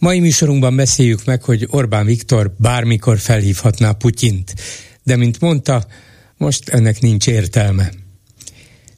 Mai 0.00 0.20
műsorunkban 0.20 0.76
beszéljük 0.76 1.24
meg, 1.24 1.42
hogy 1.42 1.66
Orbán 1.70 2.06
Viktor 2.06 2.54
bármikor 2.58 3.18
felhívhatná 3.18 3.92
Putyint, 3.92 4.54
de 5.02 5.16
mint 5.16 5.40
mondta, 5.40 5.86
most 6.36 6.68
ennek 6.68 7.00
nincs 7.00 7.26
értelme. 7.26 7.90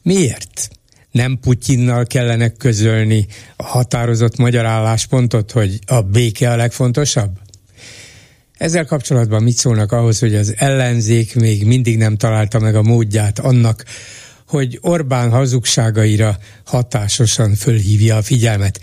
Miért? 0.01 0.69
Nem 1.11 1.39
Putyinnal 1.41 2.05
kellene 2.05 2.49
közölni 2.49 3.27
a 3.55 3.63
határozott 3.63 4.37
magyar 4.37 4.65
álláspontot, 4.65 5.51
hogy 5.51 5.79
a 5.85 6.01
béke 6.01 6.51
a 6.51 6.55
legfontosabb? 6.55 7.39
Ezzel 8.57 8.85
kapcsolatban 8.85 9.43
mit 9.43 9.57
szólnak 9.57 9.91
ahhoz, 9.91 10.19
hogy 10.19 10.35
az 10.35 10.53
ellenzék 10.57 11.35
még 11.35 11.65
mindig 11.65 11.97
nem 11.97 12.17
találta 12.17 12.59
meg 12.59 12.75
a 12.75 12.83
módját 12.83 13.39
annak, 13.39 13.83
hogy 14.47 14.77
Orbán 14.81 15.29
hazugságaira 15.29 16.37
hatásosan 16.65 17.55
fölhívja 17.55 18.15
a 18.15 18.21
figyelmet. 18.21 18.79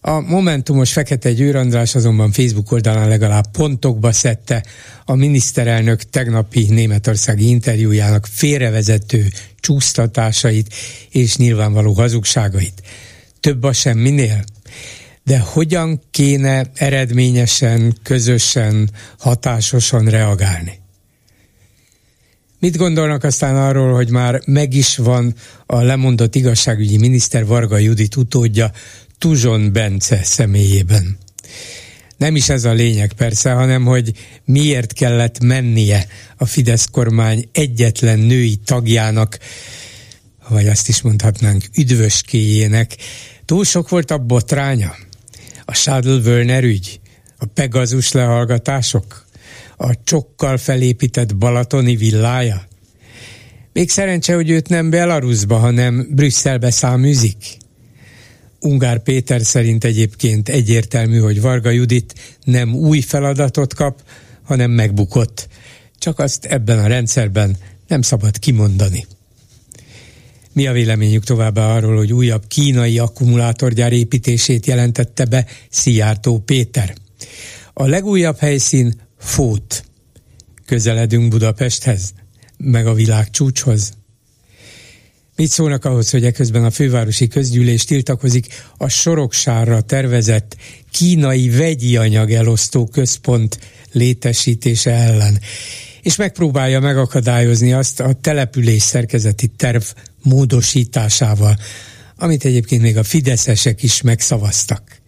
A 0.00 0.20
Momentumos 0.20 0.92
Fekete 0.92 1.32
Győr 1.32 1.56
András 1.56 1.94
azonban 1.94 2.32
Facebook 2.32 2.72
oldalán 2.72 3.08
legalább 3.08 3.50
pontokba 3.52 4.12
szedte 4.12 4.64
a 5.04 5.14
miniszterelnök 5.14 6.02
tegnapi 6.02 6.66
németországi 6.68 7.48
interjújának 7.48 8.26
félrevezető 8.30 9.26
csúsztatásait 9.60 10.74
és 11.10 11.36
nyilvánvaló 11.36 11.92
hazugságait. 11.92 12.82
Több 13.40 13.62
a 13.62 13.72
semminél? 13.72 14.44
De 15.24 15.38
hogyan 15.38 16.00
kéne 16.10 16.70
eredményesen, 16.74 17.96
közösen, 18.02 18.90
hatásosan 19.18 20.04
reagálni? 20.04 20.80
Mit 22.60 22.76
gondolnak 22.76 23.24
aztán 23.24 23.56
arról, 23.56 23.94
hogy 23.94 24.10
már 24.10 24.40
meg 24.46 24.74
is 24.74 24.96
van 24.96 25.34
a 25.66 25.80
lemondott 25.80 26.34
igazságügyi 26.34 26.98
miniszter 26.98 27.46
Varga 27.46 27.76
Judit 27.78 28.16
utódja 28.16 28.70
Tuzson 29.18 29.72
Bence 29.72 30.22
személyében? 30.22 31.18
Nem 32.16 32.36
is 32.36 32.48
ez 32.48 32.64
a 32.64 32.72
lényeg 32.72 33.12
persze, 33.12 33.50
hanem 33.50 33.84
hogy 33.84 34.12
miért 34.44 34.92
kellett 34.92 35.40
mennie 35.40 36.06
a 36.36 36.46
Fidesz 36.46 36.86
kormány 36.90 37.48
egyetlen 37.52 38.18
női 38.18 38.56
tagjának, 38.56 39.38
vagy 40.48 40.68
azt 40.68 40.88
is 40.88 41.02
mondhatnánk 41.02 41.64
üdvöskéjének. 41.76 42.96
Túl 43.44 43.64
sok 43.64 43.88
volt 43.88 44.10
a 44.10 44.18
botránya? 44.18 44.96
A 45.64 45.74
Schadl 45.74 46.28
Werner 46.28 46.64
ügy? 46.64 47.00
A 47.38 47.44
Pegazus 47.44 48.12
lehallgatások? 48.12 49.26
a 49.78 50.02
csokkal 50.04 50.56
felépített 50.56 51.36
balatoni 51.36 51.96
villája? 51.96 52.66
Még 53.72 53.90
szerencse, 53.90 54.34
hogy 54.34 54.50
őt 54.50 54.68
nem 54.68 54.90
Belarusba, 54.90 55.56
hanem 55.56 56.08
Brüsszelbe 56.10 56.70
száműzik. 56.70 57.36
Ungár 58.60 59.02
Péter 59.02 59.42
szerint 59.42 59.84
egyébként 59.84 60.48
egyértelmű, 60.48 61.18
hogy 61.18 61.40
Varga 61.40 61.70
Judit 61.70 62.14
nem 62.44 62.74
új 62.74 63.00
feladatot 63.00 63.74
kap, 63.74 64.02
hanem 64.42 64.70
megbukott. 64.70 65.48
Csak 65.98 66.18
azt 66.18 66.44
ebben 66.44 66.78
a 66.78 66.86
rendszerben 66.86 67.56
nem 67.86 68.02
szabad 68.02 68.38
kimondani. 68.38 69.06
Mi 70.52 70.66
a 70.66 70.72
véleményük 70.72 71.24
továbbá 71.24 71.74
arról, 71.74 71.96
hogy 71.96 72.12
újabb 72.12 72.46
kínai 72.46 72.98
akkumulátorgyár 72.98 73.92
építését 73.92 74.66
jelentette 74.66 75.24
be 75.24 75.46
Szijjártó 75.70 76.38
Péter? 76.38 76.94
A 77.72 77.86
legújabb 77.86 78.38
helyszín 78.38 79.00
Fót. 79.18 79.84
Közeledünk 80.66 81.28
Budapesthez, 81.28 82.12
meg 82.56 82.86
a 82.86 82.94
világ 82.94 83.30
csúcshoz. 83.30 83.92
Mit 85.38 85.50
szólnak 85.50 85.84
ahhoz, 85.84 86.10
hogy 86.10 86.24
eközben 86.24 86.64
a 86.64 86.70
fővárosi 86.70 87.28
közgyűlés 87.28 87.84
tiltakozik 87.84 88.46
a 88.76 88.88
Soroksárra 88.88 89.80
tervezett 89.80 90.56
kínai 90.90 91.50
vegyi 91.50 91.96
anyag 91.96 92.30
elosztó 92.30 92.86
központ 92.86 93.58
létesítése 93.92 94.90
ellen, 94.90 95.40
és 96.02 96.16
megpróbálja 96.16 96.80
megakadályozni 96.80 97.72
azt 97.72 98.00
a 98.00 98.12
település 98.12 98.82
szerkezeti 98.82 99.46
terv 99.46 99.82
módosításával, 100.22 101.56
amit 102.16 102.44
egyébként 102.44 102.82
még 102.82 102.96
a 102.96 103.04
fideszesek 103.04 103.82
is 103.82 104.02
megszavaztak. 104.02 105.00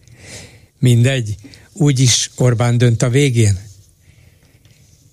Mindegy, 0.79 1.35
úgyis 1.73 2.31
Orbán 2.35 2.77
dönt 2.77 3.01
a 3.01 3.09
végén. 3.09 3.59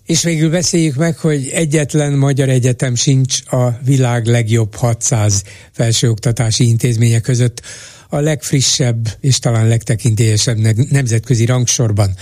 És 0.08 0.22
végül 0.22 0.50
beszéljük 0.50 0.94
meg, 0.94 1.18
hogy 1.18 1.48
egyetlen 1.48 2.12
magyar 2.12 2.48
egyetem 2.48 2.94
sincs 2.94 3.40
a 3.46 3.78
világ 3.84 4.26
legjobb 4.26 4.74
600 4.74 5.42
felsőoktatási 5.72 6.68
intézménye 6.68 7.20
között 7.20 7.62
a 8.08 8.18
legfrissebb 8.18 9.08
és 9.20 9.38
talán 9.38 9.68
legtekintélyesebb 9.68 10.58
nemzetközi 10.90 11.44
rangsorban. 11.44 12.14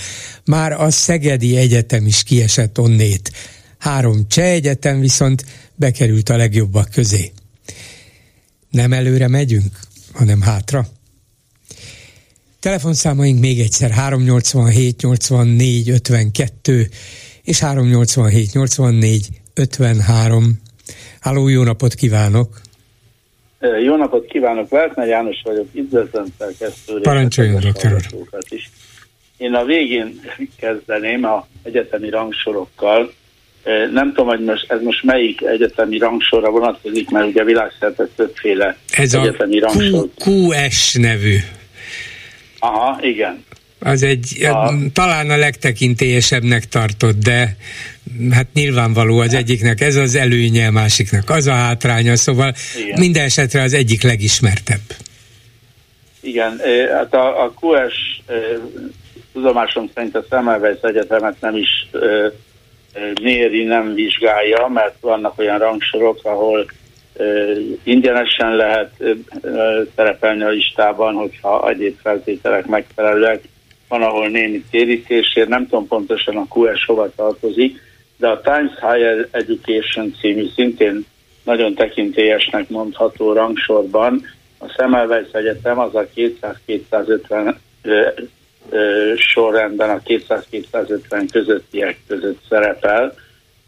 Már 0.44 0.72
a 0.72 0.90
Szegedi 0.90 1.56
Egyetem 1.56 2.06
is 2.06 2.22
kiesett 2.22 2.78
onnét. 2.78 3.32
Három 3.78 4.28
cseh 4.28 4.50
egyetem 4.50 5.00
viszont 5.00 5.44
bekerült 5.74 6.28
a 6.28 6.36
legjobbak 6.36 6.88
közé. 6.90 7.32
Nem 8.70 8.92
előre 8.92 9.28
megyünk, 9.28 9.80
hanem 10.12 10.40
hátra. 10.40 10.88
Telefonszámaink 12.60 13.40
még 13.40 13.60
egyszer 13.60 13.90
387 13.90 15.00
84 15.02 15.88
52 15.88 16.88
és 17.46 17.58
387 17.58 18.52
84 18.52 19.28
53. 19.54 20.60
Háló, 21.20 21.48
jó 21.48 21.62
napot 21.62 21.94
kívánok! 21.94 22.60
Jó 23.84 23.96
napot 23.96 24.26
kívánok, 24.26 24.68
Veltner 24.68 25.06
János 25.06 25.40
vagyok, 25.44 25.66
üdvözlöm 25.74 26.26
szerkesztőre. 26.38 27.00
Parancsoljon, 27.00 27.60
doktor 27.60 27.96
is. 28.48 28.70
Én 29.36 29.54
a 29.54 29.64
végén 29.64 30.20
kezdeném 30.58 31.24
a 31.24 31.46
egyetemi 31.62 32.10
rangsorokkal. 32.10 33.12
Nem 33.92 34.08
tudom, 34.08 34.26
hogy 34.26 34.44
most, 34.44 34.70
ez 34.70 34.82
most 34.82 35.02
melyik 35.02 35.42
egyetemi 35.42 35.98
rangsorra 35.98 36.50
vonatkozik, 36.50 37.10
mert 37.10 37.26
ugye 37.26 37.44
világszerte 37.44 38.08
többféle 38.16 38.76
ez 38.90 39.14
egyetemi 39.14 39.60
a 39.60 39.66
rangsor. 39.66 40.08
QS 40.24 40.94
nevű. 40.94 41.36
Aha, 42.58 42.98
igen. 43.02 43.44
Az 43.78 44.02
egy, 44.02 44.44
a... 44.44 44.74
talán 44.92 45.30
a 45.30 45.36
legtekintélyesebbnek 45.36 46.64
tartott, 46.64 47.18
de 47.18 47.56
hát 48.30 48.46
nyilvánvaló 48.54 49.18
az 49.18 49.34
egyiknek 49.34 49.80
ez 49.80 49.96
az 49.96 50.14
előnye, 50.14 50.66
a 50.66 50.70
másiknak 50.70 51.30
az 51.30 51.46
a 51.46 51.52
hátránya, 51.52 52.16
szóval 52.16 52.54
Igen. 52.84 52.98
minden 52.98 53.24
esetre 53.24 53.62
az 53.62 53.72
egyik 53.72 54.02
legismertebb. 54.02 54.80
Igen, 56.20 56.60
hát 56.92 57.14
a, 57.14 57.44
a 57.44 57.54
QS 57.60 58.22
tudomásom 59.32 59.90
szerint 59.94 60.16
a 60.16 60.24
Semmelweis 60.30 60.78
Egyetemet 60.80 61.40
nem 61.40 61.56
is 61.56 61.88
méri, 63.22 63.64
nem 63.64 63.94
vizsgálja, 63.94 64.66
mert 64.66 64.94
vannak 65.00 65.38
olyan 65.38 65.58
rangsorok, 65.58 66.20
ahol 66.22 66.66
ingyenesen 67.82 68.56
lehet 68.56 68.90
szerepelni 69.96 70.42
a 70.42 70.48
listában, 70.48 71.14
hogyha 71.14 71.68
egyéb 71.68 71.96
feltételek 72.02 72.66
megfelelőek, 72.66 73.40
van, 73.88 74.02
ahol 74.02 74.28
némi 74.28 74.64
térítésért, 74.70 75.48
nem 75.48 75.68
tudom 75.68 75.86
pontosan 75.86 76.36
a 76.36 76.46
QS 76.54 76.84
hova 76.84 77.10
tartozik, 77.16 77.80
de 78.16 78.28
a 78.28 78.40
Times 78.40 78.72
Higher 78.80 79.28
Education 79.30 80.14
című 80.20 80.46
szintén 80.54 81.06
nagyon 81.42 81.74
tekintélyesnek 81.74 82.68
mondható 82.68 83.32
rangsorban 83.32 84.24
a 84.58 84.68
Semmelweis 84.68 85.30
Egyetem 85.32 85.78
az 85.78 85.94
a 85.94 86.06
200-250 86.68 87.54
sorrendben 89.16 89.90
a 89.90 90.00
200-250 90.06 91.28
közöttiek 91.32 91.98
között 92.06 92.40
szerepel, 92.48 93.14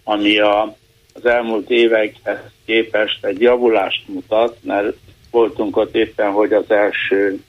ami 0.04 0.38
a, 0.38 0.76
az 1.14 1.26
elmúlt 1.26 1.70
évekhez 1.70 2.38
képest 2.64 3.24
egy 3.24 3.40
javulást 3.40 4.08
mutat, 4.08 4.56
mert 4.62 4.96
voltunk 5.30 5.76
ott 5.76 5.94
éppen, 5.94 6.30
hogy 6.30 6.52
az 6.52 6.70
első 6.70 7.40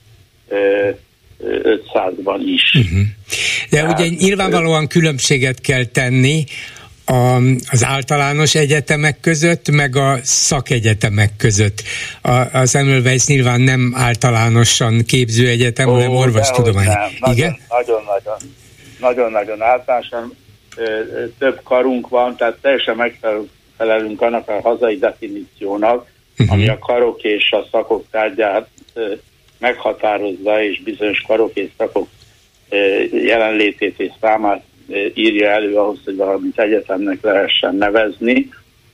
500-ban 1.43 2.39
is. 2.45 2.73
Uh-huh. 2.75 2.99
De 3.69 3.77
Tehát, 3.77 3.99
ugye 3.99 4.09
nyilvánvalóan 4.09 4.87
különbséget 4.87 5.61
kell 5.61 5.83
tenni 5.83 6.43
a, 7.05 7.41
az 7.69 7.83
általános 7.83 8.55
egyetemek 8.55 9.19
között, 9.19 9.69
meg 9.71 9.95
a 9.95 10.17
szakegyetemek 10.23 11.31
között. 11.37 11.83
A, 12.21 12.31
a 12.31 12.65
Semmelweis 12.65 13.25
nyilván 13.25 13.61
nem 13.61 13.93
általánosan 13.95 15.03
képző 15.05 15.47
egyetem, 15.47 15.89
Ó, 15.89 15.91
hanem 15.91 16.11
orvostudomány. 16.11 16.87
Igen? 17.31 17.57
Nagyon-nagyon 17.69 18.37
nagyon-nagyon 18.99 19.61
általánosan. 19.61 20.35
több 21.37 21.61
karunk 21.63 22.09
van, 22.09 22.35
tehát 22.35 22.57
teljesen 22.61 22.95
megfelelünk 22.95 24.21
annak 24.21 24.49
a 24.49 24.61
hazai 24.61 24.97
definíciónak, 24.97 26.07
uh-huh. 26.37 26.55
ami 26.55 26.67
a 26.67 26.79
karok 26.79 27.23
és 27.23 27.51
a 27.51 27.67
szakok 27.71 28.05
tárgyát 28.11 28.67
meghatározza, 29.59 30.63
és 30.63 30.81
bizonyos 30.81 31.21
karok 31.21 31.55
és 31.55 31.69
szakok 31.77 32.07
jelenlétét 33.11 33.99
és 33.99 34.11
számát 34.21 34.63
írja 35.13 35.49
elő 35.49 35.75
ahhoz, 35.75 35.99
hogy 36.05 36.15
valamit 36.15 36.59
egyetemnek 36.59 37.21
lehessen 37.21 37.75
nevezni. 37.75 38.49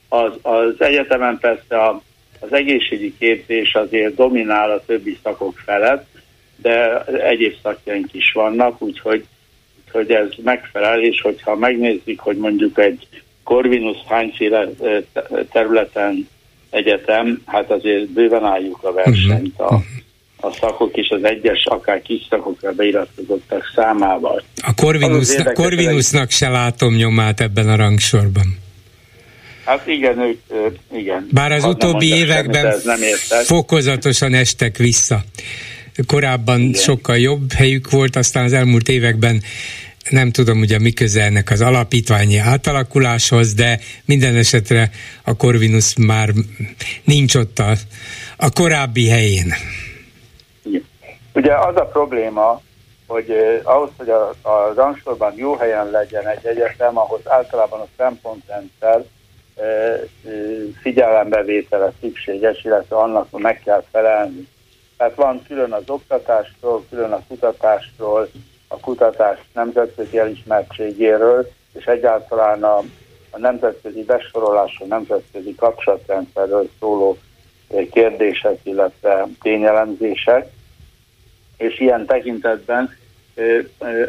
Az, 0.10 0.32
az 0.42 0.74
egyetemen 0.78 1.38
persze 1.38 1.78
a, 1.78 2.02
az 2.40 2.54
egészségügyi 2.54 3.14
képzés 3.20 3.74
azért 3.74 4.16
dominál 4.16 4.72
a 4.72 4.84
többi 4.86 5.18
szakok 5.24 5.58
felett, 5.66 6.08
de 6.56 7.04
egyéb 7.04 7.56
szakjaink 7.64 8.14
is 8.14 8.32
vannak, 8.32 8.82
úgyhogy, 8.82 9.26
úgyhogy 9.86 10.12
ez 10.12 10.28
megfelel, 10.44 11.02
és 11.02 11.22
hogyha 11.22 11.56
megnézzük, 11.56 12.20
hogy 12.20 12.38
mondjuk 12.38 12.80
egy 12.80 13.08
Corvinus 13.44 13.98
hányféle 14.08 14.68
területen 15.52 16.28
egyetem, 16.70 17.42
hát 17.46 17.72
azért 17.72 18.08
bőven 18.10 18.44
álljuk 18.44 18.84
a 18.84 18.94
versenyt 18.94 19.60
a, 19.60 19.80
a 20.42 20.52
szakok 20.60 20.96
és 20.96 21.10
az 21.10 21.24
egyes, 21.24 21.66
akár 21.66 22.02
kis 22.02 22.28
szakokra 22.30 22.72
beiratkozottak 22.72 23.72
számával. 23.76 24.44
A 24.62 24.74
Corvinusnak, 24.74 25.54
Corvinusnak 25.54 26.32
se 26.32 26.50
látom 26.50 26.96
nyomát 26.96 27.42
ebben 27.42 27.70
a 27.70 27.76
rangsorban. 27.76 28.64
Hát 29.66 29.88
igen, 29.88 30.20
ők, 30.20 30.40
igen. 30.94 31.28
Bár 31.32 31.52
az 31.52 31.64
utóbbi 31.64 32.14
években 32.14 32.80
semmit, 32.80 33.46
fokozatosan 33.46 34.34
estek 34.34 34.78
vissza. 34.78 35.24
Korábban 36.08 36.60
igen. 36.60 36.82
sokkal 36.82 37.18
jobb 37.18 37.52
helyük 37.52 37.92
volt, 37.92 38.16
aztán 38.16 38.44
az 38.44 38.54
elmúlt 38.54 38.90
években 38.90 39.42
nem 40.10 40.32
tudom 40.32 40.60
ugye 40.60 40.80
mi 40.80 40.92
köze 40.92 41.24
ennek 41.24 41.52
az 41.52 41.62
alapítványi 41.62 42.38
átalakuláshoz, 42.38 43.54
de 43.54 43.80
minden 44.06 44.36
esetre 44.36 44.92
a 45.24 45.36
Corvinus 45.36 45.94
már 45.98 46.30
nincs 47.04 47.36
ott 47.36 47.60
a, 47.60 47.76
a 48.38 48.50
korábbi 48.50 49.08
helyén. 49.08 49.54
Ugye 51.36 51.54
az 51.56 51.76
a 51.76 51.86
probléma, 51.86 52.62
hogy 53.08 53.30
eh, 53.30 53.60
ahhoz, 53.64 53.90
hogy 53.98 54.10
a, 54.10 54.30
a 54.42 54.74
rangsorban 54.76 55.34
jó 55.36 55.56
helyen 55.56 55.90
legyen 55.90 56.28
egy 56.28 56.46
egyetem, 56.46 56.98
ahhoz 56.98 57.22
általában 57.26 57.80
a 57.80 57.88
szempontrendszer 57.98 59.04
eh, 59.56 60.02
figyelembevétele 60.82 61.92
szükséges, 62.02 62.64
illetve 62.64 62.96
annak 62.96 63.40
meg 63.40 63.62
kell 63.64 63.84
felelni. 63.92 64.48
Tehát 64.98 65.16
van 65.16 65.44
külön 65.48 65.72
az 65.72 65.90
oktatásról, 65.90 66.86
külön 66.90 67.12
a 67.12 67.24
kutatásról, 67.28 68.30
a 68.68 68.80
kutatás 68.80 69.40
nemzetközi 69.54 70.18
elismertségéről, 70.18 71.52
és 71.74 71.86
egyáltalán 71.86 72.64
a, 72.64 72.78
a 73.30 73.38
nemzetközi 73.38 74.04
besorolásról, 74.04 74.88
nemzetközi 74.88 75.56
kapcsolatrendszerről 75.56 76.70
szóló 76.80 77.18
kérdések, 77.92 78.60
illetve 78.64 79.28
tényelemzések. 79.42 80.54
És 81.58 81.80
ilyen 81.80 82.06
tekintetben 82.06 82.98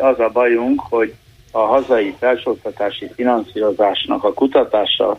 az 0.00 0.18
a 0.18 0.30
bajunk, 0.32 0.80
hogy 0.88 1.14
a 1.50 1.58
hazai 1.58 2.14
felsőoktatási 2.18 3.08
finanszírozásnak 3.14 4.24
a 4.24 4.32
kutatásra 4.32 5.18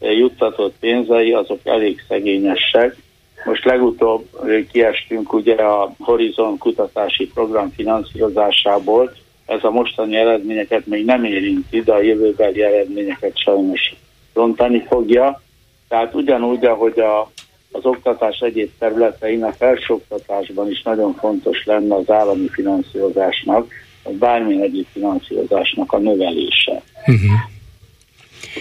juttatott 0.00 0.74
pénzei 0.80 1.32
azok 1.32 1.60
elég 1.64 2.04
szegényesek, 2.08 2.96
most 3.44 3.64
legutóbb 3.64 4.28
kiestünk 4.72 5.32
ugye 5.32 5.54
a 5.54 5.92
Horizon 5.98 6.58
kutatási 6.58 7.30
program 7.34 7.70
finanszírozásából, 7.70 9.12
ez 9.46 9.64
a 9.64 9.70
mostani 9.70 10.16
eredményeket 10.16 10.86
még 10.86 11.04
nem 11.04 11.24
érinti, 11.24 11.82
de 11.82 11.92
a 11.92 12.02
jövőbeli 12.02 12.62
eredményeket 12.62 13.38
sajnos 13.38 13.94
rontani 14.34 14.84
fogja. 14.88 15.42
Tehát 15.88 16.14
ugyanúgy, 16.14 16.64
ahogy 16.64 16.98
a, 17.00 17.30
az 17.70 17.84
oktatás 17.84 18.38
egyéb 18.38 18.70
területein, 18.78 19.44
a 19.44 19.52
felsőoktatásban 19.52 20.70
is 20.70 20.82
nagyon 20.82 21.14
fontos 21.14 21.64
lenne 21.64 21.94
az 21.94 22.10
állami 22.10 22.48
finanszírozásnak, 22.48 23.72
vagy 24.02 24.14
bármilyen 24.14 24.62
egyéb 24.62 24.86
finanszírozásnak 24.92 25.92
a 25.92 25.98
növelése. 25.98 26.82
Uh-huh. 27.06 27.30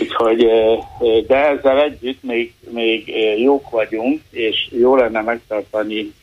Úgyhogy, 0.02 0.46
de 1.28 1.48
ezzel 1.48 1.84
együtt 1.84 2.24
még, 2.24 2.54
még 2.69 3.13
jók 3.38 3.69
vagyunk, 3.69 4.22
és 4.31 4.69
jó 4.72 4.96
lenne 4.96 5.22
megtartani, 5.22 6.13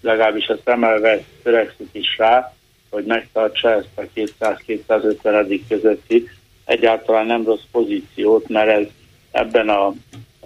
legalábbis 0.00 0.46
a 0.46 0.58
szemelve 0.64 1.22
törekszik 1.42 1.88
is 1.92 2.16
rá, 2.18 2.54
hogy 2.90 3.04
megtartsa 3.04 3.70
ezt 3.70 3.88
a 3.94 4.02
200-250 4.14 5.60
közötti 5.68 6.28
egyáltalán 6.64 7.26
nem 7.26 7.44
rossz 7.44 7.64
pozíciót, 7.72 8.48
mert 8.48 8.68
ez 8.68 8.86
ebben 9.30 9.68
a 9.68 9.92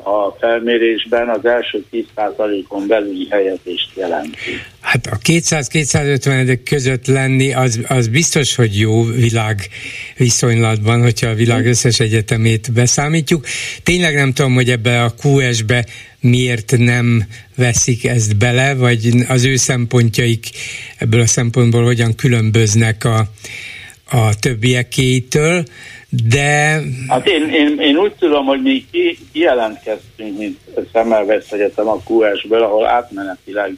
a 0.04 0.36
felmérésben 0.40 1.28
az 1.28 1.44
első 1.44 1.84
10%-on 1.92 2.86
belüli 2.86 3.26
helyezést 3.30 3.90
jelenti. 3.94 4.60
Hát 4.80 5.06
a 5.06 5.16
200-250 5.28 6.58
között 6.64 7.06
lenni, 7.06 7.52
az, 7.52 7.80
az 7.88 8.08
biztos, 8.08 8.54
hogy 8.54 8.78
jó 8.78 9.02
világ 9.02 9.68
viszonylatban, 10.16 11.02
hogyha 11.02 11.28
a 11.28 11.34
világ 11.34 11.66
összes 11.66 12.00
egyetemét 12.00 12.72
beszámítjuk. 12.72 13.46
Tényleg 13.82 14.14
nem 14.14 14.32
tudom, 14.32 14.54
hogy 14.54 14.70
ebbe 14.70 15.02
a 15.02 15.14
QS-be 15.22 15.86
miért 16.20 16.74
nem 16.78 17.24
veszik 17.56 18.04
ezt 18.04 18.36
bele, 18.36 18.74
vagy 18.74 19.24
az 19.28 19.44
ő 19.44 19.56
szempontjaik 19.56 20.46
ebből 20.98 21.20
a 21.20 21.26
szempontból 21.26 21.84
hogyan 21.84 22.14
különböznek 22.14 23.04
a, 23.04 23.28
a 24.04 24.38
többiekétől 24.38 25.64
de... 26.12 26.80
Hát 27.08 27.26
én, 27.26 27.48
én, 27.48 27.80
én 27.80 27.96
úgy 27.96 28.14
tudom, 28.14 28.44
hogy 28.44 28.62
mi 28.62 28.86
ki, 28.90 29.18
kijelentkeztünk, 29.32 30.38
mint 30.38 30.58
Szemmelweis 30.92 31.50
Egyetem 31.50 31.88
a 31.88 32.00
QS-ből, 32.08 32.62
ahol 32.62 32.86
átmenetileg 32.86 33.72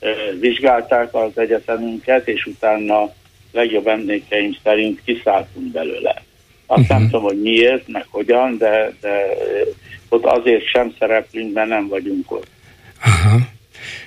e, 0.00 0.08
vizsgálták 0.40 1.14
az 1.14 1.30
egyetemünket, 1.38 2.28
és 2.28 2.46
utána 2.46 3.12
legjobb 3.52 3.86
emlékeim 3.86 4.56
szerint 4.62 5.00
kiszálltunk 5.04 5.72
belőle. 5.72 6.22
Azt 6.66 6.80
uh-huh. 6.80 6.98
nem 6.98 7.08
tudom, 7.10 7.22
hogy 7.22 7.40
miért, 7.40 7.88
meg 7.88 8.06
hogyan, 8.10 8.56
de, 8.58 8.92
de 9.00 9.26
ott 10.08 10.24
azért 10.24 10.68
sem 10.68 10.94
szereplünk, 10.98 11.54
mert 11.54 11.68
nem 11.68 11.88
vagyunk 11.88 12.32
ott. 12.32 12.46
Aha. 13.02 13.38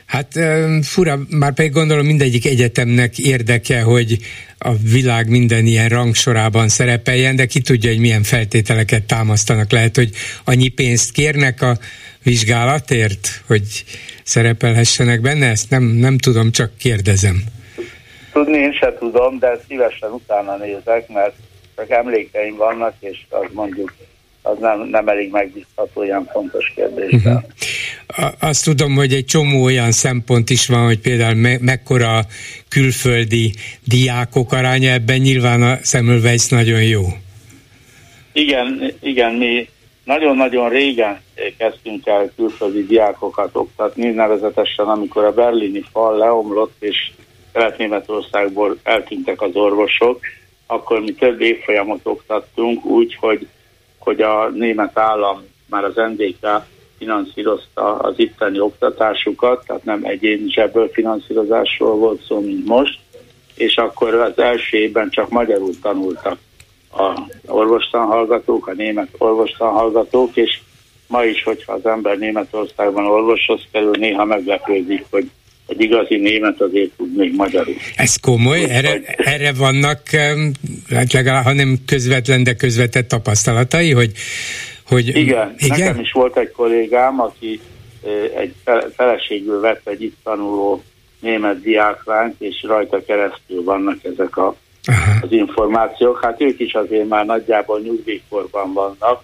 Hát 0.10 0.40
fura, 0.82 1.20
már 1.30 1.54
pedig 1.54 1.72
gondolom 1.72 2.06
mindegyik 2.06 2.46
egyetemnek 2.46 3.18
érdeke, 3.18 3.82
hogy 3.82 4.18
a 4.58 4.74
világ 4.76 5.30
minden 5.30 5.66
ilyen 5.66 5.90
rangsorában 5.90 6.68
szerepeljen, 6.68 7.36
de 7.36 7.46
ki 7.46 7.62
tudja, 7.62 7.90
hogy 7.90 8.00
milyen 8.00 8.24
feltételeket 8.24 9.04
támasztanak. 9.04 9.72
Lehet, 9.72 9.96
hogy 9.96 10.10
annyi 10.44 10.68
pénzt 10.68 11.12
kérnek 11.12 11.62
a 11.62 11.78
vizsgálatért, 12.24 13.44
hogy 13.48 13.86
szerepelhessenek 14.24 15.22
benne? 15.22 15.50
Ezt 15.50 15.70
nem, 15.70 15.84
nem 15.84 16.18
tudom, 16.18 16.52
csak 16.52 16.72
kérdezem. 16.78 17.44
Tudni 18.34 18.58
én 18.58 18.74
se 18.74 18.96
tudom, 19.00 19.40
de 19.40 19.60
szívesen 19.68 20.12
utána 20.12 20.58
nézek, 20.58 21.08
mert 21.08 21.36
csak 21.76 21.90
emlékeim 21.90 22.56
vannak, 22.56 22.94
és 23.00 23.18
az 23.30 23.46
mondjuk 23.54 23.94
az 24.42 24.58
nem, 24.60 24.80
nem 24.80 25.08
elég 25.08 25.32
megbízható 25.32 26.04
ilyen 26.04 26.30
fontos 26.32 26.72
kérdésben. 26.76 27.46
Uh-huh. 28.08 28.32
Azt 28.40 28.64
tudom, 28.64 28.96
hogy 28.96 29.14
egy 29.14 29.26
csomó 29.26 29.64
olyan 29.64 29.92
szempont 29.92 30.50
is 30.50 30.68
van, 30.68 30.86
hogy 30.86 31.00
például 31.00 31.36
me- 31.36 31.62
mekkora 31.62 32.20
külföldi 32.70 33.54
diákok 33.84 34.52
aránya, 34.52 34.92
ebben 34.92 35.20
nyilván 35.20 35.62
a 35.62 35.78
Semmelweis 35.84 36.48
nagyon 36.48 36.84
jó. 36.84 37.02
Igen, 38.32 38.94
igen, 39.00 39.34
mi 39.34 39.68
nagyon-nagyon 40.04 40.70
régen 40.70 41.20
kezdtünk 41.58 42.08
el 42.08 42.32
külföldi 42.36 42.86
diákokat 42.86 43.50
oktatni, 43.56 44.10
nevezetesen 44.10 44.86
amikor 44.86 45.24
a 45.24 45.34
berlini 45.34 45.84
fal 45.92 46.18
leomlott, 46.18 46.74
és 46.80 47.12
Kelet-Németországból 47.54 48.78
eltűntek 48.84 49.42
az 49.42 49.56
orvosok, 49.56 50.20
akkor 50.68 51.00
mi 51.00 51.14
több 51.14 51.42
évfolyamot 51.42 52.00
oktattunk 52.04 52.86
úgy, 52.86 53.16
hogy 53.16 53.48
hogy 54.10 54.22
a 54.22 54.50
német 54.50 54.98
állam 54.98 55.44
már 55.66 55.84
az 55.84 55.96
NDK 55.96 56.48
finanszírozta 56.98 57.96
az 57.96 58.14
itteni 58.18 58.60
oktatásukat, 58.60 59.66
tehát 59.66 59.84
nem 59.84 60.00
egyéni 60.04 60.52
zsebből 60.52 60.90
finanszírozásról 60.94 61.96
volt 61.96 62.22
szó, 62.26 62.40
mint 62.40 62.66
most, 62.66 63.00
és 63.56 63.76
akkor 63.76 64.14
az 64.14 64.38
első 64.38 64.78
évben 64.78 65.10
csak 65.10 65.30
magyarul 65.30 65.74
tanultak 65.82 66.38
a 66.92 67.22
orvostanhallgatók, 67.48 68.68
a 68.68 68.74
német 68.74 69.10
orvostanhallgatók, 69.18 70.36
és 70.36 70.60
ma 71.08 71.24
is, 71.24 71.44
hogyha 71.44 71.74
az 71.74 71.86
ember 71.86 72.18
Németországban 72.18 73.06
orvoshoz 73.06 73.62
kerül, 73.72 73.96
néha 74.00 74.26
meglepődik, 74.26 75.06
hogy 75.10 75.30
egy 75.70 75.82
igazi 75.82 76.18
német 76.18 76.62
azért 76.62 76.90
tud 76.98 77.16
még 77.16 77.36
magyarul. 77.36 77.76
Ez 77.96 78.16
komoly, 78.16 78.64
erre, 78.64 79.02
erre 79.18 79.54
vannak, 79.54 80.02
hát 80.90 81.14
legalább, 81.14 81.44
ha 81.44 81.54
nem 81.54 81.78
közvetlen, 81.86 82.44
de 82.44 82.54
közvetett 82.54 83.08
tapasztalatai, 83.08 83.92
hogy, 83.92 84.12
hogy 84.88 85.08
igen, 85.08 85.56
igen, 85.58 85.80
nekem 85.80 86.00
is 86.00 86.12
volt 86.12 86.38
egy 86.38 86.52
kollégám, 86.52 87.22
aki 87.22 87.60
egy 88.38 88.54
feleségül 88.96 89.60
vett 89.60 89.88
egy 89.88 90.02
itt 90.02 90.18
tanuló 90.24 90.84
német 91.20 91.62
diáklányt, 91.62 92.36
és 92.40 92.64
rajta 92.68 93.04
keresztül 93.06 93.64
vannak 93.64 94.04
ezek 94.04 94.38
a 94.38 94.56
Aha. 94.84 95.12
az 95.22 95.32
információk. 95.32 96.24
Hát 96.24 96.42
ők 96.42 96.60
is 96.60 96.74
azért 96.74 97.08
már 97.08 97.26
nagyjából 97.26 97.80
nyugdíjkorban 97.80 98.74
vannak, 98.74 99.24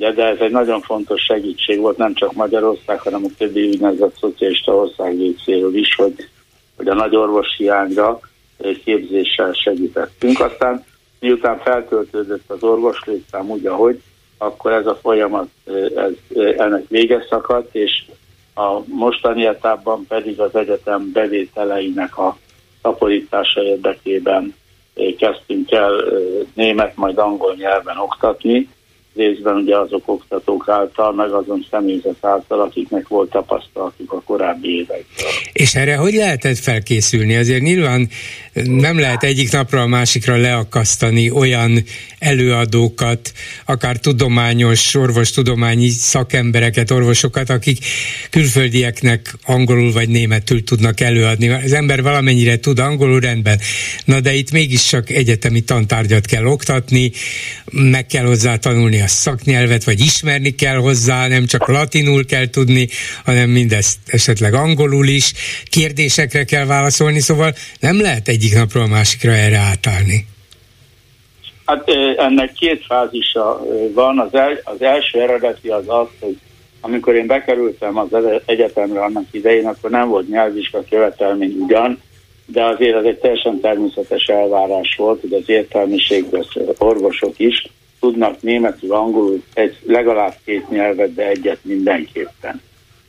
de, 0.00 0.12
de 0.12 0.24
ez 0.24 0.38
egy 0.40 0.50
nagyon 0.50 0.80
fontos 0.80 1.22
segítség 1.22 1.80
volt 1.80 1.96
nem 1.96 2.14
csak 2.14 2.32
Magyarország, 2.32 3.00
hanem 3.00 3.24
a 3.24 3.34
többi 3.38 3.68
úgynevezett 3.68 4.16
szocialista 4.20 4.74
ország 4.74 5.18
részéről 5.18 5.76
is, 5.76 5.94
hogy, 5.94 6.28
hogy 6.76 6.88
a 6.88 6.94
nagy 6.94 7.16
orvos 7.16 7.56
hiányra 7.56 8.20
képzéssel 8.84 9.52
segítettünk. 9.52 10.40
Aztán 10.40 10.84
miután 11.18 11.58
feltöltődött 11.58 12.50
az 12.50 12.62
orvos 12.62 13.00
létszám 13.04 13.50
úgy, 13.50 13.66
ahogy, 13.66 14.00
akkor 14.38 14.72
ez 14.72 14.86
a 14.86 14.98
folyamat 15.02 15.48
ez, 15.96 16.12
ennek 16.56 16.88
vége 16.88 17.26
szakadt, 17.28 17.74
és 17.74 18.04
a 18.54 18.80
mostani 18.84 19.46
etapban 19.46 20.06
pedig 20.08 20.40
az 20.40 20.54
egyetem 20.54 21.12
bevételeinek 21.12 22.18
a 22.18 22.36
szaporítása 22.82 23.62
érdekében 23.62 24.54
kezdtünk 25.18 25.70
el 25.70 26.04
német, 26.54 26.96
majd 26.96 27.18
angol 27.18 27.54
nyelven 27.54 27.98
oktatni, 27.98 28.68
részben 29.14 29.56
ugye 29.56 29.76
azok 29.76 30.02
oktatók 30.08 30.68
által, 30.68 31.12
meg 31.12 31.32
azon 31.32 31.66
személyzet 31.70 32.16
által, 32.20 32.60
akiknek 32.60 33.08
volt 33.08 33.30
tapasztalatuk 33.30 34.12
a 34.12 34.20
korábbi 34.20 34.68
években. 34.68 35.26
És 35.52 35.74
erre 35.74 35.96
hogy 35.96 36.14
lehetett 36.14 36.58
felkészülni? 36.58 37.36
Azért 37.36 37.62
nyilván 37.62 38.08
nem 38.64 38.98
lehet 38.98 39.22
egyik 39.22 39.52
napra 39.52 39.80
a 39.80 39.86
másikra 39.86 40.36
leakasztani 40.36 41.30
olyan 41.30 41.84
előadókat, 42.18 43.32
akár 43.64 43.96
tudományos, 43.96 44.94
orvostudományi 44.94 45.88
szakembereket, 45.88 46.90
orvosokat, 46.90 47.50
akik 47.50 47.78
külföldieknek 48.30 49.34
angolul 49.46 49.92
vagy 49.92 50.08
németül 50.08 50.64
tudnak 50.64 51.00
előadni. 51.00 51.48
Az 51.48 51.72
ember 51.72 52.02
valamennyire 52.02 52.58
tud 52.58 52.78
angolul 52.78 53.20
rendben, 53.20 53.58
na 54.04 54.20
de 54.20 54.34
itt 54.34 54.50
mégis 54.50 54.84
csak 54.84 55.10
egyetemi 55.10 55.60
tantárgyat 55.60 56.26
kell 56.26 56.44
oktatni, 56.44 57.10
meg 57.72 58.06
kell 58.06 58.24
hozzá 58.24 58.56
tanulni 58.56 58.99
a 59.00 59.06
szaknyelvet, 59.06 59.84
vagy 59.84 60.00
ismerni 60.00 60.54
kell 60.54 60.76
hozzá, 60.76 61.26
nem 61.28 61.46
csak 61.46 61.68
latinul 61.68 62.24
kell 62.24 62.50
tudni, 62.50 62.88
hanem 63.24 63.50
mindezt 63.50 63.98
esetleg 64.06 64.54
angolul 64.54 65.06
is, 65.06 65.32
kérdésekre 65.64 66.44
kell 66.44 66.64
válaszolni, 66.64 67.20
szóval 67.20 67.54
nem 67.80 68.00
lehet 68.00 68.28
egyik 68.28 68.54
napról 68.54 68.82
a 68.82 68.86
másikra 68.86 69.32
erre 69.32 69.58
átállni. 69.58 70.26
Hát 71.64 71.88
ennek 72.16 72.52
két 72.52 72.84
fázisa 72.84 73.62
van. 73.94 74.18
Az, 74.18 74.34
el, 74.34 74.60
az 74.64 74.82
első 74.82 75.20
eredeti 75.20 75.68
az 75.68 75.84
az, 75.86 76.06
hogy 76.20 76.36
amikor 76.80 77.14
én 77.14 77.26
bekerültem 77.26 77.98
az 77.98 78.08
egyetemre 78.44 79.02
annak 79.02 79.24
idején, 79.30 79.66
akkor 79.66 79.90
nem 79.90 80.08
volt 80.08 80.28
nyelvvizsga 80.28 80.84
követelmény 80.90 81.56
ugyan, 81.58 82.02
de 82.46 82.64
azért 82.64 82.96
ez 82.96 83.04
egy 83.04 83.18
teljesen 83.18 83.60
természetes 83.60 84.26
elvárás 84.26 84.94
volt, 84.96 85.20
hogy 85.20 85.32
az 85.32 85.48
értelmiségben 85.48 86.44
orvosok 86.78 87.38
is 87.38 87.66
tudnak 88.00 88.42
németül, 88.42 88.92
angolul, 88.92 89.42
egy, 89.54 89.76
legalább 89.86 90.34
két 90.44 90.70
nyelvet, 90.70 91.14
de 91.14 91.28
egyet 91.28 91.58
mindenképpen. 91.62 92.60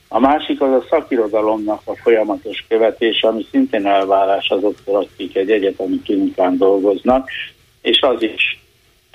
A 0.08 0.20
másik 0.20 0.62
az 0.62 0.72
a 0.72 0.86
szakirodalomnak 0.90 1.82
a 1.84 1.96
folyamatos 1.96 2.66
követése, 2.68 3.28
ami 3.28 3.46
szintén 3.52 3.86
elvárás 3.86 4.50
azoktól, 4.50 4.96
akik 4.96 5.36
egy 5.36 5.52
egyetemi 5.52 6.02
klinikán 6.02 6.58
dolgoznak, 6.58 7.30
és 7.82 8.02
az 8.02 8.22
is 8.22 8.60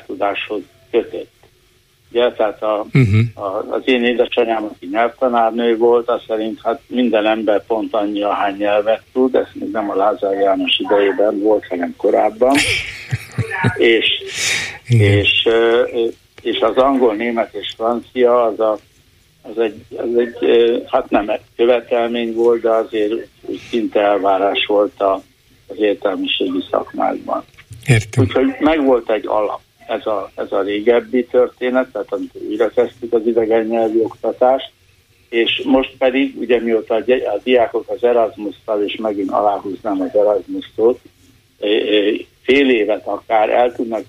tudáshoz 0.06 0.60
kötött. 0.90 1.34
Ugye, 2.10 2.32
tehát 2.32 2.62
a, 2.62 2.86
uh-huh. 2.92 3.44
a, 3.44 3.74
az 3.74 3.82
én 3.84 4.04
édesanyám, 4.04 4.64
aki 4.64 4.88
nyelvtanárnő 4.90 5.76
volt, 5.76 6.08
az 6.08 6.22
szerint 6.26 6.60
hát 6.62 6.80
minden 6.86 7.26
ember 7.26 7.66
pont 7.66 7.94
annyi, 7.94 8.22
ahány 8.22 8.56
nyelvet 8.56 9.02
tud, 9.12 9.34
ez 9.34 9.46
még 9.52 9.70
nem 9.70 9.90
a 9.90 9.94
Lázár 9.94 10.34
János 10.34 10.78
idejében 10.78 11.38
volt, 11.38 11.66
hanem 11.66 11.94
korábban. 11.96 12.56
és, 13.76 14.06
és, 14.88 15.48
és 16.42 16.58
az 16.60 16.76
angol, 16.76 17.14
német 17.14 17.54
és 17.54 17.74
francia 17.76 18.42
az, 18.42 18.60
a, 18.60 18.78
az, 19.42 19.58
egy, 19.58 19.82
az 19.96 20.16
egy, 20.16 20.34
hát 20.86 21.10
nem 21.10 21.28
egy 21.28 21.40
követelmény 21.56 22.34
volt, 22.34 22.60
de 22.60 22.70
azért 22.70 23.26
szinte 23.70 24.00
elvárás 24.00 24.66
volt 24.66 25.00
a, 25.00 25.22
az 25.66 25.78
értelmiségi 25.78 26.64
szakmákban. 26.70 27.44
Értem. 27.86 28.24
Úgyhogy 28.24 28.54
megvolt 28.60 29.10
egy 29.10 29.26
alap. 29.26 29.60
Ez 29.86 30.06
a, 30.06 30.30
ez 30.34 30.52
a 30.52 30.62
régebbi 30.62 31.24
történet, 31.24 31.88
tehát 31.92 32.12
amikor 32.12 32.40
újra 32.48 32.68
kezdtük 32.68 33.12
az 33.12 33.26
idegen 33.26 33.66
nyelvi 33.66 34.00
oktatást, 34.02 34.70
és 35.28 35.62
most 35.64 35.94
pedig, 35.98 36.38
ugye 36.38 36.60
mióta 36.60 36.94
a, 36.94 37.04
diákok 37.42 37.88
az 37.88 38.04
Erasmus-tal, 38.04 38.84
és 38.84 38.96
megint 38.96 39.30
aláhúznám 39.30 40.00
az 40.00 40.14
Erasmus-szót, 40.14 41.00
fél 42.42 42.70
évet 42.70 43.06
akár 43.06 43.50
el 43.50 43.72
tudnak 43.72 44.04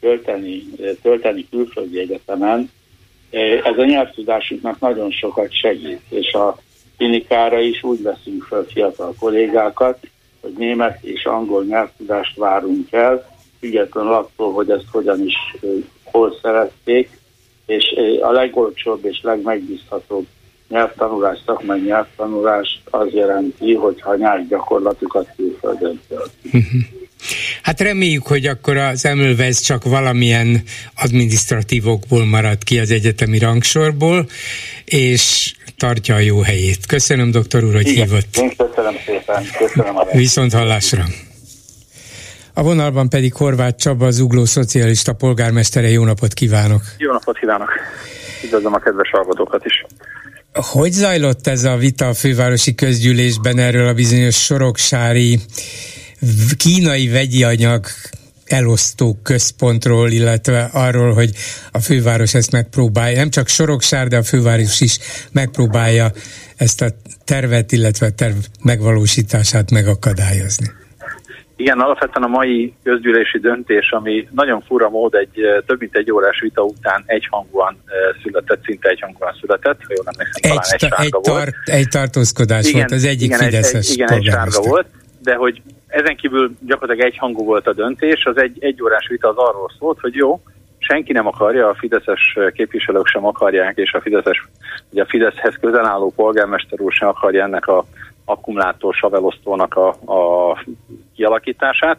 tölteni, 0.00 0.62
tölteni 1.02 1.46
külföldi 1.50 1.98
egyetemen, 1.98 2.70
ez 3.64 3.78
a 3.78 3.84
nyelvtudásuknak 3.84 4.80
nagyon 4.80 5.10
sokat 5.10 5.52
segít, 5.52 6.00
és 6.08 6.32
a 6.32 6.58
klinikára 6.96 7.60
is 7.60 7.82
úgy 7.82 8.02
veszünk 8.02 8.42
fel 8.42 8.62
fiatal 8.62 9.14
kollégákat, 9.18 9.98
hogy 10.40 10.52
német 10.56 11.02
és 11.02 11.24
angol 11.24 11.64
nyelvtudást 11.64 12.36
várunk 12.36 12.92
el, 12.92 13.36
függetlenül 13.60 14.12
attól, 14.12 14.52
hogy 14.52 14.70
ezt 14.70 14.88
hogyan 14.90 15.24
is 15.24 15.34
hol 16.04 16.38
szerették, 16.42 17.10
és 17.66 17.84
a 18.20 18.30
legolcsóbb 18.30 19.04
és 19.04 19.20
legmegbízhatóbb 19.22 20.26
nyelvtanulás, 20.68 21.38
szakmai 21.46 21.80
nyelvtanulás 21.80 22.82
az 22.90 23.12
jelenti, 23.12 23.74
hogyha 23.74 24.16
nyelvgyakorlatukat 24.16 25.28
külföldön 25.36 26.00
töltik. 26.08 27.06
Hát 27.68 27.80
reméljük, 27.80 28.26
hogy 28.26 28.46
akkor 28.46 28.76
az 28.76 29.04
Emölvez 29.04 29.60
csak 29.60 29.84
valamilyen 29.84 30.62
administratívokból 31.02 32.24
marad 32.24 32.64
ki 32.64 32.78
az 32.78 32.90
egyetemi 32.90 33.38
rangsorból, 33.38 34.28
és 34.84 35.54
tartja 35.76 36.14
a 36.14 36.18
jó 36.18 36.40
helyét. 36.40 36.86
Köszönöm, 36.86 37.30
doktor 37.30 37.64
úr, 37.64 37.74
hogy 37.74 37.86
Igen, 37.86 38.06
hívott. 38.06 38.36
Én 38.36 38.56
köszönöm 38.56 38.94
szépen. 39.06 39.44
Köszönöm 39.58 39.96
a 39.96 40.04
Viszont 40.12 40.52
hallásra. 40.52 41.04
A 42.54 42.62
vonalban 42.62 43.08
pedig 43.08 43.34
Horváth 43.34 43.76
Csaba, 43.76 44.06
az 44.06 44.20
Ugló 44.20 44.44
Szocialista 44.44 45.12
polgármestere. 45.12 45.88
Jó 45.88 46.04
napot 46.04 46.32
kívánok! 46.32 46.82
Jó 46.98 47.12
napot 47.12 47.38
kívánok! 47.38 47.70
Üdvözlöm 48.44 48.74
a 48.74 48.78
kedves 48.78 49.10
hallgatókat 49.10 49.64
is! 49.64 49.84
Hogy 50.52 50.92
zajlott 50.92 51.46
ez 51.46 51.64
a 51.64 51.76
vita 51.76 52.08
a 52.08 52.14
fővárosi 52.14 52.74
közgyűlésben 52.74 53.58
erről 53.58 53.88
a 53.88 53.94
bizonyos 53.94 54.44
soroksári 54.44 55.40
kínai 56.56 57.08
vegyi 57.08 57.44
anyag 57.44 57.84
elosztó 58.46 59.18
központról, 59.22 60.10
illetve 60.10 60.70
arról, 60.72 61.12
hogy 61.12 61.30
a 61.72 61.78
főváros 61.78 62.34
ezt 62.34 62.52
megpróbálja, 62.52 63.16
nem 63.16 63.30
csak 63.30 63.48
Soroksár, 63.48 64.08
de 64.08 64.16
a 64.16 64.22
főváros 64.22 64.80
is 64.80 64.98
megpróbálja 65.32 66.06
ezt 66.56 66.82
a 66.82 66.86
tervet, 67.24 67.72
illetve 67.72 68.06
a 68.06 68.10
terv 68.10 68.36
megvalósítását 68.62 69.70
megakadályozni. 69.70 70.66
Igen, 71.56 71.78
alapvetően 71.78 72.22
a 72.22 72.36
mai 72.36 72.74
közgyűlési 72.82 73.38
döntés, 73.38 73.90
ami 73.90 74.28
nagyon 74.30 74.60
fura 74.66 74.88
mód 74.88 75.14
egy 75.14 75.40
több 75.66 75.78
mint 75.80 75.96
egy 75.96 76.12
órás 76.12 76.40
vita 76.40 76.62
után 76.62 77.02
egyhangúan 77.06 77.76
született, 78.22 78.62
szinte 78.64 78.88
egyhangúan 78.88 79.36
született, 79.40 79.78
ha 79.86 79.92
jól 79.96 80.04
emlékszem, 80.06 80.50
egy, 80.50 80.90
egy, 80.90 81.04
egy, 81.04 81.10
volt. 81.10 81.24
Tart, 81.24 81.54
egy 81.64 81.88
tartózkodás 81.88 82.66
igen, 82.66 82.78
volt, 82.78 82.92
az 82.92 83.04
egyik 83.04 83.22
igen, 83.22 83.38
Fideszes 83.38 83.88
egy, 83.88 83.94
Igen, 83.94 84.12
egy 84.12 84.24
sárga 84.24 84.60
volt, 84.60 84.86
de 85.22 85.34
hogy 85.34 85.62
ezen 85.88 86.16
kívül 86.16 86.50
gyakorlatilag 86.60 87.10
egyhangú 87.10 87.44
volt 87.44 87.66
a 87.66 87.72
döntés, 87.72 88.24
az 88.24 88.36
egy 88.36 88.56
egy 88.60 88.82
órás 88.82 89.06
vita 89.08 89.28
az 89.28 89.36
arról 89.36 89.70
szólt, 89.78 90.00
hogy 90.00 90.14
jó, 90.14 90.40
senki 90.78 91.12
nem 91.12 91.26
akarja, 91.26 91.68
a 91.68 91.74
fideszes 91.74 92.38
képviselők 92.52 93.06
sem 93.06 93.26
akarják, 93.26 93.76
és 93.76 93.92
a 93.92 94.00
fideszes, 94.00 94.48
ugye 94.90 95.02
a 95.02 95.06
Fideszhez 95.08 95.54
közel 95.60 95.86
álló 95.86 96.12
polgármester 96.16 96.80
úr 96.80 96.92
sem 96.92 97.08
akarja 97.08 97.44
ennek 97.44 97.66
a 97.66 97.84
akkumulátor 98.24 98.94
savelosztónak 98.94 99.74
a, 99.74 99.88
a 99.88 100.58
kialakítását, 101.14 101.98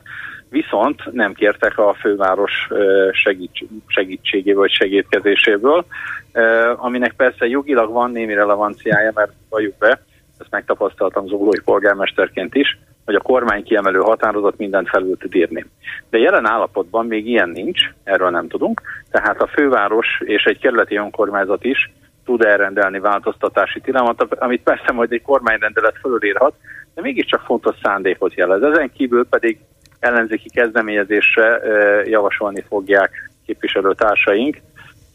viszont 0.49 1.11
nem 1.11 1.33
kértek 1.33 1.77
a 1.77 1.93
főváros 1.93 2.67
segíts, 3.11 3.63
segítségéből 3.87 4.59
vagy 4.59 4.71
segítkezéséből, 4.71 5.85
aminek 6.75 7.13
persze 7.13 7.47
jogilag 7.47 7.91
van 7.91 8.11
némi 8.11 8.33
relevanciája, 8.33 9.11
mert 9.15 9.31
valljuk 9.49 9.77
be, 9.77 10.01
ezt 10.37 10.51
megtapasztaltam 10.51 11.27
zólói 11.27 11.59
polgármesterként 11.65 12.55
is, 12.55 12.77
hogy 13.09 13.17
a 13.17 13.31
kormány 13.33 13.63
kiemelő 13.63 13.99
határozat 13.99 14.57
mindent 14.57 14.89
felül 14.89 15.17
tud 15.17 15.35
írni. 15.35 15.65
De 16.09 16.17
jelen 16.17 16.45
állapotban 16.45 17.05
még 17.05 17.27
ilyen 17.27 17.49
nincs, 17.49 17.81
erről 18.03 18.29
nem 18.29 18.47
tudunk, 18.47 18.81
tehát 19.11 19.41
a 19.41 19.47
főváros 19.47 20.07
és 20.25 20.43
egy 20.43 20.59
kerületi 20.59 20.95
önkormányzat 20.95 21.63
is 21.63 21.91
tud 22.25 22.43
elrendelni 22.43 22.99
változtatási 22.99 23.79
tilalmat, 23.79 24.21
amit 24.39 24.63
persze 24.63 24.91
majd 24.91 25.11
egy 25.11 25.21
kormányrendelet 25.21 25.97
fölülírhat, 26.01 26.53
de 26.95 27.01
mégiscsak 27.01 27.41
fontos 27.41 27.75
szándékot 27.83 28.33
jelez. 28.33 28.61
Ezen 28.61 28.91
kívül 28.93 29.25
pedig 29.29 29.59
ellenzéki 29.99 30.49
kezdeményezésre 30.49 31.61
javasolni 32.05 32.63
fogják 32.67 33.31
képviselőtársaink. 33.45 34.57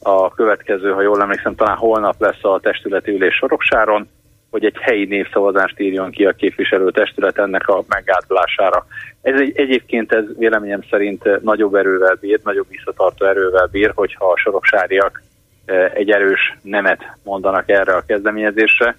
A 0.02 0.34
következő, 0.34 0.90
ha 0.90 1.02
jól 1.02 1.20
emlékszem, 1.20 1.54
talán 1.54 1.76
holnap 1.76 2.20
lesz 2.20 2.44
a 2.44 2.60
testületi 2.60 3.10
ülés 3.10 3.34
Soroksáron, 3.34 4.08
hogy 4.54 4.64
egy 4.64 4.76
helyi 4.80 5.04
népszavazást 5.04 5.80
írjon 5.80 6.10
ki 6.10 6.24
a 6.24 6.32
képviselőtestület 6.32 7.38
ennek 7.38 7.68
a 7.68 7.84
meggátolására. 7.88 8.86
Ez 9.22 9.40
egy, 9.40 9.52
egyébként 9.54 10.12
ez 10.12 10.24
véleményem 10.38 10.82
szerint 10.90 11.42
nagyobb 11.42 11.74
erővel 11.74 12.16
bír, 12.20 12.40
nagyobb 12.44 12.66
visszatartó 12.68 13.26
erővel 13.26 13.68
bír, 13.70 13.92
hogyha 13.94 14.26
a 14.26 14.36
soroksáriak 14.36 15.22
egy 15.94 16.10
erős 16.10 16.56
nemet 16.62 17.00
mondanak 17.24 17.68
erre 17.68 17.94
a 17.94 18.04
kezdeményezésre, 18.06 18.96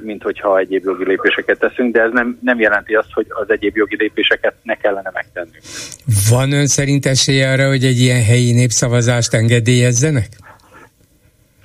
mint 0.00 0.22
hogyha 0.22 0.58
egyéb 0.58 0.84
jogi 0.84 1.04
lépéseket 1.04 1.58
teszünk, 1.58 1.92
de 1.92 2.02
ez 2.02 2.12
nem, 2.12 2.38
nem 2.42 2.60
jelenti 2.60 2.94
azt, 2.94 3.12
hogy 3.12 3.26
az 3.28 3.50
egyéb 3.50 3.76
jogi 3.76 3.96
lépéseket 3.96 4.54
ne 4.62 4.74
kellene 4.74 5.10
megtennünk. 5.12 5.62
Van 6.30 6.52
ön 6.52 6.66
szerint 6.66 7.06
esélye 7.06 7.50
arra, 7.50 7.68
hogy 7.68 7.84
egy 7.84 7.98
ilyen 7.98 8.22
helyi 8.22 8.52
népszavazást 8.52 9.34
engedélyezzenek? 9.34 10.26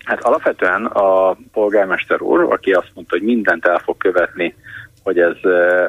Hát 0.03 0.23
alapvetően 0.23 0.85
a 0.85 1.37
polgármester 1.51 2.21
úr, 2.21 2.41
aki 2.41 2.71
azt 2.71 2.91
mondta, 2.93 3.17
hogy 3.17 3.25
mindent 3.25 3.65
el 3.65 3.79
fog 3.79 3.97
követni, 3.97 4.55
hogy 5.03 5.19
ez 5.19 5.35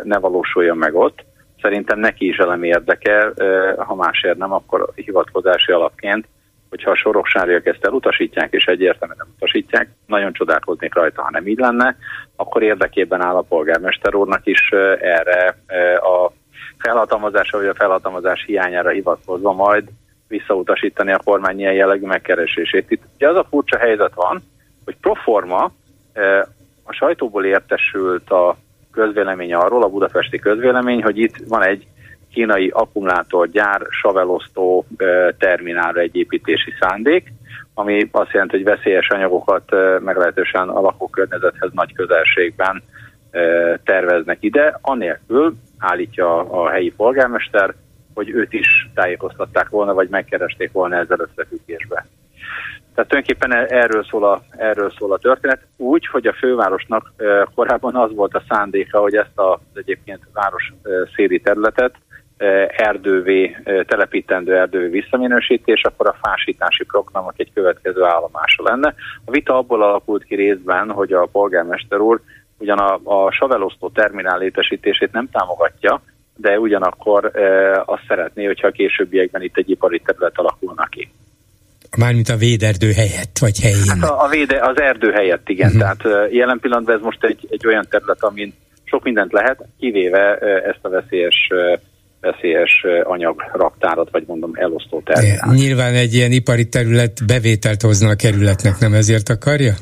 ne 0.03 0.19
valósuljon 0.19 0.77
meg 0.77 0.95
ott, 0.95 1.25
szerintem 1.61 1.99
neki 1.99 2.29
is 2.29 2.37
elemi 2.37 2.69
érdeke, 2.69 3.33
ha 3.77 3.95
másért 3.95 4.39
nem, 4.39 4.53
akkor 4.53 4.93
hivatkozási 4.95 5.73
alapként 5.73 6.27
hogyha 6.73 6.91
a 6.91 6.97
soroksáriak 6.97 7.67
ezt 7.67 7.85
elutasítják, 7.85 8.53
és 8.53 8.65
egyértelműen 8.65 9.19
nem 9.19 9.35
utasítják, 9.37 9.89
nagyon 10.07 10.33
csodálkoznék 10.33 10.95
rajta, 10.95 11.23
ha 11.23 11.31
nem 11.31 11.47
így 11.47 11.59
lenne, 11.59 11.97
akkor 12.37 12.63
érdekében 12.63 13.21
áll 13.21 13.37
a 13.37 13.43
polgármester 13.49 14.15
úrnak 14.15 14.47
is 14.47 14.71
erre 15.01 15.57
a 15.97 16.33
felhatalmazása 16.79 17.59
vagy 17.59 17.67
a 17.67 17.75
felhatalmazás 17.75 18.45
hiányára 18.47 18.91
hivatkozva 18.91 19.53
majd 19.53 19.85
visszautasítani 20.33 21.13
a 21.13 21.21
kormány 21.25 21.59
ilyen 21.59 21.73
jellegű 21.73 22.07
megkeresését. 22.07 22.91
Itt 22.91 23.03
ugye 23.15 23.29
az 23.29 23.37
a 23.37 23.47
furcsa 23.51 23.79
helyzet 23.79 24.15
van, 24.15 24.43
hogy 24.85 24.97
proforma 25.01 25.73
a 26.83 26.93
sajtóból 26.93 27.45
értesült 27.45 28.31
a 28.31 28.57
közvélemény 28.93 29.55
arról, 29.55 29.83
a 29.83 29.89
budapesti 29.89 30.39
közvélemény, 30.39 31.03
hogy 31.03 31.19
itt 31.19 31.37
van 31.49 31.63
egy 31.63 31.87
kínai 32.33 32.69
akkumulátorgyár 32.75 33.81
savelosztó 33.89 34.87
terminálra 35.39 36.01
egy 36.01 36.17
építési 36.17 36.75
szándék, 36.81 37.33
ami 37.75 38.09
azt 38.13 38.33
jelenti, 38.33 38.57
hogy 38.57 38.65
veszélyes 38.65 39.09
anyagokat 39.09 39.71
meglehetősen 40.01 40.69
a 40.69 40.81
lakókörnyezethez 40.81 41.71
nagy 41.73 41.93
közelségben 41.93 42.83
terveznek 43.85 44.39
ide, 44.41 44.79
anélkül 44.81 45.55
állítja 45.79 46.39
a 46.39 46.71
helyi 46.71 46.93
polgármester, 46.97 47.75
hogy 48.15 48.31
őt 48.31 48.53
is 48.53 48.89
tájékoztatták 48.95 49.69
volna, 49.69 49.95
vagy 49.95 50.09
megkeresték 50.09 50.73
volna 50.73 50.97
ezzel 50.97 51.19
összefüggésbe. 51.21 52.07
Tehát 52.95 53.11
tulajdonképpen 53.11 53.53
e- 53.53 53.67
erről 53.69 54.05
szól, 54.05 54.25
a, 54.25 54.43
erről 54.51 54.91
szól 54.99 55.13
a 55.13 55.19
történet, 55.19 55.67
úgy, 55.77 56.07
hogy 56.07 56.27
a 56.27 56.33
fővárosnak 56.33 57.13
korábban 57.55 57.97
az 57.97 58.15
volt 58.15 58.35
a 58.35 58.43
szándéka, 58.49 59.01
hogy 59.01 59.15
ezt 59.15 59.33
az 59.35 59.59
egyébként 59.75 60.21
város 60.33 60.73
széli 61.15 61.41
területet 61.41 61.95
erdővé, 62.67 63.57
telepítendő 63.87 64.57
erdővé 64.57 64.89
visszaminősítés, 64.89 65.83
akkor 65.83 66.07
a 66.07 66.19
fásítási 66.23 66.85
programok 66.85 67.35
egy 67.37 67.53
következő 67.55 68.03
állomása 68.03 68.63
lenne. 68.63 68.95
A 69.25 69.31
vita 69.31 69.57
abból 69.57 69.83
alakult 69.83 70.25
ki 70.25 70.35
részben, 70.35 70.91
hogy 70.91 71.13
a 71.13 71.29
polgármester 71.33 71.99
úr 71.99 72.21
ugyan 72.59 72.79
a, 72.79 73.01
a 73.05 73.31
savelosztó 73.31 73.91
terminál 73.91 74.39
létesítését 74.39 75.13
nem 75.13 75.29
támogatja, 75.33 76.03
de 76.37 76.59
ugyanakkor 76.59 77.25
e, 77.25 77.83
azt 77.87 78.03
szeretné, 78.09 78.45
hogyha 78.45 78.67
a 78.67 78.71
későbbiekben 78.71 79.43
itt 79.43 79.57
egy 79.57 79.71
ipari 79.71 80.01
terület 80.05 80.39
alakulna 80.39 80.87
ki. 80.91 81.13
Mármint 81.99 82.29
a 82.29 82.37
véderdő 82.37 82.93
helyett, 82.93 83.39
vagy 83.41 83.61
helyén. 83.61 83.89
Hát 83.89 84.11
a, 84.11 84.25
a 84.25 84.29
véde, 84.29 84.59
az 84.61 84.81
erdő 84.81 85.11
helyett, 85.11 85.49
igen. 85.49 85.73
Uh-huh. 85.75 85.81
Tehát 85.81 86.33
jelen 86.33 86.59
pillanatban 86.61 86.95
ez 86.95 87.03
most 87.03 87.25
egy, 87.25 87.47
egy 87.51 87.67
olyan 87.67 87.87
terület, 87.91 88.23
amin 88.23 88.55
sok 88.85 89.03
mindent 89.05 89.33
lehet, 89.33 89.65
kivéve 89.79 90.37
ezt 90.65 90.79
a 90.83 90.89
veszélyes 90.89 91.49
veszélyes 92.21 92.85
anyagraktárat, 93.03 94.09
vagy 94.11 94.25
mondom 94.27 94.51
elosztó 94.55 95.03
terminál. 95.05 95.55
Nyilván 95.55 95.95
egy 95.95 96.15
ilyen 96.15 96.33
ipari 96.33 96.69
terület 96.69 97.27
bevételt 97.27 97.83
hozna 97.83 98.09
a 98.09 98.15
kerületnek, 98.15 98.79
nem 98.79 98.93
ezért 98.93 99.29
akarja? 99.29 99.75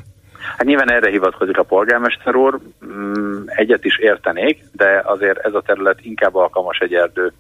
Hát 0.61 0.69
nyilván 0.69 0.93
erre 0.93 1.11
hivatkozik 1.11 1.59
a 1.59 1.63
polgármester 1.63 2.35
úr, 2.35 2.61
mm, 2.87 3.43
egyet 3.47 3.85
is 3.85 3.99
értenék, 3.99 4.65
de 4.73 5.03
azért 5.05 5.39
ez 5.39 5.55
a 5.55 5.63
terület 5.67 5.99
inkább 6.03 6.35
alkalmas 6.35 6.79
egy 6.79 6.95
erdő 6.95 7.33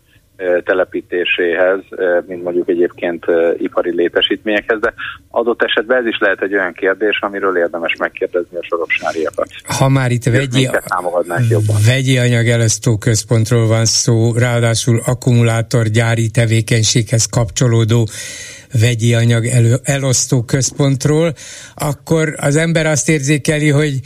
telepítéséhez, 0.64 1.80
mint 2.26 2.42
mondjuk 2.42 2.68
egyébként 2.68 3.24
ipari 3.58 3.94
létesítményekhez, 3.94 4.80
de 4.80 4.94
adott 5.30 5.62
esetben 5.62 5.98
ez 5.98 6.06
is 6.06 6.18
lehet 6.18 6.42
egy 6.42 6.54
olyan 6.54 6.72
kérdés, 6.72 7.18
amiről 7.20 7.56
érdemes 7.56 7.96
megkérdezni 7.98 8.56
a 8.56 8.62
soroksáriakat. 8.62 9.48
Ha 9.78 9.88
már 9.88 10.10
itt 10.10 10.24
vegyi, 10.24 10.68
vegyi 11.86 12.18
anyag 12.18 12.46
elosztó 12.46 12.96
központról 12.96 13.66
van 13.66 13.84
szó, 13.84 14.32
ráadásul 14.32 15.00
akkumulátorgyári 15.06 16.30
tevékenységhez 16.30 17.26
kapcsolódó 17.26 18.08
vegyi 18.72 19.14
anyag 19.14 19.46
elő, 19.46 19.80
elosztó 19.82 20.42
központról, 20.42 21.34
akkor 21.74 22.34
az 22.36 22.56
ember 22.56 22.86
azt 22.86 23.08
érzékeli, 23.08 23.68
hogy 23.68 24.00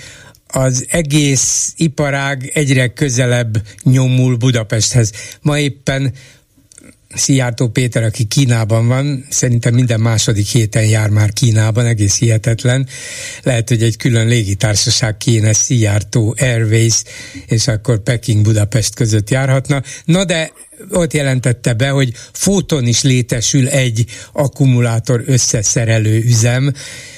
az 0.47 0.87
egész 0.89 1.73
iparág 1.77 2.51
egyre 2.55 2.89
közelebb 2.89 3.63
nyomul 3.83 4.37
Budapesthez. 4.37 5.13
Ma 5.41 5.59
éppen 5.59 6.13
Szijjártó 7.15 7.69
Péter, 7.69 8.03
aki 8.03 8.25
Kínában 8.25 8.87
van, 8.87 9.27
szerintem 9.31 9.75
minden 9.75 10.01
második 10.01 10.47
héten 10.47 10.85
jár 10.85 11.09
már 11.09 11.33
Kínában, 11.33 11.87
egész 11.87 12.19
hihetetlen. 12.19 12.89
Lehet, 13.43 13.69
hogy 13.69 13.83
egy 13.83 13.97
külön 13.97 14.27
légitársaság 14.27 15.17
kéne 15.17 15.53
Szijjártó 15.53 16.35
Airways, 16.39 17.03
és 17.47 17.69
akkor 17.69 18.03
Peking-Budapest 18.03 18.95
között 18.95 19.31
járhatna. 19.31 19.83
Na 20.05 20.25
de 20.25 20.53
ott 20.91 21.13
jelentette 21.13 21.73
be, 21.73 21.89
hogy 21.89 22.13
fóton 22.33 22.87
is 22.87 23.03
létesül 23.03 23.69
egy 23.69 24.05
akkumulátor 24.33 25.23
összeszerelő 25.27 26.23
üzem. 26.23 26.73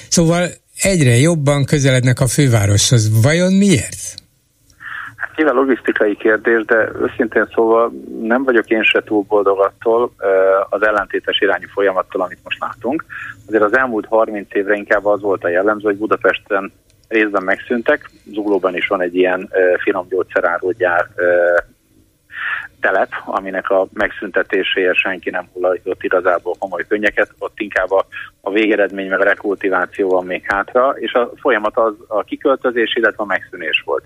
Szóval 0.09 0.51
egyre 0.81 1.17
jobban 1.17 1.65
közelednek 1.65 2.19
a 2.19 2.27
fővároshoz. 2.27 3.09
Vajon 3.21 3.53
miért? 3.53 4.25
Nyilván 5.37 5.55
logisztikai 5.55 6.15
kérdés, 6.15 6.65
de 6.65 6.89
őszintén 7.01 7.47
szóval 7.53 7.91
nem 8.21 8.43
vagyok 8.43 8.69
én 8.69 8.83
se 8.83 9.01
túl 9.03 9.23
boldog 9.27 9.59
attól 9.59 10.11
az 10.69 10.81
ellentétes 10.81 11.39
irányú 11.41 11.67
folyamattól, 11.73 12.21
amit 12.21 12.39
most 12.43 12.59
látunk. 12.59 13.05
Azért 13.47 13.63
az 13.63 13.77
elmúlt 13.77 14.05
30 14.05 14.55
évre 14.55 14.75
inkább 14.75 15.05
az 15.05 15.21
volt 15.21 15.43
a 15.43 15.49
jellemző, 15.49 15.87
hogy 15.87 15.97
Budapesten 15.97 16.71
részben 17.07 17.43
megszűntek. 17.43 18.09
Zuglóban 18.25 18.75
is 18.75 18.87
van 18.87 19.01
egy 19.01 19.15
ilyen 19.15 19.49
finom 19.77 20.07
gyógyszerárógyár 20.09 21.07
telep, 22.81 23.09
aminek 23.25 23.69
a 23.69 23.87
megszüntetéséhez 23.93 24.97
senki 24.97 25.29
nem 25.29 25.49
hullajtott 25.53 26.03
igazából 26.03 26.55
komoly 26.59 26.85
könnyeket, 26.87 27.31
ott 27.39 27.59
inkább 27.59 27.91
a, 27.91 28.05
a 28.41 28.51
végeredmény 28.51 29.09
meg 29.09 29.19
a 29.19 29.23
rekultiváció 29.23 30.09
van 30.09 30.25
még 30.25 30.43
hátra, 30.45 30.89
és 30.89 31.13
a 31.13 31.31
folyamat 31.35 31.77
az 31.77 31.93
a 32.07 32.23
kiköltözés, 32.23 32.95
illetve 32.95 33.23
a 33.23 33.25
megszűnés 33.25 33.81
volt. 33.85 34.03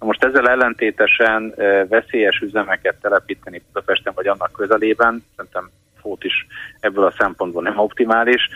Na 0.00 0.06
most 0.06 0.24
ezzel 0.24 0.48
ellentétesen 0.48 1.54
e, 1.56 1.86
veszélyes 1.86 2.38
üzemeket 2.40 2.96
telepíteni 3.00 3.62
Budapesten 3.66 4.12
vagy 4.16 4.26
annak 4.26 4.52
közelében, 4.52 5.24
szerintem 5.36 5.70
fót 6.02 6.24
is 6.24 6.46
ebből 6.80 7.04
a 7.04 7.14
szempontból 7.18 7.62
nem 7.62 7.78
optimális, 7.78 8.48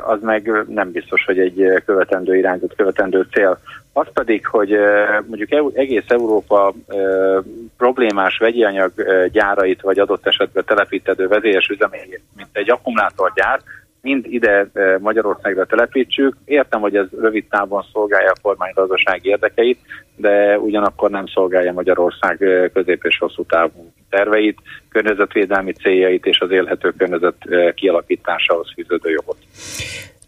az 0.00 0.22
meg 0.22 0.64
nem 0.68 0.90
biztos, 0.90 1.24
hogy 1.24 1.38
egy 1.38 1.82
követendő 1.86 2.36
irányzat, 2.36 2.74
követendő 2.76 3.26
cél. 3.32 3.58
Az 3.92 4.06
pedig, 4.12 4.46
hogy 4.46 4.70
mondjuk 5.26 5.72
egész 5.74 6.04
Európa 6.06 6.74
problémás 7.76 8.38
vegyi 8.38 8.64
anyag 8.64 8.92
gyárait, 9.32 9.80
vagy 9.80 9.98
adott 9.98 10.26
esetben 10.26 10.64
telepítedő 10.66 11.28
vezélyes 11.28 11.66
üzemét, 11.66 12.20
mint 12.36 12.48
egy 12.52 12.70
akkumulátorgyár, 12.70 13.60
mind 14.00 14.26
ide 14.28 14.66
Magyarországra 14.98 15.64
telepítsük. 15.64 16.36
Értem, 16.44 16.80
hogy 16.80 16.96
ez 16.96 17.06
rövid 17.20 17.44
távon 17.48 17.84
szolgálja 17.92 18.30
a 18.30 18.40
kormány 18.42 18.72
gazdasági 18.74 19.28
érdekeit, 19.28 19.78
de 20.16 20.58
ugyanakkor 20.58 21.10
nem 21.10 21.26
szolgálja 21.26 21.72
Magyarország 21.72 22.36
közép 22.72 23.04
és 23.04 23.18
hosszú 23.18 23.44
távú 23.44 23.92
terveit, 24.10 24.58
környezetvédelmi 24.88 25.72
céljait 25.72 26.26
és 26.26 26.38
az 26.38 26.50
élhető 26.50 26.92
környezet 26.98 27.36
kialakításához 27.74 28.72
fűződő 28.74 29.10
jogot. 29.10 29.36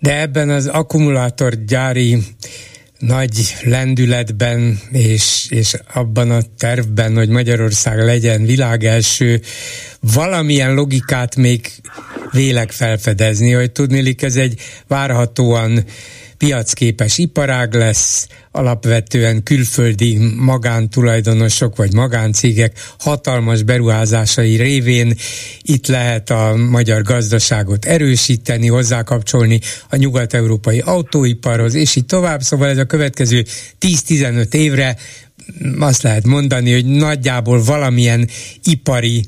De 0.00 0.20
ebben 0.20 0.48
az 0.48 0.66
akkumulátorgyári 0.66 2.16
nagy 3.07 3.55
lendületben 3.62 4.81
és, 4.93 5.47
és 5.49 5.75
abban 5.93 6.31
a 6.31 6.40
tervben, 6.59 7.14
hogy 7.14 7.29
Magyarország 7.29 7.99
legyen 7.99 8.45
világelső, 8.45 9.40
valamilyen 10.01 10.75
logikát 10.75 11.37
még 11.37 11.71
vélek 12.33 12.71
felfedezni, 12.71 13.53
hogy 13.53 13.73
tudnélik 13.73 14.23
ez 14.23 14.37
egy 14.37 14.61
várhatóan 14.87 15.85
piacképes 16.44 17.18
iparág 17.18 17.74
lesz, 17.74 18.26
alapvetően 18.50 19.42
külföldi 19.42 20.18
magántulajdonosok 20.37 21.76
vagy 21.76 21.92
magáncégek 21.92 22.78
hatalmas 22.98 23.62
beruházásai 23.62 24.57
révén 24.57 25.14
itt 25.62 25.87
lehet 25.87 26.30
a 26.30 26.54
magyar 26.57 27.02
gazdaságot 27.02 27.85
erősíteni, 27.85 28.66
hozzákapcsolni 28.66 29.61
a 29.90 29.96
nyugat-európai 29.96 30.78
autóiparhoz, 30.78 31.74
és 31.74 31.96
így 31.96 32.07
tovább. 32.07 32.42
Szóval 32.42 32.68
ez 32.68 32.78
a 32.78 32.85
következő 32.85 33.44
10-15 33.80 34.54
évre 34.54 34.96
azt 35.78 36.02
lehet 36.02 36.26
mondani, 36.26 36.72
hogy 36.72 36.85
nagyjából 36.85 37.62
valamilyen 37.62 38.28
ipari, 38.64 39.24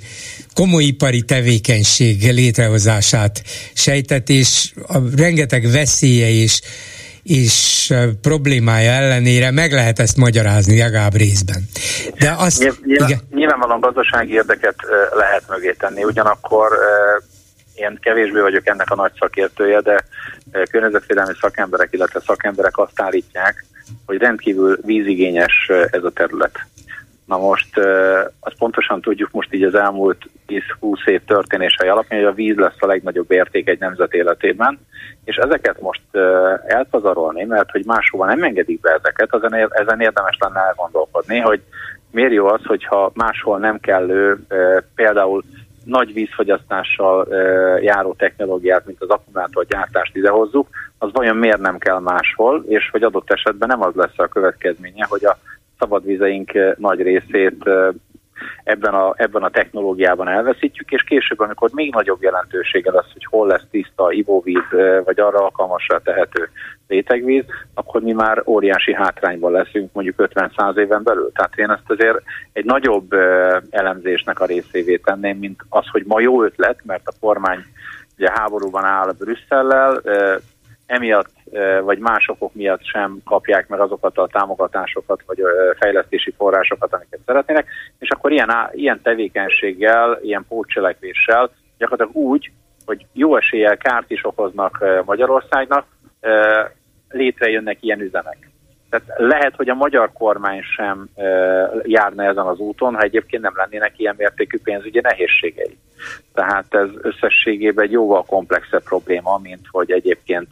komoly 0.55 0.85
ipari 0.85 1.23
tevékenység 1.23 2.33
létrehozását 2.33 3.43
sejtett, 3.75 4.29
és 4.29 4.73
a 4.87 4.99
rengeteg 5.17 5.71
veszélye 5.71 6.31
és 6.31 6.61
és 7.27 7.93
problémája 8.23 8.91
ellenére 8.91 9.51
meg 9.51 9.73
lehet 9.73 9.99
ezt 9.99 10.17
magyarázni 10.17 10.79
legalább 10.79 11.15
részben. 11.15 11.63
De 12.19 12.35
azt, 12.39 12.59
Nyilván, 12.85 13.09
igen. 13.09 13.21
Nyilvánvalóan 13.31 13.81
gazdasági 13.81 14.33
érdeket 14.33 14.75
lehet 15.17 15.43
mögé 15.49 15.75
tenni, 15.79 16.05
ugyanakkor 16.05 16.69
én 17.75 17.99
kevésbé 18.01 18.41
vagyok 18.41 18.67
ennek 18.67 18.91
a 18.91 18.95
nagy 18.95 19.13
szakértője, 19.19 19.81
de 19.81 20.05
környezetvédelmi 20.71 21.33
szakemberek, 21.41 21.89
illetve 21.93 22.21
szakemberek 22.27 22.79
azt 22.79 23.01
állítják, 23.01 23.65
hogy 24.07 24.19
rendkívül 24.19 24.79
vízigényes 24.83 25.71
ez 25.91 26.05
a 26.05 26.11
terület. 26.11 26.67
Na 27.27 27.39
most 27.39 27.79
azt 28.41 28.59
pontosan 28.59 29.01
tudjuk 29.01 29.31
most 29.31 29.55
így 29.55 29.63
az 29.63 29.75
elmúlt 29.75 30.29
10-20 30.49 31.09
év 31.09 31.21
történései 31.27 31.89
alapján, 31.89 32.21
hogy 32.21 32.29
a 32.29 32.35
víz 32.35 32.57
lesz 32.57 32.77
a 32.79 32.87
legnagyobb 32.87 33.31
érték 33.31 33.69
egy 33.69 33.79
nemzet 33.79 34.13
életében, 34.13 34.79
és 35.25 35.37
ezeket 35.37 35.81
most 35.81 36.03
elpazarolni, 36.67 37.45
mert 37.45 37.71
hogy 37.71 37.85
máshova 37.85 38.27
nem 38.27 38.43
engedik 38.43 38.81
be 38.81 38.91
ezeket, 38.91 39.35
ezen, 39.35 39.69
ezen 39.71 40.01
érdemes 40.01 40.37
lenne 40.41 40.61
elgondolkodni, 40.61 41.39
hogy 41.39 41.61
miért 42.11 42.33
jó 42.33 42.47
az, 42.47 42.65
hogyha 42.65 43.11
máshol 43.15 43.59
nem 43.59 43.81
kellő 43.81 44.39
például 44.95 45.43
nagy 45.85 46.13
vízfogyasztással 46.13 47.27
járó 47.81 48.15
technológiát, 48.19 48.87
mint 48.87 49.03
az 49.03 49.09
akkumulátorgyártást 49.09 50.17
idehozzuk, 50.17 50.69
az 50.99 51.11
vajon 51.13 51.37
miért 51.37 51.61
nem 51.61 51.79
kell 51.79 51.99
máshol, 51.99 52.65
és 52.67 52.89
hogy 52.91 53.03
adott 53.03 53.31
esetben 53.31 53.69
nem 53.69 53.83
az 53.83 53.95
lesz 53.95 54.19
a 54.19 54.27
következménye, 54.27 55.07
hogy 55.09 55.25
a 55.25 55.37
szabadvizeink 55.79 56.53
nagy 56.79 57.03
részét 57.03 57.65
ebben 58.65 58.95
a, 58.95 59.15
ebben 59.17 59.43
a 59.43 59.51
technológiában 59.51 60.29
elveszítjük, 60.29 60.91
és 60.91 61.03
később, 61.03 61.41
amikor 61.41 61.71
még 61.73 61.93
nagyobb 61.93 62.23
jelentősége 62.23 62.91
lesz, 62.93 63.13
hogy 63.13 63.25
hol 63.25 63.47
lesz 63.47 63.65
tiszta 63.71 64.13
ivóvíz, 64.13 64.69
vagy 65.05 65.21
arra 65.21 65.39
alkalmasra 65.39 66.01
tehető 66.01 66.49
rétegvíz, 66.87 67.45
akkor 67.75 68.01
mi 68.01 68.13
már 68.13 68.43
óriási 68.47 68.95
hátrányban 68.95 69.53
leszünk 69.53 69.93
mondjuk 69.93 70.15
50-100 70.19 70.77
éven 70.77 71.03
belül. 71.03 71.31
Tehát 71.35 71.57
én 71.57 71.71
ezt 71.71 71.91
azért 71.91 72.23
egy 72.53 72.65
nagyobb 72.65 73.13
elemzésnek 73.71 74.41
a 74.41 74.47
részévé 74.47 74.97
tenném, 74.97 75.39
mint 75.39 75.61
az, 75.69 75.87
hogy 75.91 76.03
ma 76.07 76.21
jó 76.21 76.43
ötlet, 76.43 76.79
mert 76.85 77.07
a 77.07 77.13
kormány 77.21 77.65
ugye 78.19 78.31
háborúban 78.35 78.85
áll 78.85 79.13
Brüsszellel, 79.19 80.01
emiatt 80.87 81.31
vagy 81.83 81.99
más 81.99 82.29
okok 82.29 82.55
miatt 82.55 82.85
sem 82.85 83.19
kapják 83.25 83.69
meg 83.69 83.81
azokat 83.81 84.19
a 84.19 84.27
támogatásokat 84.27 85.23
vagy 85.27 85.39
fejlesztési 85.79 86.35
forrásokat, 86.37 86.93
amiket 86.93 87.21
szeretnének, 87.27 87.67
és 87.99 88.11
akkor 88.11 88.33
ilyen, 88.33 88.51
ilyen 88.73 89.03
tevékenységgel, 89.03 90.19
ilyen 90.23 90.45
pótcselekvéssel 90.49 91.51
gyakorlatilag 91.79 92.23
úgy, 92.25 92.51
hogy 92.87 93.07
jó 93.13 93.37
eséllyel 93.37 93.77
kárt 93.77 94.11
is 94.11 94.25
okoznak 94.25 94.85
Magyarországnak, 95.05 95.87
létrejönnek 97.09 97.79
ilyen 97.81 98.01
üzemek. 98.01 98.51
Tehát 98.99 99.21
lehet, 99.31 99.55
hogy 99.57 99.69
a 99.69 99.75
magyar 99.75 100.13
kormány 100.13 100.61
sem 100.77 101.09
e, 101.15 101.23
járna 101.83 102.25
ezen 102.25 102.47
az 102.47 102.59
úton, 102.59 102.95
ha 102.95 103.01
egyébként 103.01 103.43
nem 103.43 103.53
lennének 103.57 103.93
ilyen 103.97 104.15
mértékű 104.19 104.59
pénzügyi 104.63 105.01
nehézségei. 105.01 105.79
Tehát 106.35 106.67
ez 106.69 106.89
összességében 107.03 107.85
egy 107.85 107.91
jóval 107.91 108.23
komplexebb 108.23 108.83
probléma, 108.83 109.41
mint 109.43 109.67
hogy 109.71 109.91
egyébként 109.91 110.49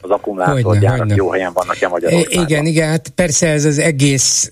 az 0.00 0.10
akkumulátorgyárak 0.10 1.14
jó 1.14 1.30
helyen 1.30 1.52
vannak-e 1.52 1.88
Magyarországon. 1.88 2.44
Igen, 2.46 2.66
igen, 2.66 2.88
hát 2.88 3.08
persze 3.08 3.48
ez 3.48 3.64
az 3.64 3.78
egész 3.78 4.50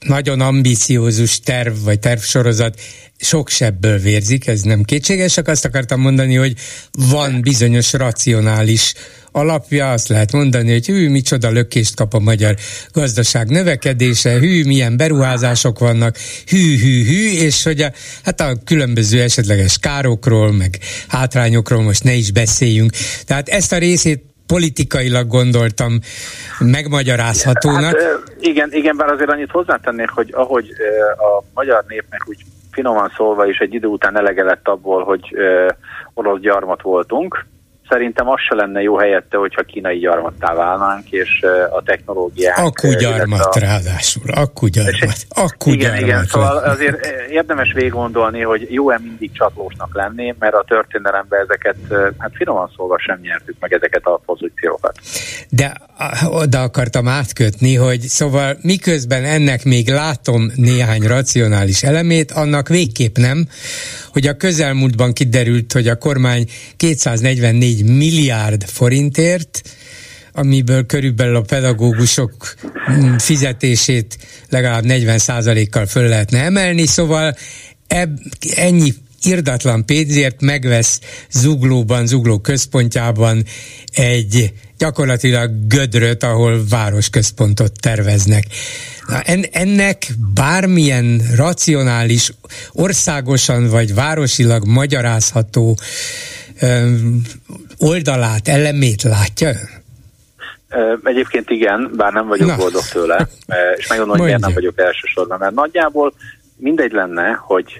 nagyon 0.00 0.40
ambiciózus 0.40 1.40
terv, 1.40 1.72
vagy 1.84 1.98
tervsorozat 1.98 2.74
sok 3.16 3.48
sebből 3.48 3.98
vérzik, 3.98 4.46
ez 4.46 4.60
nem 4.60 4.82
kétséges, 4.82 5.32
csak 5.32 5.48
azt 5.48 5.64
akartam 5.64 6.00
mondani, 6.00 6.34
hogy 6.34 6.54
van 7.10 7.40
bizonyos 7.40 7.92
racionális 7.92 8.94
alapja, 9.32 9.90
azt 9.90 10.08
lehet 10.08 10.32
mondani, 10.32 10.72
hogy 10.72 10.86
hű, 10.86 11.10
micsoda 11.10 11.50
lökést 11.50 11.96
kap 11.96 12.14
a 12.14 12.18
magyar 12.18 12.54
gazdaság 12.92 13.48
növekedése, 13.48 14.38
hű, 14.38 14.64
milyen 14.64 14.96
beruházások 14.96 15.78
vannak, 15.78 16.16
hű, 16.46 16.78
hű, 16.78 17.04
hű, 17.04 17.44
és 17.44 17.64
hogy 17.64 17.80
a, 17.80 17.90
hát 18.24 18.40
a 18.40 18.52
különböző 18.64 19.20
esetleges 19.20 19.78
károkról, 19.78 20.52
meg 20.52 20.78
hátrányokról 21.08 21.82
most 21.82 22.04
ne 22.04 22.12
is 22.12 22.32
beszéljünk. 22.32 22.90
Tehát 23.26 23.48
ezt 23.48 23.72
a 23.72 23.78
részét 23.78 24.24
politikailag 24.46 25.26
gondoltam 25.26 25.98
megmagyarázhatónak. 26.58 28.00
Hát, 28.00 28.22
igen, 28.40 28.68
igen, 28.72 28.96
bár 28.96 29.08
azért 29.08 29.30
annyit 29.30 29.50
hozzátennék, 29.50 30.08
hogy 30.08 30.28
ahogy 30.32 30.68
a 31.18 31.44
magyar 31.54 31.84
népnek 31.88 32.28
úgy 32.28 32.38
finoman 32.70 33.12
szólva 33.16 33.46
is 33.46 33.58
egy 33.58 33.74
idő 33.74 33.86
után 33.86 34.16
elege 34.16 34.42
lett 34.42 34.68
abból, 34.68 35.04
hogy 35.04 35.20
orosz 36.14 36.40
gyarmat 36.40 36.82
voltunk, 36.82 37.46
szerintem 37.90 38.28
az 38.28 38.40
se 38.48 38.54
lenne 38.54 38.80
jó 38.80 38.96
helyette, 38.98 39.36
hogyha 39.36 39.62
kínai 39.62 39.98
gyarmattá 39.98 40.54
válnánk, 40.54 41.10
és 41.10 41.44
a 41.70 41.82
technológiák... 41.82 42.58
Akkugyarmat 42.58 43.54
a... 43.54 43.58
ráadásul, 43.58 44.22
akkugyarmat, 44.26 45.26
akkugyarmat. 45.28 46.00
Igen, 46.00 46.08
igen, 46.08 46.24
szóval 46.24 46.56
azért 46.56 47.06
érdemes 47.30 47.72
végig 47.72 47.90
gondolni, 47.90 48.40
hogy 48.40 48.66
jó-e 48.70 48.98
mindig 49.02 49.32
csatlósnak 49.32 49.94
lenni, 49.94 50.34
mert 50.38 50.54
a 50.54 50.64
történelemben 50.68 51.40
ezeket, 51.40 51.76
hát 52.18 52.30
finoman 52.34 52.70
szólva 52.76 52.98
sem 52.98 53.18
nyertük 53.22 53.56
meg 53.60 53.72
ezeket 53.72 54.04
a 54.04 54.20
pozíciókat. 54.26 54.98
De 55.48 55.72
oda 56.24 56.62
akartam 56.62 57.08
átkötni, 57.08 57.74
hogy 57.74 58.00
szóval 58.00 58.56
miközben 58.62 59.24
ennek 59.24 59.64
még 59.64 59.88
látom 59.88 60.50
néhány 60.54 61.02
racionális 61.02 61.82
elemét, 61.82 62.30
annak 62.30 62.68
végképp 62.68 63.16
nem, 63.16 63.48
hogy 64.12 64.26
a 64.26 64.36
közelmúltban 64.36 65.12
kiderült, 65.12 65.72
hogy 65.72 65.88
a 65.88 65.96
kormány 65.96 66.44
244 66.76 67.79
milliárd 67.82 68.64
forintért 68.64 69.62
amiből 70.32 70.86
körülbelül 70.86 71.36
a 71.36 71.40
pedagógusok 71.40 72.54
mm, 72.90 73.16
fizetését 73.16 74.18
legalább 74.48 74.84
40%-kal 74.86 75.86
föl 75.86 76.08
lehetne 76.08 76.38
emelni, 76.42 76.86
szóval 76.86 77.36
eb, 77.86 78.18
ennyi 78.56 78.94
irdatlan 79.22 79.86
pénzért 79.86 80.40
megvesz 80.40 81.00
Zuglóban, 81.30 82.06
Zugló 82.06 82.38
központjában 82.38 83.44
egy 83.92 84.52
gyakorlatilag 84.78 85.66
gödröt, 85.66 86.22
ahol 86.22 86.64
városközpontot 86.68 87.80
terveznek. 87.80 88.46
Na, 89.06 89.20
en, 89.20 89.44
ennek 89.52 90.06
bármilyen 90.34 91.22
racionális, 91.34 92.32
országosan 92.72 93.68
vagy 93.68 93.94
városilag 93.94 94.66
magyarázható 94.66 95.78
öm, 96.60 97.22
oldalát, 97.80 98.48
elemét 98.48 99.02
látja 99.02 99.50
Egyébként 101.02 101.50
igen, 101.50 101.90
bár 101.96 102.12
nem 102.12 102.26
vagyok 102.26 102.48
Na. 102.48 102.56
boldog 102.56 102.82
tőle, 102.92 103.28
és 103.76 103.88
megmondom, 103.88 104.16
hogy 104.16 104.26
miért 104.26 104.40
nem 104.40 104.54
vagyok 104.54 104.78
elsősorban, 104.78 105.38
mert 105.38 105.54
nagyjából 105.54 106.12
mindegy 106.60 106.92
lenne, 106.92 107.32
hogy 107.32 107.78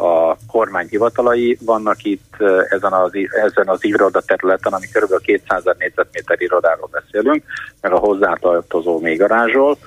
a 0.00 0.36
kormány 0.46 0.86
hivatalai 0.90 1.58
vannak 1.60 2.04
itt 2.04 2.34
ezen 2.68 2.92
az, 2.92 3.10
ezen 3.44 3.68
az 3.68 3.84
iroda 3.84 4.20
területen, 4.20 4.72
ami 4.72 4.86
kb. 4.86 5.20
200 5.20 5.62
négyzetméter 5.78 6.40
irodáról 6.40 6.88
beszélünk, 6.92 7.42
meg 7.80 7.92
a 7.92 7.98
hozzátartozó 7.98 9.00
még 9.00 9.18
garázsról, 9.18 9.78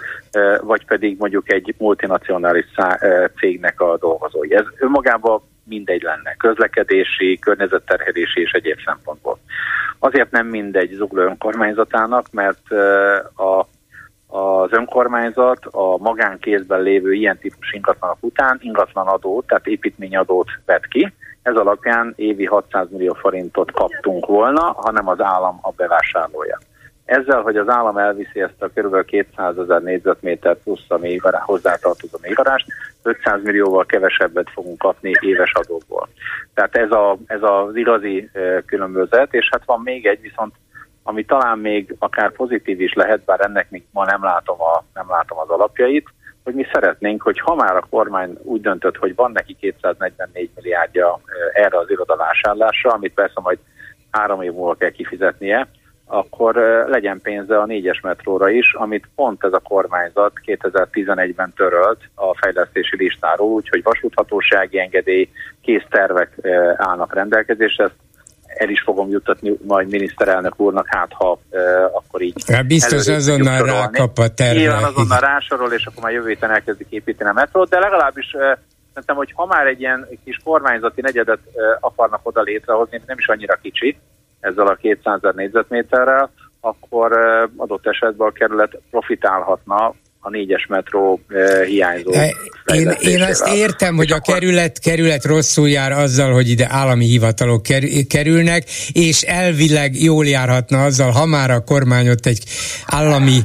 vagy 0.62 0.86
pedig 0.86 1.17
mondjuk 1.17 1.52
egy 1.52 1.76
multinacionális 1.78 2.65
cégnek 3.39 3.82
a 3.82 3.98
dolgozói. 3.98 4.56
Ez 4.56 4.65
önmagában 4.80 5.41
mindegy 5.69 6.01
lenne, 6.01 6.36
közlekedési, 6.38 7.39
környezetterhelési 7.39 8.41
és 8.41 8.51
egyéb 8.51 8.79
szempontból. 8.86 9.39
Azért 9.99 10.32
nem 10.32 10.47
mindegy 10.47 10.91
Zugló 10.91 11.21
önkormányzatának, 11.21 12.25
mert 12.32 12.71
a 13.36 13.67
az 14.32 14.71
önkormányzat 14.71 15.65
a 15.65 15.97
magánkézben 15.97 16.82
lévő 16.82 17.13
ilyen 17.13 17.38
típus 17.38 17.71
ingatlanok 17.71 18.17
után 18.19 18.58
ingatlan 18.62 19.08
adót, 19.08 19.47
tehát 19.47 19.67
építményadót 19.67 20.49
vet 20.65 20.88
ki. 20.88 21.13
Ez 21.41 21.55
alapján 21.55 22.13
évi 22.15 22.45
600 22.45 22.88
millió 22.89 23.13
forintot 23.13 23.71
kaptunk 23.71 24.25
volna, 24.25 24.62
hanem 24.62 25.08
az 25.08 25.21
állam 25.21 25.60
a 25.62 25.71
bevásárlója. 25.71 26.58
Ezzel, 27.10 27.41
hogy 27.41 27.58
az 27.58 27.69
állam 27.69 27.98
elviszi 27.98 28.41
ezt 28.41 28.62
a 28.62 28.67
kb. 28.67 29.06
200 29.06 29.58
ezer 29.58 29.82
négyzetméter 29.82 30.56
plusz 30.56 30.86
a 30.88 30.98
mélyvará, 30.98 31.39
hozzátartozó 31.39 32.17
mélyvarást, 32.22 32.65
500 33.04 33.43
millióval 33.43 33.86
kevesebbet 33.86 34.50
fogunk 34.50 34.78
kapni 34.78 35.12
éves 35.19 35.52
adóból. 35.54 36.10
Tehát 36.54 36.76
ez, 36.76 36.91
a, 36.91 37.17
ez 37.26 37.41
az 37.41 37.76
igazi 37.76 38.30
különbözet, 38.65 39.34
és 39.34 39.50
hát 39.52 39.65
van 39.65 39.82
még 39.82 40.06
egy 40.06 40.22
viszont, 40.22 40.54
ami 41.04 41.26
talán 41.26 41.58
még 41.58 41.95
akár 42.00 42.32
pozitív 42.32 42.82
is 42.82 42.93
lehet, 42.93 43.24
bár 43.24 43.39
ennek 43.39 43.69
még 43.69 43.84
ma 43.91 44.06
nem 44.06 44.24
látom, 44.24 44.62
a, 44.62 44.84
nem 44.93 45.10
látom 45.10 45.38
az 45.38 45.50
alapjait, 45.50 46.08
hogy 46.43 46.54
mi 46.54 46.65
szeretnénk, 46.74 47.22
hogy 47.22 47.39
ha 47.39 47.56
már 47.56 47.76
a 47.76 47.88
kormány 47.89 48.38
úgy 48.43 48.62
döntött, 48.62 48.98
hogy 48.98 49.15
van 49.15 49.32
neki 49.32 49.56
244 49.60 50.50
milliárdja 50.56 51.19
erre 51.54 51.78
az 51.78 51.89
irodavásárlásra, 51.89 52.91
amit 52.91 53.13
persze 53.13 53.39
majd 53.41 53.60
három 54.12 54.41
év 54.41 54.52
múlva 54.52 54.76
kell 54.76 54.89
kifizetnie, 54.89 55.67
akkor 56.12 56.56
legyen 56.88 57.19
pénze 57.22 57.60
a 57.60 57.65
négyes 57.65 58.00
metróra 58.02 58.50
is, 58.50 58.74
amit 58.74 59.10
pont 59.15 59.43
ez 59.43 59.54
a 59.54 59.60
kormányzat 59.60 60.32
2011-ben 60.45 61.54
törölt 61.56 62.00
a 62.15 62.38
fejlesztési 62.38 62.95
listáról, 62.98 63.48
úgyhogy 63.48 63.84
vasúthatósági 63.84 64.80
engedély, 64.80 65.30
kész 65.62 65.86
tervek 65.89 66.32
állnak 66.78 67.13
rendelkezésre, 67.13 67.84
ezt 67.84 67.95
el 68.58 68.69
is 68.69 68.82
fogom 68.82 69.10
juttatni 69.10 69.58
majd 69.67 69.89
miniszterelnök 69.89 70.60
úrnak, 70.60 70.86
hát 70.88 71.13
ha 71.13 71.39
e, 71.50 71.86
akkor 71.86 72.22
így. 72.22 72.43
Hát 72.54 72.67
biztos 72.67 73.08
azonnal 73.08 73.65
rákap 73.65 74.17
a 74.17 74.28
terve. 74.28 74.60
Nyilván 74.60 74.84
azonnal 74.84 75.19
rásorol, 75.19 75.74
és 75.74 75.86
akkor 75.86 76.04
már 76.04 76.12
jövő 76.12 76.28
héten 76.28 76.52
elkezdik 76.52 76.88
építeni 76.89 77.30
a 77.30 77.34
metrót, 77.34 77.69
de 77.69 77.80
legalábbis 77.80 78.34
e, 78.34 78.60
szerintem, 78.88 79.15
hogy 79.15 79.32
ha 79.36 79.45
már 79.45 79.67
egy 79.67 79.80
ilyen 79.80 80.08
kis 80.24 80.39
kormányzati 80.43 81.02
negyedet 81.02 81.39
e, 81.56 81.78
akarnak 81.80 82.19
oda 82.24 82.41
létrehozni, 82.41 83.02
nem 83.06 83.17
is 83.17 83.28
annyira 83.28 83.56
kicsi, 83.62 83.98
ezzel 84.39 84.67
a 84.67 84.75
200 84.75 85.19
négyzetméterrel, 85.36 86.32
akkor 86.60 87.12
adott 87.58 87.88
esetben 87.88 88.28
a 88.28 88.32
kerület 88.32 88.80
profitálhatna 88.89 89.93
a 90.19 90.30
négyes 90.30 90.65
metró 90.67 91.19
e, 91.28 91.65
hiányzó 91.65 92.12
én, 92.73 92.89
én 92.99 93.21
azt 93.21 93.47
értem, 93.47 93.95
hogy 93.95 94.12
a 94.12 94.19
kerület, 94.19 94.80
kerület 94.80 95.25
rosszul 95.25 95.69
jár 95.69 95.91
azzal, 95.91 96.34
hogy 96.34 96.49
ide 96.49 96.67
állami 96.69 97.06
hivatalok 97.06 97.62
kerülnek, 98.08 98.63
és 98.93 99.21
elvileg 99.21 100.02
jól 100.02 100.25
járhatna 100.25 100.84
azzal, 100.84 101.12
ha 101.12 101.25
már 101.25 101.52
a 101.52 101.63
kormány 101.63 102.10
ott 102.10 102.25
egy 102.25 102.43
állami 102.86 103.39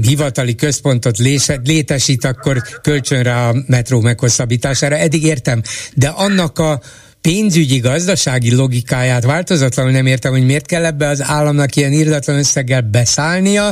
hivatali 0.00 0.54
központot 0.54 1.18
létesít, 1.64 2.24
akkor 2.24 2.56
kölcsön 2.82 3.22
rá 3.22 3.48
a 3.48 3.54
metró 3.66 4.00
meghosszabbítására. 4.00 4.96
Eddig 4.96 5.24
értem, 5.24 5.60
de 5.94 6.08
annak 6.08 6.58
a 6.58 6.80
pénzügyi, 7.28 7.78
gazdasági 7.78 8.56
logikáját 8.56 9.24
változatlanul 9.24 9.92
nem 9.92 10.06
értem, 10.06 10.32
hogy 10.32 10.46
miért 10.46 10.66
kell 10.66 10.84
ebbe 10.84 11.06
az 11.06 11.24
államnak 11.28 11.76
ilyen 11.76 11.92
írdatlan 11.92 12.36
összeggel 12.38 12.80
beszállnia, 12.80 13.68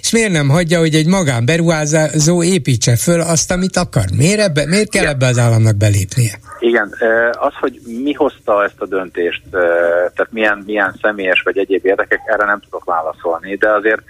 és 0.00 0.12
miért 0.12 0.32
nem 0.32 0.48
hagyja, 0.48 0.78
hogy 0.78 0.94
egy 0.94 1.06
magánberuházó 1.06 2.42
építse 2.42 2.96
föl 2.96 3.20
azt, 3.20 3.50
amit 3.50 3.76
akar. 3.76 4.04
Miért, 4.16 4.40
ebbe, 4.40 4.66
miért 4.66 4.90
kell 4.90 5.06
ebbe 5.06 5.26
az 5.26 5.38
államnak 5.38 5.76
belépnie? 5.76 6.32
Igen, 6.58 6.94
az, 7.32 7.54
hogy 7.60 7.80
mi 8.02 8.12
hozta 8.12 8.64
ezt 8.64 8.80
a 8.80 8.86
döntést, 8.86 9.42
tehát 10.14 10.30
milyen, 10.30 10.62
milyen 10.66 10.98
személyes 11.02 11.42
vagy 11.42 11.58
egyéb 11.58 11.86
érdekek, 11.86 12.20
erre 12.26 12.44
nem 12.44 12.60
tudok 12.60 12.84
válaszolni, 12.84 13.56
de 13.56 13.70
azért 13.70 14.02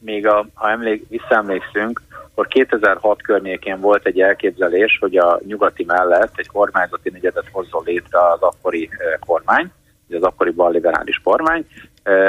még 0.00 0.26
a, 0.26 0.46
ha 0.54 0.70
emlék, 0.70 1.02
visszaemlékszünk, 1.08 2.02
akkor 2.30 2.46
2006 2.46 3.22
környékén 3.22 3.80
volt 3.80 4.06
egy 4.06 4.20
elképzelés, 4.20 4.98
hogy 5.00 5.16
a 5.16 5.40
nyugati 5.46 5.84
mellett 5.84 6.32
egy 6.36 6.48
kormányzati 6.48 7.10
negyedet 7.10 7.48
hozzon 7.52 7.82
létre 7.84 8.18
az 8.30 8.40
akkori 8.40 8.88
kormány, 9.26 9.72
az 10.10 10.22
akkori 10.22 10.50
balliberális 10.50 11.20
kormány, 11.24 11.66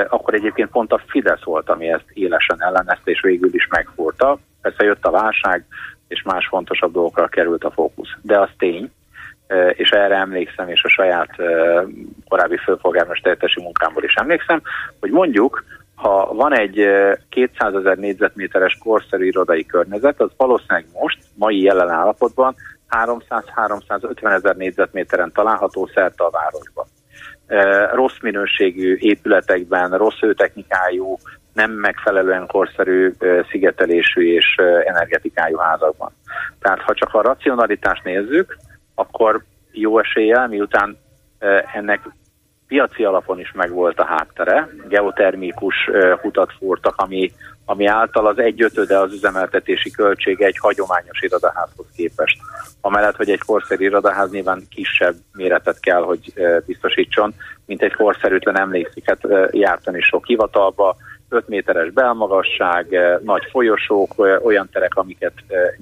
akkor 0.07 0.33
egyébként 0.33 0.69
pont 0.69 0.91
a 0.91 1.01
Fidesz 1.07 1.43
volt, 1.43 1.69
ami 1.69 1.91
ezt 1.91 2.05
élesen 2.13 2.63
ellenezte, 2.63 3.11
és 3.11 3.21
végül 3.21 3.53
is 3.53 3.67
megfúrta. 3.67 4.39
Persze 4.61 4.83
jött 4.83 5.05
a 5.05 5.11
válság, 5.11 5.65
és 6.07 6.21
más 6.21 6.47
fontosabb 6.47 6.91
dolgokra 6.91 7.27
került 7.27 7.63
a 7.63 7.71
fókusz. 7.71 8.09
De 8.21 8.39
az 8.39 8.49
tény, 8.57 8.91
és 9.73 9.89
erre 9.89 10.15
emlékszem, 10.15 10.69
és 10.69 10.83
a 10.83 10.89
saját 10.89 11.29
korábbi 12.29 12.57
főpolgármestertesi 12.57 13.61
munkámból 13.61 14.03
is 14.03 14.13
emlékszem, 14.13 14.61
hogy 14.99 15.11
mondjuk 15.11 15.63
ha 16.01 16.33
van 16.33 16.57
egy 16.57 16.87
200 17.29 17.73
ezer 17.73 17.97
négyzetméteres 17.97 18.77
korszerű 18.83 19.25
irodai 19.25 19.65
környezet, 19.65 20.21
az 20.21 20.29
valószínűleg 20.37 20.85
most, 20.93 21.17
mai 21.35 21.61
jelen 21.61 21.89
állapotban 21.89 22.55
300-350 22.89 24.33
ezer 24.33 24.55
négyzetméteren 24.55 25.31
található 25.31 25.89
szerte 25.93 26.23
a 26.23 26.29
városban. 26.29 26.85
Rossz 27.93 28.19
minőségű 28.21 28.97
épületekben, 28.99 29.97
rossz 29.97 30.19
hőtechnikájú, 30.19 31.17
nem 31.53 31.71
megfelelően 31.71 32.47
korszerű 32.47 33.13
szigetelésű 33.49 34.35
és 34.35 34.55
energetikájú 34.85 35.57
házakban. 35.57 36.11
Tehát 36.59 36.81
ha 36.81 36.93
csak 36.93 37.13
a 37.13 37.21
racionalitást 37.21 38.03
nézzük, 38.03 38.57
akkor 38.95 39.43
jó 39.71 39.99
eséllyel, 39.99 40.47
miután 40.47 40.97
ennek 41.73 41.99
piaci 42.71 43.03
alapon 43.03 43.39
is 43.39 43.51
megvolt 43.51 43.99
a 43.99 44.05
háttere, 44.05 44.69
geotermikus 44.87 45.75
kutat 46.21 46.53
fúrtak, 46.57 46.93
ami, 46.97 47.31
ami 47.65 47.85
által 47.85 48.27
az 48.27 48.39
egyötöde 48.39 48.99
az 48.99 49.13
üzemeltetési 49.13 49.91
költsége 49.91 50.45
egy 50.45 50.57
hagyományos 50.57 51.21
irodaházhoz 51.21 51.85
képest. 51.95 52.37
Amellett, 52.81 53.15
hogy 53.15 53.29
egy 53.29 53.41
korszerű 53.45 53.83
irodaház 53.85 54.31
nyilván 54.31 54.63
kisebb 54.69 55.15
méretet 55.33 55.79
kell, 55.79 56.01
hogy 56.01 56.33
biztosítson, 56.65 57.33
mint 57.65 57.81
egy 57.81 57.93
korszerűtlen 57.93 58.59
emlékszik, 58.59 59.05
hát 59.05 59.51
jártani 59.51 60.01
sok 60.01 60.25
hivatalba, 60.25 60.95
5 61.29 61.47
méteres 61.47 61.91
belmagasság, 61.91 62.87
nagy 63.23 63.43
folyosók, 63.51 64.13
olyan 64.43 64.69
terek, 64.71 64.95
amiket 64.95 65.33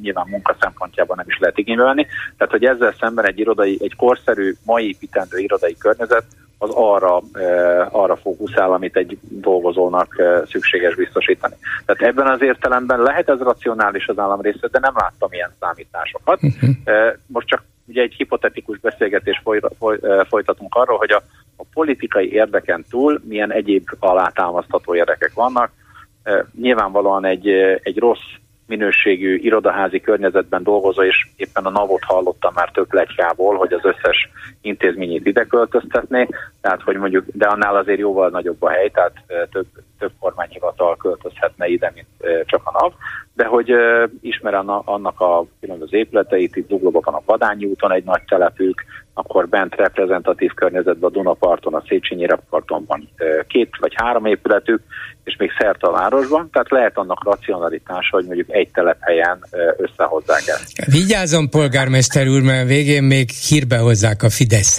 nyilván 0.02 0.28
munka 0.30 0.56
szempontjában 0.60 1.18
nem 1.18 1.26
is 1.28 1.40
lehet 1.40 1.58
igénybe 1.58 1.84
venni. 1.84 2.06
Tehát, 2.38 2.54
hogy 2.54 2.66
ezzel 2.66 2.94
szemben 3.00 3.26
egy 3.26 3.40
irodai, 3.40 3.78
egy 3.82 3.96
korszerű, 3.96 4.54
mai 4.66 4.88
építendő 4.88 5.38
irodai 5.38 5.78
környezet 5.78 6.26
az 6.62 6.70
arra, 6.74 7.22
arra 7.90 8.16
fókuszál, 8.16 8.74
amit 8.74 8.96
egy 8.96 9.18
dolgozónak 9.22 10.22
szükséges 10.50 10.96
biztosítani. 10.96 11.56
Tehát 11.86 12.14
ebben 12.14 12.28
az 12.28 12.42
értelemben 12.42 13.02
lehet 13.02 13.30
ez 13.30 13.40
racionális 13.40 14.08
az 14.08 14.20
állam 14.20 14.42
része, 14.42 14.68
de 14.72 14.80
nem 14.80 14.94
láttam 14.96 15.32
ilyen 15.32 15.56
számításokat. 15.60 16.40
Uh-huh. 16.44 16.70
Most 17.28 17.48
csak 17.48 17.64
ugye 17.86 18.02
egy 18.02 18.14
hipotetikus 18.14 18.80
beszélgetés 18.80 19.42
foly, 19.44 19.60
foly, 19.78 20.00
folytatunk 20.28 20.76
arról, 20.76 20.98
hogy 20.98 21.12
a, 21.12 21.22
a 21.56 21.64
politikai 21.74 22.32
érdeken 22.32 22.86
túl 22.90 23.22
milyen 23.24 23.52
egyéb 23.52 23.88
alátámasztható 24.00 24.96
érdekek 24.96 25.34
vannak. 25.34 25.72
Nyilvánvalóan 26.62 27.26
egy, 27.26 27.48
egy 27.84 27.98
rossz 27.98 28.28
minőségű 28.70 29.36
irodaházi 29.36 30.02
környezetben 30.02 30.64
dolgozó, 30.64 31.04
és 31.04 31.28
éppen 31.36 31.66
a 31.66 31.70
NAV-ot 31.70 32.04
hallottam 32.04 32.54
már 32.56 32.70
több 32.72 32.94
legykából, 32.94 33.56
hogy 33.56 33.74
az 33.74 33.86
összes 33.86 34.30
intézményét 34.62 35.26
ide 35.26 35.44
költöztetné, 35.44 36.28
tehát 36.62 36.82
hogy 36.82 36.96
mondjuk, 36.96 37.26
de 37.34 37.48
annál 37.48 37.76
azért 37.76 38.00
jóval 38.00 38.30
nagyobb 38.30 38.62
a 38.64 38.70
hely, 38.70 38.90
tehát 38.90 39.14
több, 39.52 39.66
több 40.00 40.12
kormányhivatal 40.20 40.98
költözhetne 40.98 41.68
ide, 41.68 41.92
mint 41.96 42.08
csak 42.46 42.62
a 42.64 42.78
NAV, 42.80 42.94
de 43.34 43.46
hogy 43.46 43.74
ismer 44.22 44.54
annak 44.86 45.20
a 45.20 45.46
különböző 45.62 45.98
épületeit, 45.98 46.56
itt 46.56 46.68
Zuglóban 46.68 47.14
a 47.14 47.22
Badányi 47.26 47.66
úton 47.66 47.92
egy 47.92 48.04
nagy 48.04 48.24
telepük, 48.28 48.84
akkor 49.14 49.48
bent 49.48 49.76
reprezentatív 49.76 50.54
környezetben 50.54 51.10
a 51.10 51.14
Dunaparton, 51.14 51.74
a 51.74 51.84
Széchenyi 51.88 52.28
parton 52.50 52.84
van 52.88 53.10
két 53.48 53.70
vagy 53.80 53.94
három 53.96 54.26
épületük, 54.26 54.82
és 55.24 55.36
még 55.38 55.52
szerte 55.60 55.88
a 55.88 55.92
városban, 55.92 56.50
tehát 56.52 56.72
lehet 56.72 56.98
annak 56.98 57.24
racionalitása, 57.24 58.16
hogy 58.16 58.26
mondjuk 58.26 58.52
egy 58.52 58.70
telephelyen 58.74 59.40
összehozzák 59.78 60.48
ezt. 60.48 60.86
Vigyázom, 60.86 61.50
polgármester 61.50 62.28
úr, 62.28 62.42
mert 62.42 62.68
végén 62.68 63.04
még 63.04 63.30
hírbe 63.30 63.78
hozzák 63.78 64.24
a 64.24 64.30
fidesz 64.30 64.78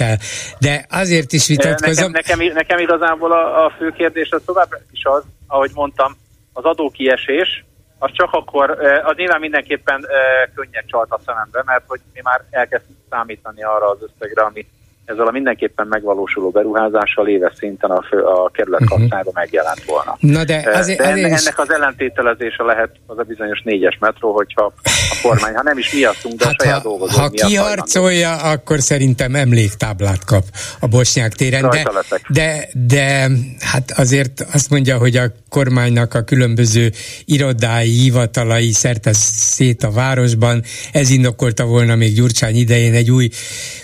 de 0.59 0.87
azért 0.91 1.33
is 1.33 1.47
vitatkozom. 1.47 2.11
Nekem, 2.11 2.39
nekem, 2.39 2.55
nekem 2.55 2.79
igazából 2.79 3.33
a, 3.33 3.65
a 3.65 3.73
fő 3.79 3.91
kérdés 3.91 4.31
az 4.31 4.43
továbbra 4.45 4.79
is 4.93 5.05
az, 5.05 5.23
ahogy 5.47 5.71
mondtam, 5.75 6.17
az 6.53 6.65
adókiesés, 6.65 7.65
az 8.01 8.11
csak 8.13 8.33
akkor, 8.33 8.71
az 9.05 9.17
nyilván 9.17 9.41
mindenképpen 9.41 10.07
könnyed 10.55 10.85
csalt 10.87 11.11
a 11.11 11.21
szemembe, 11.27 11.63
mert 11.67 11.85
hogy 11.87 12.01
mi 12.13 12.21
már 12.23 12.45
elkezdtünk 12.51 12.99
számítani 13.11 13.63
arra 13.63 13.89
az 13.89 13.99
összegre, 14.03 14.43
ami 14.43 14.67
ezzel 15.11 15.27
a 15.27 15.31
mindenképpen 15.31 15.87
megvalósuló 15.87 16.51
beruházással 16.51 17.29
éves 17.29 17.53
szinten 17.57 17.91
a, 17.91 18.03
fő, 18.03 18.19
a 18.23 18.51
kerület 18.53 18.81
uh-huh. 18.81 18.99
kapszába 18.99 19.31
megjelent 19.35 19.85
volna. 19.85 20.17
Na 20.21 20.45
de, 20.45 20.71
azért, 20.75 20.99
de 20.99 21.05
ennek, 21.05 21.25
ennek 21.25 21.59
az 21.59 21.73
ellentételezése 21.73 22.63
lehet 22.63 22.91
az 23.07 23.19
a 23.19 23.23
bizonyos 23.23 23.63
négyes 23.65 23.97
metró, 24.01 24.33
hogyha 24.33 24.73
a 24.83 25.19
kormány, 25.23 25.55
ha 25.55 25.63
nem 25.63 25.79
is 25.79 25.93
miattunk, 25.93 26.35
de 26.35 26.45
hát 26.45 26.61
a 26.61 26.65
saját 26.65 26.83
dolgozó 26.83 27.21
Ha 27.21 27.29
kiharcolja, 27.29 28.37
akkor 28.37 28.81
szerintem 28.81 29.35
emléktáblát 29.35 30.25
kap 30.25 30.45
a 30.81 30.87
Bosnyák 30.87 31.33
téren. 31.33 31.71
De, 31.71 31.83
de, 32.29 32.69
de 32.87 33.29
hát 33.61 33.91
azért 33.97 34.47
azt 34.53 34.71
mondja, 34.71 34.99
hogy 34.99 35.17
a 35.17 35.33
kormánynak 35.49 36.15
a 36.15 36.23
különböző 36.23 36.93
irodái, 37.25 37.89
hivatalai 37.89 38.73
szerte 38.73 39.13
szét 39.13 39.83
a 39.83 39.91
városban, 39.91 40.63
ez 40.93 41.11
indokolta 41.11 41.65
volna 41.65 41.95
még 41.95 42.15
Gyurcsány 42.15 42.57
idején 42.57 42.95
egy 42.95 43.11
új 43.11 43.29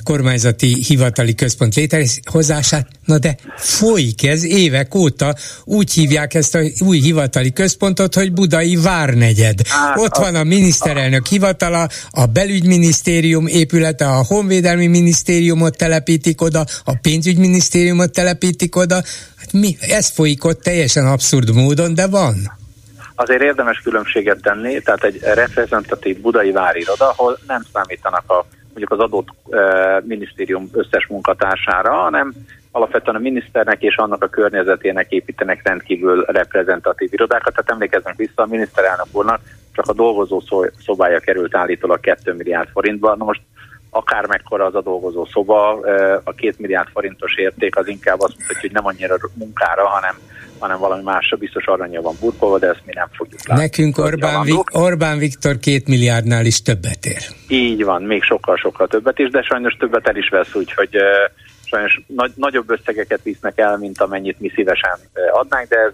kormányzati 0.03 0.85
hivatal 0.89 1.15
hivatali 1.16 1.35
központ 1.35 1.74
létrehozását, 1.74 2.88
na 3.05 3.18
de 3.18 3.37
folyik 3.57 4.26
ez 4.26 4.44
évek 4.44 4.94
óta, 4.94 5.35
úgy 5.64 5.92
hívják 5.92 6.35
ezt 6.35 6.55
a 6.55 6.61
új 6.79 6.98
hivatali 6.98 7.52
központot, 7.52 8.14
hogy 8.14 8.33
Budai 8.33 8.76
Várnegyed. 8.76 9.66
Hát, 9.66 9.98
Ott 9.98 10.16
van 10.16 10.35
a 10.35 10.44
miniszterelnök 10.44 11.26
hivatala, 11.26 11.88
a 12.11 12.26
belügyminisztérium 12.26 13.46
épülete, 13.46 14.07
a 14.07 14.24
honvédelmi 14.24 14.87
minisztériumot 14.87 15.76
telepítik 15.76 16.40
oda, 16.40 16.64
a 16.85 16.92
pénzügyminisztériumot 17.02 18.12
telepítik 18.12 18.76
oda. 18.76 18.94
Hát 19.37 19.52
mi? 19.52 19.76
Ez 19.81 20.09
folyik 20.09 20.44
ott 20.44 20.62
teljesen 20.62 21.07
abszurd 21.07 21.55
módon, 21.55 21.94
de 21.94 22.07
van 22.07 22.55
azért 23.18 23.42
érdemes 23.42 23.81
különbséget 23.81 24.40
tenni, 24.42 24.81
tehát 24.81 25.05
egy 25.05 25.20
reprezentatív 25.22 26.20
budai 26.20 26.50
váriroda, 26.50 27.09
ahol 27.09 27.38
nem 27.46 27.62
számítanak 27.72 28.31
a, 28.31 28.46
mondjuk 28.77 28.91
az 28.91 28.99
adott 28.99 29.29
minisztérium 30.05 30.69
összes 30.73 31.07
munkatársára, 31.07 31.93
hanem 31.93 32.33
alapvetően 32.71 33.17
a 33.17 33.19
miniszternek 33.19 33.83
és 33.83 33.97
annak 33.97 34.23
a 34.23 34.29
környezetének 34.29 35.11
építenek 35.11 35.61
rendkívül 35.65 36.25
reprezentatív 36.25 37.12
irodákat. 37.12 37.53
Tehát 37.53 37.71
emlékezzünk 37.71 38.17
vissza, 38.17 38.43
a 38.43 38.47
miniszterelnök 38.47 39.07
úrnak 39.12 39.41
csak 39.73 39.89
a 39.89 39.93
dolgozó 39.93 40.43
szobája 40.85 41.19
került 41.19 41.57
állítólag 41.57 42.01
2 42.01 42.33
milliárd 42.33 42.69
forintba. 42.69 43.17
Na 43.17 43.25
most 43.25 43.41
akár 43.91 44.27
mekkora 44.27 44.65
az 44.65 44.75
a 44.75 44.83
dolgozó 44.83 45.25
szoba, 45.25 45.71
a 46.25 46.35
2 46.35 46.55
milliárd 46.59 46.89
forintos 46.89 47.37
érték 47.37 47.77
az 47.77 47.89
inkább 47.89 48.21
azt 48.21 48.39
mutatja, 48.39 48.61
hogy 48.61 48.73
nem 48.73 48.87
annyira 48.87 49.17
munkára, 49.35 49.87
hanem 49.87 50.15
hanem 50.59 50.79
valami 50.79 51.03
másra 51.03 51.37
biztos 51.37 51.66
aranya 51.66 52.01
van 52.01 52.14
burkolva, 52.21 52.59
de 52.59 52.69
ezt 52.69 52.83
mi 52.87 52.92
nem 52.95 53.09
fogjuk 53.12 53.47
látni. 53.47 53.62
Nekünk 53.62 53.99
Orbán, 53.99 54.42
Vi- 54.42 54.64
Orbán 54.73 55.19
Viktor 55.19 55.59
két 55.59 55.88
milliárdnál 55.88 56.45
is 56.47 56.62
többet 56.62 57.05
ér. 57.07 57.23
Így 57.49 57.85
van, 57.85 58.03
még 58.03 58.23
sokkal-sokkal 58.23 58.87
többet 58.87 59.19
is, 59.19 59.31
de 59.31 59.42
sajnos 59.42 59.75
többet 59.75 60.09
el 60.09 60.16
is 60.16 60.29
vesz, 60.29 60.55
úgyhogy 60.55 60.97
sajnos 61.64 62.01
nagy, 62.07 62.33
nagyobb 62.35 62.71
összegeket 62.71 63.21
visznek 63.23 63.59
el, 63.59 63.77
mint 63.77 64.01
amennyit 64.01 64.40
mi 64.40 64.51
szívesen 64.55 64.99
adnánk, 65.33 65.69
de 65.69 65.77
ez, 65.77 65.92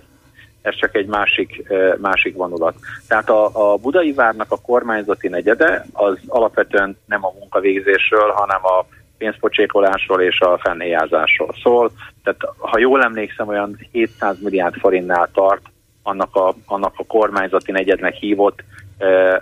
ez 0.62 0.74
csak 0.76 0.94
egy 0.94 1.06
másik, 1.06 1.62
másik 2.00 2.36
vonulat. 2.36 2.74
Tehát 3.08 3.30
a, 3.30 3.72
a 3.72 3.76
Budai 3.76 4.12
Várnak 4.12 4.50
a 4.52 4.60
kormányzati 4.60 5.28
negyede 5.28 5.86
az 5.92 6.18
alapvetően 6.26 6.98
nem 7.06 7.24
a 7.24 7.32
munkavégzésről, 7.38 8.30
hanem 8.30 8.64
a 8.64 8.86
pénzpocsékolásról 9.22 10.20
és 10.20 10.40
a 10.40 10.58
fennéjázásról 10.58 11.54
szól. 11.62 11.90
Tehát 12.22 12.40
ha 12.58 12.78
jól 12.78 13.02
emlékszem, 13.02 13.48
olyan 13.48 13.78
700 13.92 14.40
milliárd 14.40 14.74
forintnál 14.74 15.28
tart 15.32 15.62
annak 16.02 16.36
a, 16.36 16.54
annak 16.66 16.92
a 16.96 17.04
kormányzati 17.04 17.72
negyednek 17.72 18.14
hívott 18.14 18.64
eh, 18.98 19.36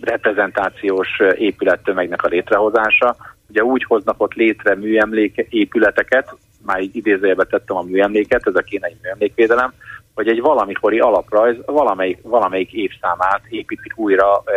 reprezentációs 0.00 1.08
épülettömegnek 1.34 2.22
a 2.22 2.28
létrehozása. 2.28 3.16
Ugye 3.48 3.64
úgy 3.64 3.84
hoznak 3.84 4.20
ott 4.20 4.34
létre 4.34 4.74
műemlék 4.74 5.46
épületeket, 5.50 6.34
már 6.66 6.80
így 6.80 6.96
idézőjelbe 6.96 7.44
tettem 7.44 7.76
a 7.76 7.82
műemléket, 7.82 8.46
ez 8.46 8.54
a 8.54 8.60
kínai 8.60 8.96
műemlékvédelem, 9.02 9.72
hogy 10.14 10.28
egy 10.28 10.40
valamikori 10.40 10.98
alaprajz 10.98 11.56
valamelyik, 11.66 12.18
valamelyik 12.22 12.72
évszámát 12.72 13.42
építik 13.48 13.92
újra 13.96 14.42
e, 14.44 14.52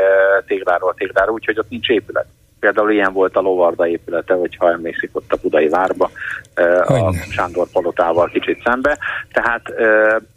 tégláról 0.47 0.93
téglára, 0.93 1.31
úgyhogy 1.31 1.59
ott 1.59 1.69
nincs 1.69 1.87
épület. 1.87 2.27
Például 2.65 2.91
ilyen 2.91 3.13
volt 3.13 3.35
a 3.35 3.41
Lovarda 3.41 3.87
épülete, 3.87 4.33
hogyha 4.33 4.71
emlékszik 4.71 5.09
ott 5.13 5.31
a 5.31 5.37
Budai 5.41 5.67
Várba, 5.67 6.09
a 6.85 7.13
Sándor 7.13 7.67
Palotával 7.71 8.27
kicsit 8.27 8.61
szembe. 8.63 8.97
Tehát 9.31 9.61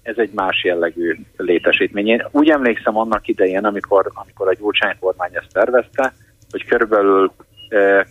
ez 0.02 0.14
egy 0.16 0.30
más 0.34 0.64
jellegű 0.64 1.16
létesítmény. 1.36 2.06
Én 2.06 2.26
úgy 2.30 2.50
emlékszem 2.50 2.96
annak 2.98 3.28
idején, 3.28 3.64
amikor, 3.64 4.10
amikor 4.14 4.48
a 4.48 4.54
Gyurcsány 4.54 4.96
kormány 5.00 5.30
ezt 5.32 5.52
tervezte, 5.52 6.12
hogy 6.50 6.64
körülbelül 6.64 7.32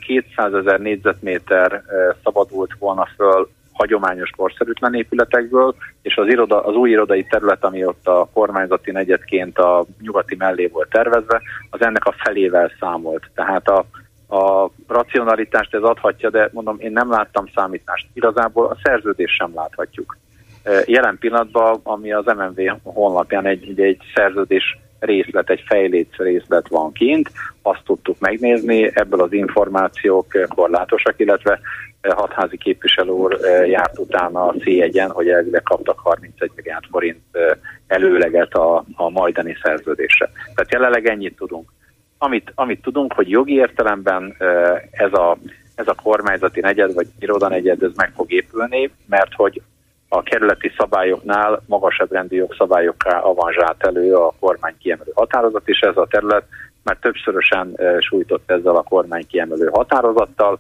200 0.06 0.54
ezer 0.54 0.80
négyzetméter 0.80 1.84
szabadult 2.24 2.72
volna 2.80 3.08
föl 3.16 3.50
hagyományos 3.78 4.30
korszerűtlen 4.38 4.94
épületekből, 4.94 5.76
és 6.02 6.16
az, 6.16 6.28
iroda, 6.28 6.64
az 6.64 6.76
új 6.76 6.90
irodai 6.90 7.24
terület, 7.24 7.64
ami 7.64 7.86
ott 7.86 8.08
a 8.08 8.30
kormányzati 8.34 8.92
negyedként 8.92 9.58
a 9.58 9.86
nyugati 10.02 10.36
mellé 10.36 10.68
volt 10.68 10.90
tervezve, 10.90 11.42
az 11.70 11.82
ennek 11.82 12.06
a 12.06 12.16
felével 12.18 12.72
számolt. 12.80 13.30
Tehát 13.36 13.68
a, 13.68 13.86
a 14.28 14.70
racionalitást 14.88 15.74
ez 15.74 15.82
adhatja, 15.82 16.30
de 16.30 16.50
mondom, 16.54 16.76
én 16.80 16.92
nem 16.92 17.10
láttam 17.10 17.46
számítást. 17.56 18.08
Igazából 18.14 18.66
a 18.66 18.78
szerződést 18.84 19.36
sem 19.36 19.52
láthatjuk. 19.56 20.18
Jelen 20.86 21.18
pillanatban, 21.20 21.80
ami 21.84 22.12
az 22.12 22.26
MMV 22.26 22.60
honlapján 22.84 23.46
egy, 23.46 23.80
egy 23.82 24.02
szerződés 24.16 24.78
részlet, 25.00 25.50
egy 25.50 25.64
fejléc 25.68 26.16
részlet 26.18 26.68
van 26.68 26.92
kint, 26.92 27.32
azt 27.62 27.84
tudtuk 27.86 28.20
megnézni, 28.20 28.92
ebből 28.94 29.22
az 29.22 29.34
információk 29.34 30.28
korlátosak, 30.56 31.20
illetve 31.20 31.60
hatházi 32.02 32.58
képviselő 32.58 33.10
úr 33.10 33.40
járt 33.66 34.00
utána 34.00 34.48
a 34.48 34.54
C1-en, 34.54 35.10
hogy 35.14 35.30
elvileg 35.30 35.64
kaptak 35.64 36.00
31 36.00 36.52
milliárd 36.56 36.86
forint 36.92 37.22
előleget 37.88 38.54
a, 38.54 38.84
a 38.96 39.10
majdani 39.10 39.58
szerződésre. 39.62 40.30
Tehát 40.56 40.72
jelenleg 40.72 41.08
ennyit 41.08 41.36
tudunk. 41.36 41.70
Amit, 42.18 42.52
amit 42.56 42.82
tudunk, 42.82 43.14
hogy 43.14 43.30
jogi 43.30 43.54
értelemben 43.54 44.36
ez 44.92 45.14
a, 45.14 45.38
ez 45.76 45.88
a 45.88 45.96
kormányzati 46.04 46.60
negyed, 46.60 46.94
vagy 46.94 47.08
irodanegyed, 47.20 47.84
ez 47.84 47.92
meg 47.96 48.12
fog 48.16 48.32
épülni, 48.32 48.92
mert 49.06 49.34
hogy 49.34 49.62
a 50.10 50.24
kerületi 50.24 50.72
szabályoknál 50.78 51.62
magasabb 51.66 52.12
rendi 52.12 52.36
jogszabályokká 52.36 53.20
avanzsált 53.20 53.84
elő 53.84 54.16
a 54.16 54.34
kormány 54.40 54.76
kiemelő 54.80 55.12
határozat, 55.16 55.68
és 55.68 55.80
ez 55.80 55.98
a 55.98 56.08
terület 56.10 56.44
már 56.84 56.98
többszörösen 57.02 57.80
sújtott 58.00 58.52
ezzel 58.52 58.76
a 58.76 58.84
kormány 58.84 59.28
kiemelő 59.28 59.70
határozattal, 59.72 60.60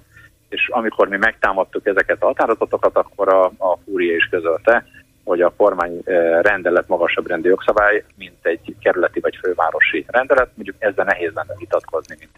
és 0.49 0.67
amikor 0.67 1.07
mi 1.07 1.17
megtámadtuk 1.17 1.85
ezeket 1.85 2.21
a 2.21 2.25
határozatokat, 2.25 2.95
akkor 2.95 3.33
a, 3.33 3.45
a 3.45 3.77
fúria 3.85 4.15
is 4.15 4.27
közölte, 4.31 4.85
hogy 5.27 5.41
a 5.41 5.53
kormány 5.57 6.01
rendelet 6.41 6.87
magasabb 6.87 7.27
rendi 7.27 7.47
jogszabály, 7.47 8.03
mint 8.17 8.37
egy 8.41 8.75
kerületi 8.81 9.19
vagy 9.19 9.37
fővárosi 9.41 10.05
rendelet. 10.07 10.49
Mondjuk 10.55 10.75
ezzel 10.79 11.05
nehéz 11.05 11.31
lenne 11.33 11.53
vitatkozni, 11.57 12.15
mint 12.19 12.31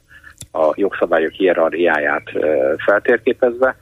a 0.52 0.74
jogszabályok 0.76 1.32
hierarchiáját 1.32 2.30
feltérképezve. 2.86 3.76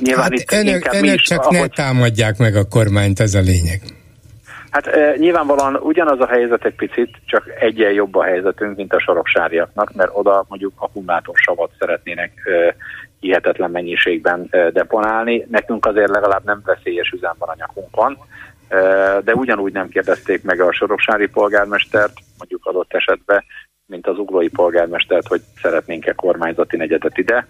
Nyilván 0.00 0.22
hát 0.22 0.32
itt 0.32 0.52
önök, 0.52 0.92
önök 0.92 1.14
is, 1.14 1.22
csak 1.22 1.42
ahogy... 1.42 1.58
ne 1.58 1.66
támadják 1.68 2.38
meg 2.38 2.56
a 2.56 2.68
kormányt, 2.68 3.20
ez 3.20 3.34
a 3.34 3.40
lényeg. 3.40 3.80
Hát 4.70 4.86
e, 4.86 5.14
nyilvánvalóan 5.16 5.76
ugyanaz 5.76 6.20
a 6.20 6.26
helyzet 6.26 6.64
egy 6.64 6.74
picit, 6.74 7.16
csak 7.26 7.44
egyen 7.60 7.92
jobb 7.92 8.14
a 8.14 8.24
helyzetünk, 8.24 8.76
mint 8.76 8.92
a 8.92 9.00
soroksáriaknak, 9.00 9.94
mert 9.94 10.10
oda 10.12 10.44
mondjuk 10.48 10.72
akkumulátorsavat 10.76 11.70
szeretnének 11.78 12.32
e, 12.44 12.76
hihetetlen 13.26 13.70
mennyiségben 13.70 14.48
deponálni. 14.72 15.46
Nekünk 15.50 15.86
azért 15.86 16.10
legalább 16.10 16.44
nem 16.44 16.62
veszélyes 16.64 17.10
üzemben 17.10 17.48
a 17.48 17.54
nyakunkon, 17.56 18.18
de 19.24 19.34
ugyanúgy 19.34 19.72
nem 19.72 19.88
kérdezték 19.88 20.42
meg 20.42 20.60
a 20.60 20.72
soroksári 20.72 21.26
polgármestert, 21.26 22.12
mondjuk 22.38 22.66
adott 22.66 22.94
esetben, 22.94 23.44
mint 23.86 24.06
az 24.06 24.18
uglói 24.18 24.48
polgármestert, 24.48 25.26
hogy 25.26 25.40
szeretnénk-e 25.62 26.12
kormányzati 26.12 26.76
negyedet 26.76 27.18
ide. 27.18 27.46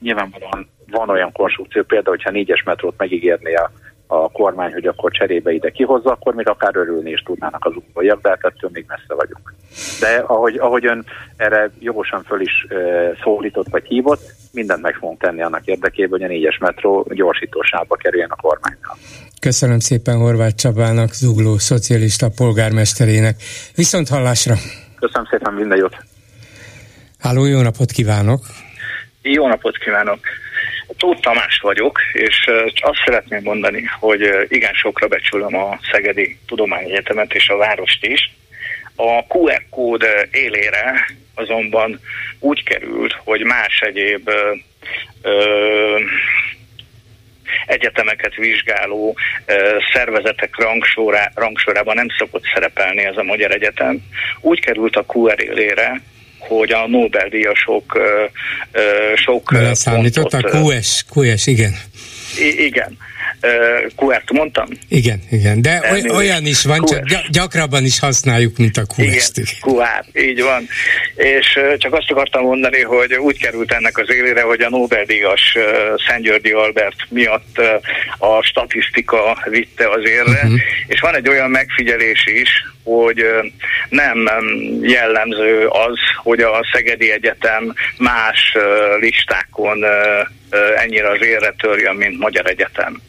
Nyilvánvalóan 0.00 0.68
van 0.90 1.08
olyan 1.08 1.32
konstrukció, 1.32 1.82
például, 1.82 2.16
hogyha 2.16 2.30
négyes 2.30 2.62
metrót 2.62 2.94
megígérné 2.96 3.54
a, 3.54 3.70
a 4.10 4.30
kormány, 4.30 4.72
hogy 4.72 4.86
akkor 4.86 5.10
cserébe 5.10 5.52
ide 5.52 5.70
kihozza, 5.70 6.10
akkor 6.10 6.34
még 6.34 6.48
akár 6.48 6.76
örülni 6.76 7.10
is 7.10 7.20
tudnának 7.20 7.64
az 7.64 7.72
utóiak, 7.76 8.20
de 8.20 8.28
hát 8.28 8.44
ettől 8.44 8.70
még 8.72 8.84
messze 8.88 9.14
vagyunk. 9.14 9.54
De 10.00 10.24
ahogy, 10.26 10.56
ahogy 10.56 10.86
ön 10.86 11.04
erre 11.36 11.70
jogosan 11.78 12.22
föl 12.22 12.40
is 12.40 12.66
e, 12.68 12.74
szólított 13.22 13.68
vagy 13.68 13.86
hívott, 13.86 14.20
mindent 14.52 14.82
meg 14.82 14.94
fogunk 14.94 15.20
tenni 15.20 15.42
annak 15.42 15.66
érdekében, 15.66 16.10
hogy 16.10 16.22
a 16.22 16.26
négyes 16.26 16.58
metró 16.58 17.06
gyorsítósába 17.10 17.96
kerüljen 17.96 18.30
a 18.30 18.36
kormánynál. 18.36 18.96
Köszönöm 19.40 19.78
szépen 19.78 20.16
Horváth 20.16 20.54
Csabának, 20.54 21.12
Zugló 21.12 21.58
szocialista 21.58 22.28
polgármesterének. 22.36 23.36
Viszont 23.74 24.08
hallásra! 24.08 24.54
Köszönöm 24.98 25.26
szépen, 25.30 25.52
minden 25.52 25.78
jót! 25.78 25.96
Háló, 27.18 27.44
jó 27.44 27.60
napot 27.60 27.90
kívánok! 27.90 28.40
Jó 29.22 29.48
napot 29.48 29.78
kívánok! 29.78 30.18
Tóth 30.96 31.20
Tamás 31.20 31.58
vagyok, 31.62 32.00
és 32.12 32.50
azt 32.80 33.02
szeretném 33.04 33.42
mondani, 33.42 33.82
hogy 34.00 34.46
igen 34.48 34.72
sokra 34.74 35.06
becsülöm 35.06 35.56
a 35.56 35.78
Szegedi 35.92 36.38
Tudományegyetemet 36.46 37.34
és 37.34 37.48
a 37.48 37.56
várost 37.56 38.06
is. 38.06 38.30
A 38.96 39.24
QR 39.28 39.62
kód 39.70 40.06
élére 40.30 41.06
azonban 41.34 42.00
úgy 42.38 42.62
került, 42.62 43.12
hogy 43.24 43.40
más 43.44 43.80
egyéb 43.80 44.30
ö, 45.22 46.00
egyetemeket 47.66 48.34
vizsgáló 48.34 49.16
ö, 49.46 49.76
szervezetek 49.92 50.56
rangsorá, 50.56 51.30
rangsorában 51.34 51.94
nem 51.94 52.08
szokott 52.18 52.44
szerepelni 52.54 53.04
ez 53.04 53.16
a 53.16 53.22
Magyar 53.22 53.50
Egyetem. 53.50 53.98
Úgy 54.40 54.60
került 54.60 54.96
a 54.96 55.04
QR 55.06 55.42
élére, 55.42 56.00
hogy 56.48 56.72
a 56.72 56.86
Nobel-díjasok 56.86 58.00
sok 59.14 59.56
számított 59.72 60.32
a 60.32 60.38
QS, 60.38 61.04
QS, 61.14 61.46
igen. 61.46 61.74
I- 62.38 62.64
igen. 62.64 62.96
QR-t 63.96 64.32
mondtam? 64.32 64.68
Igen, 64.88 65.20
igen, 65.30 65.62
de 65.62 65.80
Elnézést. 65.80 66.14
olyan 66.14 66.46
is 66.46 66.64
van, 66.64 66.78
QR. 66.78 67.02
csak 67.04 67.26
gyakrabban 67.30 67.84
is 67.84 67.98
használjuk, 67.98 68.56
mint 68.56 68.76
a 68.76 68.82
QR. 68.96 69.04
Igen, 69.04 69.20
QR, 69.60 70.04
így 70.12 70.42
van. 70.42 70.68
És 71.14 71.58
csak 71.78 71.92
azt 71.92 72.10
akartam 72.10 72.42
mondani, 72.42 72.82
hogy 72.82 73.14
úgy 73.14 73.38
került 73.40 73.72
ennek 73.72 73.98
az 73.98 74.10
élére, 74.10 74.42
hogy 74.42 74.60
a 74.60 74.68
Nobel-díjas 74.68 75.56
Györgyi 76.20 76.50
Albert 76.50 76.96
miatt 77.08 77.60
a 78.18 78.42
statisztika 78.42 79.38
vitte 79.50 79.88
az 79.88 80.04
érre, 80.04 80.40
uh-huh. 80.42 80.60
és 80.86 81.00
van 81.00 81.16
egy 81.16 81.28
olyan 81.28 81.50
megfigyelés 81.50 82.26
is, 82.26 82.48
hogy 82.84 83.24
nem 83.88 84.30
jellemző 84.82 85.66
az, 85.66 85.98
hogy 86.22 86.40
a 86.40 86.68
Szegedi 86.72 87.10
Egyetem 87.10 87.74
más 87.98 88.56
listákon 89.00 89.84
ennyire 90.76 91.10
az 91.10 91.22
érre 91.22 91.54
törjön, 91.58 91.94
mint 91.94 92.18
Magyar 92.18 92.46
Egyetem. 92.46 93.00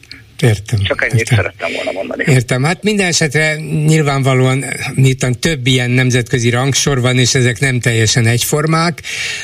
Értem. 0.42 0.82
Csak 0.82 1.02
ennyit 1.02 1.18
értem. 1.18 1.36
szerettem 1.36 1.72
volna 1.72 1.92
mondani. 1.92 2.24
Értem. 2.26 2.62
Hát 2.62 2.82
minden 2.82 3.06
esetre 3.06 3.56
nyilvánvalóan 3.86 4.64
miután 4.94 5.40
több 5.40 5.66
ilyen 5.66 5.90
nemzetközi 5.90 6.50
rangsor 6.50 7.00
van, 7.00 7.18
és 7.18 7.34
ezek 7.34 7.58
nem 7.58 7.80
teljesen 7.80 8.26
egyformák, 8.26 9.02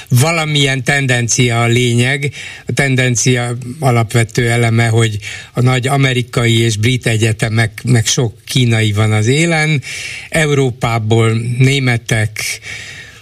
valamilyen 0.09 0.85
tendencia 0.85 1.63
a 1.63 1.67
lényeg. 1.67 2.33
A 2.67 2.73
tendencia 2.73 3.57
alapvető 3.81 4.51
eleme, 4.51 4.87
hogy 4.87 5.19
a 5.53 5.61
nagy 5.61 5.87
amerikai 5.87 6.61
és 6.61 6.77
brit 6.77 7.07
egyetemek, 7.07 7.81
meg 7.85 8.07
sok 8.07 8.35
kínai 8.45 8.93
van 8.93 9.13
az 9.13 9.27
élen. 9.27 9.83
Európából 10.29 11.33
németek, 11.59 12.61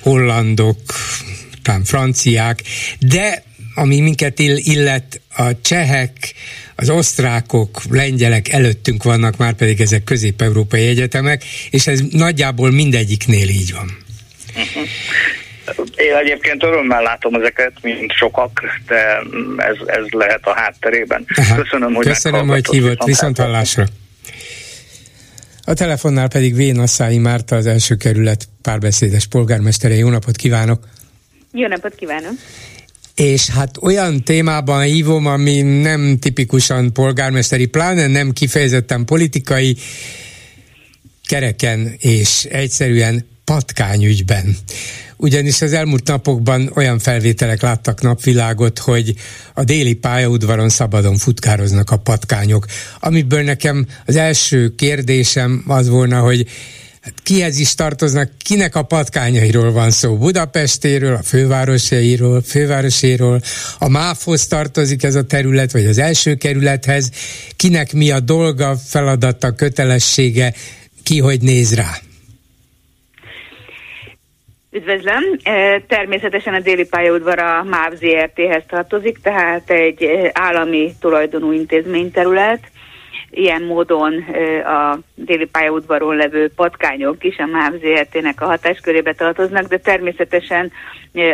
hollandok, 0.00 0.80
talán 1.62 1.84
franciák, 1.84 2.62
de 2.98 3.42
ami 3.74 4.00
minket 4.00 4.38
illet, 4.38 5.20
a 5.36 5.60
csehek, 5.60 6.34
az 6.76 6.90
osztrákok, 6.90 7.80
lengyelek 7.90 8.48
előttünk 8.48 9.02
vannak, 9.02 9.36
már 9.36 9.52
pedig 9.52 9.80
ezek 9.80 10.04
közép-európai 10.04 10.86
egyetemek, 10.86 11.44
és 11.70 11.86
ez 11.86 12.00
nagyjából 12.10 12.70
mindegyiknél 12.70 13.48
így 13.48 13.72
van. 13.72 13.96
Uh-huh. 14.56 14.88
Én 15.96 16.14
egyébként 16.14 16.62
örömmel 16.62 17.02
látom 17.02 17.34
ezeket, 17.34 17.72
mint 17.82 18.12
sokak, 18.12 18.60
de 18.86 19.22
ez, 19.56 19.76
ez 19.86 20.04
lehet 20.10 20.46
a 20.46 20.54
hátterében. 20.54 21.24
Aha. 21.34 21.62
Köszönöm, 21.62 21.94
hogy 21.94 22.06
Köszönöm, 22.06 22.48
hogy 22.48 22.66
hívott. 22.70 23.04
Viszont 23.04 23.38
hallásra. 23.38 23.84
A 25.64 25.74
telefonnál 25.74 26.28
pedig 26.28 26.54
Vén 26.54 26.78
Asszái 26.78 27.18
Márta, 27.18 27.56
az 27.56 27.66
első 27.66 27.94
kerület 27.94 28.48
párbeszédes 28.62 29.26
polgármestere. 29.26 29.94
Jó 29.94 30.08
napot 30.08 30.36
kívánok! 30.36 30.88
Jó 31.52 31.66
napot 31.66 31.94
kívánok! 31.94 32.32
És 33.14 33.48
hát 33.48 33.76
olyan 33.80 34.22
témában 34.22 34.82
hívom, 34.82 35.26
ami 35.26 35.60
nem 35.62 36.18
tipikusan 36.18 36.92
polgármesteri, 36.92 37.66
pláne 37.66 38.06
nem 38.06 38.32
kifejezetten 38.32 39.04
politikai, 39.04 39.76
kereken 41.26 41.94
és 41.98 42.44
egyszerűen 42.44 43.26
patkányügyben. 43.44 44.56
Ugyanis 45.16 45.62
az 45.62 45.72
elmúlt 45.72 46.06
napokban 46.06 46.70
olyan 46.74 46.98
felvételek 46.98 47.62
láttak 47.62 48.00
napvilágot, 48.00 48.78
hogy 48.78 49.14
a 49.54 49.64
déli 49.64 49.94
pályaudvaron 49.94 50.68
szabadon 50.68 51.16
futkároznak 51.16 51.90
a 51.90 51.96
patkányok, 51.96 52.66
amiből 53.00 53.42
nekem 53.42 53.86
az 54.06 54.16
első 54.16 54.74
kérdésem 54.74 55.64
az 55.66 55.88
volna, 55.88 56.20
hogy 56.20 56.46
hát 57.04 57.14
kihez 57.22 57.58
is 57.58 57.74
tartoznak, 57.74 58.30
kinek 58.44 58.74
a 58.74 58.82
patkányairól 58.82 59.72
van 59.72 59.90
szó, 59.90 60.16
Budapestéről, 60.16 61.14
a 61.14 61.22
fővárosairól, 61.22 62.42
fővároséről, 62.42 63.40
a 63.78 63.88
MÁFhoz 63.88 64.46
tartozik 64.46 65.02
ez 65.02 65.14
a 65.14 65.26
terület, 65.26 65.72
vagy 65.72 65.86
az 65.86 65.98
első 65.98 66.34
kerülethez, 66.34 67.10
kinek 67.56 67.92
mi 67.92 68.10
a 68.10 68.20
dolga, 68.20 68.74
feladata, 68.88 69.54
kötelessége, 69.54 70.52
ki 71.02 71.18
hogy 71.20 71.40
néz 71.40 71.74
rá. 71.74 71.90
Üdvözlöm! 74.70 75.22
Természetesen 75.86 76.54
a 76.54 76.60
déli 76.60 76.84
pályaudvar 76.84 77.38
a 77.38 77.64
MÁV 77.64 77.92
ZRT-hez 77.94 78.62
tartozik, 78.68 79.18
tehát 79.22 79.70
egy 79.70 80.06
állami 80.32 80.94
tulajdonú 81.00 81.52
intézményterület, 81.52 82.60
ilyen 83.34 83.62
módon 83.62 84.12
a 84.64 84.98
déli 85.14 85.44
pályaudvaron 85.44 86.16
levő 86.16 86.50
patkányok 86.56 87.24
is 87.24 87.38
a 87.38 87.46
MÁV 87.46 87.72
ZRT-nek 87.72 88.40
a 88.40 88.46
hatáskörébe 88.46 89.12
tartoznak, 89.12 89.64
de 89.64 89.78
természetesen, 89.78 90.72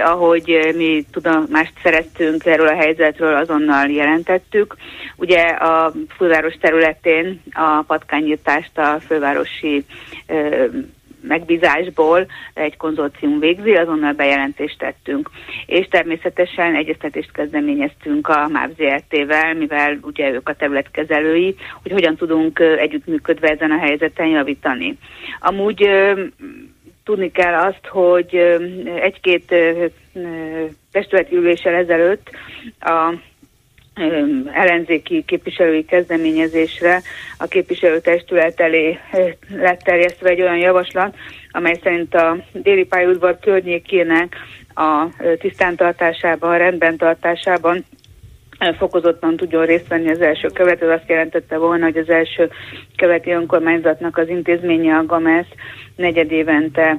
ahogy 0.04 0.72
mi 0.76 1.04
tudomást 1.12 1.72
szereztünk 1.82 2.46
erről 2.46 2.68
a 2.68 2.76
helyzetről, 2.76 3.34
azonnal 3.34 3.88
jelentettük. 3.88 4.76
Ugye 5.16 5.42
a 5.48 5.92
főváros 6.16 6.54
területén 6.60 7.42
a 7.52 7.82
patkányírtást 7.86 8.78
a 8.78 9.00
fővárosi 9.06 9.84
megbízásból 11.22 12.26
egy 12.54 12.76
konzorcium 12.76 13.38
végzi, 13.38 13.72
azonnal 13.72 14.12
bejelentést 14.12 14.78
tettünk. 14.78 15.30
És 15.66 15.86
természetesen 15.88 16.74
egyeztetést 16.74 17.32
kezdeményeztünk 17.32 18.28
a 18.28 18.48
MÁV 18.48 18.70
ZRT-vel, 18.76 19.54
mivel 19.54 19.98
ugye 20.02 20.30
ők 20.30 20.48
a 20.48 20.54
területkezelői, 20.54 21.54
hogy 21.82 21.92
hogyan 21.92 22.16
tudunk 22.16 22.58
együttműködve 22.58 23.48
ezen 23.48 23.70
a 23.70 23.78
helyzeten 23.78 24.26
javítani. 24.26 24.98
Amúgy 25.40 25.88
tudni 27.04 27.30
kell 27.30 27.54
azt, 27.54 27.86
hogy 27.86 28.34
egy-két 29.00 29.54
testületi 30.92 31.36
üléssel 31.36 31.74
ezelőtt 31.74 32.30
a 32.80 33.14
ellenzéki 34.52 35.24
képviselői 35.26 35.84
kezdeményezésre 35.84 37.00
a 37.38 37.46
képviselőtestület 37.46 38.60
elé 38.60 38.98
lett 39.48 39.80
terjesztve 39.80 40.28
egy 40.28 40.40
olyan 40.40 40.58
javaslat, 40.58 41.16
amely 41.50 41.78
szerint 41.82 42.14
a 42.14 42.36
déli 42.52 42.84
pályaudvar 42.84 43.38
környékének 43.40 44.36
a 44.74 45.06
tisztántartásában, 45.38 46.50
a 46.50 46.56
rendben 46.56 46.96
tartásában 46.96 47.84
fokozottan 48.78 49.36
tudjon 49.36 49.66
részt 49.66 49.88
venni 49.88 50.10
az 50.10 50.20
első 50.20 50.48
követ, 50.48 50.82
ez 50.82 50.88
azt 50.88 51.08
jelentette 51.08 51.56
volna, 51.56 51.84
hogy 51.84 51.96
az 51.96 52.08
első 52.08 52.50
követi 52.96 53.30
önkormányzatnak 53.30 54.16
az 54.16 54.28
intézménye 54.28 54.96
a 54.96 55.06
GAMESZ 55.06 55.48
negyed 55.96 56.32
évente 56.32 56.98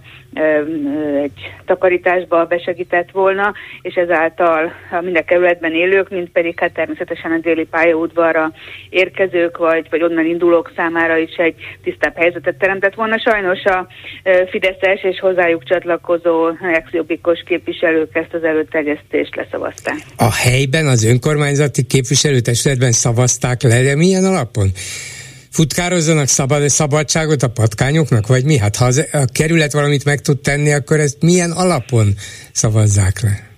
egy 1.24 1.54
takarításba 1.66 2.46
besegített 2.46 3.12
volna, 3.12 3.54
és 3.82 3.96
ezáltal 3.96 4.72
a 4.92 5.02
minden 5.02 5.26
kerületben 5.26 5.74
élők, 5.74 6.10
mint 6.10 6.30
pedig 6.30 6.60
hát 6.60 6.74
természetesen 6.74 7.32
a 7.32 7.38
déli 7.38 7.66
pályaudvarra 7.66 8.52
érkezők, 8.90 9.58
vagy, 9.58 9.88
vagy 9.90 10.04
onnan 10.04 10.26
indulók 10.26 10.72
számára 10.76 11.18
is 11.18 11.36
egy 11.36 11.56
tisztább 11.84 12.16
helyzetet 12.16 12.56
teremtett 12.56 12.96
volna. 12.96 13.20
Sajnos 13.20 13.64
a 13.64 13.88
Fideszes 14.50 15.04
és 15.04 15.20
hozzájuk 15.20 15.64
csatlakozó 15.64 16.50
exjobbikos 16.74 17.44
képviselők 17.46 18.16
ezt 18.16 18.34
az 18.34 18.44
előterjesztést 18.44 19.36
leszavazták. 19.36 19.98
A 20.18 20.34
helyben 20.34 20.88
az 20.88 21.06
önkormányzati 21.06 21.84
képviselőtestületben 21.84 22.92
szavazták 22.92 23.62
le, 23.62 23.82
de 23.84 23.96
milyen 23.96 24.24
alapon? 24.24 24.68
Futkározzanak 25.52 26.28
szabad, 26.28 26.70
szabadságot 26.70 27.44
a 27.44 27.48
patkányoknak, 27.48 28.28
vagy 28.28 28.44
mi? 28.44 28.58
Hát 28.58 28.76
ha 28.76 28.86
az, 28.86 29.06
a 29.12 29.26
kerület 29.26 29.72
valamit 29.72 30.06
meg 30.06 30.22
tud 30.22 30.40
tenni, 30.40 30.72
akkor 30.72 31.00
ezt 31.00 31.18
milyen 31.22 31.52
alapon 31.52 32.16
szavazzák 32.52 33.22
le? 33.22 33.51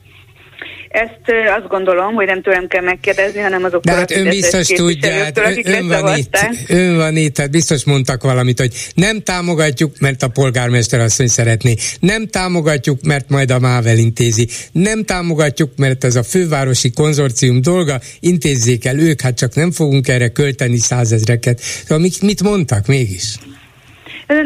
Ezt 0.93 1.57
azt 1.57 1.67
gondolom, 1.67 2.13
hogy 2.13 2.25
nem 2.25 2.41
tőlem 2.41 2.67
kell 2.67 2.83
megkérdezni, 2.83 3.39
hanem 3.39 3.63
azok 3.63 3.83
De 3.83 3.91
hát 3.91 4.11
ön 4.11 4.29
biztos 4.29 4.67
tudja, 4.67 5.23
hát 5.23 5.37
ön, 5.37 5.61
ön, 5.63 5.87
van 5.87 6.17
itt, 6.17 6.37
ön 6.67 6.95
van 6.95 7.15
itt, 7.15 7.37
hát 7.37 7.51
biztos 7.51 7.83
mondtak 7.83 8.23
valamit, 8.23 8.59
hogy 8.59 8.73
nem 8.95 9.21
támogatjuk, 9.21 9.99
mert 9.99 10.23
a 10.23 10.27
polgármester 10.27 10.99
asszony 10.99 11.27
szeretné, 11.27 11.75
nem 11.99 12.27
támogatjuk, 12.27 13.01
mert 13.01 13.29
majd 13.29 13.51
a 13.51 13.59
Mável 13.59 13.97
intézi, 13.97 14.47
nem 14.71 15.03
támogatjuk, 15.03 15.71
mert 15.77 16.03
ez 16.03 16.15
a 16.15 16.23
fővárosi 16.23 16.91
konzorcium 16.91 17.61
dolga, 17.61 17.99
intézzék 18.19 18.85
el 18.85 18.99
ők, 18.99 19.21
hát 19.21 19.37
csak 19.37 19.55
nem 19.55 19.71
fogunk 19.71 20.07
erre 20.07 20.27
költeni 20.29 20.77
százezreket. 20.77 21.59
Szóval 21.59 21.99
mit, 21.99 22.21
mit 22.21 22.43
mondtak 22.43 22.87
mégis? 22.87 23.37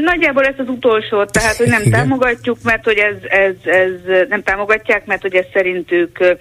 Nagyjából 0.02 0.44
ez 0.44 0.56
az 0.58 0.70
utolsó, 0.70 1.26
tehát 1.26 1.56
hogy 1.56 1.68
nem 1.68 1.82
Igen. 1.82 1.92
támogatjuk, 1.92 2.58
mert 2.64 2.84
hogy 2.84 2.98
ez, 2.98 3.16
ez, 3.28 3.56
ez 3.66 4.28
nem 4.30 4.44
támogatják, 4.44 5.06
mert 5.06 5.22
hogy 5.22 5.36
ez 5.36 5.46
szerintük 5.54 6.36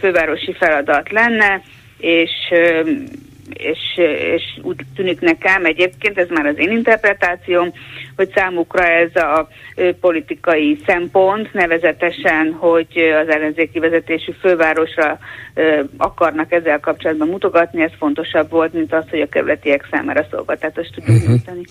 fővárosi 0.00 0.52
feladat 0.52 1.10
lenne, 1.10 1.62
és 1.98 2.30
és, 3.52 3.78
és 4.34 4.42
úgy 4.62 4.76
tűnik 4.94 5.20
nekem 5.20 5.64
egyébként, 5.64 6.18
ez 6.18 6.28
már 6.28 6.46
az 6.46 6.58
én 6.58 6.70
interpretációm, 6.70 7.72
hogy 8.16 8.30
számukra 8.34 8.86
ez 8.86 9.16
a 9.16 9.48
politikai 10.00 10.78
szempont, 10.86 11.52
nevezetesen, 11.52 12.52
hogy 12.52 12.98
az 13.22 13.28
ellenzéki 13.28 13.78
vezetésű 13.78 14.32
fővárosra 14.40 15.18
akarnak 15.96 16.52
ezzel 16.52 16.80
kapcsolatban 16.80 17.28
mutogatni, 17.28 17.82
ez 17.82 17.92
fontosabb 17.98 18.50
volt, 18.50 18.72
mint 18.72 18.92
az, 18.92 19.04
hogy 19.10 19.20
a 19.20 19.28
kerületiek 19.28 19.88
számára 19.90 20.26
szolgáltatást 20.30 20.94
tudjuk 20.94 21.16
uh-huh. 21.16 21.28
nyújtani 21.28 21.62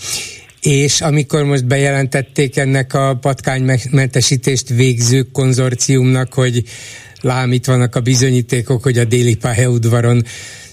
és 0.63 1.01
amikor 1.01 1.43
most 1.43 1.65
bejelentették 1.65 2.57
ennek 2.57 2.93
a 2.93 3.17
patkánymentesítést 3.21 4.69
végző 4.69 5.21
konzorciumnak, 5.21 6.33
hogy 6.33 6.63
lám 7.21 7.51
itt 7.51 7.65
vannak 7.65 7.95
a 7.95 8.01
bizonyítékok, 8.01 8.83
hogy 8.83 8.97
a 8.97 9.05
déli 9.05 9.35
pályaudvaron 9.35 10.23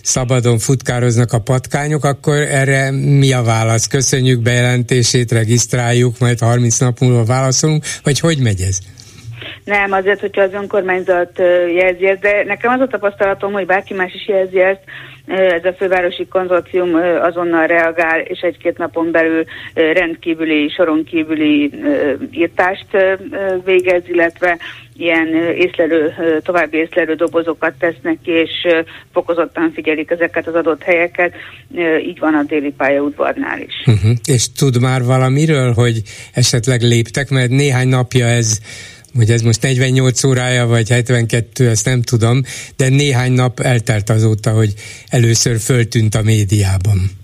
szabadon 0.03 0.59
futkároznak 0.59 1.32
a 1.32 1.38
patkányok, 1.38 2.05
akkor 2.05 2.36
erre 2.36 2.91
mi 2.91 3.32
a 3.32 3.43
válasz? 3.43 3.86
Köszönjük 3.86 4.43
bejelentését, 4.43 5.32
regisztráljuk, 5.32 6.18
majd 6.18 6.38
30 6.38 6.78
nap 6.78 6.99
múlva 6.99 7.24
válaszolunk, 7.24 7.84
vagy 8.03 8.20
hogy 8.20 8.38
megy 8.38 8.61
ez? 8.61 8.78
Nem, 9.64 9.93
azért, 9.93 10.20
hogyha 10.20 10.43
az 10.43 10.53
önkormányzat 10.53 11.38
jelzi 11.74 12.07
ezt, 12.07 12.20
de 12.20 12.45
nekem 12.47 12.72
az 12.72 12.80
a 12.80 12.86
tapasztalatom, 12.86 13.53
hogy 13.53 13.66
bárki 13.66 13.95
más 13.95 14.14
is 14.14 14.28
jelzi 14.28 14.61
ezt, 14.61 14.80
ez 15.26 15.64
a 15.64 15.72
fővárosi 15.72 16.26
konzorcium 16.26 16.95
azonnal 17.20 17.66
reagál, 17.66 18.20
és 18.20 18.41
egy-két 18.41 18.78
napon 18.78 19.11
belül 19.11 19.45
rendkívüli, 19.74 20.68
soron 20.68 21.05
kívüli 21.05 21.70
írtást 22.30 22.86
végez, 23.64 24.03
illetve 24.07 24.59
ilyen 24.97 25.26
észlelő, 25.57 26.14
további 26.43 26.76
észlelő 26.76 27.14
dobozokat 27.14 27.72
tesznek 27.78 28.18
és 28.24 28.51
fokozottan 29.12 29.72
figyelik 29.74 30.11
ezeket 30.11 30.47
az 30.47 30.55
adott 30.55 30.82
helyeket. 30.82 31.34
Így 32.07 32.18
van 32.18 32.34
a 32.34 32.43
déli 32.43 32.70
pályaudvarnál 32.70 33.61
is. 33.61 33.74
Uh-huh. 33.86 34.11
És 34.24 34.53
tud 34.53 34.80
már 34.80 35.03
valamiről, 35.03 35.72
hogy 35.72 36.03
esetleg 36.34 36.80
léptek, 36.80 37.30
mert 37.30 37.51
néhány 37.51 37.88
napja 37.88 38.26
ez 38.26 38.59
hogy 39.16 39.30
ez 39.30 39.42
most 39.42 39.62
48 39.62 40.24
órája, 40.24 40.66
vagy 40.66 40.88
72, 40.88 41.68
ezt 41.68 41.84
nem 41.84 42.02
tudom, 42.02 42.42
de 42.76 42.88
néhány 42.88 43.32
nap 43.32 43.61
eltelt 43.61 44.11
azóta, 44.11 44.50
hogy 44.50 44.74
először 45.08 45.58
föltűnt 45.58 46.14
a 46.14 46.22
médiában. 46.22 47.18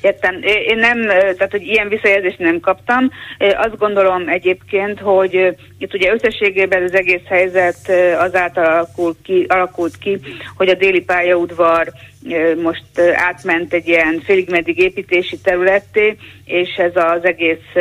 Értem. 0.00 0.34
Én 0.42 0.76
nem, 0.76 1.06
tehát 1.06 1.50
hogy 1.50 1.66
ilyen 1.66 1.88
visszajelzést 1.88 2.38
nem 2.38 2.60
kaptam. 2.60 3.10
Azt 3.38 3.78
gondolom 3.78 4.28
egyébként, 4.28 4.98
hogy 5.00 5.56
itt 5.78 5.94
ugye 5.94 6.12
összességében 6.12 6.82
az 6.82 6.94
egész 6.94 7.24
helyzet 7.24 7.90
azáltal 8.18 8.64
alakult 8.64 9.16
ki, 9.22 9.44
alakult 9.48 9.98
ki 9.98 10.20
hogy 10.56 10.68
a 10.68 10.74
déli 10.74 11.00
pályaudvar 11.00 11.92
most 12.62 13.00
átment 13.14 13.72
egy 13.72 13.88
ilyen 13.88 14.20
félig 14.24 14.50
meddig 14.50 14.78
építési 14.78 15.38
területté, 15.38 16.16
és 16.44 16.74
ez 16.76 16.92
az 16.94 17.24
egész 17.24 17.72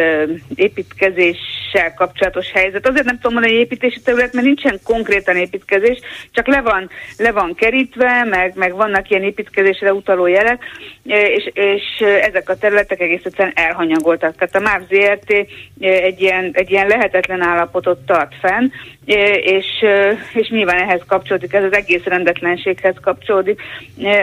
építkezéssel 0.55 1.93
kapcsolatos 1.95 2.51
helyzet. 2.51 2.87
Azért 2.87 3.05
nem 3.05 3.15
tudom 3.15 3.33
mondani, 3.33 3.53
hogy 3.53 3.63
építési 3.63 4.01
terület, 4.01 4.33
mert 4.33 4.45
nincsen 4.45 4.79
konkrétan 4.83 5.35
építkezés, 5.35 5.99
csak 6.31 6.47
le 6.47 6.61
van, 6.61 6.89
le 7.17 7.31
van 7.31 7.55
kerítve, 7.55 8.23
meg, 8.23 8.53
meg 8.55 8.75
vannak 8.75 9.09
ilyen 9.09 9.23
építkezésre 9.23 9.93
utaló 9.93 10.27
jelek, 10.27 10.63
és, 11.03 11.51
és 11.53 11.83
ezek 12.21 12.49
a 12.49 12.57
területek 12.57 12.99
egész 12.99 13.23
egyszerűen 13.23 13.55
elhanyagoltak. 13.55 14.35
Tehát 14.35 14.55
a 14.55 14.59
MÁV 14.59 14.81
ZRT 14.89 15.31
egy 15.79 16.21
ilyen, 16.21 16.49
egy 16.53 16.71
ilyen 16.71 16.87
lehetetlen 16.87 17.41
állapotot 17.41 17.99
tart 18.05 18.35
fenn, 18.41 18.69
és, 19.15 19.65
és 20.33 20.49
nyilván 20.49 20.77
ehhez 20.77 21.01
kapcsolódik, 21.07 21.53
ez 21.53 21.63
az 21.63 21.73
egész 21.73 22.03
rendetlenséghez 22.03 22.95
kapcsolódik 23.01 23.61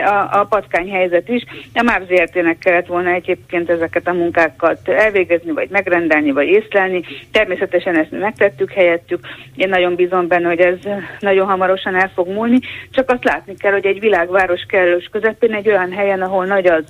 a, 0.05 0.39
a 0.39 0.45
patkány 0.49 0.91
helyzet 0.91 1.29
is. 1.29 1.43
A 1.73 1.83
MÁV 1.83 2.01
ZRT-nek 2.07 2.57
kellett 2.57 2.85
volna 2.85 3.09
egyébként 3.09 3.69
ezeket 3.69 4.07
a 4.07 4.13
munkákat 4.13 4.89
elvégezni, 4.89 5.51
vagy 5.51 5.69
megrendelni, 5.69 6.31
vagy 6.31 6.47
észlelni. 6.47 7.01
Természetesen 7.31 7.97
ezt 7.97 8.11
mi 8.11 8.17
megtettük 8.17 8.71
helyettük. 8.71 9.27
Én 9.55 9.69
nagyon 9.69 9.95
bízom 9.95 10.27
benne, 10.27 10.47
hogy 10.47 10.59
ez 10.59 10.77
nagyon 11.19 11.47
hamarosan 11.47 11.95
el 11.95 12.11
fog 12.15 12.27
múlni. 12.27 12.59
Csak 12.91 13.09
azt 13.09 13.23
látni 13.23 13.55
kell, 13.55 13.71
hogy 13.71 13.85
egy 13.85 13.99
világváros 13.99 14.65
kellős 14.67 15.09
közepén, 15.11 15.53
egy 15.53 15.69
olyan 15.69 15.91
helyen, 15.91 16.21
ahol 16.21 16.45
nagy 16.45 16.67
az 16.67 16.83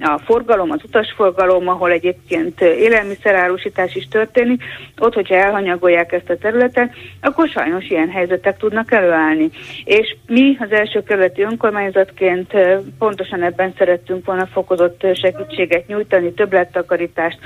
a 0.00 0.18
forgalom, 0.18 0.70
az 0.70 0.80
utasforgalom, 0.84 1.68
ahol 1.68 1.90
egyébként 1.90 2.60
élelmiszerárusítás 2.60 3.94
is 3.94 4.08
történik, 4.08 4.62
ott, 4.98 5.14
hogyha 5.14 5.34
elhanyagolják 5.34 6.12
ezt 6.12 6.30
a 6.30 6.36
területet, 6.36 6.92
akkor 7.20 7.41
sajnos 7.46 7.88
ilyen 7.88 8.10
helyzetek 8.10 8.56
tudnak 8.56 8.92
előállni. 8.92 9.50
És 9.84 10.16
mi 10.26 10.56
az 10.60 10.70
első 10.70 11.02
kerületi 11.02 11.42
önkormányzatként 11.42 12.52
pontosan 12.98 13.42
ebben 13.42 13.74
szerettünk 13.78 14.24
volna 14.24 14.46
fokozott 14.46 15.06
segítséget 15.14 15.86
nyújtani, 15.86 16.32
többlettakarítást 16.32 17.38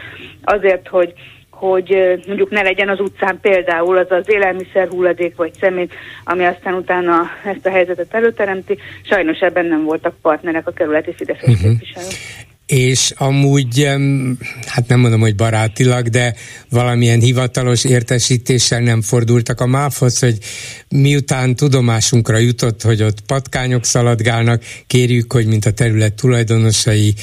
azért, 0.45 0.89
hogy 0.89 1.13
hogy 1.51 2.21
mondjuk 2.27 2.51
ne 2.51 2.63
legyen 2.63 2.89
az 2.89 3.01
utcán 3.01 3.39
például 3.41 3.97
az 3.97 4.11
az 4.11 4.31
élelmiszer 4.31 4.89
hulladék 4.89 5.37
vagy 5.37 5.53
szemét, 5.55 5.95
ami 6.25 6.45
aztán 6.45 6.75
utána 6.75 7.23
ezt 7.45 7.67
a 7.67 7.71
helyzetet 7.71 8.15
előteremti. 8.15 8.79
Sajnos 9.03 9.39
ebben 9.39 9.67
nem 9.67 9.85
voltak 9.85 10.15
partnerek 10.23 10.67
a 10.67 10.73
kerületi 10.73 11.13
Fideszes 11.13 11.49
uh-huh. 11.49 11.71
képviselők 11.71 12.47
és 12.67 13.13
amúgy, 13.17 13.89
hát 14.67 14.89
nem 14.89 15.01
mondom, 15.01 15.21
hogy 15.21 15.35
barátilag, 15.35 16.09
de 16.09 16.35
valamilyen 16.71 17.21
hivatalos 17.21 17.85
értesítéssel 17.85 18.81
nem 18.81 19.03
fordultak 19.03 19.61
a 19.61 19.67
MÁF-hoz, 19.67 20.19
hogy 20.19 20.39
miután 20.89 21.57
tudomásunkra 21.57 22.39
jutott, 22.39 22.83
hogy 22.83 23.03
ott 23.03 23.21
patkányok 23.21 23.85
szaladgálnak, 23.85 24.63
kérjük, 24.87 25.33
hogy 25.33 25.47
mint 25.47 25.67
a 25.67 25.71
terület 25.71 26.15
tulajdonosai 26.15 27.15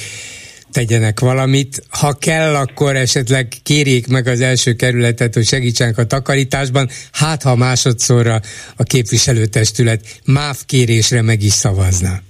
tegyenek 0.72 1.20
valamit. 1.20 1.82
Ha 1.88 2.12
kell, 2.12 2.54
akkor 2.54 2.96
esetleg 2.96 3.52
kérjék 3.62 4.06
meg 4.06 4.26
az 4.26 4.40
első 4.40 4.74
kerületet, 4.74 5.34
hogy 5.34 5.46
segítsenek 5.46 5.98
a 5.98 6.06
takarításban, 6.06 6.88
hát 7.12 7.42
ha 7.42 7.56
másodszorra 7.56 8.40
a 8.76 8.82
képviselőtestület 8.82 10.20
MÁV 10.24 10.56
kérésre 10.66 11.22
meg 11.22 11.42
is 11.42 11.52
szavazna. 11.52 12.20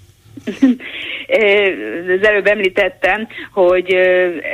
az 2.20 2.26
előbb 2.26 2.46
említettem, 2.46 3.28
hogy 3.52 3.94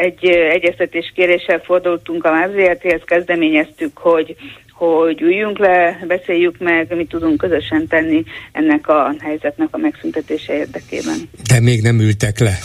egy 0.00 0.26
egyeztetés 0.28 1.12
kéréssel 1.14 1.58
fordultunk 1.58 2.24
a 2.24 2.30
MÁZRT-hez, 2.30 3.00
kezdeményeztük, 3.04 3.98
hogy 3.98 4.36
hogy 4.72 5.20
üljünk 5.20 5.58
le, 5.58 6.04
beszéljük 6.06 6.58
meg, 6.58 6.96
mit 6.96 7.08
tudunk 7.08 7.36
közösen 7.36 7.86
tenni 7.86 8.24
ennek 8.52 8.88
a 8.88 9.14
helyzetnek 9.20 9.68
a 9.70 9.76
megszüntetése 9.76 10.56
érdekében. 10.56 11.14
De 11.48 11.60
még 11.60 11.82
nem 11.82 12.00
ültek 12.00 12.38
le. 12.38 12.58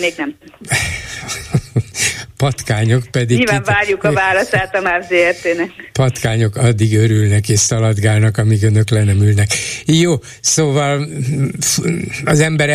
Még 0.00 0.12
nem. 0.16 0.34
Patkányok 2.44 3.06
pedig... 3.10 3.36
Nyilván 3.36 3.62
kit... 3.62 3.66
várjuk 3.66 4.04
a 4.04 4.12
válaszát 4.12 4.74
a 4.74 4.80
MÁV. 4.80 5.04
Patkányok 5.92 6.56
addig 6.56 6.96
örülnek 6.96 7.48
és 7.48 7.58
szaladgálnak, 7.58 8.38
amíg 8.38 8.62
önök 8.62 8.90
le 8.90 9.04
nem 9.04 9.22
ülnek. 9.22 9.50
Jó, 9.84 10.14
szóval 10.40 11.08
az 12.24 12.40
ember 12.40 12.68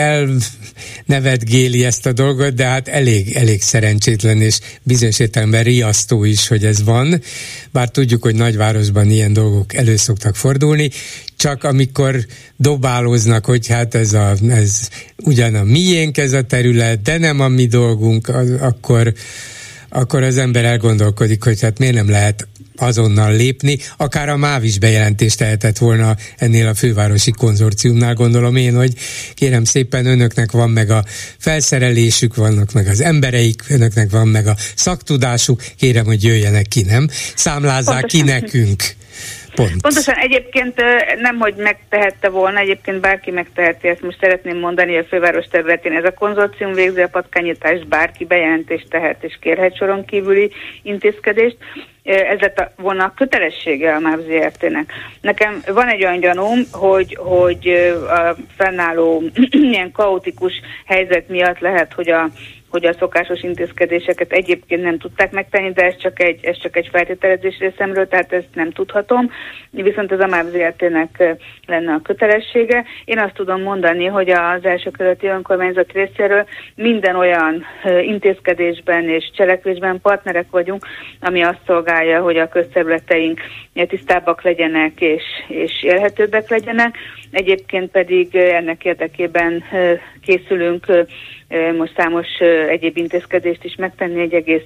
elnevetgéli 1.08 1.86
ezt 1.86 2.06
a 2.06 2.12
dolgot, 2.12 2.54
de 2.54 2.66
hát 2.66 2.88
elég, 2.88 3.36
elég 3.36 3.62
szerencsétlen 3.62 4.42
és 4.42 4.60
bizonyos 4.84 5.20
értelemben 5.20 5.64
riasztó 5.64 6.24
is, 6.24 6.48
hogy 6.48 6.66
ez 6.66 6.84
van. 6.84 7.22
Bár 7.72 7.90
tudjuk, 7.90 8.24
hogy 8.24 8.36
nagyvárosban 8.36 9.10
ilyen 9.10 9.34
dolgok 9.34 9.74
elő 9.74 9.96
szoktak 9.96 10.36
fordulni, 10.36 10.90
csak 11.36 11.64
amikor 11.64 12.26
dobálóznak, 12.56 13.46
hogy 13.46 13.68
hát 13.68 13.96
ez, 13.96 14.14
a, 14.14 14.34
ez 14.50 14.90
ugyan 15.18 15.56
a 15.56 15.64
miénk 15.64 16.18
ez 16.18 16.34
a 16.34 16.42
terület, 16.42 17.02
de 17.02 17.18
nem 17.18 17.40
a 17.40 17.48
mi 17.48 17.66
dolgunk, 17.66 18.28
akkor, 18.60 19.14
akkor 19.90 20.24
az 20.24 20.38
ember 20.38 20.66
elgondolkodik, 20.66 21.44
hogy 21.44 21.62
hát 21.62 21.80
miért 21.80 21.96
nem 21.96 22.10
lehet 22.10 22.48
azonnal 22.82 23.36
lépni. 23.36 23.78
Akár 23.98 24.30
a 24.30 24.38
MÁV 24.38 24.64
is 24.64 24.80
bejelentést 24.80 25.38
tehetett 25.38 25.78
volna 25.78 26.16
ennél 26.38 26.68
a 26.68 26.74
fővárosi 26.74 27.32
konzorciumnál, 27.32 28.14
gondolom 28.14 28.56
én, 28.56 28.76
hogy 28.76 28.94
kérem 29.34 29.64
szépen 29.64 30.06
önöknek 30.06 30.52
van 30.52 30.70
meg 30.70 30.90
a 30.90 31.06
felszerelésük, 31.38 32.36
vannak 32.36 32.74
meg 32.74 32.88
az 32.88 33.02
embereik, 33.02 33.64
önöknek 33.68 34.12
van 34.12 34.28
meg 34.28 34.48
a 34.48 34.56
szaktudásuk, 34.76 35.64
kérem, 35.78 36.06
hogy 36.06 36.24
jöjjenek 36.24 36.68
ki, 36.68 36.82
nem? 36.82 37.10
Számlázzák 37.36 38.00
Pontosan. 38.00 38.26
ki 38.26 38.32
nekünk. 38.32 38.84
Pont. 39.56 39.82
Pontosan 39.82 40.16
egyébként 40.16 40.84
nem, 41.20 41.38
hogy 41.38 41.54
megtehette 41.56 42.30
volna, 42.30 42.60
egyébként 42.60 43.00
bárki 43.00 43.32
megteheti, 43.32 43.88
ezt 43.88 44.02
most 44.02 44.18
szeretném 44.20 44.58
mondani, 44.58 44.98
a 44.98 45.04
főváros 45.04 45.46
területén 45.46 45.96
ez 45.96 46.04
a 46.04 46.14
konzorcium 46.14 46.74
végzi 46.74 47.02
a 47.02 47.08
patkányítást, 47.08 47.88
bárki 47.88 48.26
bejelentést 48.26 48.90
tehet 48.90 49.24
és 49.24 49.38
kérhet 49.42 49.76
soron 49.76 50.06
kívüli 50.06 50.52
intézkedést. 50.82 51.58
Ez 52.04 52.40
lett 52.40 52.72
volna 52.76 53.04
a 53.04 53.14
kötelessége 53.16 53.96
a 53.96 54.00
MÁV 54.00 54.20
ZRT-nek. 54.20 54.92
Nekem 55.22 55.62
van 55.68 55.88
egy 55.88 56.04
olyan 56.04 56.20
gyanúm, 56.20 56.60
hogy, 56.72 57.18
hogy 57.20 57.68
a 58.10 58.36
fennálló 58.58 59.24
ilyen 59.72 59.92
kaotikus 59.92 60.54
helyzet 60.86 61.30
miatt 61.30 61.60
lehet, 61.60 61.94
hogy 61.94 62.10
a 62.10 62.30
hogy 62.70 62.86
a 62.86 62.94
szokásos 62.94 63.42
intézkedéseket 63.42 64.32
egyébként 64.32 64.84
nem 64.84 64.98
tudták 64.98 65.32
megtenni, 65.32 65.72
de 65.72 65.86
ez 65.86 65.98
csak 65.98 66.22
egy, 66.22 66.46
ez 66.46 66.58
csak 66.58 66.76
egy 66.76 66.90
feltételezés 66.92 67.58
részemről, 67.60 68.08
tehát 68.08 68.34
ezt 68.34 68.48
nem 68.54 68.72
tudhatom. 68.72 69.32
Viszont 69.70 70.12
ez 70.12 70.20
a 70.20 70.28
MÁV 70.28 70.46
ZRT-nek 70.46 71.38
lenne 71.66 71.94
a 71.94 72.02
kötelessége. 72.02 72.86
Én 73.06 73.20
azt 73.20 73.34
tudom 73.34 73.62
mondani, 73.62 74.06
hogy 74.06 74.30
az 74.30 74.66
első 74.66 74.90
közötti 74.90 75.28
önkormányzat 75.28 75.92
részéről 75.92 76.46
minden 76.76 77.16
olyan 77.16 77.66
intézkedésben 78.02 79.10
és 79.10 79.32
cselekvésben 79.34 80.02
partnerek 80.02 80.46
vagyunk, 80.50 80.86
ami 81.22 81.42
azt 81.42 81.60
szolgálja, 81.66 82.22
hogy 82.22 82.38
a 82.38 82.48
közterületeink 82.48 83.40
tisztábbak 83.88 84.42
legyenek 84.42 85.02
és, 85.02 85.24
és 85.48 85.84
élhetőbbek 85.84 86.50
legyenek. 86.50 86.98
Egyébként 87.32 87.92
pedig 87.92 88.36
ennek 88.36 88.86
érdekében 88.86 89.64
készülünk 90.22 90.86
most 91.78 91.94
számos 91.98 92.28
egyéb 92.70 92.98
intézkedést 92.98 93.64
is 93.64 93.76
megtenni, 93.76 94.22
egy 94.22 94.34
egész 94.34 94.66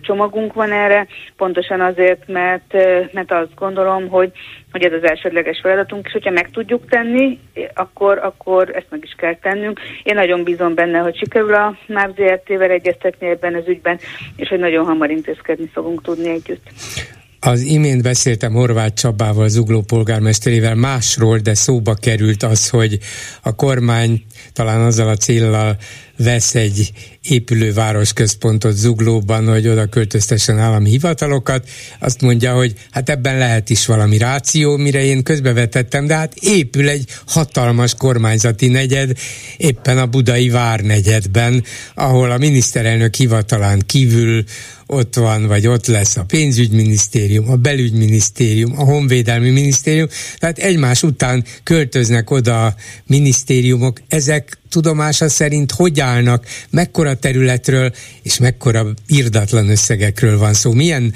csomagunk 0.00 0.52
van 0.52 0.72
erre, 0.72 1.06
pontosan 1.36 1.80
azért, 1.80 2.28
mert, 2.28 2.72
mert 3.12 3.32
azt 3.32 3.54
gondolom, 3.54 4.08
hogy, 4.08 4.32
hogy 4.72 4.84
ez 4.84 4.92
az 4.92 5.08
elsődleges 5.08 5.60
feladatunk, 5.62 6.06
és 6.06 6.12
hogyha 6.12 6.30
meg 6.30 6.50
tudjuk 6.50 6.88
tenni, 6.88 7.38
akkor, 7.74 8.18
akkor 8.18 8.70
ezt 8.76 8.90
meg 8.90 9.00
is 9.02 9.14
kell 9.16 9.34
tennünk. 9.34 9.80
Én 10.02 10.14
nagyon 10.14 10.44
bízom 10.44 10.74
benne, 10.74 10.98
hogy 10.98 11.16
sikerül 11.16 11.54
a 11.54 11.76
MÁV 11.86 12.14
ZRT-vel 12.16 12.70
egyeztetni 12.70 13.26
ebben 13.26 13.54
az 13.54 13.68
ügyben, 13.68 13.98
és 14.36 14.48
hogy 14.48 14.58
nagyon 14.58 14.84
hamar 14.84 15.10
intézkedni 15.10 15.66
fogunk 15.66 16.02
tudni 16.02 16.30
együtt. 16.30 16.62
Az 17.46 17.60
imént 17.60 18.02
beszéltem 18.02 18.52
Horváth 18.52 18.94
Csabával, 18.94 19.48
Zugló 19.48 19.82
polgármesterével 19.82 20.74
másról, 20.74 21.38
de 21.38 21.54
szóba 21.54 21.94
került 21.94 22.42
az, 22.42 22.68
hogy 22.68 22.98
a 23.42 23.54
kormány 23.54 24.24
talán 24.52 24.80
azzal 24.80 25.08
a 25.08 25.16
céllal 25.16 25.76
vesz 26.16 26.54
egy 26.54 26.92
épülő 27.22 27.72
városközpontot 27.72 28.72
Zuglóban, 28.72 29.48
hogy 29.48 29.68
oda 29.68 29.86
költöztessen 29.86 30.58
állami 30.58 30.90
hivatalokat, 30.90 31.68
azt 31.98 32.20
mondja, 32.20 32.54
hogy 32.54 32.74
hát 32.90 33.08
ebben 33.08 33.38
lehet 33.38 33.70
is 33.70 33.86
valami 33.86 34.18
ráció, 34.18 34.76
mire 34.76 35.04
én 35.04 35.22
közbevetettem, 35.22 36.06
de 36.06 36.14
hát 36.14 36.34
épül 36.34 36.88
egy 36.88 37.08
hatalmas 37.26 37.94
kormányzati 37.94 38.68
negyed, 38.68 39.18
éppen 39.56 39.98
a 39.98 40.06
budai 40.06 40.48
várnegyedben, 40.48 41.64
ahol 41.94 42.30
a 42.30 42.38
miniszterelnök 42.38 43.14
hivatalán 43.14 43.82
kívül 43.86 44.44
ott 44.86 45.14
van, 45.14 45.46
vagy 45.46 45.66
ott 45.66 45.86
lesz 45.86 46.16
a 46.16 46.24
pénzügyminisztérium, 46.24 47.50
a 47.50 47.56
belügyminisztérium, 47.56 48.78
a 48.78 48.84
honvédelmi 48.84 49.50
minisztérium, 49.50 50.08
tehát 50.38 50.58
egymás 50.58 51.02
után 51.02 51.44
költöznek 51.62 52.30
oda 52.30 52.66
a 52.66 52.74
minisztériumok. 53.06 54.00
Ezek 54.08 54.58
tudomása 54.68 55.28
szerint 55.28 55.72
hogy 55.72 56.00
állnak, 56.00 56.46
mekkora 56.70 57.14
területről 57.14 57.92
és 58.22 58.38
mekkora 58.38 58.86
irdatlan 59.06 59.68
összegekről 59.68 60.38
van 60.38 60.54
szó. 60.54 60.72
Milyen, 60.72 61.14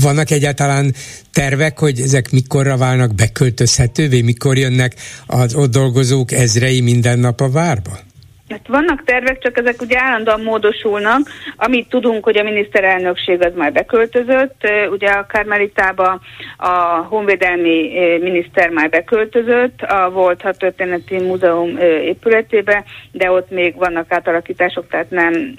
vannak 0.00 0.30
egyáltalán 0.30 0.94
tervek, 1.32 1.78
hogy 1.78 2.00
ezek 2.00 2.30
mikorra 2.30 2.76
válnak 2.76 3.14
beköltözhetővé, 3.14 4.20
mikor 4.20 4.58
jönnek 4.58 4.94
az 5.26 5.54
ott 5.54 5.70
dolgozók 5.70 6.32
ezrei 6.32 6.80
minden 6.80 7.18
nap 7.18 7.40
a 7.40 7.50
várba? 7.50 8.05
Hát 8.48 8.66
vannak 8.68 9.04
tervek, 9.04 9.38
csak 9.38 9.58
ezek 9.58 9.80
ugye 9.80 9.98
állandóan 10.00 10.40
módosulnak. 10.40 11.20
Amit 11.56 11.88
tudunk, 11.88 12.24
hogy 12.24 12.38
a 12.38 12.42
miniszterelnökség 12.42 13.44
az 13.44 13.52
már 13.54 13.72
beköltözött, 13.72 14.68
ugye 14.90 15.08
a 15.08 15.26
Kármelitába 15.26 16.20
a 16.56 16.72
honvédelmi 17.08 17.90
miniszter 18.20 18.70
már 18.70 18.88
beköltözött, 18.88 19.82
a 19.82 20.10
volt 20.10 20.42
a 20.42 20.52
történeti 20.52 21.18
múzeum 21.18 21.76
épületébe, 22.02 22.84
de 23.12 23.30
ott 23.30 23.50
még 23.50 23.76
vannak 23.76 24.12
átalakítások, 24.12 24.88
tehát 24.88 25.10
nem 25.10 25.54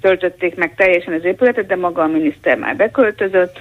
töltötték 0.00 0.56
meg 0.56 0.74
teljesen 0.74 1.14
az 1.14 1.24
épületet, 1.24 1.66
de 1.66 1.76
maga 1.76 2.02
a 2.02 2.06
miniszter 2.06 2.56
már 2.56 2.76
beköltözött. 2.76 3.58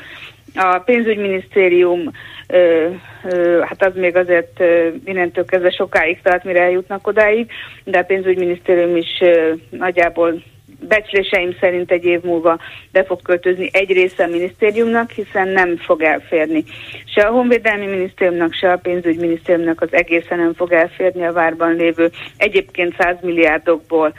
A 0.62 0.80
pénzügyminisztérium 0.86 2.12
ö, 2.47 2.88
ö, 3.32 3.60
hát 3.66 3.86
az 3.86 3.95
még 3.95 4.16
azért 4.16 4.60
ö, 4.60 4.89
innentől 5.05 5.45
kezdve 5.45 5.70
sokáig 5.70 6.22
tart, 6.22 6.43
mire 6.43 6.62
eljutnak 6.62 7.07
odáig, 7.07 7.51
de 7.84 7.99
a 7.99 8.03
pénzügyminisztérium 8.03 8.95
is 8.95 9.20
ö, 9.20 9.53
nagyjából 9.70 10.41
becsléseim 10.88 11.55
szerint 11.60 11.91
egy 11.91 12.05
év 12.05 12.22
múlva 12.22 12.60
be 12.91 13.03
fog 13.03 13.22
költözni 13.22 13.70
egy 13.72 13.91
része 13.91 14.24
a 14.24 14.28
minisztériumnak, 14.28 15.12
hiszen 15.12 15.47
nem 15.47 15.78
fog 15.78 16.01
elférni. 16.01 16.64
Se 17.05 17.22
a 17.22 17.32
Honvédelmi 17.32 17.86
Minisztériumnak, 17.86 18.53
se 18.53 18.72
a 18.72 18.78
Pénzügyminisztériumnak 18.78 19.82
az 19.82 19.93
egészen 19.93 20.38
nem 20.38 20.53
fog 20.53 20.72
elférni 20.72 21.26
a 21.26 21.34
várban 21.34 21.76
lévő 21.76 22.10
egyébként 22.38 22.95
100 22.97 23.16
milliárdokból 23.22 24.14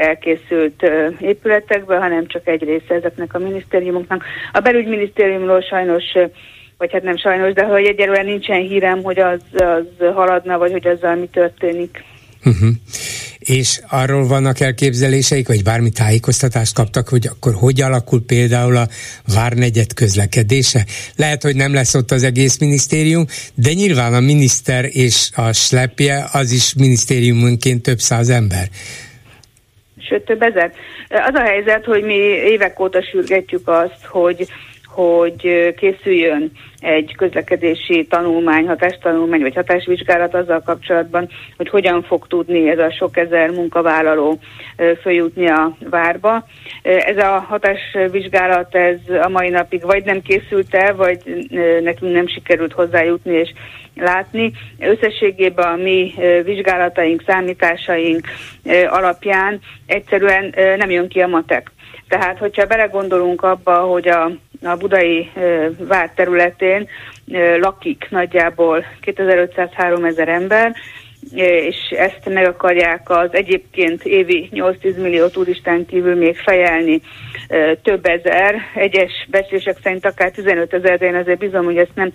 elkészült 0.00 0.90
épületekbe, 1.20 1.96
hanem 1.96 2.26
csak 2.26 2.48
egy 2.48 2.62
része 2.62 2.94
ezeknek 2.94 3.34
a 3.34 3.38
minisztériumoknak. 3.38 4.24
A 4.52 4.60
belügyminisztériumról 4.60 5.60
sajnos 5.60 6.04
vagy 6.80 6.92
hát 6.92 7.02
nem 7.02 7.16
sajnos, 7.16 7.52
de 7.52 7.64
hogy 7.64 7.84
egyelőre 7.84 8.22
nincsen 8.22 8.60
hírem, 8.60 9.02
hogy 9.02 9.18
az, 9.18 9.40
az 9.52 10.14
haladna, 10.14 10.58
vagy 10.58 10.72
hogy 10.72 10.86
azzal 10.86 11.14
mi 11.14 11.28
történik. 11.32 12.04
Uh-huh. 12.44 12.68
És 13.38 13.80
arról 13.88 14.26
vannak 14.26 14.60
elképzeléseik, 14.60 15.48
vagy 15.48 15.62
bármi 15.62 15.90
tájékoztatást 15.90 16.74
kaptak, 16.74 17.08
hogy 17.08 17.26
akkor 17.26 17.54
hogy 17.54 17.80
alakul 17.80 18.24
például 18.26 18.76
a 18.76 18.88
Várnegyed 19.34 19.94
közlekedése? 19.94 20.84
Lehet, 21.16 21.42
hogy 21.42 21.56
nem 21.56 21.74
lesz 21.74 21.94
ott 21.94 22.10
az 22.10 22.22
egész 22.22 22.58
minisztérium, 22.58 23.24
de 23.54 23.72
nyilván 23.72 24.14
a 24.14 24.20
miniszter 24.20 24.84
és 24.90 25.30
a 25.34 25.52
slepje 25.52 26.28
az 26.32 26.50
is 26.50 26.74
minisztériumunként 26.74 27.82
több 27.82 27.98
száz 27.98 28.28
ember 28.28 28.68
sőt 30.10 30.24
több 30.24 30.42
ezer. 30.42 30.72
Az 31.08 31.34
a 31.34 31.40
helyzet, 31.40 31.84
hogy 31.84 32.02
mi 32.02 32.18
évek 32.52 32.80
óta 32.80 33.02
sürgetjük 33.02 33.68
azt, 33.68 34.04
hogy 34.04 34.46
hogy 34.92 35.72
készüljön 35.76 36.50
egy 36.80 37.14
közlekedési 37.16 38.06
tanulmány, 38.06 38.66
hatástanulmány 38.66 39.40
vagy 39.40 39.54
hatásvizsgálat 39.54 40.34
azzal 40.34 40.62
kapcsolatban, 40.64 41.28
hogy 41.56 41.68
hogyan 41.68 42.02
fog 42.02 42.26
tudni 42.26 42.70
ez 42.70 42.78
a 42.78 42.92
sok 42.92 43.16
ezer 43.16 43.50
munkavállaló 43.50 44.38
följutni 45.00 45.48
a 45.48 45.76
várba. 45.90 46.46
Ez 46.82 47.16
a 47.16 47.44
hatásvizsgálat 47.48 48.74
ez 48.74 48.98
a 49.22 49.28
mai 49.28 49.48
napig 49.48 49.82
vagy 49.82 50.04
nem 50.04 50.22
készült 50.22 50.74
el, 50.74 50.96
vagy 50.96 51.18
nekünk 51.82 52.12
nem 52.12 52.26
sikerült 52.26 52.72
hozzájutni 52.72 53.34
és 53.34 53.52
látni. 53.96 54.52
Összességében 54.78 55.72
a 55.72 55.76
mi 55.76 56.14
vizsgálataink, 56.44 57.22
számításaink 57.26 58.26
alapján 58.88 59.60
egyszerűen 59.86 60.54
nem 60.78 60.90
jön 60.90 61.08
ki 61.08 61.20
a 61.20 61.26
matek. 61.26 61.70
Tehát, 62.08 62.38
hogyha 62.38 62.66
belegondolunk 62.66 63.42
abba, 63.42 63.74
hogy 63.74 64.08
a 64.08 64.30
a 64.62 64.76
budai 64.76 65.30
vár 65.78 66.10
területén 66.14 66.88
lakik 67.60 68.06
nagyjából 68.10 68.84
2500-3000 69.04 70.28
ember, 70.28 70.74
és 71.34 71.76
ezt 71.90 72.28
meg 72.28 72.46
akarják 72.46 73.10
az 73.10 73.28
egyébként 73.32 74.04
évi 74.04 74.48
8-10 74.52 74.96
millió 74.96 75.26
turistán 75.26 75.86
kívül 75.86 76.14
még 76.14 76.36
fejelni 76.36 77.00
több 77.82 78.06
ezer, 78.06 78.54
egyes 78.74 79.26
becslések 79.30 79.76
szerint 79.82 80.04
akár 80.04 80.30
15 80.30 80.74
ezer, 80.74 80.98
de 80.98 81.06
én 81.06 81.14
azért 81.14 81.38
bizony, 81.38 81.64
hogy 81.64 81.76
ezt 81.76 81.94
nem 81.94 82.12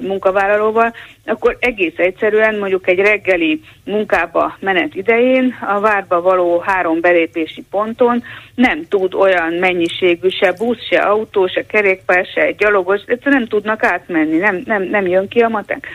munkavállalóval, 0.00 0.94
akkor 1.24 1.56
egész 1.60 1.96
egyszerűen 1.96 2.58
mondjuk 2.58 2.88
egy 2.88 2.98
reggeli 2.98 3.60
munkába 3.84 4.56
menet 4.60 4.94
idején 4.94 5.56
a 5.60 5.80
várba 5.80 6.20
való 6.20 6.58
három 6.58 7.00
belépési 7.00 7.64
ponton 7.70 8.22
nem 8.54 8.86
tud 8.88 9.14
olyan 9.14 9.52
mennyiségű 9.52 10.28
se 10.28 10.52
busz, 10.52 10.86
se 10.90 10.98
autó, 10.98 11.46
se 11.46 11.66
kerékpár, 11.66 12.26
se 12.34 12.50
gyalogos, 12.50 13.00
egyszerűen 13.06 13.40
nem 13.40 13.48
tudnak 13.48 13.84
átmenni, 13.84 14.36
nem, 14.36 14.62
nem, 14.64 14.82
nem 14.82 15.06
jön 15.06 15.28
ki 15.28 15.40
a 15.40 15.48
matek. 15.48 15.86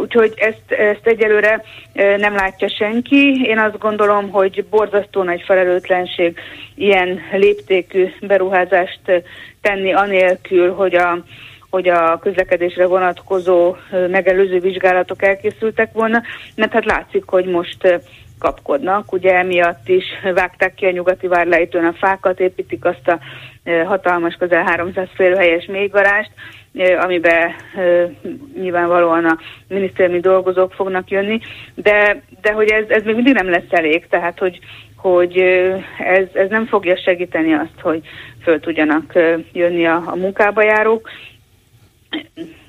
Úgyhogy 0.00 0.32
ezt, 0.36 0.80
ezt 0.80 1.06
egyelőre 1.06 1.62
nem 1.94 2.34
látja 2.34 2.68
senki. 2.68 3.40
Én 3.44 3.58
azt 3.58 3.78
gondolom, 3.78 4.30
hogy 4.30 4.64
borzasztó 4.70 5.22
nagy 5.22 5.42
felelőtlenség 5.46 6.38
ilyen 6.74 7.20
léptékű 7.32 8.08
beruházást 8.20 9.00
tenni 9.60 9.92
anélkül, 9.92 10.74
hogy 10.74 10.94
a 10.94 11.24
hogy 11.70 11.88
a 11.88 12.18
közlekedésre 12.18 12.86
vonatkozó 12.86 13.76
megelőző 14.10 14.60
vizsgálatok 14.60 15.22
elkészültek 15.22 15.92
volna, 15.92 16.22
mert 16.54 16.72
hát 16.72 16.84
látszik, 16.84 17.24
hogy 17.26 17.46
most 17.46 18.00
kapkodnak. 18.38 19.12
Ugye 19.12 19.34
emiatt 19.34 19.88
is 19.88 20.04
vágták 20.34 20.74
ki 20.74 20.86
a 20.86 20.90
nyugati 20.90 21.26
várlejtőn 21.26 21.84
a 21.84 21.92
fákat, 21.92 22.40
építik 22.40 22.84
azt 22.84 23.08
a 23.08 23.18
hatalmas, 23.86 24.34
közel 24.34 24.62
300 24.62 25.08
félhelyes 25.14 25.66
mélygarást, 25.66 26.30
amiben 27.00 27.50
nyilvánvalóan 28.60 29.24
a 29.24 29.38
minisztériumi 29.68 30.20
dolgozók 30.20 30.72
fognak 30.72 31.10
jönni, 31.10 31.40
de, 31.74 32.22
de 32.40 32.52
hogy 32.52 32.70
ez, 32.70 32.84
ez 32.88 33.02
még 33.02 33.14
mindig 33.14 33.34
nem 33.34 33.50
lesz 33.50 33.70
elég, 33.70 34.06
tehát 34.08 34.38
hogy, 34.38 34.58
hogy 34.96 35.36
ez, 35.98 36.24
ez 36.32 36.48
nem 36.48 36.66
fogja 36.66 36.96
segíteni 36.96 37.52
azt, 37.52 37.80
hogy 37.82 38.02
föl 38.42 38.60
tudjanak 38.60 39.12
jönni 39.52 39.86
a, 39.86 40.02
a 40.06 40.16
munkába 40.16 40.62
járók, 40.62 41.08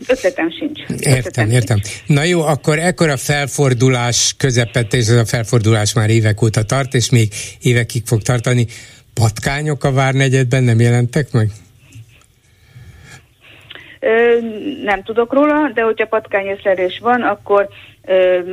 Ötletem 0.07 0.51
sincs. 0.51 0.79
Ötletem 0.89 1.13
értem, 1.15 1.43
sincs. 1.49 1.55
értem. 1.55 1.79
Na 2.05 2.23
jó, 2.23 2.41
akkor 2.41 2.79
ekkor 2.79 3.09
a 3.09 3.17
felfordulás 3.17 4.35
közepette, 4.37 4.97
és 4.97 5.07
ez 5.07 5.15
a 5.15 5.25
felfordulás 5.25 5.93
már 5.93 6.09
évek 6.09 6.41
óta 6.41 6.63
tart, 6.63 6.93
és 6.93 7.09
még 7.09 7.33
évekig 7.61 8.01
fog 8.05 8.21
tartani. 8.21 8.67
Patkányok 9.13 9.83
a 9.83 9.91
Várnegyedben 9.91 10.63
nem 10.63 10.79
jelentek 10.79 11.31
meg? 11.31 11.51
Nem 14.83 15.03
tudok 15.03 15.33
róla, 15.33 15.71
de 15.73 15.81
hogyha 15.81 16.05
patkányészlelés 16.05 16.99
van, 17.01 17.21
akkor 17.21 17.67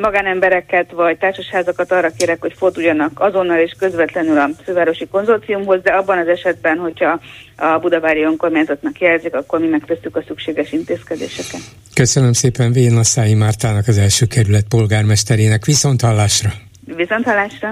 magánembereket 0.01 0.91
vagy 0.93 1.19
társasházakat 1.19 1.93
arra 1.93 2.11
kérek, 2.17 2.41
hogy 2.41 2.55
forduljanak 2.57 3.21
azonnal 3.21 3.59
és 3.59 3.75
közvetlenül 3.79 4.39
a 4.39 4.49
fővárosi 4.65 5.09
konzorciumhoz, 5.09 5.83
de 5.83 5.93
abban 5.93 6.19
az 6.19 6.29
esetben, 6.29 6.79
hogyha 6.79 7.21
a 7.57 7.79
budavári 7.79 8.23
önkormányzatnak 8.23 9.01
jelzik, 9.01 9.35
akkor 9.35 9.61
mi 9.61 9.67
megtesszük 9.67 10.17
a 10.17 10.23
szükséges 10.27 10.73
intézkedéseket. 10.73 11.61
Köszönöm 11.95 12.33
szépen 12.33 12.73
Vén 12.73 12.97
Asszályi 12.97 13.35
Mártának, 13.35 13.89
az 13.89 13.99
első 13.99 14.27
kerület 14.27 14.65
polgármesterének. 14.69 15.65
Viszont 15.65 16.01
hallásra! 16.01 16.51
Viszont 16.97 17.25
hallásra! 17.25 17.69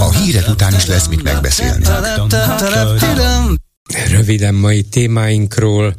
A 0.00 0.12
hírek 0.12 0.48
után 0.48 0.72
is 0.74 0.86
lesz 0.86 1.08
mit 1.08 1.22
megbeszélni. 1.22 1.84
Röviden 4.10 4.54
mai 4.54 4.82
témáinkról 4.82 5.94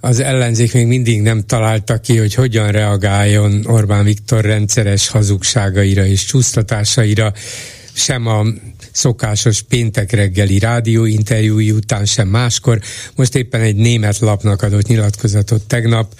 az 0.00 0.20
ellenzék 0.20 0.72
még 0.72 0.86
mindig 0.86 1.22
nem 1.22 1.46
találta 1.46 2.00
ki, 2.00 2.16
hogy 2.16 2.34
hogyan 2.34 2.70
reagáljon 2.70 3.66
Orbán 3.66 4.04
Viktor 4.04 4.44
rendszeres 4.44 5.08
hazugságaira 5.08 6.06
és 6.06 6.24
csúsztatásaira, 6.24 7.32
sem 7.92 8.26
a 8.26 8.44
szokásos 8.92 9.62
péntek 9.62 10.12
reggeli 10.12 10.58
rádióinterjúi 10.58 11.70
után, 11.70 12.04
sem 12.04 12.28
máskor. 12.28 12.80
Most 13.14 13.34
éppen 13.34 13.60
egy 13.60 13.76
német 13.76 14.18
lapnak 14.18 14.62
adott 14.62 14.86
nyilatkozatot 14.86 15.62
tegnap, 15.62 16.14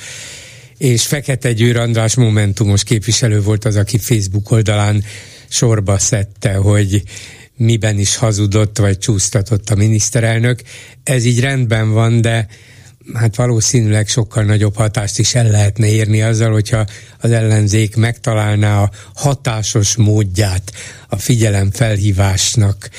és 0.78 1.06
Fekete 1.06 1.52
Győr 1.52 1.76
András 1.76 2.14
Momentumos 2.14 2.84
képviselő 2.84 3.42
volt 3.42 3.64
az, 3.64 3.76
aki 3.76 3.98
Facebook 3.98 4.50
oldalán 4.50 5.04
sorba 5.48 5.98
szedte, 5.98 6.54
hogy 6.54 7.02
miben 7.58 7.98
is 7.98 8.16
hazudott 8.16 8.78
vagy 8.78 8.98
csúsztatott 8.98 9.70
a 9.70 9.74
miniszterelnök. 9.74 10.62
Ez 11.02 11.24
így 11.24 11.40
rendben 11.40 11.92
van, 11.92 12.20
de 12.20 12.46
hát 13.14 13.36
valószínűleg 13.36 14.08
sokkal 14.08 14.44
nagyobb 14.44 14.76
hatást 14.76 15.18
is 15.18 15.34
el 15.34 15.50
lehetne 15.50 15.86
érni 15.86 16.22
azzal, 16.22 16.52
hogyha 16.52 16.86
az 17.20 17.30
ellenzék 17.30 17.96
megtalálná 17.96 18.82
a 18.82 18.90
hatásos 19.14 19.96
módját 19.96 20.72
a 21.08 21.16
figyelem 21.16 21.70
felhívásnak, 21.70 22.90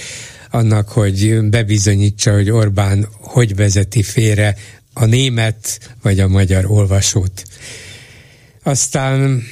annak, 0.52 0.90
hogy 0.90 1.40
bebizonyítsa, 1.42 2.34
hogy 2.34 2.50
Orbán 2.50 3.08
hogy 3.20 3.56
vezeti 3.56 4.04
félre 4.04 4.56
a 4.94 5.06
német 5.06 5.80
vagy 6.02 6.20
a 6.20 6.28
magyar 6.28 6.66
olvasót. 6.66 7.44
Aztán 8.64 9.44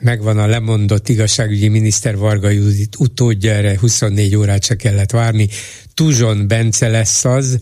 megvan 0.00 0.38
a 0.38 0.46
lemondott 0.46 1.08
igazságügyi 1.08 1.68
miniszter 1.68 2.16
Varga 2.16 2.48
Judit 2.48 2.96
utódja, 2.98 3.52
erre 3.52 3.78
24 3.78 4.36
órát 4.36 4.64
se 4.64 4.76
kellett 4.76 5.10
várni. 5.10 5.48
Tuzson 5.94 6.48
Bence 6.48 6.88
lesz 6.88 7.24
az, 7.24 7.58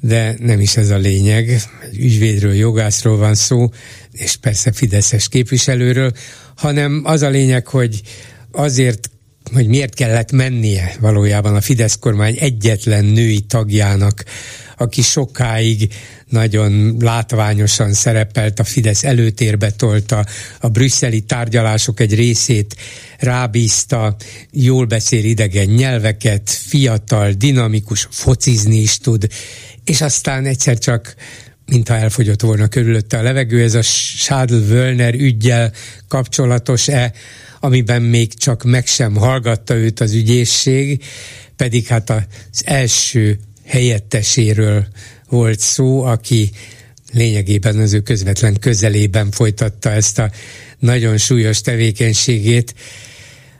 de 0.00 0.34
nem 0.38 0.60
is 0.60 0.76
ez 0.76 0.90
a 0.90 0.96
lényeg. 0.96 1.62
Ügyvédről, 1.92 2.54
jogászról 2.54 3.16
van 3.16 3.34
szó, 3.34 3.68
és 4.12 4.36
persze 4.36 4.72
Fideszes 4.72 5.28
képviselőről, 5.28 6.12
hanem 6.56 7.02
az 7.04 7.22
a 7.22 7.28
lényeg, 7.28 7.66
hogy 7.66 8.00
azért 8.52 9.10
hogy 9.52 9.66
miért 9.66 9.94
kellett 9.94 10.32
mennie 10.32 10.96
valójában 11.00 11.54
a 11.54 11.60
Fidesz 11.60 11.98
kormány 11.98 12.36
egyetlen 12.38 13.04
női 13.04 13.40
tagjának, 13.40 14.24
aki 14.76 15.02
sokáig 15.02 15.92
nagyon 16.28 16.96
látványosan 17.00 17.92
szerepelt, 17.92 18.58
a 18.60 18.64
Fidesz 18.64 19.04
előtérbe 19.04 19.70
tolta, 19.70 20.26
a 20.60 20.68
brüsszeli 20.68 21.20
tárgyalások 21.20 22.00
egy 22.00 22.14
részét 22.14 22.76
rábízta, 23.18 24.16
jól 24.50 24.84
beszél 24.86 25.24
idegen 25.24 25.66
nyelveket, 25.66 26.50
fiatal, 26.50 27.32
dinamikus, 27.32 28.08
focizni 28.10 28.76
is 28.76 28.98
tud, 28.98 29.26
és 29.84 30.00
aztán 30.00 30.44
egyszer 30.44 30.78
csak 30.78 31.14
mintha 31.66 31.96
elfogyott 31.96 32.40
volna 32.40 32.68
körülötte 32.68 33.18
a 33.18 33.22
levegő, 33.22 33.62
ez 33.62 33.74
a 33.74 33.82
Schadl-Wölner 33.82 35.14
ügyjel 35.14 35.72
kapcsolatos-e, 36.08 37.12
amiben 37.60 38.02
még 38.02 38.34
csak 38.34 38.64
meg 38.64 38.86
sem 38.86 39.16
hallgatta 39.16 39.74
őt 39.74 40.00
az 40.00 40.12
ügyészség, 40.12 41.04
pedig 41.56 41.86
hát 41.86 42.10
az 42.10 42.62
első 42.64 43.38
helyetteséről 43.64 44.86
volt 45.28 45.60
szó, 45.60 46.02
aki 46.02 46.50
lényegében 47.12 47.78
az 47.78 47.92
ő 47.92 48.00
közvetlen 48.00 48.58
közelében 48.60 49.30
folytatta 49.30 49.90
ezt 49.90 50.18
a 50.18 50.30
nagyon 50.78 51.18
súlyos 51.18 51.60
tevékenységét, 51.60 52.74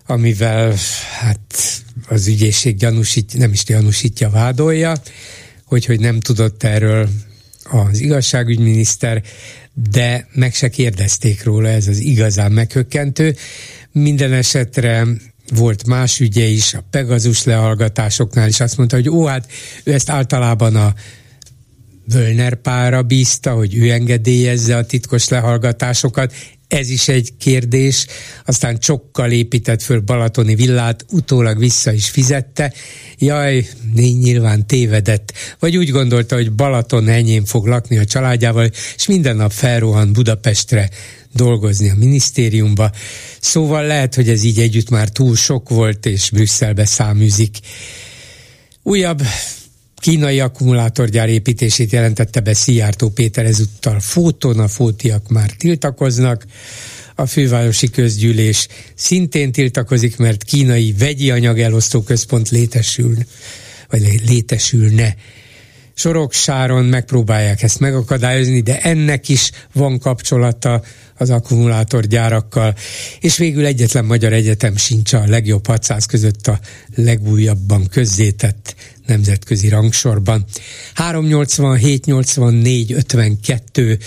amivel 0.07 0.75
hát 1.21 1.83
az 2.09 2.27
ügyészség 2.27 2.77
gyanúsít, 2.77 3.39
nem 3.39 3.53
is 3.53 3.65
gyanúsítja, 3.65 4.31
vádolja, 4.31 4.97
hogy, 5.65 5.85
hogy 5.85 6.01
nem 6.01 6.21
tudott 6.21 6.63
erről 6.63 7.09
az 7.71 8.01
igazságügyminiszter, 8.01 9.23
de 9.91 10.29
meg 10.33 10.55
se 10.55 10.69
kérdezték 10.69 11.45
róla, 11.45 11.69
ez 11.69 11.87
az 11.89 11.99
igazán 11.99 12.53
meghökkentő. 12.53 13.37
Minden 13.93 14.33
esetre 14.33 15.07
volt 15.55 15.87
más 15.87 16.21
ügye 16.21 16.45
is, 16.45 16.75
a 16.75 16.85
Pegazus 16.91 17.45
lehallgatásoknál 17.45 18.49
is 18.49 18.61
azt 18.61 18.77
mondta, 18.77 18.97
hogy 18.97 19.09
ó, 19.09 19.25
hát 19.25 19.51
ő 19.85 19.93
ezt 19.93 20.11
általában 20.11 20.77
a 20.77 20.95
Völner 22.13 22.55
pára 22.55 23.03
bízta, 23.03 23.53
hogy 23.53 23.77
ő 23.77 23.91
engedélyezze 23.91 24.77
a 24.77 24.87
titkos 24.87 25.29
lehallgatásokat, 25.29 26.33
ez 26.69 26.89
is 26.89 27.09
egy 27.09 27.33
kérdés, 27.39 28.07
aztán 28.45 28.79
csokkal 28.79 29.31
épített 29.31 29.83
föl 29.83 30.01
Balatoni 30.01 30.55
villát, 30.55 31.05
utólag 31.11 31.59
vissza 31.59 31.93
is 31.93 32.09
fizette, 32.09 32.73
jaj, 33.19 33.69
nyilván 33.95 34.67
tévedett, 34.67 35.33
vagy 35.59 35.77
úgy 35.77 35.91
gondolta, 35.91 36.35
hogy 36.35 36.53
Balaton 36.53 37.09
enyém 37.09 37.45
fog 37.45 37.67
lakni 37.67 37.99
a 37.99 38.05
családjával, 38.05 38.71
és 38.97 39.07
minden 39.07 39.37
nap 39.37 39.53
felrohan 39.53 40.13
Budapestre 40.13 40.91
dolgozni 41.33 41.91
a 41.91 41.95
minisztériumba. 41.95 42.91
Szóval 43.41 43.87
lehet, 43.87 44.15
hogy 44.15 44.29
ez 44.29 44.45
így 44.45 44.59
együtt 44.59 44.91
már 44.91 45.09
túl 45.09 45.37
sok 45.37 45.69
volt, 45.69 46.07
és 46.07 46.31
Brüsszelbe 46.31 46.85
száműzik. 46.85 47.59
Újabb 48.83 49.23
kínai 50.07 50.41
akkumulátorgyár 50.41 51.29
építését 51.29 51.93
jelentette 51.93 52.41
be 52.41 52.55
Szijjártó 52.55 53.09
Péter 53.09 53.45
ezúttal 53.45 54.01
Fóton, 54.01 54.59
a 54.59 54.69
fótiak 54.69 55.29
már 55.29 55.51
tiltakoznak. 55.51 56.45
A 57.15 57.27
fővárosi 57.27 57.91
közgyűlés 57.91 58.69
szintén 58.95 59.53
tiltakozik, 59.53 60.17
mert 60.17 60.45
kínai 60.45 60.95
vegyi 60.99 61.31
anyag 61.31 61.59
elosztó 61.59 62.03
központ 62.03 62.51
létesül, 62.51 63.17
vagy 63.89 64.21
létesülne. 64.27 65.17
Soroksáron 65.95 66.85
megpróbálják 66.85 67.63
ezt 67.63 67.81
megakadályozni, 67.81 68.61
de 68.61 68.81
ennek 68.81 69.29
is 69.29 69.51
van 69.73 69.99
kapcsolata 69.99 70.83
az 71.17 71.31
akkumulátorgyárakkal, 71.31 72.75
és 73.21 73.37
végül 73.37 73.65
egyetlen 73.67 74.05
magyar 74.05 74.33
egyetem 74.33 74.77
sincs 74.77 75.13
a 75.13 75.25
legjobb 75.27 75.67
600 75.67 76.07
között 76.07 76.47
a 76.47 76.61
legújabban 76.95 77.87
közzétett 77.87 78.75
nemzetközi 79.07 79.69
rangsorban. 79.69 80.45
387 80.95 82.05
84 82.05 82.93
52 82.93 83.99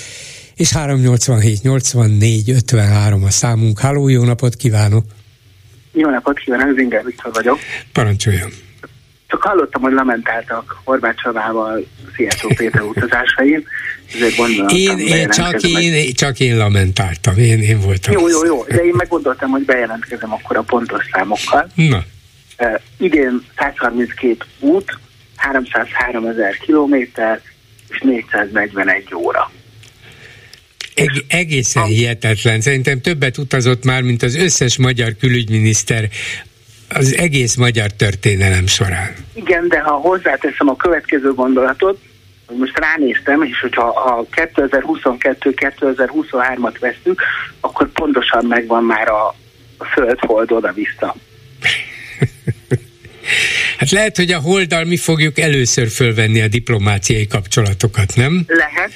és 0.55 0.71
387 0.71 1.61
84 1.61 2.49
53 2.49 3.23
a 3.23 3.29
számunk. 3.29 3.79
Háló, 3.79 4.07
jó 4.07 4.23
napot 4.23 4.55
kívánok! 4.55 5.05
Jó 5.91 6.09
napot 6.09 6.39
kívánok, 6.39 6.77
Zinger 6.77 7.05
Viktor 7.05 7.33
vagyok. 7.33 7.57
Parancsoljon! 7.93 8.49
Csak 9.27 9.41
hallottam, 9.41 9.81
hogy 9.81 9.93
lamentáltak 9.93 10.81
Horváth 10.83 11.21
Csavával 11.21 11.85
Szijjártó 12.15 12.49
Péter 12.55 12.81
utazásain, 12.81 13.65
ezért 14.13 14.35
gondoltam, 14.35 14.77
én, 14.77 14.97
én, 14.97 15.29
csak, 15.29 15.61
én, 15.61 16.13
csak 16.13 16.39
én 16.39 16.57
lamentáltam, 16.57 17.37
én, 17.37 17.61
én 17.61 17.79
voltam. 17.79 18.13
Jó, 18.13 18.27
jó, 18.27 18.45
jó, 18.45 18.63
de 18.63 18.83
én 18.83 18.93
meg 18.97 19.07
gondoltam, 19.07 19.49
hogy 19.49 19.65
bejelentkezem 19.65 20.33
akkor 20.33 20.57
a 20.57 20.61
pontos 20.61 21.05
számokkal. 21.11 21.69
Na. 21.75 22.03
Uh, 22.59 22.79
idén 22.97 23.45
132 23.57 24.45
út, 24.59 24.97
303 25.35 26.25
ezer 26.25 26.57
kilométer 26.57 27.41
és 27.89 27.99
441 27.99 29.15
óra. 29.15 29.51
Eg- 30.95 31.25
egészen 31.27 31.83
a... 31.83 31.85
hihetetlen. 31.85 32.61
Szerintem 32.61 33.01
többet 33.01 33.37
utazott 33.37 33.83
már, 33.83 34.01
mint 34.01 34.23
az 34.23 34.35
összes 34.35 34.77
magyar 34.77 35.15
külügyminiszter 35.19 36.09
az 36.89 37.17
egész 37.17 37.55
magyar 37.55 37.91
történelem 37.91 38.67
során. 38.67 39.13
Igen, 39.33 39.67
de 39.67 39.79
ha 39.79 39.91
hozzáteszem 39.91 40.69
a 40.69 40.75
következő 40.75 41.33
gondolatot, 41.33 41.99
hogy 42.45 42.57
most 42.57 42.79
ránéztem, 42.79 43.41
és 43.41 43.59
hogyha 43.59 43.87
a 43.87 44.25
2022-2023-at 44.31 46.75
vesztük, 46.79 47.21
akkor 47.59 47.87
pontosan 47.87 48.45
megvan 48.45 48.83
már 48.83 49.07
a, 49.07 49.35
a 49.77 49.85
földhold 49.85 50.51
oda-vissza. 50.51 51.15
Hát 53.77 53.91
lehet, 53.91 54.17
hogy 54.17 54.31
a 54.31 54.39
holdal 54.39 54.83
mi 54.83 54.97
fogjuk 54.97 55.39
először 55.39 55.87
fölvenni 55.87 56.41
a 56.41 56.47
diplomáciai 56.47 57.27
kapcsolatokat, 57.27 58.15
nem? 58.15 58.43
Lehet, 58.47 58.91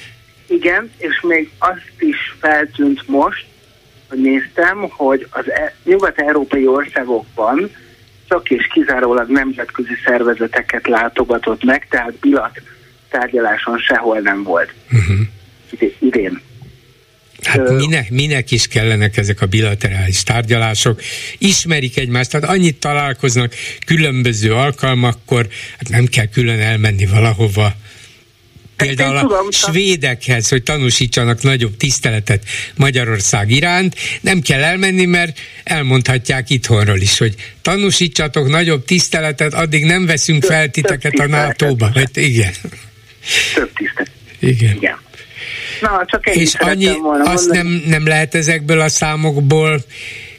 igen, 0.46 0.90
és 0.96 1.20
még 1.22 1.50
azt 1.58 1.92
is 1.98 2.16
feltűnt 2.40 3.08
most, 3.08 3.44
hogy 4.08 4.20
néztem, 4.20 4.88
hogy 4.88 5.26
az 5.30 5.50
e- 5.50 5.74
nyugat-európai 5.84 6.66
országokban 6.66 7.70
csak 8.28 8.50
és 8.50 8.66
kizárólag 8.66 9.28
nemzetközi 9.28 9.94
szervezeteket 10.04 10.86
látogatott 10.86 11.64
meg, 11.64 11.86
tehát 11.90 12.12
bilat 12.12 12.60
tárgyaláson 13.10 13.78
sehol 13.78 14.18
nem 14.18 14.42
volt 14.42 14.74
uh-huh. 14.92 15.90
idén. 15.98 16.40
Hát 17.44 17.70
minek, 17.70 18.10
minek 18.10 18.50
is 18.50 18.66
kellenek 18.66 19.16
ezek 19.16 19.40
a 19.40 19.46
bilaterális 19.46 20.22
tárgyalások? 20.22 21.02
Ismerik 21.38 21.96
egymást, 21.98 22.30
tehát 22.30 22.48
annyit 22.48 22.76
találkoznak 22.76 23.54
különböző 23.86 24.54
alkalmakkor, 24.54 25.48
hát 25.70 25.88
nem 25.88 26.06
kell 26.06 26.26
külön 26.26 26.60
elmenni 26.60 27.06
valahova. 27.06 27.76
például 28.76 29.16
a 29.16 29.46
svédekhez, 29.50 30.48
hogy 30.48 30.62
tanúsítsanak 30.62 31.42
nagyobb 31.42 31.76
tiszteletet 31.76 32.44
Magyarország 32.76 33.50
iránt, 33.50 33.96
nem 34.20 34.40
kell 34.40 34.62
elmenni, 34.62 35.04
mert 35.04 35.38
elmondhatják 35.64 36.50
itthonról 36.50 37.00
is, 37.00 37.18
hogy 37.18 37.34
tanúsítsatok 37.62 38.48
nagyobb 38.48 38.84
tiszteletet, 38.84 39.54
addig 39.54 39.84
nem 39.84 40.06
veszünk 40.06 40.44
fel 40.44 40.68
titeket 40.68 41.14
a 41.14 41.26
NATO-ba. 41.26 41.90
Hát 41.94 42.16
igen. 42.16 42.52
Több 43.54 43.70
tisztelet. 43.74 44.10
Igen. 44.38 44.76
Igen. 44.76 45.03
Na, 45.80 46.04
csak 46.06 46.26
És 46.26 46.54
annyi, 46.54 46.90
azt 47.24 47.50
nem, 47.50 47.82
nem 47.86 48.06
lehet 48.06 48.34
ezekből 48.34 48.80
a 48.80 48.88
számokból 48.88 49.84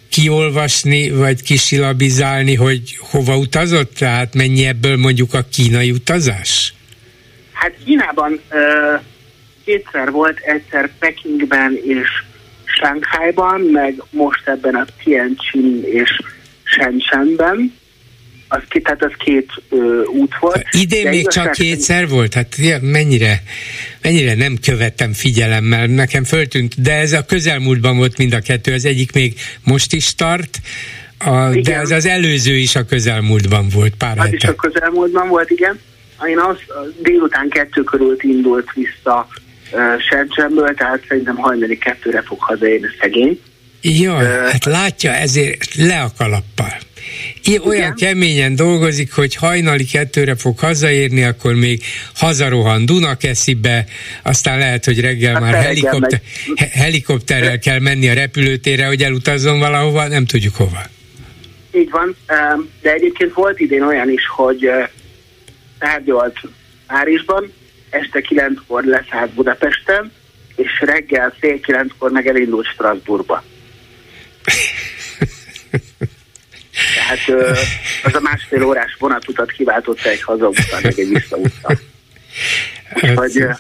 kiolvasni, 0.10 1.10
vagy 1.10 1.44
kisilabizálni, 1.44 2.56
hogy 2.56 2.98
hova 3.00 3.38
utazott? 3.38 3.94
Tehát 3.94 4.34
mennyi 4.34 4.66
ebből 4.66 4.98
mondjuk 4.98 5.34
a 5.34 5.46
kínai 5.52 5.92
utazás? 5.92 6.74
Hát 7.52 7.74
Kínában 7.86 8.40
ö, 8.50 8.94
kétszer 9.66 10.12
volt, 10.12 10.40
egyszer 10.40 10.90
Pekingben 11.00 11.80
és 11.84 12.08
Shanghaiban, 12.64 13.62
meg 13.62 14.04
most 14.10 14.48
ebben 14.48 14.76
a 14.76 14.86
Tianjin 15.04 15.84
és 15.84 16.22
Shenzhenben 16.64 17.74
az, 18.48 18.62
tehát 18.84 19.04
az 19.04 19.12
két 19.18 19.52
ö, 19.70 20.04
út 20.04 20.34
volt. 20.40 20.66
Idén 20.72 21.10
még 21.10 21.28
csak 21.28 21.52
kétszer 21.52 22.08
volt? 22.08 22.34
Hát 22.34 22.56
mennyire, 22.82 23.44
mennyire 24.02 24.36
nem 24.36 24.58
követtem 24.62 25.14
figyelemmel, 25.14 25.86
nekem 25.86 26.24
föltűnt, 26.24 26.82
de 26.82 26.94
ez 26.94 27.14
a 27.14 27.26
közelmúltban 27.26 27.98
volt 27.98 28.18
mind 28.18 28.34
a 28.34 28.40
kettő, 28.40 28.74
az 28.74 28.86
egyik 28.86 29.12
még 29.14 29.40
most 29.64 29.94
is 29.94 30.16
tart, 30.16 30.60
a, 31.18 31.50
de 31.62 31.80
az 31.80 31.92
az 31.92 32.06
előző 32.06 32.56
is 32.56 32.76
a 32.76 32.86
közelmúltban 32.86 33.68
volt, 33.74 33.96
pár 33.96 34.18
Az 34.18 34.24
hete. 34.24 34.36
is 34.36 34.44
a 34.44 34.56
közelmúltban 34.56 35.28
volt, 35.28 35.50
igen. 35.50 35.80
Én 36.30 36.40
az 36.40 36.58
délután 37.02 37.50
kettő 37.50 37.84
körül 37.84 38.16
indult 38.20 38.68
vissza 38.74 39.28
uh, 39.72 39.80
Shenzhenből, 40.02 40.74
tehát 40.74 41.04
szerintem 41.08 41.36
hajnali 41.36 41.78
kettőre 41.78 42.22
fog 42.22 42.40
hazaérni 42.42 42.88
szegény. 43.00 43.40
Jaj, 43.82 44.26
hát 44.52 44.66
látja, 44.66 45.12
ezért 45.12 45.76
le 45.76 46.02
a 46.02 46.12
kalappal. 46.18 46.74
Olyan 47.64 47.76
Igen. 47.76 47.96
keményen 47.96 48.56
dolgozik, 48.56 49.14
hogy 49.14 49.36
hajnali 49.36 49.84
kettőre 49.86 50.36
fog 50.36 50.60
hazaérni, 50.60 51.24
akkor 51.24 51.54
még 51.54 51.82
hazarohan 52.16 52.86
Dunakeszibe, 52.86 53.86
aztán 54.24 54.58
lehet, 54.58 54.86
hogy 54.86 55.00
reggel 55.00 55.34
Hát 55.34 55.42
már 55.42 55.54
helikopter, 55.54 56.22
megy. 56.46 56.58
he- 56.60 56.72
helikopterrel 56.72 57.60
kell 57.60 57.80
menni 57.80 58.10
a 58.10 58.14
repülőtérre, 58.14 58.86
hogy 58.86 59.02
elutazzon 59.04 59.60
valahova, 59.60 60.08
nem 60.08 60.26
tudjuk 60.26 60.56
hova. 60.56 60.82
Így 61.76 61.90
van, 61.90 62.16
de 62.82 62.94
egyébként 62.94 63.34
volt 63.34 63.60
idén 63.60 63.84
olyan 63.84 64.10
is, 64.10 64.22
hogy 64.36 64.70
tárgyalt 65.80 66.40
Párizsban, 66.88 67.52
este 67.90 68.22
kilenckor 68.22 68.84
leszállt 68.84 69.32
Budapesten, 69.34 70.12
és 70.56 70.70
reggel 70.80 71.34
fél 71.40 71.60
kilenckor 71.60 72.12
meg 72.12 72.28
elindult 72.28 72.66
Strasbourgba. 72.68 73.44
Tehát 76.96 77.56
az 78.04 78.14
a 78.16 78.20
másfél 78.20 78.64
órás 78.64 78.96
vonatutat 79.00 79.52
kiváltotta 79.52 80.10
egy 80.10 80.22
hazauttal, 80.22 80.80
meg 80.82 81.00
egy 81.00 81.10
visszauttal. 81.10 81.80
Úgyhogy 82.94 83.44
uh, 83.44 83.56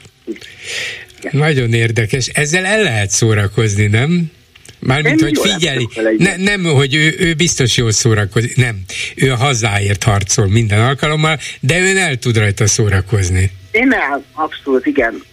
Nagyon 1.31 1.73
érdekes. 1.73 2.27
Ezzel 2.27 2.65
el 2.65 2.81
lehet 2.81 3.09
szórakozni, 3.09 3.85
nem? 3.85 4.31
Mármint, 4.79 5.21
hogy 5.21 5.39
figyeli. 5.39 5.89
Ne, 6.17 6.35
nem, 6.35 6.63
hogy 6.63 6.95
ő, 6.95 7.15
ő 7.17 7.33
biztos 7.33 7.77
jól 7.77 7.91
szórakozik. 7.91 8.55
Nem. 8.55 8.81
Ő 9.15 9.31
a 9.31 9.35
hazáért 9.35 10.03
harcol 10.03 10.47
minden 10.47 10.81
alkalommal, 10.81 11.39
de 11.59 11.79
ön 11.79 11.97
el 11.97 12.15
tud 12.15 12.37
rajta 12.37 12.67
szórakozni. 12.67 13.51
Én 13.71 13.93
el, 13.93 14.23
abszolút, 14.33 14.85
igen. 14.85 15.23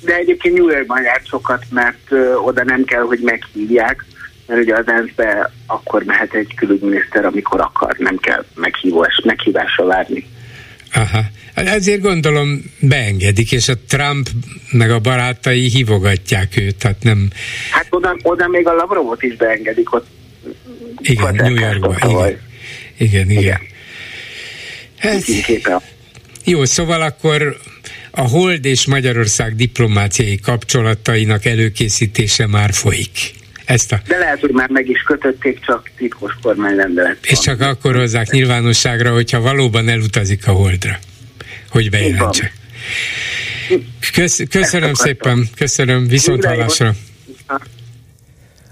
De 0.00 0.14
egyébként 0.14 0.56
New 0.56 0.68
Yorkban 0.68 1.02
járt 1.02 1.26
sokat, 1.26 1.64
mert 1.70 2.12
oda 2.44 2.64
nem 2.64 2.84
kell, 2.84 3.02
hogy 3.02 3.18
meghívják, 3.22 4.04
mert 4.46 4.60
ugye 4.60 4.74
az 4.74 4.88
ENSZ-be 4.88 5.50
akkor 5.66 6.02
mehet 6.02 6.34
egy 6.34 6.54
külügyminiszter, 6.54 7.24
amikor 7.24 7.60
akar, 7.60 7.96
nem 7.98 8.16
kell 8.16 8.44
meghívás, 8.54 9.20
meghívásra 9.24 9.84
várni. 9.84 10.26
Aha. 10.92 11.20
Ezért 11.54 12.00
gondolom 12.00 12.64
beengedik, 12.80 13.52
és 13.52 13.68
a 13.68 13.74
Trump 13.88 14.28
meg 14.70 14.90
a 14.90 14.98
barátai 14.98 15.68
hívogatják 15.68 16.56
őt, 16.56 16.76
tehát 16.76 17.02
nem, 17.02 17.30
Hát 17.70 17.86
oda, 17.90 18.16
oda 18.22 18.48
még 18.48 18.66
a 18.66 18.72
Lavrovot 18.72 19.22
is 19.22 19.36
beengedik, 19.36 19.94
ott 19.94 20.06
igen, 21.00 21.34
New 21.34 21.54
Yorkban, 21.54 21.96
igen. 21.96 22.40
Igen, 22.98 23.30
igen. 23.30 23.60
Igen. 25.02 25.20
Képen. 25.42 25.80
jó, 26.44 26.64
szóval 26.64 27.02
akkor 27.02 27.56
a 28.10 28.20
Hold 28.20 28.64
és 28.64 28.86
Magyarország 28.86 29.54
diplomáciai 29.54 30.38
kapcsolatainak 30.38 31.44
előkészítése 31.44 32.46
már 32.46 32.72
folyik. 32.72 33.32
Ezt 33.64 33.92
a, 33.92 34.00
De 34.06 34.18
lehet, 34.18 34.40
hogy 34.40 34.50
már 34.50 34.70
meg 34.70 34.88
is 34.88 35.02
kötötték, 35.02 35.64
csak 35.64 35.90
titkos 35.96 36.32
kormányrendelet. 36.42 37.18
és 37.22 37.38
csak 37.38 37.60
akkor 37.60 37.96
hozzák 37.96 38.30
nyilvánosságra, 38.30 39.12
hogyha 39.12 39.40
valóban 39.40 39.88
elutazik 39.88 40.46
a 40.46 40.52
Holdra, 40.52 40.98
hogy 41.70 41.90
bejelentse. 41.90 42.52
Kösz, 44.12 44.42
köszönöm 44.50 44.94
szépen, 44.94 45.48
köszönöm, 45.56 46.06
viszont 46.08 46.44
hallásra. 46.44 46.92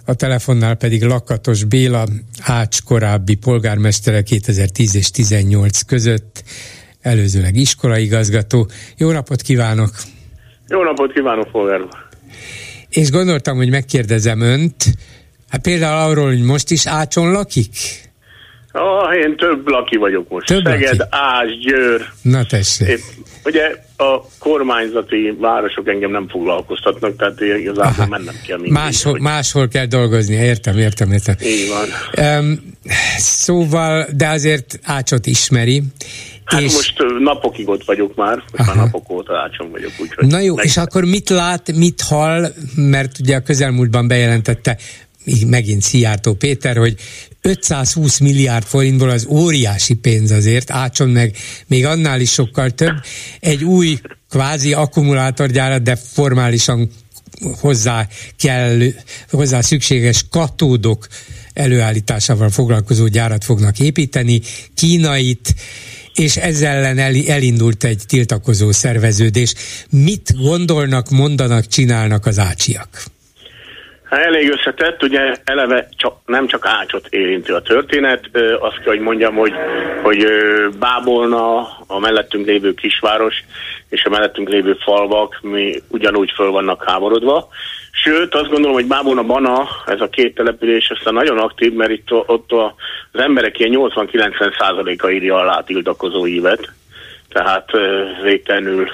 A 0.04 0.14
telefonnál 0.14 0.74
pedig 0.74 1.02
Lakatos 1.02 1.64
Béla, 1.64 2.04
Ács 2.42 2.82
korábbi 2.82 3.34
polgármestere 3.34 4.22
2010 4.22 4.94
és 4.94 5.10
18 5.10 5.82
között, 5.82 6.42
előzőleg 7.00 7.56
iskolaigazgató. 7.56 8.68
Jó 8.96 9.10
napot 9.10 9.42
kívánok! 9.42 9.90
Jó 10.68 10.82
napot 10.82 11.12
kívánok, 11.12 11.50
polgár! 11.50 12.01
És 12.92 13.10
gondoltam, 13.10 13.56
hogy 13.56 13.70
megkérdezem 13.70 14.40
önt, 14.40 14.84
hát 15.48 15.62
például 15.62 16.10
arról, 16.10 16.26
hogy 16.26 16.42
most 16.42 16.70
is 16.70 16.86
Ácson 16.86 17.30
lakik? 17.32 17.70
Ah, 18.72 19.16
én 19.16 19.36
több 19.36 19.68
laki 19.68 19.96
vagyok 19.96 20.28
most. 20.28 20.46
Több 20.46 20.64
Szeged, 20.64 20.98
laki? 20.98 21.10
Ás, 21.10 21.58
Győr. 21.58 22.08
Na 22.22 22.44
tessék. 22.44 22.88
Épp, 22.88 22.98
ugye 23.44 23.62
a 23.96 24.20
kormányzati 24.38 25.36
városok 25.40 25.88
engem 25.88 26.10
nem 26.10 26.28
foglalkoztatnak, 26.28 27.16
tehát 27.16 27.40
igazából 27.40 27.82
Aha. 27.82 28.06
mennem 28.06 28.34
kell 28.46 28.56
mindig. 28.56 28.72
Máshol, 28.72 29.12
hogy- 29.12 29.20
máshol 29.20 29.68
kell 29.68 29.86
dolgozni, 29.86 30.34
értem, 30.34 30.78
értem, 30.78 31.12
értem. 31.12 31.34
Így 31.42 31.68
van. 31.68 31.88
Um, 32.38 32.74
szóval, 33.16 34.06
de 34.16 34.28
azért 34.28 34.78
Ácsot 34.82 35.26
ismeri. 35.26 35.82
Hát 36.52 36.62
és, 36.62 36.72
most 36.72 36.94
napokig 37.18 37.68
ott 37.68 37.84
vagyok 37.84 38.14
már, 38.14 38.36
most 38.36 38.66
már 38.66 38.76
Aha. 38.76 38.84
napok 38.84 39.10
óta 39.10 39.38
ácsom 39.38 39.70
vagyok, 39.70 39.90
úgyhogy... 40.00 40.26
Na 40.26 40.40
jó, 40.40 40.54
meg- 40.54 40.64
és 40.64 40.76
akkor 40.76 41.04
mit 41.04 41.28
lát, 41.28 41.72
mit 41.72 42.00
hall, 42.00 42.52
mert 42.74 43.18
ugye 43.18 43.36
a 43.36 43.40
közelmúltban 43.40 44.08
bejelentette 44.08 44.76
megint 45.46 45.82
Szijjártó 45.82 46.34
Péter, 46.34 46.76
hogy 46.76 46.96
520 47.40 48.18
milliárd 48.18 48.64
forintból 48.64 49.10
az 49.10 49.26
óriási 49.26 49.94
pénz 49.94 50.30
azért, 50.30 50.70
Ácson 50.70 51.08
meg 51.08 51.36
még 51.66 51.84
annál 51.84 52.20
is 52.20 52.32
sokkal 52.32 52.70
több, 52.70 52.94
egy 53.40 53.64
új 53.64 53.98
kvázi 54.30 54.72
akkumulátorgyárat, 54.72 55.82
de 55.82 55.96
formálisan 55.96 56.90
hozzá 57.60 58.08
kell, 58.36 58.78
hozzá 59.30 59.60
szükséges 59.60 60.24
katódok 60.30 61.06
előállításával 61.52 62.50
foglalkozó 62.50 63.06
gyárat 63.06 63.44
fognak 63.44 63.78
építeni, 63.78 64.40
kínait, 64.74 65.54
és 66.14 66.36
ezzel 66.36 66.76
ellen 66.76 66.98
el, 66.98 67.12
elindult 67.28 67.84
egy 67.84 68.02
tiltakozó 68.08 68.70
szerveződés. 68.70 69.54
Mit 69.90 70.36
gondolnak, 70.42 71.10
mondanak, 71.10 71.66
csinálnak 71.66 72.26
az 72.26 72.38
ácsiak? 72.38 72.88
Hát 74.04 74.24
elég 74.24 74.50
összetett, 74.50 75.02
ugye 75.02 75.34
eleve 75.44 75.88
csak, 75.96 76.16
nem 76.26 76.46
csak 76.46 76.66
Ácsot 76.66 77.06
érinti 77.08 77.50
a 77.50 77.60
történet, 77.60 78.28
ö, 78.32 78.54
azt 78.54 78.76
kell, 78.76 78.92
hogy 78.92 79.00
mondjam, 79.00 79.34
hogy, 79.34 79.52
hogy 80.02 80.26
Bábolna, 80.78 81.58
a 81.86 81.98
mellettünk 81.98 82.46
lévő 82.46 82.74
kisváros 82.74 83.34
és 83.88 84.04
a 84.04 84.08
mellettünk 84.08 84.48
lévő 84.48 84.76
falvak 84.84 85.38
mi 85.42 85.82
ugyanúgy 85.88 86.32
föl 86.34 86.50
vannak 86.50 86.84
háborodva. 86.86 87.48
Sőt, 87.94 88.34
azt 88.34 88.50
gondolom, 88.50 88.72
hogy 88.72 88.86
Bábolna 88.86 89.22
Bana, 89.22 89.68
ez 89.86 90.00
a 90.00 90.08
két 90.08 90.34
település, 90.34 90.90
aztán 90.90 91.14
nagyon 91.14 91.38
aktív, 91.38 91.72
mert 91.72 91.90
itt 91.90 92.12
ott 92.12 92.52
a, 92.52 92.74
az 93.12 93.20
emberek 93.20 93.58
ilyen 93.58 93.90
80-90 93.94 94.58
százaléka 94.58 95.10
írja 95.10 95.36
alá 95.36 95.58
a 95.58 95.64
tiltakozó 95.64 96.26
ívet 96.26 96.72
tehát 97.32 97.70
végtelenül 98.22 98.88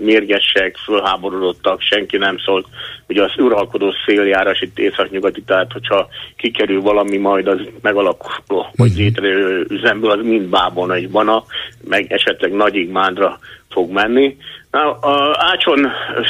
mérgesek, 0.00 0.76
fölháborodottak, 0.84 1.80
senki 1.80 2.16
nem 2.16 2.38
szólt 2.38 2.66
ugye 3.08 3.22
az 3.22 3.32
uralkodó 3.36 3.92
széljárás 4.06 4.60
itt 4.60 4.78
északnyugati, 4.78 5.42
tehát 5.42 5.72
hogyha 5.72 6.08
kikerül 6.36 6.80
valami, 6.80 7.16
majd 7.16 7.46
az 7.46 7.60
megalakul, 7.80 8.66
vagy 8.76 8.90
mhm. 8.90 8.98
létrejövő 8.98 9.66
üzemből, 9.68 10.10
az 10.10 10.20
mind 10.22 10.48
bábon 10.48 10.92
egy 10.92 11.10
bana, 11.10 11.44
meg 11.84 12.12
esetleg 12.12 12.52
Nagyigmádra 12.52 13.38
fog 13.70 13.90
menni. 13.90 14.36
Na, 14.70 14.92
a 14.92 15.36
Ácson 15.38 15.86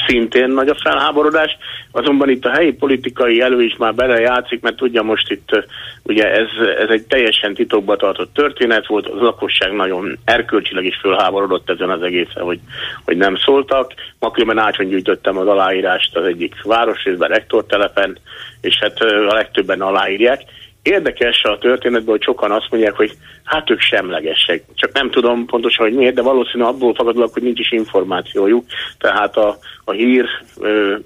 szintén 0.07 0.51
nagy 0.51 0.69
a 0.69 0.75
felháborodás, 0.83 1.57
azonban 1.91 2.29
itt 2.29 2.45
a 2.45 2.51
helyi 2.51 2.73
politikai 2.73 3.41
elő 3.41 3.63
is 3.63 3.77
már 3.77 3.95
belejátszik, 3.95 4.61
mert 4.61 4.77
tudja 4.77 5.03
most 5.03 5.31
itt 5.31 5.67
ugye 6.03 6.31
ez, 6.31 6.49
ez 6.79 6.89
egy 6.89 7.03
teljesen 7.03 7.55
titokba 7.55 7.97
tartott 7.97 8.35
történet 8.35 8.87
volt, 8.87 9.07
az 9.07 9.21
lakosság 9.21 9.73
nagyon 9.73 10.19
erkölcsileg 10.25 10.85
is 10.85 10.97
fölháborodott 10.97 11.71
ezen 11.71 11.91
az 11.91 12.03
egészen, 12.03 12.43
hogy, 12.43 12.61
hogy 13.05 13.17
nem 13.17 13.37
szóltak. 13.37 13.93
Ma 14.19 14.31
különben 14.31 14.65
Ácson 14.65 14.89
gyűjtöttem 14.89 15.39
az 15.39 15.47
aláírást 15.47 16.17
az 16.17 16.25
egyik 16.25 16.63
városrészben, 16.63 17.29
rektortelepen, 17.29 18.19
és 18.61 18.79
hát 18.79 19.01
a 19.01 19.35
legtöbben 19.35 19.81
aláírják. 19.81 20.41
Érdekes 20.89 21.43
a 21.43 21.59
történetben, 21.59 22.11
hogy 22.11 22.23
sokan 22.23 22.51
azt 22.51 22.67
mondják, 22.71 22.95
hogy 22.95 23.13
hát 23.45 23.71
ők 23.71 23.81
semlegesek. 23.81 24.65
Csak 24.75 24.93
nem 24.93 25.11
tudom 25.11 25.47
pontosan, 25.47 25.87
hogy 25.87 25.95
miért, 25.95 26.15
de 26.15 26.23
valószínű 26.23 26.65
abból 26.65 26.95
fakadólag, 26.95 27.33
hogy 27.33 27.43
nincs 27.43 27.59
is 27.59 27.73
információjuk. 27.73 28.65
Tehát 28.99 29.37
a, 29.37 29.59
a 29.85 29.93
hír 29.93 30.27
ö, 30.61 30.97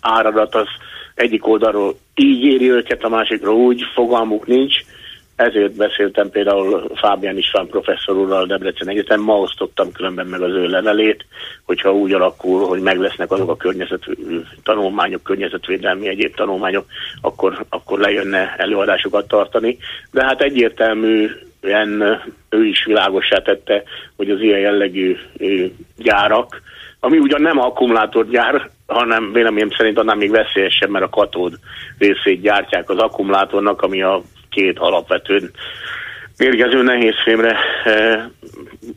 áradat 0.00 0.54
az 0.54 0.66
egyik 1.14 1.46
oldalról 1.46 1.96
így 2.14 2.44
éri 2.44 2.70
őket, 2.70 3.04
a 3.04 3.08
másikról 3.08 3.54
úgy, 3.54 3.82
fogalmuk 3.94 4.46
nincs. 4.46 4.74
Ezért 5.36 5.76
beszéltem 5.76 6.30
például 6.30 6.90
Fábián 6.94 7.36
István 7.36 7.66
professzor 7.66 8.16
úrral 8.16 8.46
Debrecen 8.46 8.88
Egyetem, 8.88 9.20
ma 9.20 9.38
osztottam 9.38 9.92
különben 9.92 10.26
meg 10.26 10.40
az 10.40 10.52
ő 10.52 10.66
levelét, 10.66 11.24
hogyha 11.64 11.92
úgy 11.92 12.12
alakul, 12.12 12.66
hogy 12.66 12.80
meg 12.80 12.98
lesznek 12.98 13.30
azok 13.30 13.50
a 13.50 13.56
környezet, 13.56 14.04
tanulmányok, 14.62 15.22
környezetvédelmi 15.22 16.08
egyéb 16.08 16.34
tanulmányok, 16.34 16.86
akkor, 17.20 17.64
akkor 17.68 17.98
lejönne 17.98 18.54
előadásokat 18.56 19.28
tartani. 19.28 19.78
De 20.10 20.24
hát 20.24 20.40
egyértelműen 20.40 22.22
ő 22.50 22.64
is 22.64 22.84
világosá 22.84 23.38
tette, 23.38 23.82
hogy 24.16 24.30
az 24.30 24.40
ilyen 24.40 24.60
jellegű 24.60 25.16
gyárak, 25.96 26.62
ami 27.00 27.18
ugyan 27.18 27.42
nem 27.42 27.58
akkumulátorgyár, 27.58 28.70
hanem 28.86 29.32
véleményem 29.32 29.70
szerint 29.76 29.98
annál 29.98 30.16
még 30.16 30.30
veszélyesebb, 30.30 30.90
mert 30.90 31.04
a 31.04 31.08
katód 31.08 31.54
részét 31.98 32.40
gyártják 32.40 32.90
az 32.90 32.98
akkumulátornak, 32.98 33.82
ami 33.82 34.02
a 34.02 34.22
két 34.56 34.78
alapvetően 34.78 35.50
mérgező 36.38 36.82
nehézfémre 36.82 37.56
e, 37.84 38.30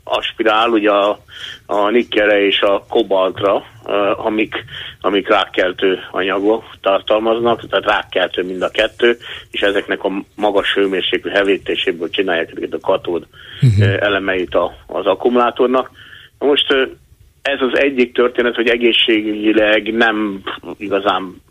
aspirál, 0.03 0.70
ugye 0.70 0.91
a, 0.91 1.20
a 1.66 1.89
nikkelre 1.89 2.45
és 2.45 2.62
a 2.62 2.86
kobaltra, 2.89 3.64
e, 3.86 4.12
amik, 4.12 4.66
amik 5.01 5.28
rákkeltő 5.28 5.99
anyagok 6.12 6.64
tartalmaznak, 6.82 7.70
tehát 7.70 7.86
rákkeltő 7.86 8.43
mind 8.43 8.62
a 8.62 8.70
kettő, 8.70 9.18
és 9.51 9.62
ezeknek 9.62 10.03
a 10.03 10.12
magas 10.36 10.74
hőmérséklő 10.74 11.32
hevítéséből 11.32 12.10
csinálják 12.10 12.53
a 12.72 12.80
katód 12.82 13.28
uh-huh. 13.62 13.95
elemeit 13.99 14.55
a, 14.55 14.72
az 14.88 15.05
akkumulátornak. 15.05 15.91
Most 16.39 16.74
ez 17.41 17.62
az 17.62 17.80
egyik 17.80 18.14
történet, 18.14 18.55
hogy 18.55 18.68
egészségileg 18.68 19.93
nem 19.93 20.41
igazán 20.78 21.41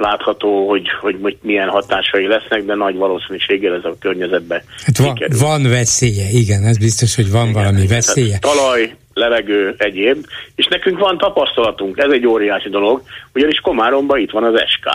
látható, 0.00 0.68
hogy, 0.68 0.88
hogy, 1.00 1.16
hogy 1.22 1.36
milyen 1.42 1.68
hatásai 1.68 2.26
lesznek, 2.26 2.64
de 2.64 2.74
nagy 2.74 2.96
valószínűséggel 2.96 3.74
ez 3.74 3.84
a 3.84 3.96
környezetbe 4.00 4.64
hát 4.84 4.98
van, 4.98 5.18
van 5.38 5.62
veszélye, 5.62 6.28
igen, 6.30 6.64
ez 6.64 6.78
biztos, 6.78 7.16
hogy 7.16 7.30
van 7.30 7.48
igen, 7.48 7.52
valami 7.52 7.82
igen, 7.82 7.94
veszélye. 7.94 8.38
Talaj, 8.38 8.94
levegő, 9.14 9.74
egyéb, 9.78 10.26
és 10.54 10.66
nekünk 10.66 10.98
van 10.98 11.18
tapasztalatunk, 11.18 11.98
ez 11.98 12.10
egy 12.10 12.26
óriási 12.26 12.68
dolog, 12.68 13.02
ugyanis 13.34 13.58
Komáromban 13.58 14.18
itt 14.18 14.30
van 14.30 14.44
az 14.44 14.60
SK, 14.66 14.86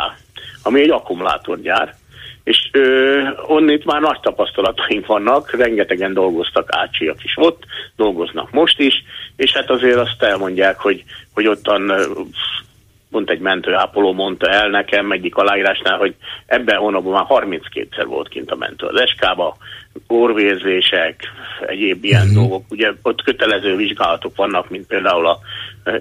ami 0.63 0.81
egy 0.81 0.89
akkumulátorgyár, 0.89 1.95
és 2.43 2.69
ö, 2.71 3.19
onnit 3.47 3.85
már 3.85 4.01
nagy 4.01 4.19
tapasztalataink 4.19 5.05
vannak, 5.05 5.51
rengetegen 5.51 6.13
dolgoztak 6.13 6.67
ácsiak 6.71 7.23
is 7.23 7.33
ott, 7.35 7.63
dolgoznak 7.95 8.51
most 8.51 8.79
is, 8.79 8.93
és 9.35 9.51
hát 9.53 9.69
azért 9.69 9.97
azt 9.97 10.23
elmondják, 10.23 10.79
hogy, 10.79 11.03
hogy 11.33 11.47
ottan 11.47 11.91
pont 13.13 13.29
egy 13.29 13.39
mentőápoló 13.39 14.13
mondta 14.13 14.49
el 14.49 14.69
nekem 14.69 15.11
egyik 15.11 15.35
aláírásnál, 15.35 15.97
hogy 15.97 16.15
ebben 16.45 16.77
hónapban 16.77 17.13
már 17.13 17.25
32-szer 17.29 18.05
volt 18.07 18.27
kint 18.27 18.51
a 18.51 18.55
mentő 18.55 18.85
az 18.85 18.99
eskába, 18.99 19.57
orvérzések, 20.07 21.15
egyéb 21.67 22.03
ilyen 22.03 22.25
mm-hmm. 22.25 22.33
dolgok. 22.33 22.63
Ugye 22.69 22.91
ott 23.01 23.21
kötelező 23.21 23.75
vizsgálatok 23.75 24.35
vannak, 24.35 24.69
mint 24.69 24.87
például 24.87 25.27
a 25.27 25.39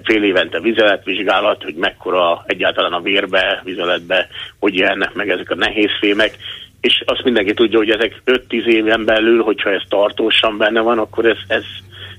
fél 0.03 0.23
évente 0.23 0.59
vizeletvizsgálat, 0.59 1.63
hogy 1.63 1.75
mekkora 1.75 2.43
egyáltalán 2.45 2.93
a 2.93 3.01
vérbe, 3.01 3.61
vizeletbe, 3.63 4.27
hogy 4.59 4.75
jelennek 4.75 5.13
meg 5.13 5.29
ezek 5.29 5.49
a 5.49 5.55
nehéz 5.55 5.91
fémek, 5.99 6.37
és 6.81 7.03
azt 7.05 7.23
mindenki 7.23 7.53
tudja, 7.53 7.77
hogy 7.77 7.89
ezek 7.89 8.21
5-10 8.25 8.65
éven 8.65 9.05
belül, 9.05 9.43
hogyha 9.43 9.69
ez 9.69 9.81
tartósan 9.89 10.57
benne 10.57 10.81
van, 10.81 10.97
akkor 10.97 11.25
ez, 11.25 11.37
ez, 11.47 11.63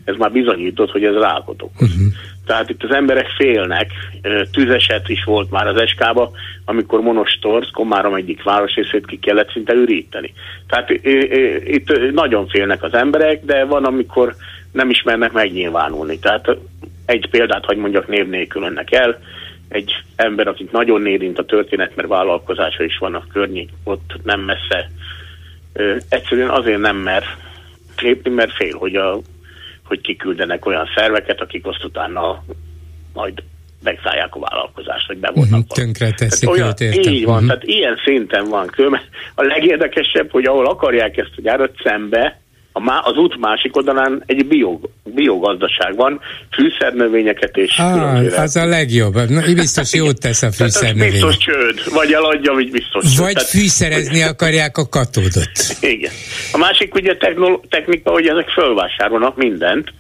ez 0.05 0.17
már 0.17 0.33
bizonyított, 0.33 0.91
hogy 0.91 1.05
ez 1.05 1.15
rákot 1.15 1.63
okoz. 1.63 1.89
Uh-huh. 1.89 2.13
Tehát 2.47 2.71
itt 2.71 2.83
az 2.83 2.91
emberek 2.91 3.29
félnek, 3.29 3.91
tüzeset 4.53 5.09
is 5.09 5.25
volt 5.25 5.51
már 5.51 5.67
az 5.67 5.81
eskába, 5.81 6.31
amikor 6.65 7.01
Monostorz, 7.01 7.71
Komárom 7.73 8.15
egyik 8.15 8.43
városrészét 8.43 9.07
ki 9.07 9.19
kellett 9.19 9.51
szinte 9.51 9.73
üríteni. 9.73 10.33
Tehát 10.67 10.91
itt 11.65 12.13
nagyon 12.13 12.49
félnek 12.49 12.83
az 12.83 12.95
emberek, 12.95 13.45
de 13.45 13.65
van, 13.65 13.85
amikor 13.85 14.35
nem 14.73 14.91
ismernek 14.91 15.33
megnyilvánulni. 15.33 16.19
Tehát 16.19 16.57
egy 17.07 17.29
példát 17.31 17.65
hagy 17.65 17.77
mondjak 17.77 18.09
név 18.09 18.29
nélkül 18.29 18.63
önnek 18.63 18.93
el, 18.93 19.19
egy 19.69 19.93
ember, 20.17 20.47
akit 20.47 20.73
nagyon 20.73 21.07
érint 21.07 21.39
a 21.39 21.45
történet, 21.45 21.97
mert 21.97 22.09
vállalkozása 22.09 22.85
is 22.85 22.99
van 22.99 23.15
a 23.15 23.27
környék, 23.33 23.71
ott 23.85 24.15
nem 24.23 24.41
messze. 24.41 24.91
egyszerűen 26.09 26.51
azért 26.51 26.79
nem 26.79 26.97
mer 26.97 27.25
lépni, 28.01 28.31
mert 28.31 28.53
fél, 28.53 28.77
hogy 28.77 28.97
a 28.97 29.21
hogy 29.85 30.01
kiküldenek 30.01 30.67
olyan 30.67 30.89
szerveket, 30.95 31.41
akik 31.41 31.67
azt 31.67 31.85
utána 31.85 32.45
majd 33.13 33.43
megszállják 33.83 34.35
a 34.35 34.39
vállalkozást, 34.39 35.07
vagy 35.07 35.19
bevonnak. 35.19 35.61
Uh-huh, 35.61 35.77
tönkre 35.77 36.11
teszik 36.11 36.51
olyan, 36.51 36.75
értem. 36.79 37.13
Így 37.13 37.25
van, 37.25 37.35
uh-huh. 37.35 37.49
tehát 37.49 37.65
ilyen 37.65 37.97
szinten 38.05 38.45
van. 38.45 38.67
Különben 38.67 39.01
a 39.35 39.43
legérdekesebb, 39.43 40.31
hogy 40.31 40.45
ahol 40.45 40.67
akarják 40.67 41.17
ezt 41.17 41.33
a 41.37 41.41
gyárat 41.41 41.75
szembe, 41.85 42.41
a 42.77 42.81
má, 42.81 42.99
az 42.99 43.17
út 43.17 43.37
másik 43.39 43.77
oldalán 43.77 44.23
egy 44.27 44.47
bio, 44.47 44.79
biogazdaság 45.05 45.97
van, 45.97 46.21
fűszernövényeket 46.51 47.57
és... 47.57 47.79
Ah, 47.79 48.41
az 48.41 48.57
a 48.57 48.67
legjobb. 48.67 49.15
Na, 49.15 49.41
biztos 49.55 49.95
jót 49.95 50.21
tesz 50.21 50.43
a 50.43 50.53
fűszernövény. 50.53 51.11
biztos 51.11 51.37
csőd, 51.37 51.93
vagy 51.93 52.13
eladja, 52.13 52.53
vagy 52.53 52.71
biztos 52.71 53.19
Vagy 53.19 53.33
Tehát... 53.33 53.49
fűszerezni 53.49 54.23
akarják 54.23 54.77
a 54.77 54.89
katódot. 54.89 55.51
Igen. 55.81 56.13
A 56.53 56.59
másik 56.59 56.95
ugye 56.95 57.17
technika, 57.69 58.11
hogy 58.11 58.27
ezek 58.27 58.49
fölvásárolnak 58.49 59.37
mindent, 59.37 59.93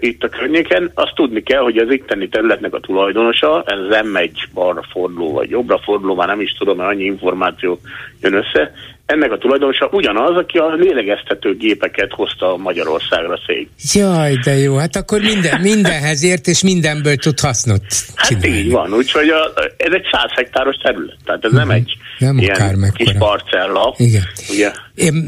itt 0.00 0.22
a 0.22 0.28
környéken, 0.28 0.90
azt 0.94 1.14
tudni 1.14 1.42
kell, 1.42 1.62
hogy 1.62 1.76
az 1.76 1.90
itteni 1.90 2.28
területnek 2.28 2.74
a 2.74 2.80
tulajdonosa, 2.80 3.62
ez 3.66 3.78
az 3.78 3.98
M1 4.12 4.30
balra 4.54 4.84
forduló, 4.92 5.32
vagy 5.32 5.50
jobbra 5.50 5.80
forduló, 5.84 6.14
már 6.14 6.28
nem 6.28 6.40
is 6.40 6.52
tudom, 6.58 6.76
mert 6.76 6.90
annyi 6.90 7.04
információ 7.04 7.80
jön 8.20 8.34
össze, 8.34 8.72
ennek 9.10 9.32
a 9.32 9.38
tulajdonosa 9.38 9.88
ugyanaz, 9.92 10.36
aki 10.36 10.58
a 10.58 10.74
lélegeztető 10.74 11.56
gépeket 11.56 12.12
hozta 12.12 12.56
Magyarországra 12.56 13.38
szég. 13.46 13.68
Jaj, 13.94 14.34
de 14.44 14.56
jó, 14.56 14.76
hát 14.76 14.96
akkor 14.96 15.20
minden, 15.20 15.60
mindenhez 15.60 16.24
ért, 16.24 16.46
és 16.46 16.62
mindenből 16.62 17.16
tud 17.16 17.40
hasznot 17.40 17.82
csinálni. 17.88 18.48
Hát 18.48 18.58
így 18.58 18.70
van, 18.70 18.94
úgyhogy 18.94 19.28
a, 19.28 19.52
ez 19.76 19.92
egy 19.92 20.06
száz 20.12 20.30
hektáros 20.34 20.76
terület, 20.76 21.16
tehát 21.24 21.44
ez 21.44 21.52
uh-huh. 21.52 21.68
nem 21.68 21.76
mhm. 21.76 21.86
egy 21.86 21.96
nem 22.18 22.38
ilyen 22.38 22.92
kis 22.94 23.12
parcella. 23.18 23.94
Igen. 23.96 24.22
Ugye? 24.50 24.70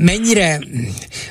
Mennyire, 0.04 0.58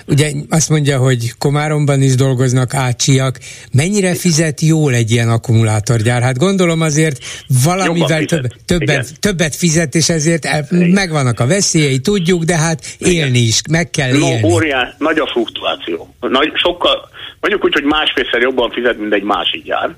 ugye 0.08 0.32
azt 0.50 0.70
mondja, 0.70 0.98
hogy 0.98 1.32
Komáromban 1.38 2.02
is 2.02 2.16
dolgoznak 2.16 2.74
ácsiak, 2.74 3.38
mennyire 3.74 4.16
fizet 4.16 4.62
jól 4.62 4.94
egy 4.94 5.12
ilyen 5.12 5.30
akkumulátorgyár? 5.30 6.22
Hát 6.22 6.38
gondolom 6.38 6.82
azért 6.82 7.18
valamivel 7.64 8.26
több, 8.26 8.48
többet, 8.66 9.20
többet 9.20 9.56
fizet, 9.56 9.96
és 9.96 10.10
ezért 10.10 10.48
megvannak 10.72 11.40
a 11.40 11.48
veszélyei, 11.48 12.00
tudjuk, 12.00 12.44
de 12.44 12.58
hát 12.58 12.80
élni 12.98 13.16
Igen. 13.16 13.36
is, 13.36 13.62
meg 13.70 13.90
kell 13.90 14.12
no, 14.12 14.28
élni. 14.28 14.54
Óriás, 14.54 14.90
nagy 14.98 15.20
a 15.20 15.28
fluktuáció. 15.28 16.16
Nagy, 16.20 16.52
sokkal, 16.56 17.10
mondjuk 17.40 17.64
úgy, 17.64 17.74
hogy 17.74 17.84
másfélszer 17.84 18.42
jobban 18.42 18.72
fizet, 18.72 18.98
mint 18.98 19.14
egy 19.14 19.24
másik 19.24 19.64
gyár 19.64 19.96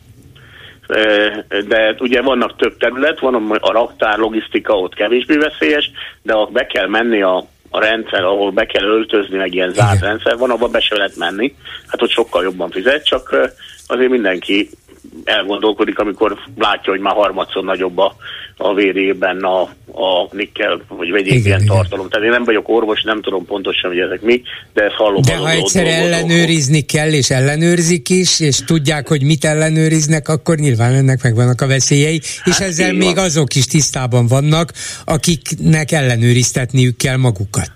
de 1.68 1.96
ugye 2.00 2.22
vannak 2.22 2.56
több 2.56 2.78
terület, 2.78 3.20
van 3.20 3.52
a 3.60 3.72
raktár, 3.72 4.18
logisztika, 4.18 4.74
ott 4.80 4.94
kevésbé 4.94 5.36
veszélyes, 5.36 5.92
de 6.22 6.34
ha 6.34 6.46
be 6.46 6.66
kell 6.66 6.88
menni 6.88 7.22
a, 7.22 7.48
a 7.76 7.80
rendszer, 7.80 8.24
ahol 8.24 8.52
be 8.52 8.66
kell 8.66 8.84
öltözni, 8.84 9.38
meg 9.38 9.54
ilyen 9.54 9.74
zárt 9.74 9.96
Igen. 9.96 10.08
rendszer 10.08 10.38
van, 10.38 10.50
abban 10.50 10.72
be 10.72 10.80
se 10.80 10.96
lehet 10.96 11.16
menni, 11.16 11.56
hát 11.88 12.02
ott 12.02 12.10
sokkal 12.10 12.44
jobban 12.44 12.70
fizet, 12.70 13.06
csak 13.06 13.52
azért 13.88 14.10
mindenki 14.10 14.70
elgondolkodik, 15.24 16.00
amikor 16.00 16.38
látja, 16.58 16.92
hogy 16.92 17.02
már 17.02 17.14
harmadszor 17.14 17.64
nagyobb 17.64 17.98
a, 17.98 18.16
a 18.58 18.74
vérében 18.74 19.44
a, 19.44 19.62
a 19.92 20.30
nikkel, 20.32 20.82
vagy 20.88 21.12
vegyék 21.12 21.46
ilyen 21.46 21.66
tartalom. 21.66 22.10
Tehát 22.10 22.26
én 22.26 22.32
nem 22.32 22.44
vagyok 22.44 22.70
orvos, 22.70 23.02
nem 23.04 23.22
tudom 23.22 23.46
pontosan, 23.46 23.90
hogy 23.90 24.00
ezek 24.00 24.22
mi, 24.22 24.42
de 24.74 24.84
ezt 24.84 24.96
hallom. 24.96 25.22
De 25.22 25.36
ha 25.36 25.50
egyszer 25.50 25.88
ellenőrizni 25.88 26.82
kell, 26.82 27.12
és 27.12 27.30
ellenőrzik 27.30 28.10
is, 28.10 28.40
és 28.40 28.60
tudják, 28.66 29.08
hogy 29.08 29.24
mit 29.24 29.46
ellenőriznek, 29.46 30.28
akkor 30.28 30.58
nyilván 30.58 30.94
ennek 30.94 31.24
megvannak 31.24 31.62
a 31.62 31.68
veszélyei, 31.68 32.22
hát 32.38 32.48
és 32.48 32.60
ezzel 32.60 32.94
még 32.94 33.16
van. 33.16 33.26
azok 33.26 33.56
is 33.56 33.66
tisztában 33.66 34.28
vannak, 34.28 34.72
akiknek 35.06 35.92
ellenőriztetniük 35.92 36.98
kell 36.98 37.18
magukat. 37.18 37.72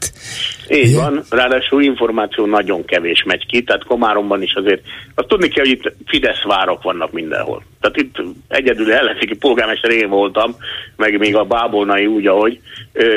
Így 0.69 0.95
van, 0.95 1.23
ráadásul 1.29 1.83
információ 1.83 2.45
nagyon 2.45 2.85
kevés 2.85 3.23
megy 3.25 3.45
ki, 3.45 3.63
tehát 3.63 3.83
Komáromban 3.83 4.41
is 4.41 4.53
azért, 4.53 4.81
azt 5.15 5.27
tudni 5.27 5.47
kell, 5.47 5.65
hogy 5.65 5.73
itt 5.73 5.93
Fidesz 6.05 6.43
várok 6.43 6.83
vannak 6.83 7.11
mindenhol. 7.11 7.63
Tehát 7.79 7.97
itt 7.97 8.15
egyedül 8.47 8.93
ellenzéki 8.93 9.35
polgármester 9.35 9.91
én 9.91 10.09
voltam, 10.09 10.55
meg 10.95 11.17
még 11.17 11.35
a 11.35 11.43
bábolnai 11.43 12.05
úgy, 12.05 12.27
ahogy, 12.27 12.59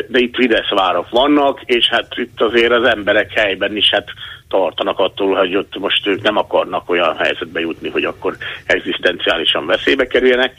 de 0.09 0.19
itt 0.19 0.35
Fidesz 0.35 0.69
várok 0.69 1.09
vannak, 1.11 1.61
és 1.65 1.89
hát 1.89 2.09
itt 2.17 2.41
azért 2.41 2.73
az 2.73 2.85
emberek 2.85 3.33
helyben 3.33 3.77
is 3.77 3.91
hát 3.91 4.09
tartanak 4.49 4.99
attól, 4.99 5.35
hogy 5.35 5.57
ott 5.57 5.79
most 5.79 6.07
ők 6.07 6.23
nem 6.23 6.37
akarnak 6.37 6.91
olyan 6.91 7.17
helyzetbe 7.17 7.61
jutni, 7.61 7.89
hogy 7.89 8.05
akkor 8.05 8.37
egzisztenciálisan 8.67 9.67
veszélybe 9.67 10.07
kerüljenek. 10.07 10.55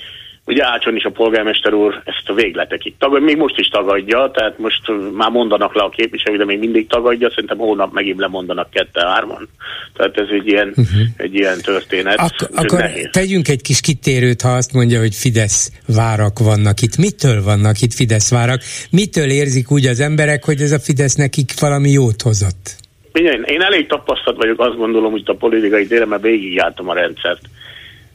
Ugye 0.46 0.66
Ácson 0.66 0.96
is 0.96 1.04
a 1.04 1.10
polgármester 1.10 1.74
úr 1.74 2.02
ezt 2.06 2.30
a 2.30 2.34
végletekig 2.34 2.94
tagad, 2.98 3.22
még 3.22 3.38
most 3.38 3.58
is 3.58 3.68
tagadja, 3.68 4.32
tehát 4.34 4.58
most 4.58 4.82
már 5.14 5.30
mondanak 5.30 5.76
le 5.76 5.82
a 5.82 5.89
képviselő, 5.89 6.38
de 6.38 6.46
még 6.46 6.60
mindig 6.60 6.88
tagadja, 6.88 7.30
szerintem 7.30 7.58
hónap 7.58 7.94
megint 7.94 8.20
lemondanak 8.20 8.70
kette-hárman. 8.70 9.50
Tehát 9.94 10.18
ez 10.18 10.28
egy 10.32 10.48
ilyen, 10.48 10.68
uh-huh. 10.68 11.02
egy 11.18 11.36
ilyen 11.36 11.58
történet. 11.62 12.20
Ak- 12.20 12.50
akkor 12.56 12.80
nehéz. 12.80 13.10
tegyünk 13.12 13.48
egy 13.48 13.62
kis 13.62 13.82
kitérőt, 13.82 14.42
ha 14.42 14.50
azt 14.50 14.74
mondja, 14.74 15.00
hogy 15.00 15.16
Fidesz 15.16 15.72
várak 15.88 16.39
vannak 16.39 16.82
itt. 16.82 16.98
Mitől 16.98 17.44
vannak 17.44 17.82
itt 17.82 17.94
Fidesz 17.94 18.32
várak? 18.32 18.62
Mitől 18.92 19.30
érzik 19.30 19.72
úgy 19.72 19.86
az 19.86 20.00
emberek, 20.00 20.46
hogy 20.46 20.62
ez 20.62 20.72
a 20.72 20.80
Fidesz 20.80 21.16
nekik 21.16 21.60
valami 21.60 21.89
jót 21.89 22.22
hozott? 22.22 22.80
Én, 23.14 23.44
én 23.46 23.62
elég 23.62 23.88
tapasztalt 23.88 24.38
vagyok, 24.38 24.60
azt 24.60 24.78
gondolom, 24.78 25.12
hogy 25.12 25.24
a 25.26 25.34
politikai 25.34 25.88
téren, 25.88 26.08
mert 26.08 26.22
végigjártam 26.22 26.89
a 26.89 26.94
rendszert 26.94 27.42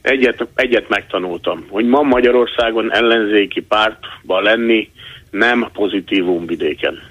egyet, 0.07 0.47
egyet 0.55 0.89
megtanultam, 0.89 1.67
hogy 1.69 1.85
ma 1.85 2.03
Magyarországon 2.03 2.93
ellenzéki 2.93 3.61
pártban 3.61 4.43
lenni 4.43 4.91
nem 5.31 5.69
pozitívum 5.73 6.47
vidéken. 6.47 7.03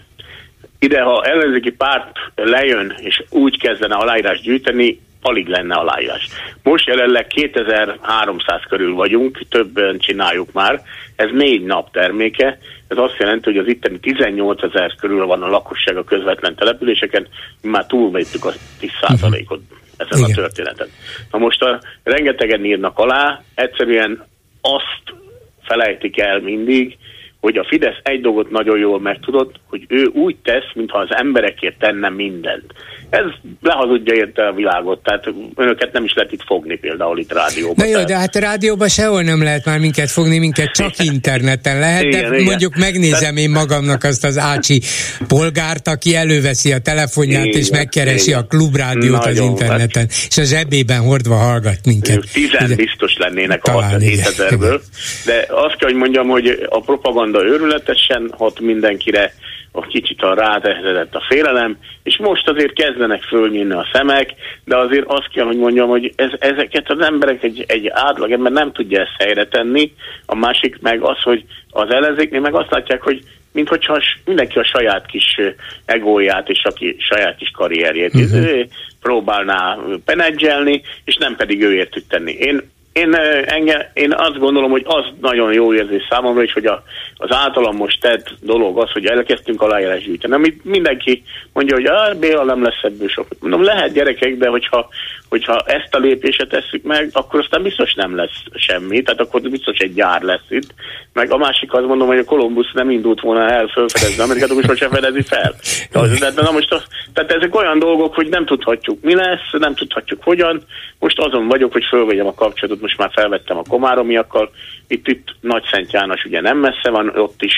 Ide, 0.80 1.02
ha 1.02 1.24
ellenzéki 1.24 1.72
párt 1.72 2.18
lejön, 2.36 2.96
és 2.98 3.24
úgy 3.30 3.60
kezdene 3.60 3.96
aláírás 3.96 4.42
gyűjteni, 4.42 5.00
alig 5.22 5.48
lenne 5.48 5.76
aláírás. 5.76 6.28
Most 6.64 6.88
jelenleg 6.88 7.28
2300 7.28 8.62
körül 8.70 8.94
vagyunk, 8.94 9.42
többen 9.50 9.98
csináljuk 9.98 10.52
már, 10.52 10.82
ez 11.16 11.30
négy 11.34 11.64
nap 11.64 11.92
terméke, 11.92 12.60
ez 12.88 12.98
azt 12.98 13.18
jelenti, 13.20 13.44
hogy 13.44 13.58
az 13.58 13.68
itteni 13.68 14.00
18 14.00 14.64
ezer 14.64 14.96
körül 14.96 15.26
van 15.26 15.44
a 15.44 15.50
lakosság 15.50 15.98
a 15.98 16.04
közvetlen 16.04 16.56
településeken, 16.56 17.28
mi 17.62 17.70
már 17.70 17.86
túlvettük 17.86 18.46
a 18.46 18.52
10%-ot 18.82 19.62
ezen 19.98 20.18
Igen. 20.18 20.32
a 20.32 20.34
történeten. 20.36 20.88
Na 21.32 21.38
most 21.38 21.62
a, 21.62 21.82
rengetegen 22.04 22.66
írnak 22.66 22.98
alá, 23.00 23.42
egyszerűen 23.56 24.26
azt 24.62 25.18
felejtik 25.64 26.20
el 26.20 26.40
mindig, 26.40 26.98
hogy 27.40 27.58
a 27.58 27.66
Fidesz 27.70 28.00
egy 28.04 28.22
dolgot 28.22 28.50
nagyon 28.50 28.78
jól 28.78 29.00
megtudott, 29.00 29.60
hogy 29.68 29.86
ő 29.88 30.06
úgy 30.06 30.36
tesz, 30.44 30.74
mintha 30.74 30.98
az 30.98 31.16
emberekért 31.16 31.80
tenne 31.80 32.10
mindent. 32.10 32.74
Ez 33.10 33.26
lehazudja 33.62 34.14
érte 34.14 34.48
a 34.48 34.54
világot, 34.54 35.04
tehát 35.04 35.24
önöket 35.56 35.94
nem 35.94 36.04
is 36.04 36.14
lehet 36.14 36.32
itt 36.32 36.44
fogni 36.46 36.78
például 36.78 37.20
itt 37.20 37.34
rádióban. 37.34 37.76
Na 37.78 37.86
jó, 37.86 37.92
tehát... 37.92 38.08
de 38.08 38.18
hát 38.18 38.36
a 38.36 38.40
rádióban 38.40 38.88
sehol 38.88 39.22
nem 39.22 39.44
lehet 39.44 39.66
már 39.66 39.80
minket 39.80 40.12
fogni, 40.12 40.38
minket 40.38 40.72
csak 40.72 40.92
interneten 40.98 41.80
lehet, 41.80 42.04
igen, 42.04 42.30
de 42.30 42.36
igen. 42.36 42.44
mondjuk 42.44 42.76
megnézem 42.76 43.38
én 43.38 43.50
magamnak 43.50 44.04
azt 44.04 44.24
az 44.26 44.38
Ácsi 44.38 44.82
polgárt, 45.28 45.88
aki 45.88 46.16
előveszi 46.16 46.72
a 46.72 46.80
telefonját 46.80 47.46
igen, 47.46 47.60
és 47.60 47.70
megkeresi 47.70 48.30
igen. 48.30 48.40
a 48.40 48.48
klubrádiót 48.48 49.26
nagyon, 49.26 49.44
az 49.44 49.50
interneten, 49.50 50.08
hát... 50.10 50.28
és 50.30 50.38
a 50.38 50.44
zsebében 50.44 51.02
hordva 51.02 51.36
hallgat 51.36 51.80
minket. 51.86 52.24
Tizen 52.34 52.64
Ugye? 52.66 52.76
biztos 52.76 53.18
lennének 53.18 53.64
a 53.64 53.72
67 53.72 54.20
ezerből, 54.20 54.82
de 55.26 55.46
azt 55.50 55.76
kell, 55.78 55.90
hogy 55.90 55.98
mondjam, 55.98 56.28
hogy 56.28 56.68
a 56.70 56.82
propaganda 56.82 57.44
őrületesen 57.44 58.34
hat 58.38 58.60
mindenkire, 58.60 59.34
a 59.76 59.88
kicsit 59.88 60.22
a 60.22 60.34
rátehezedett 60.34 61.16
a 61.16 61.26
félelem, 61.30 61.78
és 62.04 62.18
most 62.18 62.50
azért 62.50 62.74
kezdenek 62.74 63.22
fölnyílni 63.22 63.74
a 63.74 63.88
szemek, 63.94 64.34
de 64.66 64.78
azért 64.78 65.06
azt 65.08 65.30
kell, 65.34 65.46
hogy 65.46 65.58
mondjam, 65.58 65.90
hogy 65.90 66.14
ez, 66.16 66.30
ezeket 66.40 66.90
az 66.90 67.00
emberek 67.00 67.44
egy, 67.44 67.64
egy 67.68 67.88
átlag 67.88 68.32
ember 68.32 68.52
nem 68.52 68.72
tudja 68.72 69.02
ezt 69.02 69.16
helyre 69.18 69.48
tenni, 69.48 69.92
a 70.26 70.36
másik 70.36 70.82
meg 70.82 71.02
az, 71.02 71.22
hogy 71.22 71.46
az 71.70 71.90
ellenzéknél 71.90 72.40
meg 72.40 72.54
azt 72.54 72.72
látják, 72.72 73.02
hogy 73.02 73.24
mint 73.52 73.70
hogyha 73.70 74.02
mindenki 74.26 74.60
a 74.60 74.64
saját 74.64 75.06
kis 75.06 75.40
egóját 75.86 76.50
és 76.50 76.64
a 76.64 76.72
ki, 76.72 76.96
saját 77.00 77.36
kis 77.36 77.52
karrierjét 77.52 78.14
uh-huh. 78.14 78.60
próbálná 79.02 79.78
penedzselni, 80.06 80.82
és 81.04 81.16
nem 81.16 81.36
pedig 81.36 81.64
ő 81.64 81.74
értük 81.74 82.08
tenni. 82.08 82.32
Én 82.32 82.62
én, 83.00 83.16
enge, 83.46 83.92
én 83.94 84.14
azt 84.14 84.38
gondolom, 84.40 84.72
hogy 84.72 84.84
az 84.88 85.06
nagyon 85.22 85.54
jó 85.54 85.74
érzés 85.74 86.08
számomra 86.10 86.44
is, 86.44 86.54
hogy 86.54 86.66
a, 86.66 86.84
az 87.18 87.32
általam 87.32 87.76
most 87.76 88.02
tett 88.02 88.30
dolog 88.42 88.80
az, 88.80 88.92
hogy 88.92 89.06
elkezdtünk 89.06 89.62
aláírás 89.62 90.04
gyűjteni. 90.04 90.34
Amit 90.34 90.66
mindenki 90.66 91.24
mondja, 91.54 91.76
hogy 91.76 91.86
ah, 91.86 92.16
Béla 92.16 92.44
nem 92.44 92.64
lesz 92.64 92.82
ebből 92.82 93.08
sok. 93.08 93.28
Mondom, 93.40 93.64
lehet 93.64 93.94
gyerekek, 93.94 94.38
de 94.38 94.48
hogyha, 94.48 94.88
hogyha 95.30 95.64
ezt 95.66 95.96
a 95.96 95.98
lépéset 95.98 96.50
tesszük 96.50 96.84
meg, 96.84 97.10
akkor 97.14 97.40
aztán 97.40 97.64
biztos 97.64 97.94
nem 97.94 98.16
lesz 98.16 98.44
semmi, 98.54 99.02
tehát 99.02 99.20
akkor 99.20 99.42
biztos 99.42 99.78
egy 99.78 99.94
gyár 99.94 100.22
lesz 100.22 100.46
itt. 100.50 100.74
Meg 101.14 101.32
a 101.32 101.38
másik 101.38 101.74
azt 101.74 101.86
mondom, 101.86 102.08
hogy 102.08 102.18
a 102.18 102.24
Kolumbusz 102.24 102.72
nem 102.74 102.90
indult 102.90 103.22
volna 103.22 103.50
el 103.50 103.68
fölfedezni 103.68 104.24
Amerikát, 104.24 104.50
akkor 104.50 104.64
sosem 104.64 104.92
fedezi 104.92 105.22
fel. 105.22 105.56
De, 105.92 106.32
de 106.32 106.42
na 106.42 106.52
most 106.52 106.72
az, 106.72 106.84
tehát 107.14 107.32
ezek 107.32 107.56
olyan 107.56 107.80
dolgok, 107.80 108.16
hogy 108.16 108.30
nem 108.30 108.46
tudhatjuk 108.46 109.02
mi 109.02 109.16
lesz, 109.16 109.52
nem 109.52 109.76
tudhatjuk 109.76 110.24
hogyan. 110.24 110.62
Most 111.00 111.20
azon 111.20 111.48
vagyok, 111.48 111.72
hogy 111.72 111.86
fölvegyem 111.90 112.28
a 112.28 112.34
kapcsolatot 112.34 112.82
most 112.82 112.98
már 112.98 113.12
felvettem 113.14 113.58
a 113.58 113.70
komáromiakkal, 113.70 114.52
itt, 114.88 115.08
itt 115.08 115.36
Nagy 115.42 115.64
Szent 115.72 115.92
János 115.92 116.24
ugye 116.24 116.42
nem 116.42 116.58
messze 116.58 116.90
van, 116.90 117.12
ott 117.16 117.42
is 117.42 117.54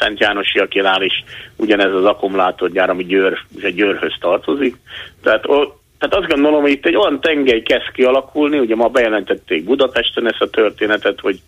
Szent 0.00 0.20
Jánosiaknál 0.20 1.02
is 1.02 1.24
ugyanez 1.56 1.92
az 1.92 2.04
akkumulátorgyár, 2.04 2.90
ami 2.90 3.04
Győr, 3.04 3.38
Győrhöz 3.74 4.14
tartozik. 4.20 4.76
Tehát 5.22 5.44
ott 5.46 5.77
tehát 5.98 6.14
azt 6.14 6.28
gondolom, 6.28 6.60
hogy 6.60 6.70
itt 6.70 6.86
egy 6.86 6.96
olyan 6.96 7.20
tengely 7.20 7.62
kezd 7.62 7.90
kialakulni, 7.92 8.58
ugye 8.58 8.74
ma 8.74 8.88
bejelentették 8.88 9.64
Budapesten 9.64 10.26
ezt 10.28 10.40
a 10.40 10.50
történetet, 10.50 11.20
hogy 11.20 11.40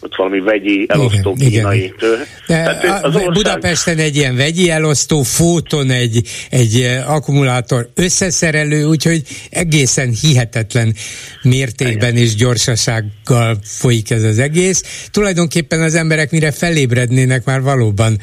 ott 0.00 0.16
valami 0.16 0.40
vegyi 0.40 0.86
elosztó 0.88 1.34
igen, 1.36 1.50
kínai 1.50 1.78
igen. 1.78 1.94
tő. 1.98 2.16
Tehát 2.46 3.04
az 3.04 3.14
ország... 3.14 3.32
Budapesten 3.32 3.98
egy 3.98 4.16
ilyen 4.16 4.36
vegyi 4.36 4.70
elosztó, 4.70 5.22
Fóton 5.22 5.90
egy, 5.90 6.20
egy 6.50 7.00
akkumulátor 7.06 7.88
összeszerelő, 7.94 8.84
úgyhogy 8.84 9.22
egészen 9.50 10.10
hihetetlen 10.22 10.94
mértékben 11.42 12.10
igen. 12.10 12.22
és 12.22 12.34
gyorsasággal 12.34 13.56
folyik 13.62 14.10
ez 14.10 14.22
az 14.22 14.38
egész. 14.38 15.08
Tulajdonképpen 15.12 15.80
az 15.80 15.94
emberek 15.94 16.30
mire 16.30 16.50
felébrednének 16.50 17.44
már 17.44 17.60
valóban 17.60 18.18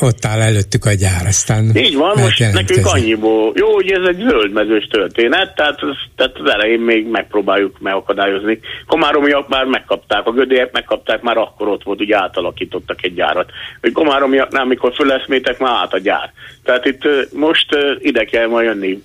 ott 0.00 0.24
áll 0.24 0.40
előttük 0.40 0.84
a 0.84 0.92
gyár, 0.92 1.26
aztán 1.26 1.76
Így 1.76 1.96
van, 1.96 2.18
most 2.18 2.52
nekünk 2.52 2.86
annyiból. 2.86 3.52
Jó, 3.54 3.74
hogy 3.74 3.90
ez 3.90 4.08
egy 4.08 4.24
zöldmezős 4.28 4.86
történet, 4.90 5.54
tehát, 5.54 5.80
tehát 6.16 6.38
az 6.38 6.50
elején 6.50 6.80
még 6.80 7.06
megpróbáljuk 7.06 7.78
megakadályozni. 7.80 8.60
Komáromiak 8.86 9.48
már 9.48 9.64
megkapták, 9.64 10.26
a 10.26 10.32
gödélyek 10.32 10.72
megkapták, 10.72 11.22
már 11.22 11.36
akkor 11.36 11.68
ott 11.68 11.82
volt, 11.82 12.00
ugye 12.00 12.16
átalakítottak 12.16 13.04
egy 13.04 13.14
gyárat. 13.14 13.50
Hogy 13.80 13.92
komáromiaknál, 13.92 14.62
amikor 14.62 14.94
föleszmétek, 14.94 15.58
már 15.58 15.82
át 15.82 15.92
a 15.92 15.98
gyár. 15.98 16.32
Tehát 16.64 16.84
itt 16.84 17.32
most 17.32 17.66
ide 17.98 18.24
kell 18.24 18.46
majd 18.46 18.66
jönni 18.66 19.02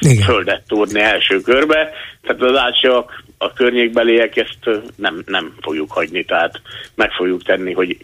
igen. 0.00 0.24
földet 0.24 0.62
túrni 0.66 1.00
első 1.00 1.40
körbe, 1.40 1.90
tehát 2.22 2.42
az 2.42 2.56
átsak, 2.56 3.24
a 3.38 3.52
környékbeliek 3.52 4.36
ezt 4.36 4.82
nem, 4.96 5.22
nem 5.26 5.54
fogjuk 5.60 5.92
hagyni, 5.92 6.24
tehát 6.24 6.60
meg 6.94 7.10
fogjuk 7.10 7.42
tenni, 7.42 7.72
hogy 7.72 7.96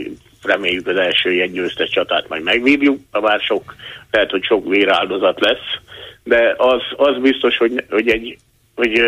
reméljük 0.43 0.87
az 0.87 0.97
első 0.97 1.33
ilyen 1.33 1.53
győztes 1.53 1.91
csatát 1.91 2.29
majd 2.29 2.43
megvívjuk, 2.43 3.01
bár 3.11 3.41
sok, 3.41 3.75
lehet, 4.11 4.31
hogy 4.31 4.45
sok 4.45 4.69
véráldozat 4.69 5.41
lesz, 5.41 5.81
de 6.25 6.55
az, 6.57 6.83
az 6.97 7.23
biztos, 7.23 7.57
hogy, 7.57 7.85
hogy, 7.91 8.09
egy, 8.09 8.39
hogy 8.75 9.01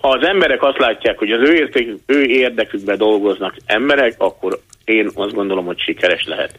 ha 0.00 0.08
az 0.08 0.26
emberek 0.26 0.62
azt 0.62 0.78
látják, 0.78 1.18
hogy 1.18 1.30
az 1.30 1.48
ő, 1.48 1.54
érték, 1.54 1.88
ő 2.06 2.24
érdekükben 2.24 2.98
dolgoznak 2.98 3.56
emberek, 3.66 4.14
akkor 4.18 4.60
én 4.84 5.10
azt 5.14 5.34
gondolom, 5.34 5.64
hogy 5.64 5.80
sikeres 5.80 6.24
lehet. 6.24 6.58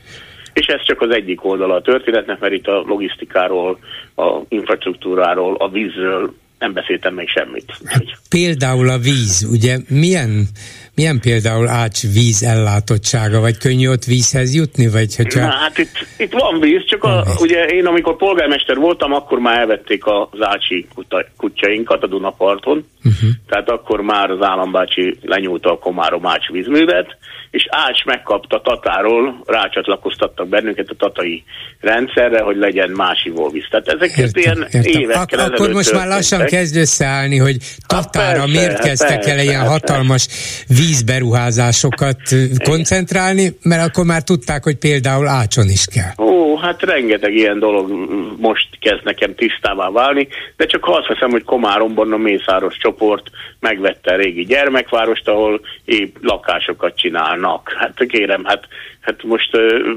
És 0.54 0.66
ez 0.66 0.86
csak 0.86 1.02
az 1.02 1.14
egyik 1.14 1.46
oldala 1.46 1.76
a 1.76 1.82
történetnek, 1.82 2.40
mert 2.40 2.54
itt 2.54 2.68
a 2.68 2.84
logisztikáról, 2.88 3.80
a 4.16 4.40
infrastruktúráról, 4.50 5.56
a 5.56 5.70
vízről, 5.70 6.34
nem 6.60 6.74
beszéltem 6.74 7.14
még 7.14 7.28
semmit. 7.30 7.74
Például 8.30 8.90
a 8.90 8.98
víz, 8.98 9.48
ugye 9.52 9.78
milyen, 9.88 10.48
milyen 10.96 11.20
például 11.20 11.68
Ács 11.68 12.02
víz 12.02 12.44
ellátottsága, 12.44 13.40
vagy 13.40 13.58
könnyű 13.58 13.90
ott 13.90 14.04
vízhez 14.04 14.56
jutni, 14.56 14.88
vagy 14.88 15.16
hogyha... 15.16 15.40
Na, 15.40 15.52
hát 15.52 15.78
itt, 15.78 16.08
itt 16.18 16.32
van 16.32 16.60
víz, 16.60 16.86
csak 16.86 17.04
a, 17.04 17.24
víz. 17.26 17.42
ugye 17.42 17.66
én 17.66 17.86
amikor 17.86 18.16
polgármester 18.16 18.78
voltam, 18.78 19.14
akkor 19.14 19.40
már 19.40 19.60
elvették 19.60 20.06
az 20.06 20.40
Ácsi 20.40 20.88
kutyainkat 21.38 22.04
a 22.04 22.08
Dunaparton, 22.08 22.88
uh-huh. 23.04 23.30
tehát 23.48 23.70
akkor 23.70 24.02
már 24.02 24.30
az 24.30 24.42
állambácsi 24.42 25.18
lenyúlta 25.22 25.72
a 25.72 25.78
Komárom 25.78 26.28
Ács 26.28 26.50
vízművet, 26.50 27.18
és 27.52 27.68
Ács 27.70 28.04
megkapta 28.06 28.62
Tatáról, 28.62 29.42
rácsatlakoztattak 29.46 30.48
bennünket 30.48 30.90
a 30.90 30.96
tatai 30.98 31.44
rendszerre, 31.80 32.42
hogy 32.42 32.56
legyen 32.58 32.90
más 32.90 33.26
ivóvíz. 33.26 33.66
Tehát 33.70 33.88
ezek 33.88 34.18
értem, 34.18 34.42
ilyen 34.42 34.68
értem. 34.72 35.02
évekkel 35.02 35.40
Ak- 35.40 35.54
Akkor 35.54 35.72
most 35.72 35.94
már 35.94 36.08
lassan 36.08 36.46
kezd 36.46 36.76
összeállni, 36.76 37.38
hogy 37.38 37.58
Tatára 37.88 38.40
hát 38.40 38.48
miért 38.48 38.80
kezdtek 38.80 39.20
persze, 39.20 39.32
el 39.32 39.40
ilyen 39.40 39.60
persze. 39.60 39.72
hatalmas 39.72 40.28
vízberuházásokat 40.68 42.18
koncentrálni, 42.64 43.58
mert 43.62 43.88
akkor 43.88 44.06
már 44.06 44.24
tudták, 44.24 44.64
hogy 44.64 44.78
például 44.78 45.28
Ácson 45.28 45.70
is 45.70 45.86
kell. 45.86 46.26
Ó, 46.26 46.58
hát 46.58 46.82
rengeteg 46.82 47.34
ilyen 47.34 47.60
dolog 47.60 47.92
most 48.38 48.68
kezd 48.80 49.04
nekem 49.04 49.36
tisztává 49.36 49.90
válni, 49.90 50.28
de 50.56 50.66
csak 50.66 50.88
azt 50.88 51.08
hiszem, 51.08 51.30
hogy 51.30 51.44
Komáromban 51.44 52.14
a 52.14 52.18
Mészáros 52.18 52.78
csoport 52.78 53.30
megvette 53.60 54.14
a 54.14 54.16
régi 54.16 54.46
gyermekvárost, 54.46 55.28
ahol 55.28 55.62
épp 55.86 56.16
lakásokat 56.22 56.96
csinálnak. 57.42 57.74
Hát 57.78 58.06
kérem, 58.08 58.46
hát, 58.46 58.68
hát 59.00 59.24
most 59.24 59.56
uh, 59.56 59.96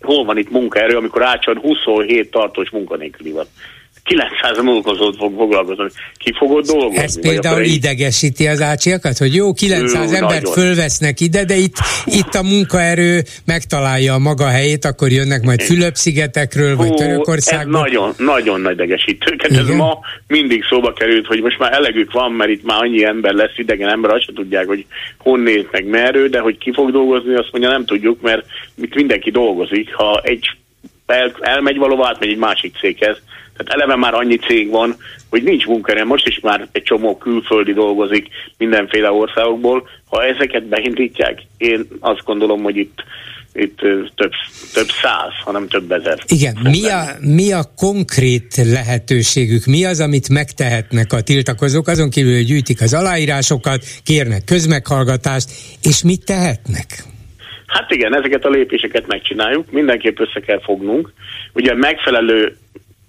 hol 0.00 0.24
van 0.24 0.38
itt 0.38 0.50
munkaerő, 0.50 0.96
amikor 0.96 1.22
Ácson 1.22 1.58
27 1.58 2.30
tartós 2.30 2.70
munkanélküli 2.70 3.30
van. 3.30 3.46
900 4.04 4.62
munkazót 4.62 5.16
fog 5.16 5.34
foglalkozni. 5.36 5.84
Ki 6.16 6.32
fogod 6.38 6.66
dolgozni? 6.66 7.02
Ez 7.02 7.20
például 7.20 7.60
egy... 7.60 7.72
idegesíti 7.72 8.46
az 8.46 8.60
ácsiakat, 8.60 9.18
hogy 9.18 9.34
jó, 9.34 9.52
900 9.52 10.12
ő, 10.12 10.14
embert 10.14 10.42
nagyon. 10.42 10.52
fölvesznek 10.52 11.20
ide, 11.20 11.44
de 11.44 11.56
itt, 11.56 11.76
itt 12.04 12.34
a 12.34 12.42
munkaerő 12.42 13.22
megtalálja 13.46 14.14
a 14.14 14.18
maga 14.18 14.46
helyét, 14.46 14.84
akkor 14.84 15.10
jönnek 15.10 15.42
majd 15.42 15.62
Fülöp-szigetekről, 15.62 16.76
vagy 16.76 16.94
Törökországból. 16.94 17.80
Ez 17.80 17.82
nagyon, 17.82 18.14
nagyon 18.16 18.60
nagy 18.60 18.72
idegesítő. 18.72 19.36
Ez 19.38 19.68
ma 19.68 19.98
mindig 20.26 20.64
szóba 20.68 20.92
került, 20.92 21.26
hogy 21.26 21.40
most 21.40 21.58
már 21.58 21.72
elegük 21.72 22.12
van, 22.12 22.32
mert 22.32 22.50
itt 22.50 22.64
már 22.64 22.82
annyi 22.82 23.04
ember 23.04 23.32
lesz, 23.32 23.58
idegen 23.58 23.88
ember, 23.88 24.10
azt 24.10 24.24
sem 24.24 24.34
tudják, 24.34 24.66
hogy 24.66 24.86
honnét 25.18 25.72
meg 25.72 25.86
merő, 25.86 26.28
de 26.28 26.40
hogy 26.40 26.58
ki 26.58 26.72
fog 26.72 26.90
dolgozni, 26.90 27.34
azt 27.34 27.48
mondja 27.52 27.70
nem 27.70 27.84
tudjuk, 27.84 28.20
mert 28.20 28.46
itt 28.74 28.94
mindenki 28.94 29.30
dolgozik. 29.30 29.94
Ha 29.94 30.20
egy 30.24 30.56
el, 31.06 31.36
elmegy 31.40 31.76
valóban, 31.76 32.06
átmegy 32.06 32.28
egy 32.28 32.36
másik 32.36 32.76
céghez, 32.76 33.16
tehát 33.56 33.72
eleve 33.72 33.96
már 33.96 34.14
annyi 34.14 34.36
cég 34.36 34.70
van, 34.70 34.96
hogy 35.30 35.42
nincs 35.42 35.66
munkaerő. 35.66 36.04
Most 36.04 36.26
is 36.26 36.40
már 36.40 36.68
egy 36.72 36.82
csomó 36.82 37.16
külföldi 37.16 37.72
dolgozik 37.72 38.28
mindenféle 38.58 39.10
országokból. 39.10 39.88
Ha 40.08 40.24
ezeket 40.24 40.66
beindítják, 40.66 41.42
én 41.56 41.86
azt 42.00 42.24
gondolom, 42.24 42.62
hogy 42.62 42.76
itt 42.76 43.04
itt 43.58 43.76
több, 44.14 44.32
több 44.72 44.88
száz, 45.02 45.32
hanem 45.44 45.68
több 45.68 45.92
ezer. 45.92 46.18
Igen, 46.26 46.58
mi 46.62 46.88
a, 46.88 47.04
mi 47.20 47.52
a 47.52 47.62
konkrét 47.76 48.56
lehetőségük? 48.56 49.64
Mi 49.64 49.84
az, 49.84 50.00
amit 50.00 50.28
megtehetnek 50.28 51.12
a 51.12 51.20
tiltakozók? 51.20 51.88
Azon 51.88 52.10
kívül, 52.10 52.34
hogy 52.34 52.44
gyűjtik 52.44 52.80
az 52.80 52.94
aláírásokat, 52.94 53.84
kérnek 54.04 54.44
közmeghallgatást, 54.44 55.50
és 55.82 56.02
mit 56.02 56.24
tehetnek? 56.24 56.86
Hát 57.66 57.90
igen, 57.90 58.16
ezeket 58.16 58.44
a 58.44 58.48
lépéseket 58.48 59.06
megcsináljuk, 59.06 59.70
mindenképp 59.70 60.18
össze 60.18 60.40
kell 60.40 60.60
fognunk. 60.60 61.12
Ugye 61.52 61.74
megfelelő 61.74 62.56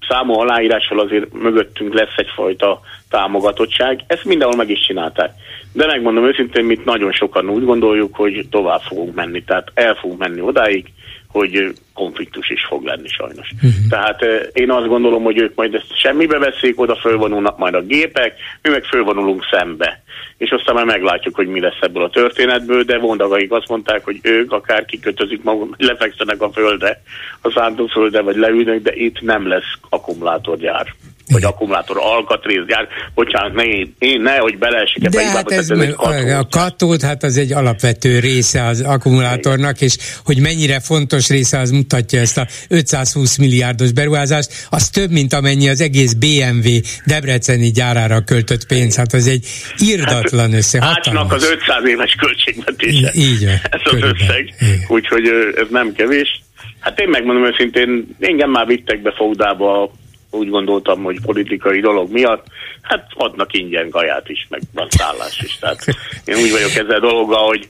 számú 0.08 0.40
aláírással 0.40 1.00
azért 1.00 1.34
mögöttünk 1.34 1.94
lesz 1.94 2.16
egyfajta 2.16 2.82
támogatottság. 3.10 4.04
Ezt 4.08 4.26
mindenhol 4.26 4.58
meg 4.58 4.70
is 4.70 4.86
csinálták. 4.86 5.32
De 5.78 5.86
megmondom 5.86 6.26
őszintén, 6.26 6.66
mit 6.66 6.86
nagyon 6.86 7.12
sokan 7.12 7.50
úgy 7.50 7.66
gondoljuk, 7.66 8.16
hogy 8.16 8.48
tovább 8.50 8.82
fogunk 8.82 9.16
menni. 9.16 9.44
Tehát 9.44 9.72
el 9.74 9.96
fogunk 9.96 10.20
menni 10.20 10.42
odáig, 10.42 10.86
hogy 11.28 11.74
konfliktus 11.94 12.50
is 12.50 12.66
fog 12.70 12.84
lenni 12.84 13.08
sajnos. 13.08 13.50
Uh-huh. 13.56 13.72
Tehát 13.90 14.24
én 14.54 14.72
azt 14.72 14.88
gondolom, 14.88 15.24
hogy 15.24 15.38
ők 15.38 15.56
majd 15.56 15.74
ezt 15.74 15.98
semmibe 15.98 16.38
veszik, 16.38 16.80
oda 16.80 16.96
fölvonulnak 16.96 17.58
majd 17.58 17.74
a 17.74 17.82
gépek, 17.82 18.34
mi 18.62 18.70
meg 18.70 18.84
fölvonulunk 18.84 19.44
szembe. 19.52 20.02
És 20.38 20.50
aztán 20.50 20.76
már 20.76 20.86
meglátjuk, 20.86 21.36
hogy 21.36 21.48
mi 21.48 21.60
lesz 21.60 21.82
ebből 21.82 22.04
a 22.04 22.10
történetből, 22.10 22.84
de 22.84 22.98
vondagaik 22.98 23.52
azt 23.52 23.70
mondták, 23.70 24.04
hogy 24.04 24.20
ők 24.22 24.52
akár 24.52 24.86
kikötözik 24.86 25.44
maguk, 25.44 25.76
lefekszenek 25.78 26.42
a 26.42 26.52
földre, 26.52 27.02
a 27.42 27.52
szántóföldre, 27.52 28.22
vagy 28.22 28.36
leülnek, 28.36 28.82
de 28.82 28.96
itt 28.96 29.22
nem 29.22 29.48
lesz 29.48 29.74
akkumulátorgyár 29.90 30.96
vagy 31.30 31.44
akkumulátor 31.44 31.98
alkatrészgyár. 32.00 32.88
Bocsánat, 33.14 33.54
ne, 33.54 33.64
én, 34.00 34.22
ne, 34.22 34.38
hogy 34.38 34.58
beleesik 34.58 35.08
De 35.08 35.28
hát 35.30 35.52
ez, 35.52 35.70
ez 35.70 35.94
katód. 35.96 36.30
a 36.30 36.48
katód, 36.50 37.02
hát 37.02 37.24
az 37.24 37.38
egy 37.38 37.54
alapvető 37.54 38.20
része 38.20 38.64
az 38.64 38.82
akkumulátornak, 38.82 39.82
és 39.82 39.98
hogy 40.26 40.40
mennyire 40.40 40.80
fontos 40.80 41.30
része, 41.30 41.60
az 41.60 41.72
mutatja 41.72 42.20
ezt 42.20 42.38
a 42.38 42.48
520 42.70 43.38
milliárdos 43.38 43.92
beruházást, 43.92 44.68
az 44.70 44.90
több, 44.90 45.12
mint 45.12 45.34
amennyi 45.34 45.70
az 45.70 45.82
egész 45.82 46.14
BMW 46.14 46.70
Debreceni 47.06 47.72
gyárára 47.72 48.22
költött 48.22 48.68
pénz, 48.68 48.96
hát 48.96 49.14
az 49.14 49.28
egy 49.28 49.46
irdatlan 49.78 50.54
össze. 50.54 50.80
Ácsnak 50.82 51.34
az 51.34 51.44
500 51.44 51.86
éves 51.86 52.16
költségvetése. 52.20 53.12
Így 53.14 53.46
van. 53.46 53.56
Ez 53.64 53.82
az 53.84 54.02
összeg. 54.02 54.54
Úgyhogy 54.88 55.28
ez 55.56 55.68
nem 55.70 55.94
kevés. 55.94 56.42
Hát 56.80 57.00
én 57.00 57.10
megmondom 57.10 57.46
őszintén, 57.46 58.16
engem 58.20 58.50
már 58.50 58.66
vittek 58.66 59.02
be 59.02 59.12
Fogdába 59.12 59.92
úgy 60.38 60.50
gondoltam, 60.50 61.04
hogy 61.04 61.22
politikai 61.22 61.80
dolog 61.80 62.12
miatt, 62.12 62.46
hát 62.82 63.08
adnak 63.16 63.54
ingyen 63.54 63.90
gaját 63.90 64.30
is, 64.30 64.48
meg 64.50 64.62
van 64.74 64.88
szállás 64.90 65.42
is. 65.42 65.58
Tehát 65.60 65.86
én 66.26 66.36
úgy 66.36 66.52
vagyok 66.52 66.76
ezzel 66.76 66.96
a 66.98 67.10
dologgal, 67.10 67.48
hogy 67.48 67.68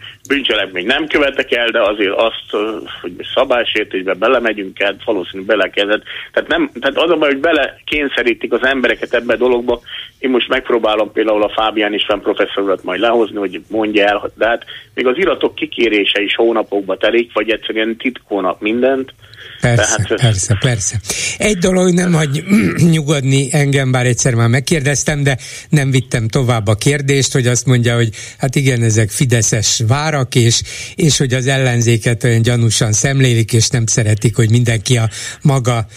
még 0.72 0.86
nem 0.86 1.08
követek 1.08 1.52
el, 1.52 1.70
de 1.70 1.82
azért 1.82 2.16
azt, 2.16 2.66
hogy 3.02 3.14
szabálysértésbe 3.34 4.14
belemegyünk 4.14 4.80
el, 4.80 4.96
valószínűleg 5.06 5.46
belekezett. 5.46 6.04
Tehát, 6.32 6.50
nem, 6.50 6.70
tehát 6.80 6.98
az 6.98 7.10
a 7.10 7.16
baj, 7.16 7.30
hogy 7.30 7.40
bele 7.40 7.80
kényszerítik 7.86 8.54
az 8.54 8.64
embereket 8.64 9.14
ebbe 9.14 9.34
a 9.34 9.38
dologba. 9.38 9.82
Én 10.20 10.30
most 10.30 10.48
megpróbálom 10.48 11.12
például 11.12 11.44
a 11.44 11.54
Fábián 11.56 11.94
István 11.94 12.22
professzorokat 12.22 12.84
majd 12.84 13.00
lehozni, 13.00 13.38
hogy 13.38 13.62
mondja 13.68 14.06
el, 14.06 14.32
de 14.36 14.48
hát 14.48 14.66
még 14.94 15.08
az 15.08 15.18
iratok 15.18 15.56
kikérése 15.56 16.22
is 16.22 16.36
hónapokba 16.36 16.98
telik, 16.98 17.34
vagy 17.34 17.50
egyszerűen 17.50 17.98
titkolnak 17.98 18.60
mindent, 18.60 19.14
Persze, 19.62 19.96
Tehát, 19.96 20.22
persze, 20.22 20.58
persze. 20.60 21.00
Egy 21.38 21.58
dolog 21.58 21.94
nem 21.94 22.14
hagy 22.14 22.44
nyugodni 22.92 23.48
engem, 23.52 23.92
bár 23.92 24.06
egyszer 24.06 24.34
már 24.34 24.48
megkérdeztem, 24.48 25.24
de 25.24 25.38
nem 25.70 25.92
vittem 25.92 26.28
tovább 26.28 26.68
a 26.68 26.76
kérdést, 26.76 27.34
hogy 27.34 27.48
azt 27.48 27.66
mondja, 27.66 27.96
hogy 27.96 28.10
hát 28.38 28.56
igen, 28.56 28.84
ezek 28.84 29.10
fideszes 29.10 29.82
várak, 29.88 30.36
és, 30.36 30.62
és 30.96 31.18
hogy 31.18 31.34
az 31.34 31.48
ellenzéket 31.48 32.24
olyan 32.24 32.42
gyanúsan 32.42 32.94
szemlélik, 32.94 33.54
és 33.54 33.68
nem 33.68 33.86
szeretik, 33.86 34.36
hogy 34.36 34.50
mindenki 34.50 34.98
a 34.98 35.10
maga 35.42 35.88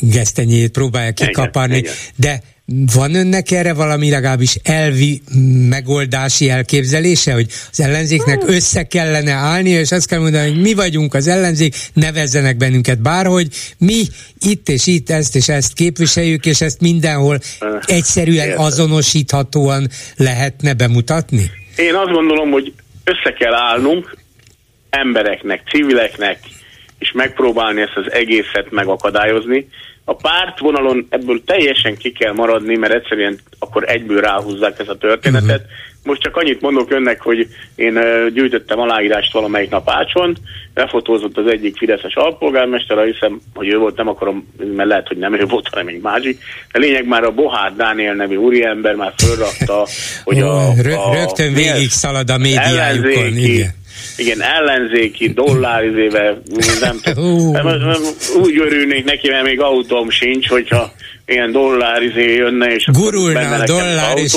gesztenyét 0.00 0.70
próbálja 0.70 1.12
kikaparni, 1.12 1.76
igen, 1.76 1.92
de 2.16 2.42
van 2.94 3.14
önnek 3.14 3.50
erre 3.50 3.74
valami 3.74 4.10
legalábbis 4.10 4.58
elvi 4.62 5.20
megoldási 5.68 6.50
elképzelése, 6.50 7.32
hogy 7.32 7.46
az 7.70 7.80
ellenzéknek 7.80 8.42
hmm. 8.42 8.54
össze 8.54 8.86
kellene 8.86 9.32
állni, 9.32 9.70
és 9.70 9.92
azt 9.92 10.08
kell 10.08 10.18
mondani, 10.20 10.48
hogy 10.48 10.60
mi 10.60 10.74
vagyunk 10.74 11.14
az 11.14 11.28
ellenzék, 11.28 11.74
nevezzenek 11.92 12.56
bennünket 12.56 13.02
bárhogy, 13.02 13.48
mi 13.78 14.02
itt 14.38 14.68
és 14.68 14.86
itt 14.86 15.10
ezt 15.10 15.36
és 15.36 15.48
ezt 15.48 15.74
képviseljük, 15.74 16.46
és 16.46 16.60
ezt 16.60 16.80
mindenhol 16.80 17.38
egyszerűen 17.84 18.58
azonosíthatóan 18.58 19.88
lehetne 20.16 20.74
bemutatni? 20.74 21.50
Én 21.76 21.94
azt 21.94 22.12
gondolom, 22.12 22.50
hogy 22.50 22.72
össze 23.04 23.32
kell 23.38 23.54
állnunk 23.54 24.16
embereknek, 24.90 25.62
civileknek, 25.70 26.38
és 26.98 27.12
megpróbálni 27.12 27.80
ezt 27.80 27.96
az 27.96 28.12
egészet 28.12 28.70
megakadályozni, 28.70 29.66
a 30.08 30.14
párt 30.14 30.58
vonalon 30.58 31.06
ebből 31.08 31.44
teljesen 31.44 31.96
ki 31.96 32.12
kell 32.12 32.32
maradni, 32.32 32.76
mert 32.76 32.94
egyszerűen 32.94 33.38
akkor 33.58 33.84
egyből 33.86 34.20
ráhúzzák 34.20 34.78
ezt 34.78 34.88
a 34.88 34.98
történetet. 34.98 35.60
Uh-huh. 35.60 35.74
Most 36.02 36.20
csak 36.20 36.36
annyit 36.36 36.60
mondok 36.60 36.90
önnek, 36.90 37.20
hogy 37.20 37.48
én 37.74 38.00
gyűjtöttem 38.32 38.78
aláírást 38.78 39.32
valamelyik 39.32 39.70
nap 39.70 39.90
Ácson, 39.90 40.36
lefotózott 40.74 41.36
az 41.36 41.46
egyik 41.46 41.76
Fideszes 41.76 42.14
alpolgármester, 42.14 43.04
hiszem, 43.04 43.40
hogy 43.54 43.68
ő 43.68 43.78
volt, 43.78 43.96
nem 43.96 44.08
akarom, 44.08 44.48
mert 44.76 44.88
lehet, 44.88 45.08
hogy 45.08 45.16
nem 45.16 45.34
ő 45.34 45.44
volt, 45.44 45.68
hanem 45.68 45.88
egy 45.88 46.00
másik. 46.00 46.42
De 46.72 46.78
lényeg 46.78 47.06
már 47.06 47.24
a 47.24 47.30
Bohár 47.30 47.74
Dániel 47.76 48.14
nevű 48.14 48.36
úriember 48.36 48.94
már 48.94 49.12
fölrakta, 49.16 49.86
hogy 50.24 50.40
a, 50.40 50.68
a, 50.68 50.74
Rögtön 51.12 51.54
végig 51.54 51.90
szalad 51.90 52.30
a 52.30 52.38
médiájukon, 52.38 53.36
igen 53.36 53.84
igen, 54.16 54.42
ellenzéki 54.42 55.32
dollár 55.32 55.84
nem 56.80 56.98
tudom. 57.14 57.56
Úgy 58.42 58.58
örülnék 58.58 59.04
neki, 59.04 59.28
mert 59.28 59.44
még 59.44 59.60
autóm 59.60 60.10
sincs, 60.10 60.48
hogyha 60.48 60.92
ilyen 61.26 61.52
dollár 61.52 62.02
izé 62.02 62.34
jönne, 62.34 62.74
és 62.74 62.84
Gurulna 62.92 63.54
a 63.54 63.64
dollár, 63.64 64.16
és 64.16 64.34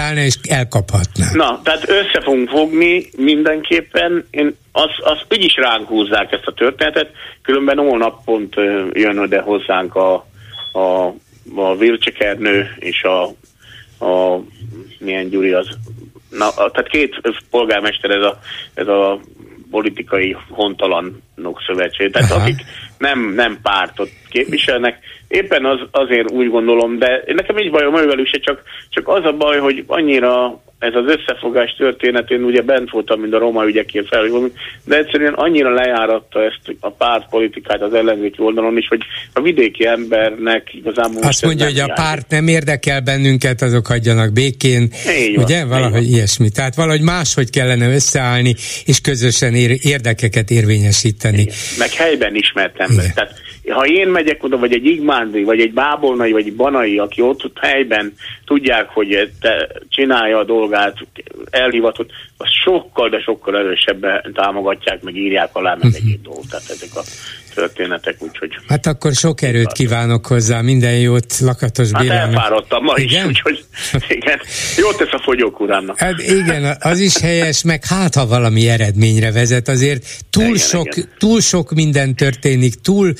állna, 0.00 0.20
és 0.20 0.34
elkaphatná. 0.48 1.26
Na, 1.32 1.60
tehát 1.64 1.88
össze 1.88 2.20
fogunk 2.22 2.48
fogni 2.48 3.08
mindenképpen. 3.16 4.26
Én 4.30 4.56
az, 4.72 4.90
az 4.98 5.18
úgyis 5.30 5.56
ránk 5.56 5.88
húzzák 5.88 6.32
ezt 6.32 6.46
a 6.46 6.52
történetet, 6.52 7.10
különben 7.42 7.78
holnap 7.78 8.24
pont 8.24 8.54
jön 8.92 9.18
oda 9.18 9.42
hozzánk 9.42 9.94
a, 9.94 10.26
a, 10.72 11.14
a 11.54 11.76
Vilcsekernő 11.78 12.68
és 12.78 13.02
a 13.02 13.34
a 13.98 14.40
milyen 14.98 15.28
Gyuri 15.28 15.52
az. 15.52 15.68
Na, 16.38 16.50
tehát 16.54 16.88
két 16.88 17.20
polgármester 17.50 18.10
ez 18.10 18.22
a, 18.22 18.38
ez 18.74 18.86
a 18.88 19.20
politikai 19.70 20.36
hontalanok 20.48 21.62
szövetség, 21.66 22.12
tehát 22.12 22.30
Aha. 22.30 22.40
akik 22.40 22.64
nem, 22.98 23.32
nem 23.34 23.58
pártot 23.62 24.10
képviselnek. 24.28 24.98
Éppen 25.28 25.64
az, 25.64 25.78
azért 25.90 26.30
úgy 26.30 26.50
gondolom, 26.50 26.98
de 26.98 27.22
nekem 27.26 27.58
így 27.58 27.70
bajom 27.70 27.96
ővelük 27.96 28.26
se, 28.26 28.38
csak, 28.38 28.62
csak 28.90 29.08
az 29.08 29.24
a 29.24 29.32
baj, 29.32 29.58
hogy 29.58 29.84
annyira 29.86 30.60
ez 30.78 30.94
az 30.94 31.04
összefogás 31.16 31.74
történetén 31.78 32.42
ugye 32.42 32.62
bent 32.62 32.90
voltam, 32.90 33.20
mint 33.20 33.34
a 33.34 33.38
roma 33.38 33.66
ügyekért 33.66 34.06
felhívom, 34.06 34.52
de 34.84 34.96
egyszerűen 34.96 35.32
annyira 35.32 35.74
lejáratta 35.74 36.42
ezt 36.42 36.76
a 36.80 36.90
pártpolitikát 36.90 37.82
az 37.82 37.94
ellenzéki 37.94 38.42
oldalon 38.42 38.76
is, 38.76 38.88
hogy 38.88 39.00
a 39.32 39.40
vidéki 39.40 39.86
embernek 39.86 40.74
igazából... 40.74 41.22
Azt 41.22 41.44
mondja, 41.44 41.66
hogy 41.66 41.78
a 41.78 41.92
párt 41.94 42.30
nem 42.30 42.48
érdekel 42.48 43.00
bennünket, 43.00 43.62
azok 43.62 43.86
hagyjanak 43.86 44.32
békén, 44.32 44.90
Így 45.18 45.36
ugye? 45.36 45.58
Van, 45.58 45.68
valahogy 45.68 46.10
ilyesmi. 46.10 46.50
Tehát 46.50 46.74
valahogy 46.74 47.02
máshogy 47.02 47.50
kellene 47.50 47.94
összeállni, 47.94 48.54
és 48.84 49.00
közösen 49.00 49.54
érdekeket 49.82 50.50
érvényesíteni. 50.50 51.40
Igen. 51.40 51.54
Meg 51.78 51.92
helyben 51.92 52.34
ember. 52.88 53.12
Tehát 53.14 53.34
ha 53.68 53.86
én 53.86 54.08
megyek 54.08 54.42
oda, 54.42 54.58
vagy 54.58 54.72
egy 54.72 54.84
Igmándi, 54.84 55.44
vagy 55.44 55.60
egy 55.60 55.72
Bábolnai, 55.72 56.32
vagy 56.32 56.46
egy 56.46 56.54
Banai, 56.54 56.98
aki 56.98 57.20
ott, 57.20 57.44
ott 57.44 57.58
helyben 57.60 58.12
tudják, 58.44 58.88
hogy 58.88 59.30
te 59.40 59.68
csinálja 59.88 60.38
a 60.38 60.44
dolgát, 60.44 60.96
elhivatott, 61.50 62.10
az 62.36 62.48
sokkal, 62.64 63.08
de 63.08 63.20
sokkal 63.20 63.56
erősebben 63.56 64.32
támogatják, 64.34 65.02
meg 65.02 65.16
írják 65.16 65.50
alá, 65.52 65.74
meg 65.74 65.84
uh-huh. 65.84 65.94
egyéb 65.94 66.22
dolgok. 66.22 66.46
Tehát 66.46 66.70
ezek 66.70 66.90
a 66.94 67.02
történetek, 67.56 68.16
úgyhogy... 68.18 68.50
Hát 68.68 68.86
akkor 68.86 69.12
sok 69.12 69.42
erőt 69.42 69.72
kívánok 69.72 70.26
hozzá, 70.26 70.60
minden 70.60 70.98
jót 70.98 71.38
Lakatos 71.38 71.90
hát 71.92 72.02
Bélának. 72.02 72.24
Hát 72.24 72.34
elfáradtam 72.34 72.84
ma 72.84 72.94
igen? 72.96 73.30
is, 73.30 73.42
úgyhogy 73.44 73.64
igen, 74.08 74.40
jót 74.76 74.96
tesz 74.96 75.12
a 75.12 75.20
fogyókurának. 75.24 75.98
Hát 75.98 76.22
igen, 76.22 76.76
az 76.80 76.98
is 76.98 77.18
helyes, 77.18 77.62
meg 77.62 77.84
hát 77.84 78.14
ha 78.14 78.26
valami 78.26 78.68
eredményre 78.68 79.32
vezet, 79.32 79.68
azért 79.68 80.04
túl, 80.30 80.44
igen, 80.44 80.56
sok, 80.56 80.96
igen. 80.96 81.08
túl 81.18 81.40
sok 81.40 81.70
minden 81.70 82.14
történik, 82.14 82.74
túl, 82.74 83.12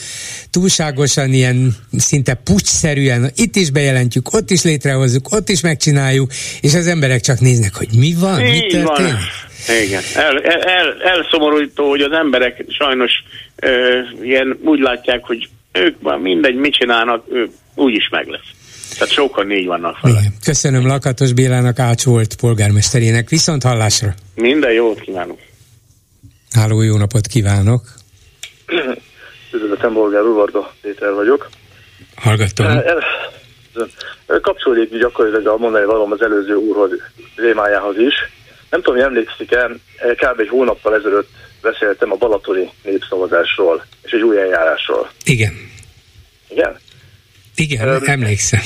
túlságosan 0.50 1.32
ilyen 1.32 1.76
szinte 1.96 2.34
pucsszerűen, 2.34 3.30
itt 3.34 3.56
is 3.56 3.70
bejelentjük, 3.70 4.32
ott 4.32 4.50
is 4.50 4.62
létrehozzuk, 4.62 5.32
ott 5.32 5.48
is 5.48 5.60
megcsináljuk, 5.60 6.30
és 6.60 6.74
az 6.74 6.86
emberek 6.86 7.20
csak 7.20 7.40
néznek, 7.40 7.74
hogy 7.74 7.88
mi 7.98 8.14
van, 8.20 8.40
Így 8.40 8.62
mi 8.62 8.70
történik. 8.70 9.12
Van. 9.12 9.44
Igen, 9.84 10.02
el, 10.14 10.42
el, 10.42 11.02
elszomorító, 11.02 11.88
hogy 11.88 12.00
az 12.00 12.12
emberek 12.12 12.64
sajnos 12.68 13.12
ö, 13.56 14.00
ilyen 14.22 14.58
úgy 14.64 14.80
látják, 14.80 15.24
hogy 15.24 15.48
ők 15.72 16.00
már 16.00 16.18
mindegy, 16.18 16.54
mit 16.54 16.72
csinálnak, 16.72 17.24
ő 17.28 17.48
úgyis 17.74 18.08
meg 18.08 18.26
lesz. 18.26 18.50
Tehát 18.98 19.14
sokan 19.14 19.46
négy 19.46 19.66
vannak 19.66 19.96
fel. 19.96 20.12
Köszönöm 20.44 20.86
Lakatos 20.86 21.32
Bélának, 21.32 21.78
Ács 21.78 22.04
volt 22.04 22.36
polgármesterének. 22.36 23.28
Viszont 23.28 23.62
hallásra! 23.62 24.14
Minden 24.34 24.72
jót 24.72 25.00
kívánok! 25.00 25.38
Háló, 26.50 26.82
jó 26.82 26.96
napot 26.96 27.26
kívánok! 27.26 27.82
Üdvözletem, 29.52 29.92
Bolgár 29.92 30.22
Uvarga 30.22 30.74
Péter 30.80 31.12
vagyok. 31.12 31.48
Hallgatom. 32.16 32.66
Kapcsolódik 34.26 34.98
gyakorlatilag 34.98 35.46
a 35.46 35.56
mondani 35.56 35.84
valóm 35.84 36.12
az 36.12 36.22
előző 36.22 36.54
úrhoz, 36.54 36.90
témájához 37.36 37.98
is 37.98 38.14
nem 38.70 38.82
tudom, 38.82 38.94
hogy 38.94 39.08
emlékszik-e, 39.08 39.70
kb. 40.14 40.40
egy 40.40 40.48
hónappal 40.48 40.94
ezelőtt 40.94 41.28
beszéltem 41.62 42.12
a 42.12 42.16
balatoni 42.16 42.70
népszavazásról 42.82 43.84
és 44.02 44.12
egy 44.12 44.22
új 44.22 44.38
eljárásról. 44.38 45.10
Igen. 45.24 45.70
Igen? 46.48 46.78
Igen, 47.54 47.88
um, 47.88 48.02
emlékszem. 48.04 48.60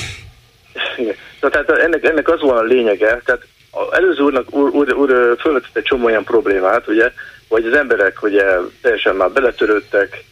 Igen. 0.97 1.15
Na, 1.41 1.49
tehát 1.49 1.69
ennek, 1.69 2.03
ennek 2.03 2.27
az 2.27 2.41
van 2.41 2.57
a 2.57 2.61
lényege, 2.61 3.21
tehát 3.25 3.45
az 3.71 3.93
előző 3.93 4.21
úrnak 4.21 4.53
úr, 4.53 4.69
úr, 4.69 4.93
úr 4.93 5.37
fölvetett 5.39 5.75
egy 5.75 5.83
csomó 5.83 6.05
olyan 6.05 6.23
problémát, 6.23 6.87
ugye, 6.87 7.11
hogy 7.47 7.65
az 7.65 7.73
emberek 7.73 8.23
ugye 8.23 8.43
teljesen 8.81 9.15
már 9.15 9.31
beletörődtek, 9.31 10.23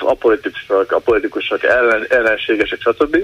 a 0.00 0.14
politikusok, 0.14 0.92
a 0.92 0.98
politikusok 0.98 1.62
ellen, 1.62 2.06
ellenségesek, 2.08 2.80
stb. 2.80 3.16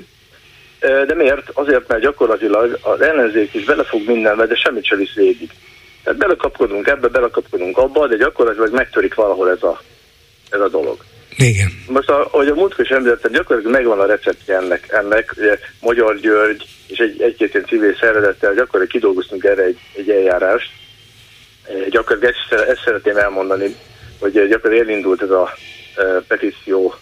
De 0.80 1.14
miért? 1.14 1.50
Azért, 1.52 1.88
mert 1.88 2.00
gyakorlatilag 2.02 2.78
az 2.82 3.00
ellenzék 3.00 3.54
is 3.54 3.64
belefog 3.64 4.06
mindenbe, 4.06 4.46
de 4.46 4.54
semmit 4.54 4.84
sem 4.84 4.98
visz 4.98 5.14
végig. 5.14 5.50
Tehát 6.02 6.18
belekapkodunk 6.18 6.86
ebbe, 6.86 7.08
belekapkodunk 7.08 7.78
abba, 7.78 8.06
de 8.06 8.16
gyakorlatilag 8.16 8.72
megtörik 8.72 9.14
valahol 9.14 9.50
ez 9.50 9.62
a, 9.62 9.80
ez 10.50 10.60
a 10.60 10.68
dolog. 10.68 11.04
Igen. 11.36 11.68
Most, 11.88 12.10
ahogy 12.10 12.48
a 12.48 12.54
múltkor 12.54 12.84
is 12.84 12.90
említettem, 12.90 13.32
gyakorlatilag 13.32 13.76
megvan 13.76 14.00
a 14.00 14.06
receptje 14.06 14.56
ennek, 14.56 14.86
ennek 14.88 15.34
ugye 15.36 15.58
Magyar 15.80 16.18
György 16.20 16.66
és 16.86 16.98
egy, 16.98 17.22
egy-két 17.22 17.54
ilyen 17.54 17.66
civil 17.66 17.96
szervezettel 18.00 18.54
gyakorlatilag 18.54 18.88
kidolgoztunk 18.88 19.44
erre 19.44 19.62
egy, 19.62 19.78
egy 19.96 20.10
eljárást. 20.10 20.70
Gyakorlatilag 21.88 22.34
ezt, 22.34 22.68
ezt 22.68 22.82
szeretném 22.84 23.16
elmondani, 23.16 23.76
hogy 24.20 24.32
gyakorlatilag 24.32 24.88
elindult 24.88 25.22
ez 25.22 25.30
a 25.30 25.54
petíció 26.26 26.94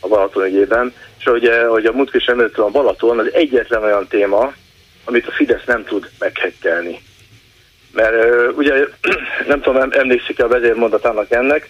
a 0.00 0.08
Balaton 0.08 0.46
ügyében, 0.46 0.92
és 1.18 1.24
hogy, 1.24 1.50
hogy 1.68 1.86
a 1.86 1.92
múltkor 1.92 2.20
is 2.20 2.26
említettem, 2.26 2.64
a 2.64 2.68
Balaton 2.68 3.18
az 3.18 3.32
egyetlen 3.32 3.82
olyan 3.82 4.06
téma, 4.08 4.52
amit 5.04 5.26
a 5.26 5.32
Fidesz 5.32 5.64
nem 5.66 5.84
tud 5.84 6.10
meghekkelni. 6.18 7.00
Mert 7.96 8.14
ugye 8.56 8.72
nem 9.52 9.60
tudom, 9.60 9.92
emlékszik-e 9.92 10.44
a 10.44 10.48
vezérmondatának 10.48 11.32
ennek, 11.32 11.68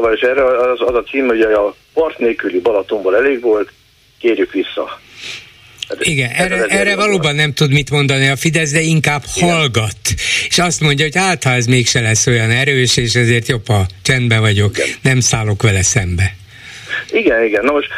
vagyis 0.00 0.20
erre 0.20 0.44
az, 0.44 0.80
az 0.80 0.94
a 0.94 1.02
cím, 1.02 1.26
hogy 1.26 1.40
a 1.40 1.74
part 1.92 2.18
nélküli 2.18 2.60
Balatonból 2.60 3.16
elég 3.16 3.40
volt, 3.40 3.72
kérjük 4.18 4.52
vissza. 4.52 5.00
Hát 5.88 5.98
Igen, 6.00 6.30
erre, 6.30 6.64
erre 6.64 6.96
valóban 6.96 7.34
nem 7.34 7.52
tud 7.52 7.72
mit 7.72 7.90
mondani 7.90 8.28
a 8.28 8.36
Fidesz, 8.36 8.72
de 8.72 8.80
inkább 8.80 9.22
Igen. 9.36 9.48
hallgat. 9.48 9.96
És 10.48 10.58
azt 10.58 10.80
mondja, 10.80 11.04
hogy 11.04 11.16
hát 11.16 11.44
ha 11.44 11.50
ez 11.50 11.66
mégse 11.66 12.00
lesz 12.00 12.26
olyan 12.26 12.50
erős, 12.50 12.96
és 12.96 13.14
ezért 13.14 13.48
jobb, 13.48 13.66
ha 13.66 13.86
csendben 14.02 14.40
vagyok, 14.40 14.78
Igen. 14.78 14.88
nem 15.02 15.20
szállok 15.20 15.62
vele 15.62 15.82
szembe. 15.82 16.34
Igen, 17.10 17.44
igen. 17.44 17.64
Na 17.64 17.72
most 17.72 17.88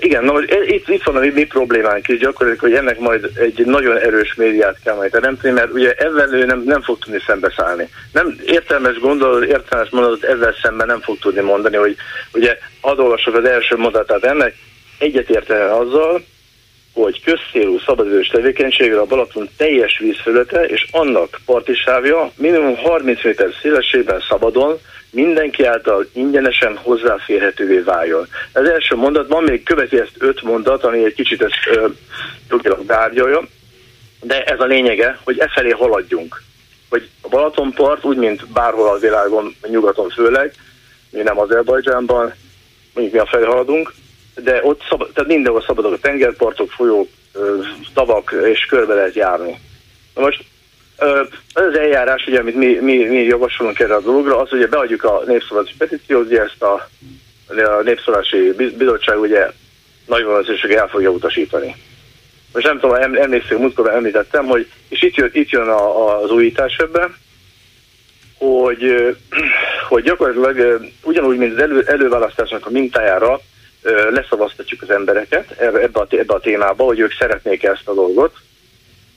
igen, 0.00 0.24
na 0.24 0.32
most 0.32 0.54
itt, 0.66 0.88
itt 0.88 1.02
van 1.02 1.16
a 1.16 1.20
mi, 1.20 1.30
mi 1.30 1.44
problémánk 1.44 2.08
is 2.08 2.18
gyakorlatilag, 2.18 2.60
hogy 2.60 2.74
ennek 2.74 2.98
majd 2.98 3.30
egy 3.34 3.64
nagyon 3.64 3.96
erős 3.96 4.34
médiát 4.34 4.76
kell 4.84 4.94
majd 4.94 5.10
teremteni, 5.10 5.54
mert 5.54 5.72
ugye 5.72 5.92
ezzel 5.92 6.34
ő 6.34 6.44
nem, 6.44 6.62
nem 6.66 6.82
fog 6.82 6.98
tudni 6.98 7.20
szembeszállni. 7.26 7.88
Nem 8.12 8.36
értelmes 8.46 8.98
gondolat, 8.98 9.44
értelmes 9.44 9.90
mondatot 9.90 10.24
ezzel 10.24 10.54
szemben 10.62 10.86
nem 10.86 11.00
fog 11.00 11.18
tudni 11.18 11.40
mondani, 11.40 11.76
hogy 11.76 11.96
ugye 12.32 12.58
hadd 12.80 12.98
olvasok 12.98 13.34
az 13.34 13.44
első 13.44 13.76
mondatát 13.76 14.24
ennek, 14.24 14.54
egyetértene 14.98 15.74
azzal, 15.74 16.22
hogy 17.02 17.22
közszélú 17.22 17.78
szabadidős 17.78 18.28
tevékenységre 18.28 19.00
a 19.00 19.04
Balaton 19.04 19.48
teljes 19.56 19.98
vízfelülete 19.98 20.64
és 20.64 20.86
annak 20.90 21.40
partisávja 21.44 22.30
minimum 22.36 22.76
30 22.76 23.24
méter 23.24 23.48
szélesében 23.62 24.22
szabadon, 24.28 24.78
mindenki 25.10 25.64
által 25.64 26.06
ingyenesen 26.12 26.76
hozzáférhetővé 26.76 27.78
váljon. 27.78 28.28
Az 28.52 28.68
első 28.68 28.94
mondatban 28.94 29.42
még 29.42 29.62
követi 29.62 29.98
ezt 29.98 30.14
öt 30.18 30.42
mondat, 30.42 30.84
ami 30.84 31.04
egy 31.04 31.14
kicsit 31.14 31.42
ezt 31.42 31.90
jogilag 32.50 32.84
bárgyalja, 32.84 33.42
de 34.20 34.44
ez 34.44 34.60
a 34.60 34.64
lényege, 34.64 35.18
hogy 35.24 35.38
e 35.38 35.50
felé 35.54 35.70
haladjunk. 35.70 36.42
Hogy 36.88 37.08
a 37.20 37.28
Balatonpart, 37.28 38.04
úgy, 38.04 38.16
mint 38.16 38.48
bárhol 38.52 38.88
a 38.88 38.98
világon, 38.98 39.54
nyugaton 39.68 40.08
főleg, 40.08 40.52
mi 41.10 41.22
nem 41.22 41.38
Azerbajdzsánban, 41.38 42.34
mondjuk 42.94 43.14
mi 43.14 43.20
a 43.20 43.26
felé 43.30 43.44
haladunk, 43.44 43.92
de 44.42 44.60
ott 44.62 44.82
szabad, 44.88 45.12
tehát 45.12 45.30
mindenhol 45.30 45.62
szabadok 45.62 45.92
a 45.92 45.98
tengerpartok, 45.98 46.70
folyók, 46.70 47.08
tavak, 47.94 48.34
és 48.44 48.64
körbe 48.64 48.94
lehet 48.94 49.14
járni. 49.14 49.60
Na 50.14 50.22
most 50.22 50.44
az 51.52 51.76
eljárás, 51.78 52.26
ugye, 52.26 52.38
amit 52.38 52.54
mi, 52.54 52.78
mi, 52.80 53.04
mi 53.04 53.22
javasolunk 53.22 53.78
erre 53.78 53.94
a 53.94 54.00
dologra, 54.00 54.40
az 54.40 54.52
ugye 54.52 54.66
beadjuk 54.66 55.04
a 55.04 55.22
népszavazási 55.26 55.76
petíciót, 55.78 56.26
ugye 56.26 56.42
ezt 56.42 56.62
a, 56.62 56.88
a 57.48 57.82
népszavazási 57.82 58.52
bizottság 58.78 59.20
ugye 59.20 59.50
nagy 60.06 60.24
valószínűséggel 60.24 60.78
el 60.78 60.88
fogja 60.88 61.10
utasítani. 61.10 61.74
Most 62.52 62.66
nem 62.66 62.78
tudom, 62.78 63.14
emlékszem, 63.14 63.58
múltkor 63.58 63.90
említettem, 63.90 64.46
hogy, 64.46 64.66
és 64.88 65.02
itt 65.02 65.14
jön, 65.14 65.30
itt 65.32 65.50
jön 65.50 65.68
a, 65.68 66.22
az 66.22 66.30
újítás 66.30 66.76
ebbe, 66.76 67.10
hogy, 68.38 69.16
hogy 69.88 70.02
gyakorlatilag 70.02 70.80
ugyanúgy, 71.02 71.36
mint 71.36 71.52
az 71.52 71.62
elő, 71.62 71.84
előválasztásnak 71.86 72.66
a 72.66 72.70
mintájára 72.70 73.40
leszavaztatjuk 74.10 74.82
az 74.82 74.90
embereket 74.90 75.50
ebbe 75.50 76.00
a, 76.00 76.06
ebbe 76.08 76.34
a 76.34 76.40
témába, 76.40 76.84
hogy 76.84 76.98
ők 76.98 77.12
szeretnék 77.18 77.62
ezt 77.62 77.88
a 77.88 77.94
dolgot, 77.94 78.36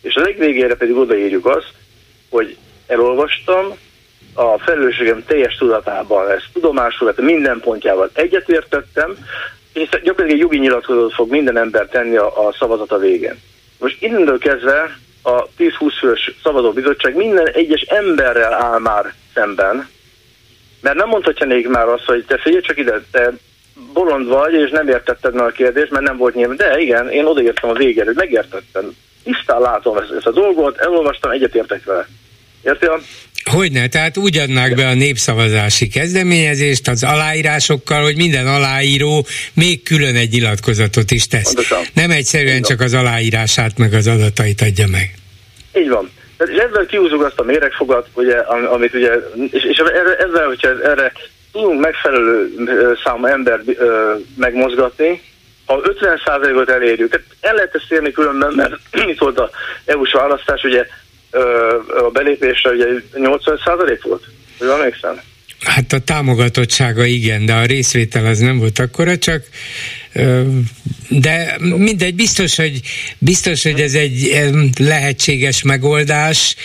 és 0.01 0.15
a 0.15 0.21
legvégére 0.21 0.75
pedig 0.75 0.95
odaírjuk 0.95 1.45
azt, 1.45 1.73
hogy 2.29 2.57
elolvastam, 2.87 3.77
a 4.33 4.57
felelősségem 4.59 5.23
teljes 5.25 5.55
tudatában 5.55 6.29
ezt 6.29 6.49
tudomásul, 6.53 7.07
hát 7.07 7.21
minden 7.21 7.59
pontjával 7.59 8.09
egyetértettem, 8.13 9.17
és 9.73 9.89
gyakorlatilag 9.89 10.29
egy 10.29 10.39
jogi 10.39 10.57
nyilatkozatot 10.57 11.13
fog 11.13 11.29
minden 11.29 11.57
ember 11.57 11.87
tenni 11.87 12.15
a, 12.15 12.47
a 12.47 12.53
szavazata 12.59 12.97
végén. 12.97 13.39
Most 13.79 14.01
innentől 14.01 14.37
kezdve 14.37 14.97
a 15.23 15.47
10-20 15.47 15.93
fős 15.99 16.31
szavazóbizottság 16.43 17.15
minden 17.15 17.47
egyes 17.47 17.81
emberrel 17.81 18.53
áll 18.53 18.79
már 18.79 19.13
szemben, 19.33 19.89
mert 20.81 20.95
nem 20.95 21.07
mondhatja 21.07 21.45
még 21.45 21.67
már 21.67 21.87
azt, 21.87 22.05
hogy 22.05 22.25
te 22.25 22.37
figyelj 22.37 22.61
csak 22.61 22.77
ide, 22.77 23.01
te 23.11 23.33
bolond 23.93 24.27
vagy, 24.27 24.53
és 24.53 24.69
nem 24.69 24.87
értetted 24.87 25.33
meg 25.33 25.45
a 25.45 25.51
kérdést, 25.51 25.91
mert 25.91 26.05
nem 26.05 26.17
volt 26.17 26.35
nyilván. 26.35 26.57
De 26.57 26.79
igen, 26.79 27.09
én 27.09 27.25
odaírtam 27.25 27.69
a 27.69 27.73
végére, 27.73 28.05
hogy 28.05 28.15
megértettem 28.15 28.95
tisztán 29.23 29.61
látom 29.61 29.97
ezt, 29.97 30.11
ezt 30.17 30.25
a 30.25 30.31
dolgot, 30.31 30.77
elolvastam, 30.77 31.31
egyetértek 31.31 31.83
vele. 31.83 32.07
Értél? 32.63 33.01
Hogyne, 33.51 33.87
tehát 33.87 34.17
úgy 34.17 34.37
adnák 34.37 34.75
be 34.75 34.87
a 34.87 34.93
népszavazási 34.93 35.87
kezdeményezést 35.87 36.87
az 36.87 37.03
aláírásokkal, 37.03 38.03
hogy 38.03 38.15
minden 38.15 38.47
aláíró 38.47 39.25
még 39.53 39.83
külön 39.83 40.15
egy 40.15 40.31
nyilatkozatot 40.31 41.11
is 41.11 41.27
tesz. 41.27 41.53
Pontosan. 41.53 41.83
Nem 41.93 42.11
egyszerűen 42.11 42.61
csak 42.61 42.81
az 42.81 42.93
aláírását 42.93 43.77
meg 43.77 43.93
az 43.93 44.07
adatait 44.07 44.61
adja 44.61 44.87
meg. 44.87 45.13
Így 45.75 45.89
van. 45.89 46.09
És 46.37 46.57
ezzel 46.57 46.85
kiúzunk 46.85 47.23
azt 47.23 47.39
a 47.39 47.43
méregfogat, 47.43 48.07
ugye, 48.13 48.37
amit 48.71 48.93
ugye, 48.93 49.11
és, 49.51 49.63
és 49.63 49.77
ezzel, 50.19 50.47
hogyha 50.47 50.69
erre 50.83 51.11
tudunk 51.59 51.81
megfelelő 51.81 52.49
számú 53.03 53.25
ember 53.25 53.61
megmozgatni, 54.35 55.21
ha 55.65 55.81
50%-ot 55.83 56.69
elérjük, 56.69 57.11
hát 57.11 57.23
el 57.41 57.53
lehet 57.53 57.75
ezt 57.75 57.91
érni 57.91 58.11
különben, 58.11 58.53
mert 58.55 58.73
itt 59.11 59.19
volt 59.19 59.39
a 59.39 59.49
EU-s 59.85 60.11
választás, 60.11 60.63
ugye 60.63 60.85
a 61.87 62.09
belépésre 62.11 62.69
ugye 62.69 62.85
80% 63.13 63.99
volt, 64.03 64.23
hogy 64.57 64.67
emlékszem? 64.67 65.21
Hát 65.59 65.93
a 65.93 65.99
támogatottsága 65.99 67.05
igen, 67.05 67.45
de 67.45 67.53
a 67.53 67.65
részvétel 67.65 68.25
az 68.25 68.39
nem 68.39 68.57
volt 68.57 68.79
akkora, 68.79 69.17
csak 69.17 69.43
de 71.09 71.55
mindegy, 71.59 72.15
biztos, 72.15 72.55
hogy, 72.55 72.81
biztos, 73.17 73.63
hogy 73.63 73.79
ez 73.79 73.93
egy 73.93 74.41
lehetséges 74.77 75.61
megoldás. 75.61 76.55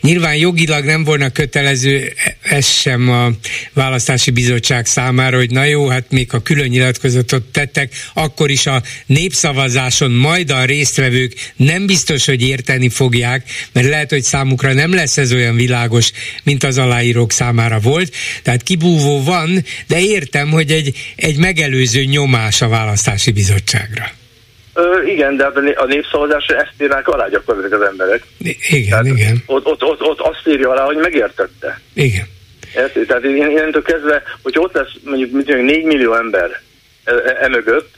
Nyilván 0.00 0.36
jogilag 0.36 0.84
nem 0.84 1.04
volna 1.04 1.30
kötelező 1.30 2.12
ez 2.42 2.66
sem 2.66 3.10
a 3.10 3.30
választási 3.72 4.30
bizottság 4.30 4.86
számára, 4.86 5.36
hogy 5.36 5.50
na 5.50 5.64
jó, 5.64 5.88
hát 5.88 6.04
még 6.10 6.30
ha 6.30 6.42
külön 6.42 6.68
nyilatkozatot 6.68 7.42
tettek, 7.42 7.94
akkor 8.14 8.50
is 8.50 8.66
a 8.66 8.82
népszavazáson 9.06 10.10
majd 10.10 10.50
a 10.50 10.64
résztvevők 10.64 11.52
nem 11.56 11.86
biztos, 11.86 12.24
hogy 12.24 12.42
érteni 12.42 12.88
fogják, 12.88 13.50
mert 13.72 13.88
lehet, 13.88 14.10
hogy 14.10 14.22
számukra 14.22 14.72
nem 14.72 14.94
lesz 14.94 15.18
ez 15.18 15.32
olyan 15.32 15.56
világos, 15.56 16.10
mint 16.42 16.64
az 16.64 16.78
aláírók 16.78 17.32
számára 17.32 17.78
volt. 17.78 18.14
Tehát 18.42 18.62
kibúvó 18.62 19.22
van, 19.22 19.64
de 19.86 20.00
értem, 20.00 20.50
hogy 20.50 20.70
egy, 20.70 20.96
egy 21.16 21.36
megelőző 21.36 22.04
nyomás 22.04 22.62
a 22.62 22.68
választás 22.68 22.91
választási 22.92 23.32
bizottságra. 23.32 24.04
Ö, 24.74 25.02
igen, 25.02 25.36
de 25.36 25.44
hát 25.44 25.56
a 25.56 25.84
népszavazásra 25.84 26.56
ezt 26.56 26.72
írnák 26.80 27.08
alá 27.08 27.28
gyakorlatilag 27.28 27.82
az 27.82 27.88
emberek. 27.88 28.22
Igen, 28.68 28.88
Tehát 28.88 29.06
igen. 29.06 29.42
Ott, 29.46 29.66
ott, 29.66 29.82
ott, 29.82 30.02
ott 30.02 30.20
azt 30.20 30.46
írja 30.46 30.70
alá, 30.70 30.84
hogy 30.84 30.96
megértette. 30.96 31.80
Igen. 31.94 32.26
Érti? 32.76 33.06
Tehát 33.06 33.24
innentől 33.24 33.82
kezdve, 33.82 34.22
hogy 34.42 34.58
ott 34.58 34.74
lesz 34.74 34.92
mondjuk, 35.04 35.30
mondjuk 35.30 35.62
4 35.62 35.84
millió 35.84 36.14
ember 36.14 36.60
emögött, 37.40 37.90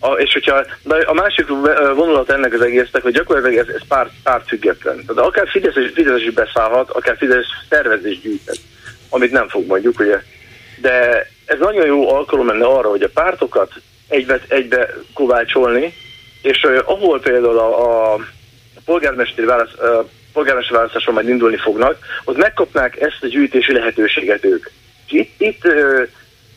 e, 0.00 0.06
a, 0.06 0.12
és 0.12 0.32
hogyha 0.32 0.64
de 0.82 0.94
a 0.94 1.12
másik 1.12 1.46
vonulat 1.94 2.30
ennek 2.30 2.52
az 2.52 2.60
egésznek, 2.60 3.02
hogy 3.02 3.12
gyakorlatilag 3.12 3.68
ez, 3.68 3.74
ez 3.74 3.86
párt, 3.88 4.10
párt 4.22 4.48
független. 4.48 5.04
Tehát 5.06 5.28
akár 5.28 5.48
Fidesz, 5.48 5.74
Fidesz 5.94 6.20
is 6.20 6.32
beszállhat, 6.32 6.90
akár 6.90 7.16
Fidesz 7.16 7.46
szervezés 7.68 8.20
gyűjthet, 8.20 8.58
amit 9.08 9.30
nem 9.30 9.48
fog 9.48 9.66
mondjuk, 9.66 10.00
ugye. 10.00 10.22
De 10.80 11.26
ez 11.46 11.58
nagyon 11.58 11.86
jó 11.86 12.14
alkalom 12.14 12.46
lenne 12.46 12.66
arra, 12.66 12.88
hogy 12.88 13.02
a 13.02 13.08
pártokat 13.08 13.72
egybe, 14.08 14.40
egybe 14.48 14.94
kovácsolni, 15.14 15.94
és 16.42 16.62
uh, 16.62 16.78
ahol 16.84 17.20
például 17.20 17.58
a, 17.58 18.12
a 18.14 18.18
polgármesteri 18.84 19.46
válasz, 19.46 19.72
uh, 19.78 20.06
polgármesteri 20.32 20.76
választáson 20.76 21.14
majd 21.14 21.28
indulni 21.28 21.56
fognak, 21.56 21.98
ott 22.24 22.36
megkapnák 22.36 23.00
ezt 23.00 23.22
a 23.22 23.26
gyűjtési 23.26 23.72
lehetőséget 23.72 24.44
ők. 24.44 24.70
Itt, 25.08 25.40
itt 25.40 25.64
uh, 25.64 26.08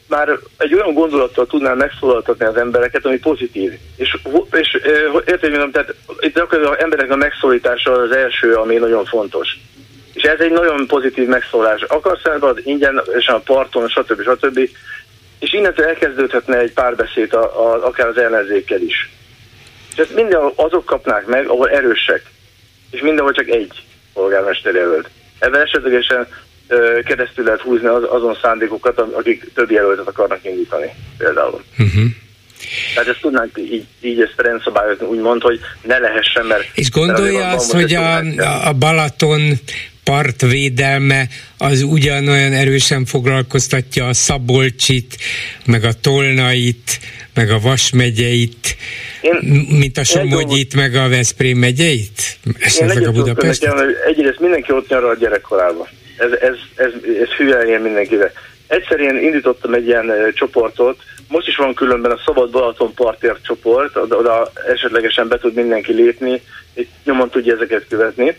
már 0.10 0.40
egy 0.58 0.74
olyan 0.74 0.94
gondolattal 0.94 1.48
tudnál 1.48 1.76
megszólaltatni 1.76 2.46
az 2.46 2.58
embereket, 2.58 3.06
ami 3.06 3.18
pozitív. 3.18 3.74
És, 3.96 4.18
és 4.52 4.78
érted, 5.26 5.72
tehát 5.72 5.96
itt 6.20 6.38
az 6.38 6.78
emberek 6.78 7.12
a 7.12 7.16
megszólítása 7.16 7.92
az 7.92 8.12
első, 8.12 8.54
ami 8.54 8.76
nagyon 8.76 9.06
fontos. 9.06 9.58
És 10.14 10.24
ez 10.24 10.40
egy 10.40 10.52
nagyon 10.52 10.88
pozitív 10.88 11.28
megszólás. 11.28 11.82
Akarsz 11.82 12.26
az 12.40 12.62
ingyen, 12.64 13.02
és 13.18 13.28
a 13.28 13.40
parton, 13.40 13.88
stb. 13.88 14.22
stb. 14.22 14.70
És 15.40 15.54
innentől 15.54 15.86
elkezdődhetne 15.86 16.58
egy 16.58 16.74
párbeszéd 16.74 17.34
a, 17.34 17.72
a, 17.72 17.86
akár 17.86 18.08
az 18.08 18.18
ellenzékkel 18.18 18.82
is. 18.82 19.10
És 19.92 19.98
ezt 19.98 20.16
mindenhol 20.16 20.54
azok 20.56 20.86
kapnák 20.86 21.26
meg, 21.26 21.48
ahol 21.48 21.70
erősek, 21.70 22.26
és 22.92 23.02
mindenhol 23.02 23.34
csak 23.34 23.48
egy 23.48 23.84
polgármester 24.14 24.74
jelölt. 24.74 25.10
Ebben 25.40 25.62
esetlegesen 25.62 26.28
ö, 26.68 27.00
keresztül 27.06 27.46
lehet 27.46 27.62
húzni 27.62 27.88
az, 27.88 28.04
azon 28.10 28.38
szándékokat, 28.42 29.00
akik 29.00 29.54
több 29.54 29.72
jelöltet 29.72 30.08
akarnak 30.08 30.46
indítani 30.46 30.94
például. 31.18 31.64
Uh-huh. 31.78 32.04
Tehát 32.94 33.10
ezt 33.10 33.22
tudnánk 33.22 33.58
így, 33.58 33.86
így 34.02 34.22
ezt 34.22 34.34
rendszabályozni, 34.38 35.06
úgymond, 35.06 35.42
hogy 35.42 35.60
ne 35.82 35.98
lehessen, 35.98 36.46
mert... 36.46 36.68
És 36.74 36.92
gondolja 36.92 37.48
azt, 37.48 37.72
hogy 37.72 37.94
a, 37.94 38.18
a 38.68 38.74
Balaton 38.74 39.42
partvédelme 40.10 41.28
az 41.58 41.82
ugyanolyan 41.82 42.54
erősen 42.54 43.06
foglalkoztatja 43.06 44.08
a 44.08 44.14
Szabolcsit, 44.14 45.18
meg 45.66 45.84
a 45.84 45.94
Tolnait, 46.02 47.00
meg 47.34 47.50
a 47.52 47.60
Vas 47.60 47.92
megyeit, 47.92 48.76
én, 49.22 49.68
mint 49.80 49.98
a 49.98 50.04
Somogyit, 50.04 50.76
meg 50.76 50.96
a 50.96 51.10
Veszprém 51.10 51.58
megyeit? 51.58 52.38
Esetleg 52.60 53.08
a 53.08 53.12
Budapest? 53.12 53.70
Egyrészt 54.08 54.40
mindenki 54.40 54.72
ott 54.72 54.90
nyaral 54.90 55.10
a 55.10 55.16
gyerekkorában. 55.16 55.88
Ez, 56.18 56.32
ez, 56.32 56.56
ez, 56.76 56.92
ez 57.22 57.30
hülye 57.38 57.68
ilyen 57.68 57.82
mindenkire. 57.82 58.32
Egyszer 58.68 59.00
én 59.00 59.18
indítottam 59.18 59.74
egy 59.74 59.88
ilyen 59.88 60.12
csoportot, 60.34 60.98
most 61.28 61.48
is 61.48 61.56
van 61.56 61.74
különben 61.74 62.12
a 62.12 62.22
Szabad 62.26 62.52
Balaton 62.52 62.94
partért 62.94 63.44
csoport, 63.44 63.96
oda, 63.96 64.16
oda 64.16 64.52
esetlegesen 64.74 65.28
be 65.28 65.38
tud 65.38 65.54
mindenki 65.54 65.94
lépni, 65.94 66.42
itt 66.74 66.92
nyomon 67.04 67.30
tudja 67.30 67.56
ezeket 67.56 67.86
követni 67.90 68.36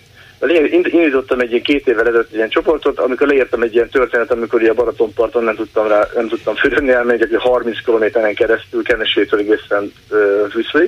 indítottam 0.49 1.41
egy 1.41 1.51
ilyen 1.51 1.63
két 1.63 1.89
évvel 1.89 2.07
ezelőtt 2.07 2.31
egy 2.31 2.37
ilyen 2.37 2.49
csoportot, 2.49 2.99
amikor 2.99 3.27
leírtam 3.27 3.63
egy 3.63 3.75
ilyen 3.75 3.89
történet, 3.89 4.31
amikor 4.31 4.69
a 4.69 4.75
Balatonparton 4.75 5.45
nem 5.45 5.57
tudtam 5.57 5.89
rá, 5.89 6.09
nem 6.15 6.29
tudtam 6.29 6.55
fürödni 6.55 6.93
egy 6.93 7.35
30 7.39 7.85
kilométeren 7.85 8.35
keresztül 8.35 8.83
Kenesvétől 8.83 9.41
egészen 9.41 9.93
uh, 10.11 10.83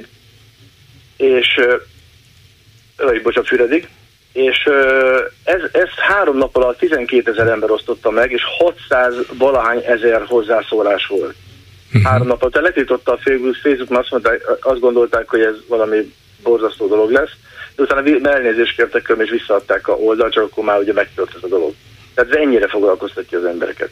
és 1.16 1.60
uh, 2.96 3.22
bocsánat, 3.22 3.48
Füredig, 3.48 3.88
és 4.32 4.68
ez, 5.44 5.60
ezt 5.72 5.94
három 5.96 6.36
nap 6.36 6.56
alatt 6.56 6.78
12 6.78 7.30
ezer 7.30 7.48
ember 7.48 7.70
osztotta 7.70 8.10
meg, 8.10 8.30
és 8.30 8.42
600 8.58 9.14
valahány 9.38 9.82
ezer 9.86 10.22
hozzászólás 10.26 11.06
volt. 11.06 11.34
Uh-huh. 11.86 12.02
Három 12.10 12.26
nap 12.26 12.42
alatt 12.42 12.60
letiltotta 12.60 13.12
a 13.12 13.18
Facebook, 13.24 13.54
Facebook 13.54 13.98
azt, 13.98 14.10
mondták, 14.10 14.42
azt 14.60 14.80
gondolták, 14.80 15.28
hogy 15.28 15.40
ez 15.40 15.54
valami 15.68 16.12
borzasztó 16.42 16.86
dolog 16.86 17.10
lesz, 17.10 17.30
utána 17.82 18.30
elnézést 18.30 18.76
kértek 18.76 19.14
és 19.18 19.30
visszaadták 19.30 19.88
a 19.88 19.92
oldalt, 19.92 20.32
csak 20.32 20.44
akkor 20.44 20.64
már 20.64 20.78
ugye 20.78 20.92
megtört 20.92 21.34
ez 21.34 21.42
a 21.42 21.48
dolog. 21.48 21.74
Tehát 22.14 22.30
ez 22.30 22.38
ennyire 22.38 22.68
foglalkoztatja 22.68 23.38
az 23.38 23.44
embereket. 23.44 23.90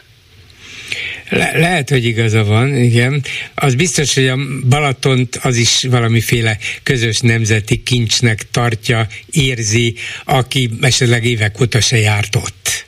Le- 1.31 1.59
lehet, 1.59 1.89
hogy 1.89 2.05
igaza 2.05 2.45
van, 2.45 2.75
igen. 2.75 3.23
Az 3.55 3.75
biztos, 3.75 4.15
hogy 4.15 4.29
a 4.29 4.39
Balatont 4.69 5.39
az 5.43 5.57
is 5.57 5.87
valamiféle 5.91 6.59
közös 6.83 7.21
nemzeti 7.21 7.83
kincsnek 7.83 8.51
tartja, 8.51 9.07
érzi, 9.31 9.95
aki 10.25 10.71
esetleg 10.81 11.25
évek 11.25 11.61
óta 11.61 11.81
se 11.81 11.97
járt 11.97 12.37
ott 12.37 12.85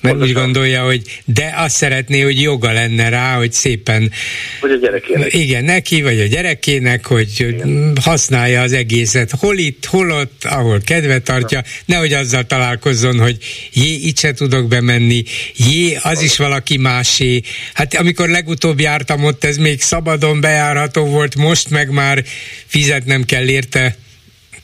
mert 0.00 0.14
Pontosan. 0.14 0.36
úgy 0.36 0.42
gondolja, 0.42 0.84
hogy 0.84 1.02
de 1.24 1.54
azt 1.56 1.76
szeretné, 1.76 2.20
hogy 2.20 2.40
joga 2.40 2.72
lenne 2.72 3.08
rá, 3.08 3.36
hogy 3.36 3.52
szépen... 3.52 4.12
Vagy 4.60 4.70
a 4.70 4.76
gyerekének. 4.76 5.34
Igen, 5.34 5.64
neki, 5.64 6.02
vagy 6.02 6.20
a 6.20 6.26
gyerekének, 6.26 7.06
hogy 7.06 7.28
igen. 7.36 7.96
használja 8.02 8.60
az 8.62 8.72
egészet. 8.72 9.30
Hol 9.30 9.58
itt, 9.58 9.84
hol 9.84 10.10
ott, 10.10 10.44
ahol 10.44 10.80
kedve 10.84 11.18
tartja, 11.18 11.62
nehogy 11.84 12.12
azzal 12.12 12.44
találkozzon, 12.44 13.18
hogy 13.18 13.36
jé, 13.72 13.94
itt 13.94 14.18
se 14.18 14.32
tudok 14.32 14.68
bemenni, 14.68 15.22
jé, 15.56 15.98
az 16.02 16.22
is 16.22 16.36
valaki 16.36 16.76
másé. 16.76 17.40
Hát 17.74 17.94
amikor 17.94 18.28
legutóbb 18.28 18.80
jártam 18.80 19.24
ott, 19.24 19.44
ez 19.44 19.56
még 19.56 19.80
szabadon 19.80 20.40
bejárható 20.40 21.04
volt, 21.04 21.34
most 21.34 21.70
meg 21.70 21.90
már 21.90 22.24
fizetnem 22.66 23.24
kell 23.24 23.48
érte, 23.48 23.96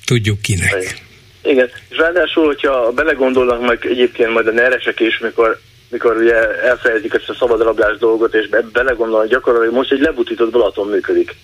tudjuk 0.05 0.43
kinek. 0.43 0.75
Igen. 0.81 1.11
Igen, 1.43 1.71
és 1.89 1.97
ráadásul, 1.97 2.47
hogyha 2.47 2.93
belegondolnak 2.93 3.67
meg 3.67 3.87
egyébként 3.87 4.33
majd 4.33 4.47
a 4.47 4.53
neresek 4.53 5.01
is, 5.01 5.19
mikor, 5.19 5.59
mikor 5.89 6.17
ugye 6.17 6.61
elfelejtik 6.61 7.15
ezt 7.15 7.29
a 7.29 7.35
szabadrablás 7.35 7.97
dolgot, 7.97 8.35
és 8.35 8.49
be, 8.49 8.61
belegondolnak 8.73 9.29
gyakorlatilag, 9.29 9.75
hogy 9.75 9.83
most 9.83 9.93
egy 9.93 10.01
lebutított 10.01 10.51
Balaton 10.51 10.89
működik. 10.89 11.35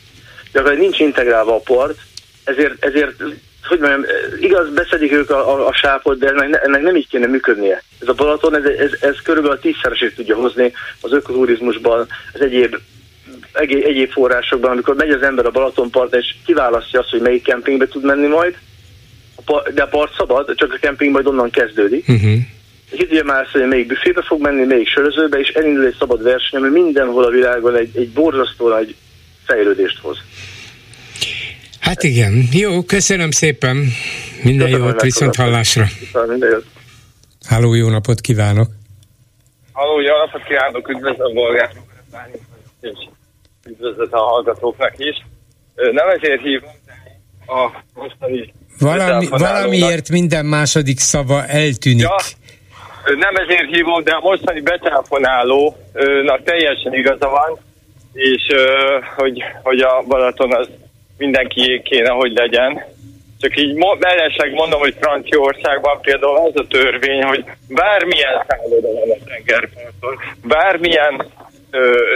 Gyakorlatilag 0.52 0.88
nincs 0.88 1.00
integrálva 1.00 1.54
a 1.54 1.60
part, 1.64 1.98
ezért, 2.44 2.84
ezért 2.84 3.22
hogy 3.68 3.78
mondjam, 3.78 4.04
igaz, 4.40 4.68
beszedik 4.68 5.12
ők 5.12 5.30
a, 5.30 5.54
a, 5.54 5.66
a 5.66 5.72
sápot, 5.72 6.18
de 6.18 6.28
ennek, 6.28 6.60
ennek 6.64 6.82
nem 6.82 6.96
így 6.96 7.08
kéne 7.08 7.26
működnie. 7.26 7.82
Ez 8.00 8.08
a 8.08 8.12
Balaton, 8.12 8.54
ez, 8.54 8.64
ez, 8.64 8.90
ez 9.00 9.16
körülbelül 9.22 9.56
a 9.56 9.60
tízszeresét 9.60 10.14
tudja 10.14 10.36
hozni 10.36 10.72
az 11.00 11.12
ökoturizmusban, 11.12 12.06
az 12.32 12.40
egyéb 12.40 12.76
egyéb, 13.52 13.84
egyéb 13.84 14.10
forrásokban, 14.10 14.70
amikor 14.70 14.94
megy 14.94 15.10
az 15.10 15.22
ember 15.22 15.46
a 15.46 15.50
Balatonpart, 15.50 16.14
és 16.14 16.34
kiválasztja 16.46 17.00
azt, 17.00 17.10
hogy 17.10 17.20
melyik 17.20 17.42
kempingbe 17.42 17.88
tud 17.88 18.04
menni 18.04 18.26
majd, 18.26 18.56
de 19.74 19.82
a 19.82 19.86
part 19.86 20.14
szabad, 20.16 20.54
csak 20.54 20.72
a 20.72 20.78
kemping 20.80 21.12
majd 21.12 21.26
onnan 21.26 21.50
kezdődik. 21.50 22.08
Uh-huh. 22.08 22.38
Itt 22.90 23.10
ugye 23.10 23.22
már 23.22 23.46
hogy 23.52 23.66
melyik 23.68 23.86
büfébe 23.86 24.22
fog 24.22 24.40
menni, 24.40 24.64
melyik 24.64 24.88
sörözőbe, 24.88 25.38
és 25.38 25.48
elindul 25.48 25.86
egy 25.86 25.96
szabad 25.98 26.22
verseny, 26.22 26.60
ami 26.60 26.80
mindenhol 26.80 27.24
a 27.24 27.30
világon 27.30 27.76
egy, 27.76 27.90
egy 27.94 28.10
borzasztó 28.10 28.68
nagy 28.68 28.94
fejlődést 29.44 29.98
hoz. 29.98 30.18
Hát 31.80 32.02
igen, 32.02 32.48
jó, 32.52 32.82
köszönöm 32.82 33.30
szépen. 33.30 33.76
Minden 34.42 34.66
köszönöm, 34.66 34.86
jót, 34.86 35.02
viszont 35.02 35.36
hallásra. 35.36 35.84
Háló, 37.46 37.74
jó 37.74 37.88
napot 37.88 38.20
kívánok! 38.20 38.68
Halló, 39.72 40.00
jó 40.00 40.16
napot 40.16 40.42
kívánok, 40.44 40.88
üdvözlöm 40.88 41.34
Bolgár 41.34 41.70
és 42.80 43.08
üdvözlet 43.66 44.12
a 44.12 44.18
hallgatóknak 44.18 44.94
is. 44.96 45.16
Nem 45.74 46.08
ezért 46.08 46.42
hívom 46.42 46.70
a 47.46 47.82
mostani 47.94 48.52
Valami, 48.80 49.26
valamiért 49.26 50.08
minden 50.08 50.46
második 50.46 50.98
szava 50.98 51.46
eltűnik. 51.46 52.00
Ja, 52.00 52.16
nem 53.04 53.34
ezért 53.36 53.74
hívom, 53.74 54.04
de 54.04 54.12
a 54.12 54.20
mostani 54.20 54.60
betelefonálónak 54.60 56.42
teljesen 56.44 56.94
igaza 56.94 57.28
van, 57.28 57.58
és 58.12 58.42
hogy, 59.16 59.44
hogy 59.62 59.80
a 59.80 60.02
Balaton 60.06 60.54
az 60.54 60.68
mindenki 61.18 61.82
kéne, 61.84 62.10
hogy 62.10 62.32
legyen. 62.32 62.84
Csak 63.40 63.56
így 63.56 63.74
mellesleg 63.98 64.52
mondom, 64.52 64.80
hogy 64.80 64.94
Franciaországban 65.00 66.00
például 66.00 66.36
az 66.36 66.52
a 66.54 66.66
törvény, 66.66 67.22
hogy 67.22 67.44
bármilyen 67.68 68.44
szálloda 68.46 68.88
van 68.92 69.10
a 69.10 69.24
tengerparton, 69.24 70.16
bármilyen 70.42 71.26
ö, 71.70 72.14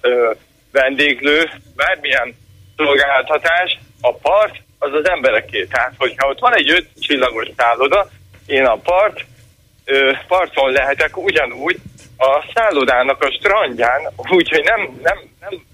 ö, 0.00 0.32
vendéglő, 0.72 1.50
bármilyen 1.76 2.34
szolgáltatás, 2.76 3.78
a 4.00 4.12
part 4.12 4.62
az 4.78 4.92
az 4.92 5.08
embereké. 5.08 5.64
Tehát, 5.64 5.92
hogyha 5.98 6.28
ott 6.28 6.40
van 6.40 6.56
egy 6.56 6.70
öt 6.70 6.88
csillagos 7.00 7.48
szálloda, 7.56 8.08
én 8.46 8.64
a 8.64 8.76
part, 8.76 9.24
ö, 9.84 10.12
parton 10.28 10.72
lehetek 10.72 11.16
ugyanúgy 11.16 11.76
a 12.16 12.52
szállodának 12.54 13.22
a 13.22 13.32
strandján, 13.38 14.12
úgyhogy 14.16 14.64
nem, 14.64 14.98
nem, 15.02 15.18
nem 15.40 15.64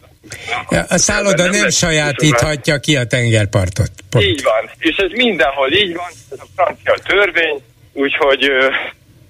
Ja, 0.71 0.85
a 0.89 0.99
szálloda 0.99 1.43
nem, 1.43 1.61
nem 1.61 1.69
sajátíthatja 1.69 2.79
ki 2.79 2.97
a 2.97 3.05
tengerpartot. 3.05 3.91
Pont. 4.11 4.25
Így 4.25 4.43
van, 4.43 4.71
és 4.79 4.97
ez 4.97 5.11
mindenhol 5.11 5.73
így 5.73 5.95
van, 5.95 6.11
ez 6.31 6.39
a 6.41 6.47
francia 6.57 6.95
törvény, 7.07 7.63
úgyhogy 7.93 8.49
ö, 8.49 8.69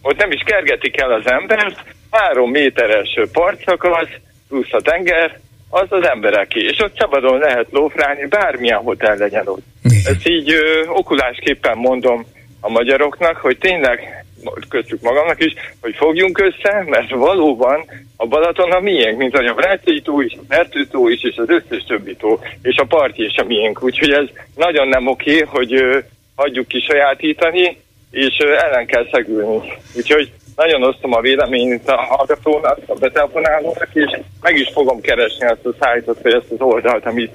ott 0.03 0.17
nem 0.17 0.31
is 0.31 0.43
kergetik 0.47 1.01
el 1.01 1.13
az 1.13 1.31
embert, 1.31 1.85
három 2.11 2.51
méteres 2.51 3.19
partszakasz, 3.33 4.09
plusz 4.49 4.73
a 4.73 4.81
tenger, 4.81 5.41
az 5.75 5.87
az 5.89 6.09
embereké, 6.09 6.61
és 6.61 6.79
ott 6.81 6.99
szabadon 6.99 7.39
lehet 7.39 7.67
lófrálni, 7.71 8.27
bármilyen 8.27 8.79
hotel 8.79 9.17
legyen 9.17 9.47
ott. 9.47 9.63
Ezt 9.83 10.29
így 10.29 10.51
ö, 10.51 10.87
okulásképpen 10.87 11.79
mondom 11.79 12.27
a 12.61 12.71
magyaroknak, 12.71 13.37
hogy 13.37 13.59
tényleg 13.59 14.25
köztük 14.69 15.01
magamnak 15.01 15.45
is, 15.45 15.53
hogy 15.81 15.95
fogjunk 15.95 16.39
össze, 16.39 16.85
mert 16.87 17.11
valóban 17.11 17.85
a 18.17 18.27
Balaton 18.27 18.71
a 18.71 18.81
miénk, 18.81 19.19
mint 19.19 19.35
a 19.35 19.55
Vrácai 19.55 20.01
tó 20.01 20.21
is, 20.21 20.33
a 20.33 20.45
Mertő 20.49 20.85
tó 20.85 21.09
is, 21.09 21.23
és 21.23 21.37
az 21.37 21.49
összes 21.49 21.85
többi 21.87 22.17
tó, 22.17 22.41
és 22.63 22.77
a 22.77 22.85
parti 22.85 23.25
is 23.25 23.37
a 23.37 23.45
miénk. 23.45 23.83
Úgyhogy 23.83 24.11
ez 24.11 24.27
nagyon 24.57 24.89
nem 24.89 25.07
oké, 25.07 25.39
hogy 25.39 25.75
ö, 25.75 25.99
hagyjuk 26.35 26.69
ki 26.69 26.81
sajátítani, 26.81 27.77
és 28.11 28.37
ö, 28.45 28.53
ellen 28.53 28.87
kell 28.87 29.09
szegülni. 29.13 29.73
Úgyhogy 29.97 30.33
nagyon 30.57 30.83
osztom 30.83 31.13
a 31.13 31.21
véleményt 31.21 31.89
a 31.89 31.97
hallgatónak, 31.97 32.79
a 32.87 32.95
betelefonálónak, 32.95 33.89
és 33.93 34.21
meg 34.41 34.57
is 34.57 34.71
fogom 34.73 35.01
keresni 35.01 35.47
azt 35.47 35.67
a 35.67 35.75
szájtot, 35.81 36.23
vagy 36.23 36.33
ezt 36.33 36.51
az 36.51 36.61
oldalt, 36.61 37.07
amit, 37.07 37.33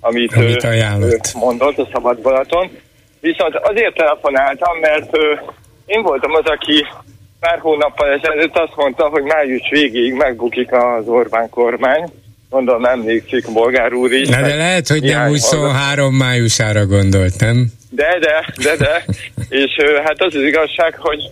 amit, 0.00 0.34
amit 0.34 0.64
ajánlott. 0.64 1.34
mondott 1.34 1.78
a 1.78 1.88
Szabad 1.92 2.20
Balaton. 2.20 2.70
Viszont 3.20 3.54
azért 3.54 3.94
telefonáltam, 3.94 4.78
mert 4.78 5.16
ö, 5.16 5.34
én 5.86 6.02
voltam 6.02 6.32
az, 6.32 6.44
aki 6.44 6.86
pár 7.40 7.58
hónappal 7.58 8.08
ezelőtt 8.08 8.58
azt 8.58 8.76
mondta, 8.76 9.08
hogy 9.08 9.22
május 9.22 9.70
végéig 9.70 10.14
megbukik 10.14 10.72
az 10.72 11.06
Orbán 11.06 11.48
kormány. 11.48 12.12
Gondolom 12.50 12.84
emlékszik 12.84 13.52
Bolgár 13.52 13.92
úr 13.92 14.12
is. 14.12 14.28
Na 14.28 14.40
de 14.40 14.54
lehet, 14.54 14.88
hogy 14.88 15.02
nem 15.02 15.26
23 15.26 16.14
májusára 16.14 16.86
gondolt, 16.86 17.40
nem? 17.40 17.72
De, 17.90 18.18
de, 18.20 18.54
de, 18.62 18.76
de. 18.76 19.04
És 19.62 19.70
hát 20.04 20.22
az 20.22 20.34
az 20.34 20.42
igazság, 20.42 20.94
hogy 20.98 21.30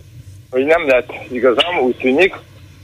hogy 0.51 0.65
nem 0.65 0.87
lett 0.87 1.11
igazam, 1.31 1.79
úgy 1.79 1.95
tűnik, 1.95 2.35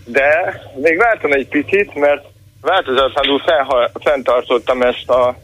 de 0.06 0.61
még 0.76 0.98
vártam 0.98 1.31
egy 1.31 1.48
picit, 1.48 1.95
mert 1.95 2.26
változatlanul 2.61 3.41
fenntartottam 4.03 4.81
ezt 4.81 5.10
a, 5.10 5.35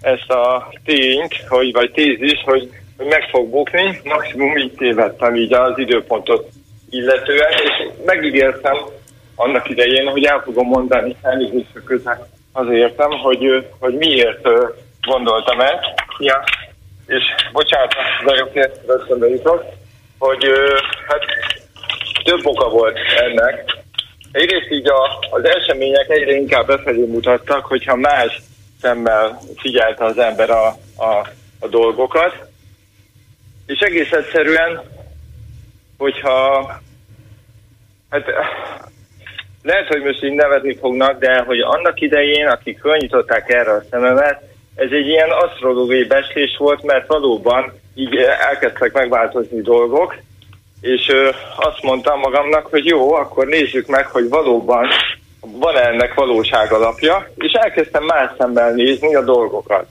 ezt 0.00 0.30
a 0.30 0.72
tényt, 0.84 1.34
hogy, 1.48 1.72
vagy 1.72 1.90
tézis, 1.90 2.42
hogy, 2.44 2.70
hogy 2.96 3.06
meg 3.06 3.28
fog 3.30 3.50
bukni, 3.50 4.00
maximum 4.04 4.56
így 4.56 4.72
tévedtem 4.72 5.36
így 5.36 5.52
az 5.52 5.78
időpontot 5.78 6.48
illetően, 6.90 7.52
és 7.52 7.88
megígértem 8.04 8.76
annak 9.34 9.68
idején, 9.68 10.06
hogy 10.06 10.24
el 10.24 10.40
fogom 10.44 10.66
mondani, 10.66 11.16
elnézést 11.22 11.66
közel 11.84 12.28
azért 12.52 13.02
hogy, 13.22 13.66
hogy 13.78 13.94
miért 13.94 14.48
gondoltam 15.00 15.60
ezt. 15.60 15.92
Ja, 16.18 16.44
és 17.06 17.22
bocsánat, 17.52 17.94
nagyon 18.24 18.48
rögtön 18.86 19.28
jutok, 19.28 19.64
hogy 20.18 20.44
hát 21.06 21.24
több 22.24 22.46
oka 22.46 22.68
volt 22.68 22.98
ennek. 23.20 23.64
Egyrészt 24.32 24.70
így 24.70 24.88
a, 24.88 25.18
az 25.30 25.44
események 25.44 26.08
egyre 26.08 26.32
inkább 26.32 26.66
befelé 26.66 27.04
mutattak, 27.04 27.64
hogyha 27.64 27.96
más 27.96 28.42
szemmel 28.80 29.38
figyelte 29.56 30.04
az 30.04 30.18
ember 30.18 30.50
a, 30.50 30.66
a, 30.96 31.28
a 31.60 31.68
dolgokat, 31.68 32.52
és 33.66 33.78
egész 33.78 34.12
egyszerűen, 34.12 34.82
hogyha 35.98 36.66
hát 38.10 38.24
lehet, 39.62 39.86
hogy 39.86 40.02
most 40.02 40.22
így 40.22 40.32
nevetni 40.32 40.76
fognak, 40.76 41.18
de 41.18 41.42
hogy 41.46 41.60
annak 41.60 42.00
idején, 42.00 42.46
akik 42.46 42.80
fölnyitották 42.80 43.52
erre 43.52 43.72
a 43.72 43.84
szememet, 43.90 44.42
ez 44.74 44.90
egy 44.90 45.06
ilyen 45.06 45.30
asztrológiai 45.30 46.04
beszélés 46.04 46.56
volt, 46.58 46.82
mert 46.82 47.06
valóban 47.06 47.72
így 47.94 48.16
elkezdtek 48.50 48.92
megváltozni 48.92 49.60
dolgok, 49.60 50.16
és 50.84 51.08
ö, 51.08 51.30
azt 51.56 51.82
mondtam 51.82 52.18
magamnak, 52.18 52.66
hogy 52.66 52.86
jó, 52.86 53.12
akkor 53.14 53.46
nézzük 53.46 53.86
meg, 53.86 54.06
hogy 54.06 54.28
valóban 54.28 54.88
van 55.40 55.76
-e 55.76 55.88
ennek 55.88 56.14
valóság 56.14 56.72
alapja, 56.72 57.30
és 57.36 57.52
elkezdtem 57.52 58.04
más 58.04 58.30
szemmel 58.38 58.72
nézni 58.72 59.14
a 59.14 59.24
dolgokat. 59.24 59.86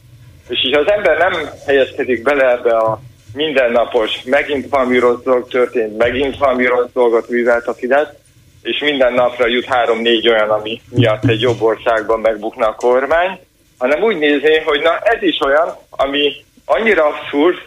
És 0.48 0.65
így 0.65 0.74
az 0.74 0.91
ember 0.91 1.18
nem 1.18 1.49
helyezkedik 1.65 2.24
bele 2.24 2.52
ebbe 2.52 2.78
a 2.78 2.99
mindennapos, 3.34 4.24
megint 4.26 4.70
valami 4.70 4.99
rossz 4.99 5.22
dolog 5.24 5.48
történt, 5.48 5.98
megint 5.98 6.38
valami 6.38 6.65
rossz 6.65 6.90
dolgot 6.94 7.30
művelt 7.30 7.68
a 7.68 7.74
Fidesz, 7.74 8.10
és 8.61 8.80
minden 8.80 9.14
napra 9.14 9.48
jut 9.48 9.65
három-négy 9.65 10.30
olyan, 10.30 10.49
ami 10.49 10.82
miatt 10.90 11.30
egy 11.30 11.41
jobb 11.41 11.61
országban 11.61 12.20
megbukna 12.20 12.68
a 12.68 12.76
kormány, 12.76 13.40
hanem 13.78 14.03
úgy 14.03 14.18
nézni, 14.18 14.57
hogy 14.57 14.82
na 14.82 14.98
ez 14.98 15.22
is 15.22 15.40
olyan, 15.45 15.78
ami 15.90 16.34
annyira 16.65 17.06
abszurd, 17.06 17.57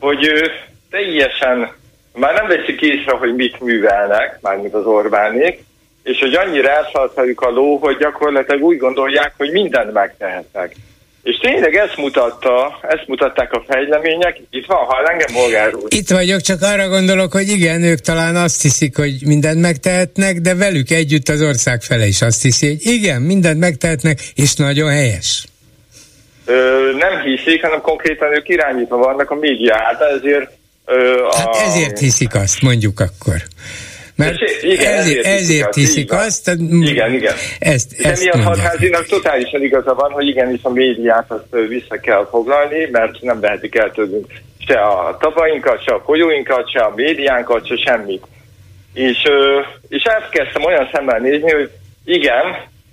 hogy 0.00 0.26
ő 0.26 0.50
teljesen 0.90 1.82
már 2.18 2.34
nem 2.34 2.46
veszik 2.46 2.80
észre, 2.80 3.12
hogy 3.12 3.34
mit 3.34 3.60
művelnek, 3.60 4.38
mármint 4.40 4.74
az 4.74 4.86
Orbánék, 4.86 5.64
és 6.02 6.18
hogy 6.18 6.34
annyira 6.34 6.68
elszaltjuk 6.68 7.40
a 7.40 7.50
ló, 7.50 7.76
hogy 7.76 7.96
gyakorlatilag 7.96 8.62
úgy 8.62 8.76
gondolják, 8.76 9.34
hogy 9.36 9.50
mindent 9.50 9.92
megtehetnek. 9.92 10.74
És 11.22 11.36
tényleg 11.36 11.74
ezt 11.74 11.96
mutatta, 11.96 12.78
ezt 12.82 13.06
mutatták 13.06 13.52
a 13.52 13.64
fejlemények. 13.68 14.40
Itt 14.50 14.66
van, 14.66 14.76
ha 14.76 15.10
engem 15.10 15.34
bolgár 15.34 15.74
úr. 15.74 15.82
Itt 15.88 16.08
vagyok, 16.08 16.40
csak 16.40 16.62
arra 16.62 16.88
gondolok, 16.88 17.32
hogy 17.32 17.48
igen, 17.48 17.82
ők 17.82 17.98
talán 17.98 18.36
azt 18.36 18.62
hiszik, 18.62 18.96
hogy 18.96 19.14
mindent 19.26 19.60
megtehetnek, 19.60 20.36
de 20.36 20.54
velük 20.54 20.90
együtt 20.90 21.28
az 21.28 21.42
ország 21.42 21.80
fele 21.80 22.06
is 22.06 22.22
azt 22.22 22.42
hiszi, 22.42 22.66
hogy 22.66 22.78
igen, 22.80 23.22
mindent 23.22 23.58
megtehetnek, 23.58 24.18
és 24.34 24.54
nagyon 24.54 24.90
helyes. 24.90 25.46
Ö, 26.46 26.90
nem 26.98 27.20
hiszik, 27.20 27.62
hanem 27.62 27.80
konkrétan 27.80 28.34
ők 28.34 28.48
irányítva 28.48 28.96
vannak 28.96 29.30
a 29.30 29.34
média 29.34 29.76
által, 29.76 30.08
ezért 30.08 30.50
Ö, 30.84 31.24
a... 31.24 31.36
Hát 31.36 31.56
ezért 31.66 31.98
hiszik 31.98 32.34
azt, 32.34 32.62
mondjuk 32.62 33.00
akkor. 33.00 33.36
Mert 34.16 34.36
igen, 34.62 34.94
ezért, 34.94 35.24
ezért 35.26 35.74
hiszik 35.74 36.12
azt. 36.12 36.48
azt. 36.48 36.58
Igen, 36.80 37.12
igen. 37.12 37.34
Ezt, 37.58 38.02
De 38.02 38.08
ezt 38.08 38.22
miatt 38.22 38.42
hatházinak 38.42 39.06
totálisan 39.06 39.62
igaza 39.62 39.94
van, 39.94 40.10
hogy 40.10 40.26
igenis 40.26 40.60
a 40.62 40.70
médiát 40.70 41.30
azt 41.30 41.66
vissza 41.68 41.96
kell 42.00 42.28
foglalni, 42.30 42.88
mert 42.90 43.20
nem 43.20 43.40
vehetik 43.40 43.74
el 43.74 43.90
tőlünk 43.90 44.26
se 44.66 44.80
a 44.80 45.16
tavainkat, 45.20 45.84
se 45.84 45.94
a 45.94 46.02
folyóinkat, 46.04 46.70
se 46.70 46.80
a 46.80 46.92
médiánkat, 46.94 47.66
se 47.66 47.76
semmit. 47.76 48.26
És, 48.92 49.18
és 49.88 50.02
elkezdtem 50.02 50.64
olyan 50.64 50.88
szemmel 50.92 51.18
nézni, 51.18 51.50
hogy 51.50 51.70
igen, 52.04 52.44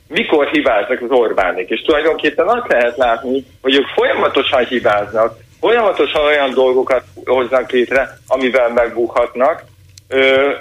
mikor 0.08 0.48
hibáznak 0.48 1.02
az 1.02 1.10
Orbánik. 1.10 1.70
És 1.70 1.82
tulajdonképpen 1.82 2.48
azt 2.48 2.72
lehet 2.72 2.98
látni, 2.98 3.46
hogy 3.62 3.76
ők 3.76 3.88
folyamatosan 3.88 4.66
hibáznak, 4.66 5.38
folyamatosan 5.62 6.26
olyan 6.26 6.54
dolgokat 6.54 7.04
hoznak 7.26 7.72
létre, 7.72 8.18
amivel 8.28 8.70
megbukhatnak, 8.70 9.64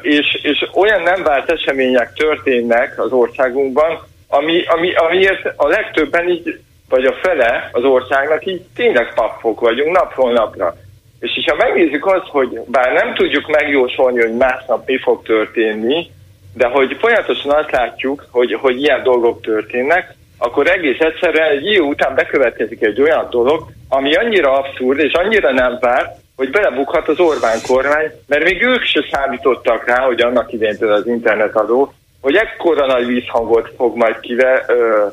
és, 0.02 0.39
és 0.43 0.68
olyan 0.74 1.02
nem 1.02 1.22
vált 1.22 1.51
események 1.51 2.12
történnek 2.12 2.98
az 2.98 3.12
országunkban, 3.12 4.01
ami, 4.28 4.64
ami, 4.66 4.94
amiért 4.94 5.52
a 5.56 5.66
legtöbben 5.66 6.28
így, 6.28 6.60
vagy 6.89 7.05
a 7.05 7.14
fele 7.22 7.68
az 7.72 7.85
országnak 7.85 8.47
így 8.47 8.62
tényleg 8.77 9.14
papfok 9.14 9.60
vagyunk 9.60 9.97
napról 9.97 10.32
napra. 10.32 10.77
És 11.20 11.44
ha 11.47 11.56
megnézzük 11.56 12.06
azt, 12.06 12.27
hogy 12.27 12.60
bár 12.66 12.93
nem 12.93 13.14
tudjuk 13.14 13.47
megjósolni, 13.47 14.20
hogy 14.20 14.36
másnap 14.36 14.86
mi 14.86 14.98
fog 14.98 15.22
történni, 15.22 16.10
de 16.55 16.66
hogy 16.66 16.97
folyamatosan 17.01 17.51
azt 17.51 17.70
látjuk, 17.70 18.27
hogy, 18.31 18.55
hogy 18.55 18.82
ilyen 18.82 19.02
dolgok 19.02 19.40
történnek, 19.43 20.14
akkor 20.42 20.68
egész 20.68 20.98
egyszerűen 20.98 21.50
egy 21.50 21.66
idő 21.66 21.80
után 21.80 22.14
bekövetkezik 22.14 22.82
egy 22.82 23.00
olyan 23.00 23.26
dolog, 23.30 23.66
ami 23.88 24.14
annyira 24.14 24.52
abszurd 24.52 24.98
és 24.98 25.12
annyira 25.12 25.52
nem 25.52 25.78
vár, 25.80 26.16
hogy 26.36 26.50
belebukhat 26.50 27.08
az 27.08 27.20
Orbán 27.20 27.58
kormány, 27.66 28.10
mert 28.26 28.44
még 28.44 28.62
ők 28.62 28.82
se 28.82 29.04
számítottak 29.12 29.86
rá, 29.86 30.04
hogy 30.04 30.20
annak 30.20 30.52
idején 30.52 30.84
az 30.84 31.06
internetadó, 31.06 31.92
hogy 32.20 32.36
ekkora 32.36 32.86
nagy 32.86 33.06
vízhangot 33.06 33.72
fog 33.76 33.96
majd 33.96 34.20
kive, 34.20 34.64
ö, 34.68 35.06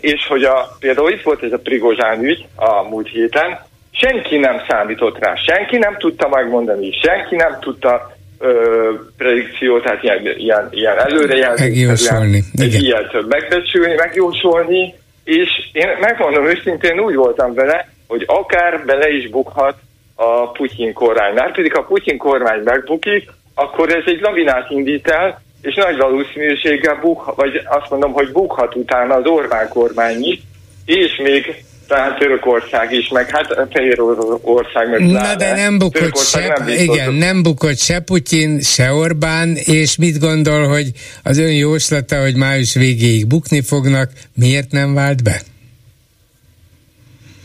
és 0.00 0.26
hogy 0.26 0.42
a, 0.44 0.76
például 0.80 1.10
itt 1.10 1.22
volt 1.22 1.42
ez 1.42 1.52
a 1.52 1.58
Prigozsán 1.58 2.24
ügy 2.24 2.46
a 2.56 2.82
múlt 2.82 3.08
héten, 3.08 3.58
senki 3.90 4.38
nem 4.38 4.62
számított 4.68 5.18
rá, 5.18 5.34
senki 5.34 5.76
nem 5.76 5.96
tudta 5.98 6.28
megmondani, 6.28 6.92
senki 7.02 7.36
nem 7.36 7.56
tudta 7.60 8.16
ö, 8.42 8.90
predikció, 9.16 9.80
tehát 9.80 10.02
ilyen, 10.02 10.20
ilyen, 10.36 10.68
ilyen 10.70 10.98
előrejelzés, 10.98 11.66
megjósolni, 11.66 12.44
ilyen, 12.52 12.80
ilyet 12.80 13.26
megbecsülni, 13.28 13.94
megjósolni, 13.94 14.94
és 15.24 15.48
én 15.72 15.88
megmondom 16.00 16.46
őszintén 16.46 17.00
úgy 17.00 17.14
voltam 17.14 17.54
vele, 17.54 17.88
hogy 18.06 18.24
akár 18.26 18.84
bele 18.84 19.08
is 19.08 19.30
bukhat 19.30 19.76
a 20.14 20.50
Putyin 20.50 20.92
kormány. 20.92 21.34
Mert 21.34 21.54
pedig 21.54 21.74
ha 21.74 21.82
Putyin 21.82 22.18
kormány 22.18 22.60
megbukik, 22.64 23.30
akkor 23.54 23.88
ez 23.88 24.04
egy 24.06 24.20
lavinát 24.20 24.70
indít 24.70 25.08
el, 25.08 25.42
és 25.62 25.74
nagy 25.74 25.96
valószínűséggel 25.96 26.98
buk, 27.00 27.34
vagy 27.34 27.60
azt 27.64 27.90
mondom, 27.90 28.12
hogy 28.12 28.32
bukhat 28.32 28.74
utána 28.74 29.14
az 29.14 29.26
Orbán 29.26 29.68
kormány 29.68 30.24
is, 30.24 30.40
és 30.84 31.20
még 31.22 31.64
talán 31.86 32.18
Törökország 32.18 32.92
is, 32.92 33.08
meg 33.08 33.30
hát 33.30 33.68
Fehér 33.70 34.00
ország 34.42 34.90
meg 34.90 35.00
Na 35.00 35.34
de 35.34 35.54
nem 35.54 35.78
bukott 35.78 36.16
se, 36.16 36.46
nem 36.46 36.68
igen, 36.68 37.12
nem 37.12 37.42
bukott 37.42 37.78
se 37.78 38.00
Putyin, 38.00 38.60
se 38.60 38.92
Orbán, 38.92 39.54
és 39.54 39.96
mit 39.96 40.18
gondol, 40.18 40.66
hogy 40.66 40.90
az 41.22 41.38
ön 41.38 41.54
jóslata, 41.54 42.20
hogy 42.20 42.36
május 42.36 42.74
végéig 42.74 43.26
bukni 43.26 43.62
fognak, 43.62 44.10
miért 44.34 44.70
nem 44.70 44.94
vált 44.94 45.22
be? 45.22 45.40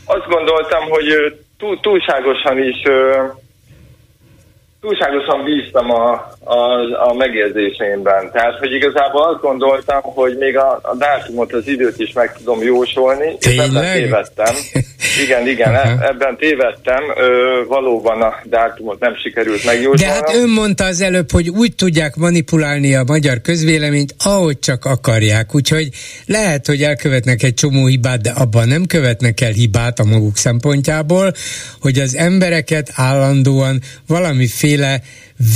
Azt 0.04 0.26
gondoltam, 0.28 0.88
hogy 0.88 1.38
túl, 1.58 1.80
túlságosan 1.80 2.58
is 2.62 2.82
túlságosan 4.80 5.44
bíztam 5.44 5.90
a, 5.90 6.32
a, 6.48 7.08
a 7.08 7.14
megérzéseimben. 7.14 8.30
Tehát, 8.32 8.58
hogy 8.58 8.72
igazából 8.72 9.22
azt 9.22 9.40
gondoltam, 9.40 10.00
hogy 10.02 10.36
még 10.38 10.56
a, 10.56 10.80
a 10.82 10.94
dátumot, 10.96 11.52
az 11.52 11.68
időt 11.68 11.98
is 11.98 12.12
meg 12.12 12.36
tudom 12.36 12.62
jósolni, 12.62 13.36
Tényleg? 13.38 13.66
és 13.66 13.74
ebben 13.74 13.92
tévedtem. 13.92 14.54
Igen, 15.24 15.48
igen, 15.48 15.72
uh-huh. 15.72 16.08
ebben 16.08 16.36
tévedtem. 16.36 17.02
Ö, 17.16 17.62
valóban 17.68 18.22
a 18.22 18.34
dátumot 18.44 19.00
nem 19.00 19.16
sikerült 19.22 19.64
megjósolni. 19.64 20.00
De 20.00 20.08
hát 20.08 20.34
ön 20.34 20.48
mondta 20.48 20.84
az 20.84 21.00
előbb, 21.00 21.30
hogy 21.30 21.48
úgy 21.48 21.74
tudják 21.74 22.16
manipulálni 22.16 22.94
a 22.94 23.04
magyar 23.06 23.40
közvéleményt, 23.40 24.14
ahogy 24.24 24.58
csak 24.58 24.84
akarják. 24.84 25.54
Úgyhogy 25.54 25.88
lehet, 26.26 26.66
hogy 26.66 26.82
elkövetnek 26.82 27.42
egy 27.42 27.54
csomó 27.54 27.86
hibát, 27.86 28.20
de 28.20 28.30
abban 28.30 28.68
nem 28.68 28.86
követnek 28.86 29.40
el 29.40 29.52
hibát 29.52 29.98
a 29.98 30.04
maguk 30.04 30.36
szempontjából, 30.36 31.32
hogy 31.80 31.98
az 31.98 32.16
embereket 32.16 32.90
állandóan 32.94 33.80
valamiféle 34.06 35.00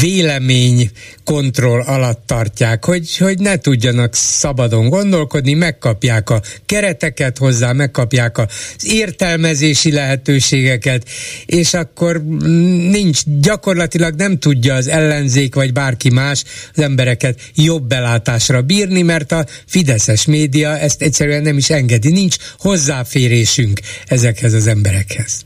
vélemény 0.00 0.90
kontroll 1.24 1.80
alatt 1.80 2.26
tartják, 2.26 2.84
hogy, 2.84 3.16
hogy 3.16 3.38
ne 3.38 3.56
tudjanak 3.56 4.14
szabadon 4.14 4.88
gondolkodni, 4.88 5.52
megkapják 5.52 6.30
a 6.30 6.42
kereteket 6.66 7.38
hozzá, 7.38 7.72
megkapják 7.72 8.38
az 8.38 8.46
értelmezési 8.82 9.92
lehetőségeket, 9.92 11.08
és 11.46 11.74
akkor 11.74 12.22
nincs, 12.90 13.20
gyakorlatilag 13.40 14.14
nem 14.14 14.38
tudja 14.38 14.74
az 14.74 14.88
ellenzék 14.88 15.54
vagy 15.54 15.72
bárki 15.72 16.10
más 16.10 16.44
az 16.74 16.82
embereket 16.82 17.40
jobb 17.54 17.86
belátásra 17.86 18.62
bírni, 18.62 19.02
mert 19.02 19.32
a 19.32 19.46
fideszes 19.66 20.24
média 20.24 20.78
ezt 20.78 21.02
egyszerűen 21.02 21.42
nem 21.42 21.56
is 21.56 21.70
engedi, 21.70 22.10
nincs 22.10 22.36
hozzáférésünk 22.58 23.80
ezekhez 24.06 24.52
az 24.52 24.66
emberekhez. 24.66 25.44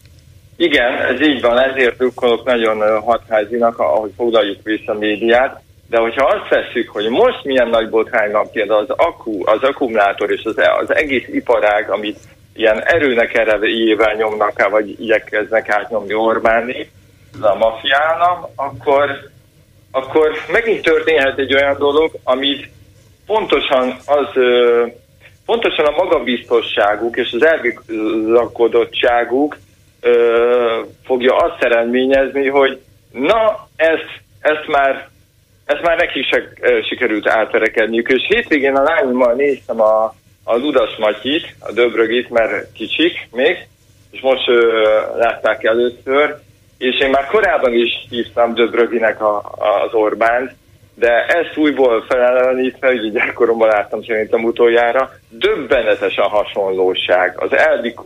Igen, 0.56 0.98
ez 0.98 1.20
így 1.20 1.40
van, 1.40 1.58
ezért 1.58 1.96
drukkolok 1.96 2.44
nagyon 2.44 3.00
hatházinak, 3.00 3.78
ahogy 3.78 4.10
foglaljuk 4.16 4.58
vissza 4.62 4.92
a 4.92 4.98
médiát, 4.98 5.60
de 5.90 5.98
hogyha 5.98 6.26
azt 6.26 6.48
veszük, 6.48 6.88
hogy 6.88 7.08
most 7.08 7.44
milyen 7.44 7.68
nagy 7.68 7.88
botrány 7.88 8.30
van 8.30 8.50
például 8.50 8.80
az, 8.80 8.90
akku, 8.90 9.40
az 9.44 9.62
akkumulátor 9.62 10.30
és 10.30 10.44
az, 10.44 10.54
az 10.80 10.94
egész 10.94 11.28
iparág, 11.28 11.90
amit 11.90 12.18
ilyen 12.54 12.82
erőnek 12.82 13.34
erejével 13.34 14.14
nyomnak 14.14 14.60
el, 14.60 14.70
vagy 14.70 15.00
igyekeznek 15.00 15.68
átnyomni 15.68 16.14
Orbáni, 16.14 16.90
a 17.40 17.54
mafiának, 17.54 18.48
akkor, 18.56 19.30
akkor 19.90 20.32
megint 20.52 20.82
történhet 20.82 21.38
egy 21.38 21.54
olyan 21.54 21.76
dolog, 21.78 22.10
amit 22.24 22.68
pontosan 23.26 23.96
az 24.06 24.28
pontosan 25.46 25.86
a 25.86 25.96
magabiztosságuk 25.96 27.16
és 27.16 27.32
az 27.32 27.44
elbizakodottságuk 27.44 29.56
ö, 30.06 30.80
fogja 31.04 31.36
azt 31.36 31.62
eredményezni, 31.62 32.48
hogy 32.48 32.80
na, 33.12 33.68
ezt, 33.76 34.20
ezt 34.40 34.66
már 34.66 35.08
ezt 35.66 35.82
már 35.82 35.96
neki 35.96 36.22
se 36.22 36.42
sikerült 36.88 37.28
átverekedniük, 37.28 38.08
és 38.08 38.26
hétvégén 38.28 38.76
a 38.76 38.82
lányommal 38.82 39.34
néztem 39.34 39.80
a, 39.80 40.14
a 40.44 40.56
Ludas 40.56 40.96
Matyit, 40.98 41.54
a 41.60 41.72
Döbrögit, 41.72 42.30
mert 42.30 42.72
kicsik 42.72 43.28
még, 43.32 43.68
és 44.10 44.20
most 44.20 44.48
ö, 44.48 44.90
látták 45.16 45.64
először, 45.64 46.36
és 46.78 47.00
én 47.00 47.10
már 47.10 47.26
korábban 47.26 47.72
is 47.74 48.06
hívtam 48.10 48.54
Döbröginek 48.54 49.22
a, 49.22 49.42
az 49.84 49.94
Orbánt, 49.94 50.54
de 50.98 51.26
ezt 51.26 51.56
újból 51.56 52.04
felelőnítve, 52.08 52.90
ugye 52.90 53.08
gyerekkoromban 53.08 53.68
láttam 53.68 54.02
szerintem 54.04 54.44
utoljára, 54.44 55.10
döbbenetes 55.28 56.16
a 56.16 56.28
hasonlóság, 56.28 57.34
az, 57.36 57.56
elbik, 57.56 57.98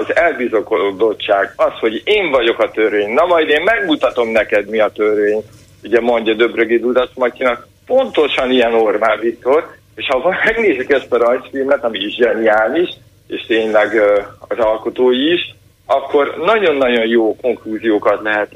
az 0.00 0.16
elbizakodottság, 0.16 1.52
az, 1.56 1.72
hogy 1.80 2.02
én 2.04 2.30
vagyok 2.30 2.58
a 2.58 2.70
törvény, 2.70 3.12
na 3.12 3.26
majd 3.26 3.48
én 3.48 3.62
megmutatom 3.62 4.28
neked, 4.28 4.68
mi 4.68 4.80
a 4.80 4.88
törvény, 4.88 5.42
ugye 5.82 6.00
mondja 6.00 6.34
Döbrögi 6.34 6.78
Dudas 6.78 7.10
Matyinak, 7.14 7.66
pontosan 7.86 8.50
ilyen 8.50 8.74
Orbán 8.74 9.18
Viktor, 9.20 9.76
és 9.94 10.06
ha 10.06 10.36
megnézzük 10.44 10.90
ezt 10.90 11.12
a 11.12 11.16
rajzfilmet, 11.16 11.84
ami 11.84 11.98
is 11.98 12.14
zseniális, 12.14 12.88
és 13.26 13.46
tényleg 13.46 14.00
az 14.48 14.58
alkotói 14.58 15.32
is, 15.32 15.54
akkor 15.86 16.34
nagyon-nagyon 16.44 17.06
jó 17.06 17.36
konklúziókat 17.36 18.22
lehet 18.22 18.52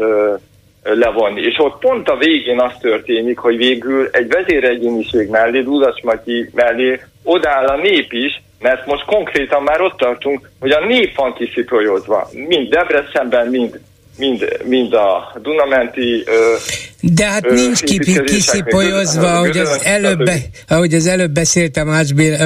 levonni. 0.83 1.41
És 1.41 1.55
ott 1.59 1.79
pont 1.79 2.09
a 2.09 2.17
végén 2.17 2.61
az 2.61 2.73
történik, 2.81 3.39
hogy 3.39 3.57
végül 3.57 4.09
egy 4.13 4.29
vezéregyéniség 4.29 5.29
mellé, 5.29 5.61
Dudas 5.61 6.01
Matyi 6.03 6.51
mellé 6.55 7.01
odáll 7.23 7.67
a 7.67 7.77
nép 7.77 8.13
is, 8.13 8.43
mert 8.61 8.87
most 8.87 9.05
konkrétan 9.05 9.63
már 9.63 9.81
ott 9.81 9.97
tartunk, 9.97 10.51
hogy 10.61 10.71
a 10.71 10.87
nép 10.87 11.17
van 11.17 11.35
kiszipolyozva, 11.35 12.29
mind 12.33 12.69
Debrecenben, 12.69 13.47
mind 13.47 13.81
mind, 14.19 14.47
mind 14.65 14.93
a 14.93 15.39
Dunamenti 15.43 16.23
ö, 16.27 16.55
De 17.01 17.27
hát 17.27 17.47
ö, 17.47 17.55
nincs 17.55 17.83
ki, 17.83 17.99
kiszipolyozva, 18.25 19.37
ahogy 19.37 19.59
az, 19.59 19.81
előbb, 19.85 20.31
ahogy 20.69 20.95
az 20.95 21.07
előbb 21.07 21.31
beszéltem 21.31 21.89
Ács, 21.89 22.15
Bél, 22.15 22.37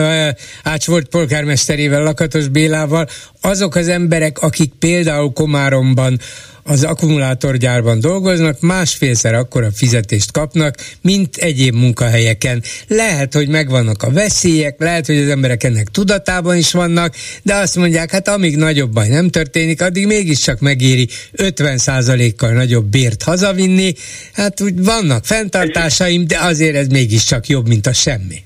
Ács 0.62 0.86
volt 0.86 1.08
polgármesterével, 1.08 2.02
Lakatos 2.02 2.48
Bélával, 2.48 3.06
azok 3.40 3.74
az 3.74 3.88
emberek, 3.88 4.38
akik 4.38 4.72
például 4.78 5.32
Komáromban 5.32 6.18
az 6.66 6.84
akkumulátorgyárban 6.84 8.00
dolgoznak, 8.00 8.60
másfélszer 8.60 9.34
akkora 9.34 9.68
fizetést 9.74 10.32
kapnak, 10.32 10.74
mint 11.02 11.36
egyéb 11.36 11.74
munkahelyeken. 11.74 12.62
Lehet, 12.88 13.34
hogy 13.34 13.48
megvannak 13.48 14.02
a 14.02 14.10
veszélyek, 14.10 14.78
lehet, 14.78 15.06
hogy 15.06 15.18
az 15.18 15.28
emberek 15.28 15.64
ennek 15.64 15.88
tudatában 15.88 16.56
is 16.56 16.72
vannak, 16.72 17.14
de 17.42 17.54
azt 17.54 17.76
mondják, 17.76 18.10
hát 18.10 18.28
amíg 18.28 18.56
nagyobb 18.56 18.92
baj 18.92 19.08
nem 19.08 19.28
történik, 19.30 19.82
addig 19.82 20.06
mégiscsak 20.06 20.60
megéri 20.60 21.08
50%-kal 21.36 22.50
nagyobb 22.50 22.84
bért 22.84 23.22
hazavinni. 23.22 23.92
Hát 24.32 24.60
úgy 24.60 24.84
vannak 24.84 25.24
fenntartásaim, 25.24 26.26
de 26.26 26.38
azért 26.40 26.76
ez 26.76 26.86
mégiscsak 26.86 27.46
jobb, 27.46 27.68
mint 27.68 27.86
a 27.86 27.92
semmi. 27.92 28.44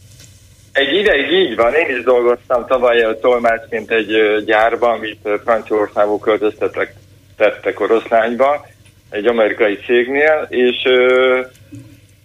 Egy 0.73 0.95
ideig 0.95 1.31
így 1.33 1.57
van, 1.57 1.73
én 1.75 1.97
is 1.97 2.05
dolgoztam 2.05 2.67
tavaly 2.67 3.01
a 3.03 3.19
tolmácsként 3.19 3.91
egy 3.91 4.11
gyárban, 4.47 4.91
amit 4.91 5.19
Franciaországból 5.45 6.19
költöztetek 6.19 6.95
tettek 7.41 7.81
oroszlányba, 7.81 8.67
egy 9.11 9.27
amerikai 9.27 9.79
cégnél, 9.87 10.47
és, 10.49 10.77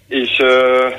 és 0.07 0.41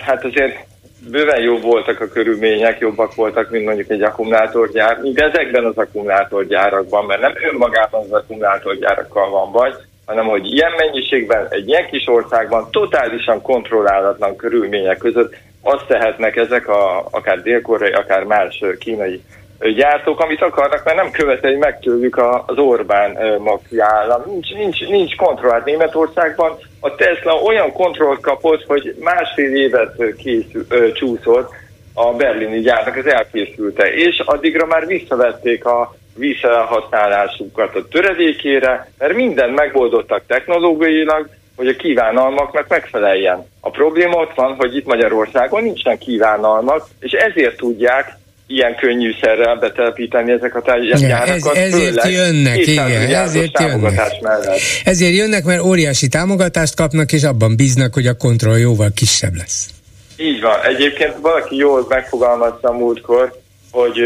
hát 0.01 0.24
azért 0.24 0.64
bőven 1.10 1.43
jobb 1.43 1.62
voltak 1.62 2.01
a 2.01 2.09
körülmények, 2.09 2.78
jobbak 2.78 3.14
voltak, 3.14 3.51
mint 3.51 3.64
mondjuk 3.64 3.90
egy 3.90 4.02
akkumulátorgyár, 4.02 4.98
mint 5.01 5.20
ezekben 5.20 5.64
az 5.64 5.76
akkumulátorgyárakban, 5.76 7.05
mert 7.05 7.20
nem 7.20 7.34
önmagában 7.51 8.01
az 8.01 8.12
akkumulátorgyárakkal 8.12 9.30
van 9.30 9.52
baj, 9.52 9.74
hanem 10.06 10.26
hogy 10.26 10.47
ilyen 10.52 10.72
mennyiségben, 10.76 11.47
egy 11.51 11.68
ilyen 11.68 11.86
kis 11.86 12.06
országban, 12.06 12.70
totálisan 12.70 13.43
kontrollálatlan 13.43 14.36
körülmények 14.36 14.98
között 14.98 15.34
azt 15.62 15.86
tehetnek 15.86 16.36
ezek 16.36 16.68
a, 16.68 17.06
akár 17.10 17.43
dél-koreai, 17.43 17.93
akár 17.93 18.24
más 18.24 18.64
kínai 18.78 19.22
gyártók, 19.58 20.20
amit 20.20 20.42
akarnak, 20.42 20.84
mert 20.84 20.96
nem 20.96 21.10
követeli 21.10 21.56
meg 21.56 21.78
tőlük 21.80 22.16
az 22.46 22.58
Orbán 22.58 23.40
mafia 23.40 23.84
állam. 23.84 24.22
Nincs, 24.26 24.52
nincs, 24.52 24.88
nincs 24.88 25.16
kontroll. 25.16 25.50
Hát 25.50 25.64
Németországban 25.64 26.58
a 26.80 26.94
Tesla 26.94 27.34
olyan 27.34 27.72
kontrollt 27.72 28.20
kapott, 28.20 28.64
hogy 28.66 28.96
másfél 29.00 29.56
évet 29.56 30.14
készül, 30.16 30.92
csúszott 30.92 31.50
a 31.94 32.12
berlini 32.12 32.60
gyárnak 32.60 32.96
az 32.96 33.06
elkészülte, 33.06 33.94
és 33.94 34.22
addigra 34.24 34.66
már 34.66 34.86
visszavették 34.86 35.64
a, 35.64 35.94
visszahasználásukat 36.16 37.74
a 37.74 37.88
töredékére, 37.88 38.90
mert 38.98 39.14
mindent 39.14 39.54
megoldottak 39.54 40.22
technológiailag, 40.26 41.28
hogy 41.56 41.68
a 41.68 41.76
kívánalmaknak 41.76 42.68
megfeleljen. 42.68 43.46
A 43.60 43.70
probléma 43.70 44.16
ott 44.16 44.34
van, 44.34 44.54
hogy 44.54 44.76
itt 44.76 44.86
Magyarországon 44.86 45.62
nincsen 45.62 45.98
kívánalmak, 45.98 46.86
és 47.00 47.12
ezért 47.12 47.56
tudják 47.56 48.18
ilyen 48.47 48.77
könnyűszerrel 48.77 49.56
betelepíteni 49.56 50.32
ezeket 50.32 50.68
a 50.68 50.78
gyárakat. 50.78 51.56
Ez, 51.56 51.74
ezért 51.74 52.09
jönnek, 52.09 52.66
igen, 52.66 53.14
ezért 53.14 53.60
jönnek. 53.60 54.20
Mellett. 54.20 54.59
Ezért 54.85 55.14
jönnek, 55.14 55.44
mert 55.44 55.62
óriási 55.62 56.09
támogatást 56.09 56.77
kapnak, 56.77 57.12
és 57.12 57.23
abban 57.23 57.56
bíznak, 57.56 57.94
hogy 57.94 58.06
a 58.06 58.16
kontroll 58.16 58.59
jóval 58.59 58.90
kisebb 58.94 59.35
lesz. 59.35 59.68
Így 60.16 60.40
van. 60.40 60.62
Egyébként 60.64 61.14
valaki 61.20 61.56
jól 61.56 61.86
megfogalmazta 61.89 62.73
múltkor, 62.73 63.32
hogy, 63.70 63.98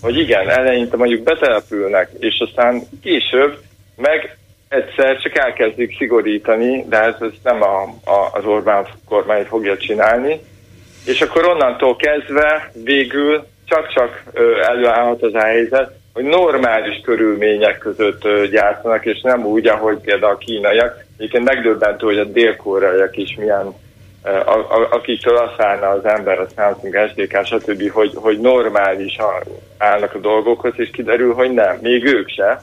hogy 0.00 0.18
igen, 0.18 0.50
eleinte 0.50 0.96
mondjuk 0.96 1.22
betelepülnek, 1.22 2.10
és 2.18 2.34
aztán 2.48 2.82
később 3.02 3.58
meg 3.96 4.36
egyszer 4.68 5.20
csak 5.22 5.38
elkezdik 5.38 5.96
szigorítani, 5.98 6.84
de 6.88 7.00
ez, 7.00 7.14
ez 7.20 7.32
nem 7.42 7.62
a, 7.62 7.82
a, 8.04 8.30
az 8.32 8.44
Orbán 8.44 8.86
kormány 9.08 9.44
fogja 9.44 9.76
csinálni, 9.76 10.40
és 11.04 11.20
akkor 11.20 11.46
onnantól 11.46 11.96
kezdve 11.96 12.70
végül 12.84 13.46
csak-csak 13.64 14.22
előállhat 14.68 15.22
az 15.22 15.34
a 15.34 15.44
helyzet, 15.44 15.90
hogy 16.14 16.24
normális 16.24 17.00
körülmények 17.04 17.78
között 17.78 18.22
gyártanak, 18.50 19.04
és 19.06 19.20
nem 19.20 19.46
úgy, 19.46 19.66
ahogy 19.66 19.98
például 19.98 20.32
a 20.32 20.38
kínaiak. 20.38 21.04
Egyébként 21.16 21.44
megdöbbentő, 21.44 22.06
hogy 22.06 22.18
a 22.18 22.24
dél-koreaiak 22.24 23.16
is 23.16 23.36
milyen, 23.38 23.74
a, 24.22 24.58
a, 24.58 24.88
akiktől 24.90 25.36
azt 25.36 25.60
állna 25.60 25.88
az 25.88 26.04
ember, 26.04 26.38
a 26.38 26.46
Samsung, 26.56 27.08
SDK, 27.08 27.44
stb., 27.44 27.90
hogy, 27.90 28.10
hogy 28.14 28.40
normális 28.40 29.18
állnak 29.78 30.14
a 30.14 30.18
dolgokhoz, 30.18 30.72
és 30.76 30.90
kiderül, 30.92 31.34
hogy 31.34 31.50
nem, 31.50 31.78
még 31.80 32.04
ők 32.04 32.28
se. 32.28 32.60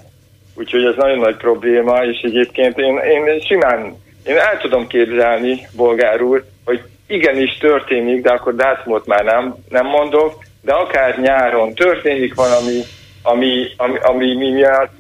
Úgyhogy 0.56 0.86
ez 0.86 0.96
nagyon 0.96 1.20
nagy 1.20 1.36
probléma, 1.36 2.04
és 2.06 2.20
egyébként 2.22 2.78
én, 2.78 2.98
én 2.98 3.40
simán, 3.40 3.96
én 4.26 4.38
el 4.38 4.58
tudom 4.58 4.88
képzelni, 4.88 5.68
bolgár 5.76 6.22
úr, 6.22 6.44
hogy 6.66 6.82
igenis 7.08 7.58
történik, 7.58 8.22
de 8.22 8.30
akkor 8.30 8.56
dátumot 8.56 9.06
már 9.06 9.24
nem, 9.24 9.56
nem 9.70 9.86
mondok, 9.86 10.34
de 10.62 10.74
akár 10.74 11.20
nyáron 11.20 11.74
történik 11.74 12.34
valami, 12.34 12.82
ami, 13.22 13.68
ami, 13.78 13.98
ami 13.98 14.36
miatt 14.36 14.94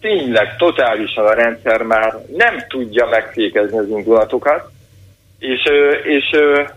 tényleg 0.00 0.56
totálisan 0.58 1.26
a 1.26 1.34
rendszer 1.34 1.82
már 1.82 2.18
nem 2.36 2.64
tudja 2.68 3.06
megfékezni 3.06 3.78
az 3.78 3.88
indulatokat, 3.88 4.70
és, 5.38 5.60
és, 6.02 6.24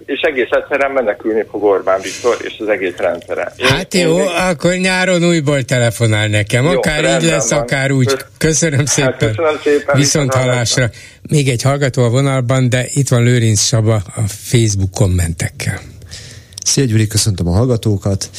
és 0.05 0.19
egész 0.21 0.49
egyszerűen 0.49 0.91
menekülni 0.91 1.43
fog 1.49 1.63
Orbán 1.63 2.01
Viktor 2.01 2.37
és 2.41 2.53
az 2.59 2.67
egész 2.67 2.97
rendszere. 2.97 3.53
Én, 3.57 3.67
hát 3.67 3.93
jó, 3.93 4.19
én, 4.19 4.27
akkor 4.27 4.73
nyáron 4.73 5.23
újból 5.23 5.63
telefonál 5.63 6.27
nekem, 6.27 6.63
jó, 6.63 6.71
akár 6.71 7.03
így 7.03 7.29
lesz, 7.29 7.49
van. 7.49 7.59
akár 7.59 7.91
úgy. 7.91 8.17
Köszönöm 8.37 8.85
szépen. 8.85 9.11
Hát 9.11 9.19
köszönöm 9.19 9.59
szépen. 9.63 9.95
Viszont 9.95 10.33
hallásra. 10.33 10.89
Még 11.29 11.47
egy 11.47 11.61
hallgató 11.61 12.03
a 12.03 12.09
vonalban, 12.09 12.69
de 12.69 12.85
itt 12.93 13.07
van 13.07 13.23
Lőrinc 13.23 13.61
Saba 13.61 13.95
a 13.95 14.21
Facebook 14.27 14.91
kommentekkel. 14.91 15.79
Szia 16.63 16.85
Gyuri, 16.85 17.07
köszöntöm 17.07 17.47
a 17.47 17.51
hallgatókat. 17.51 18.29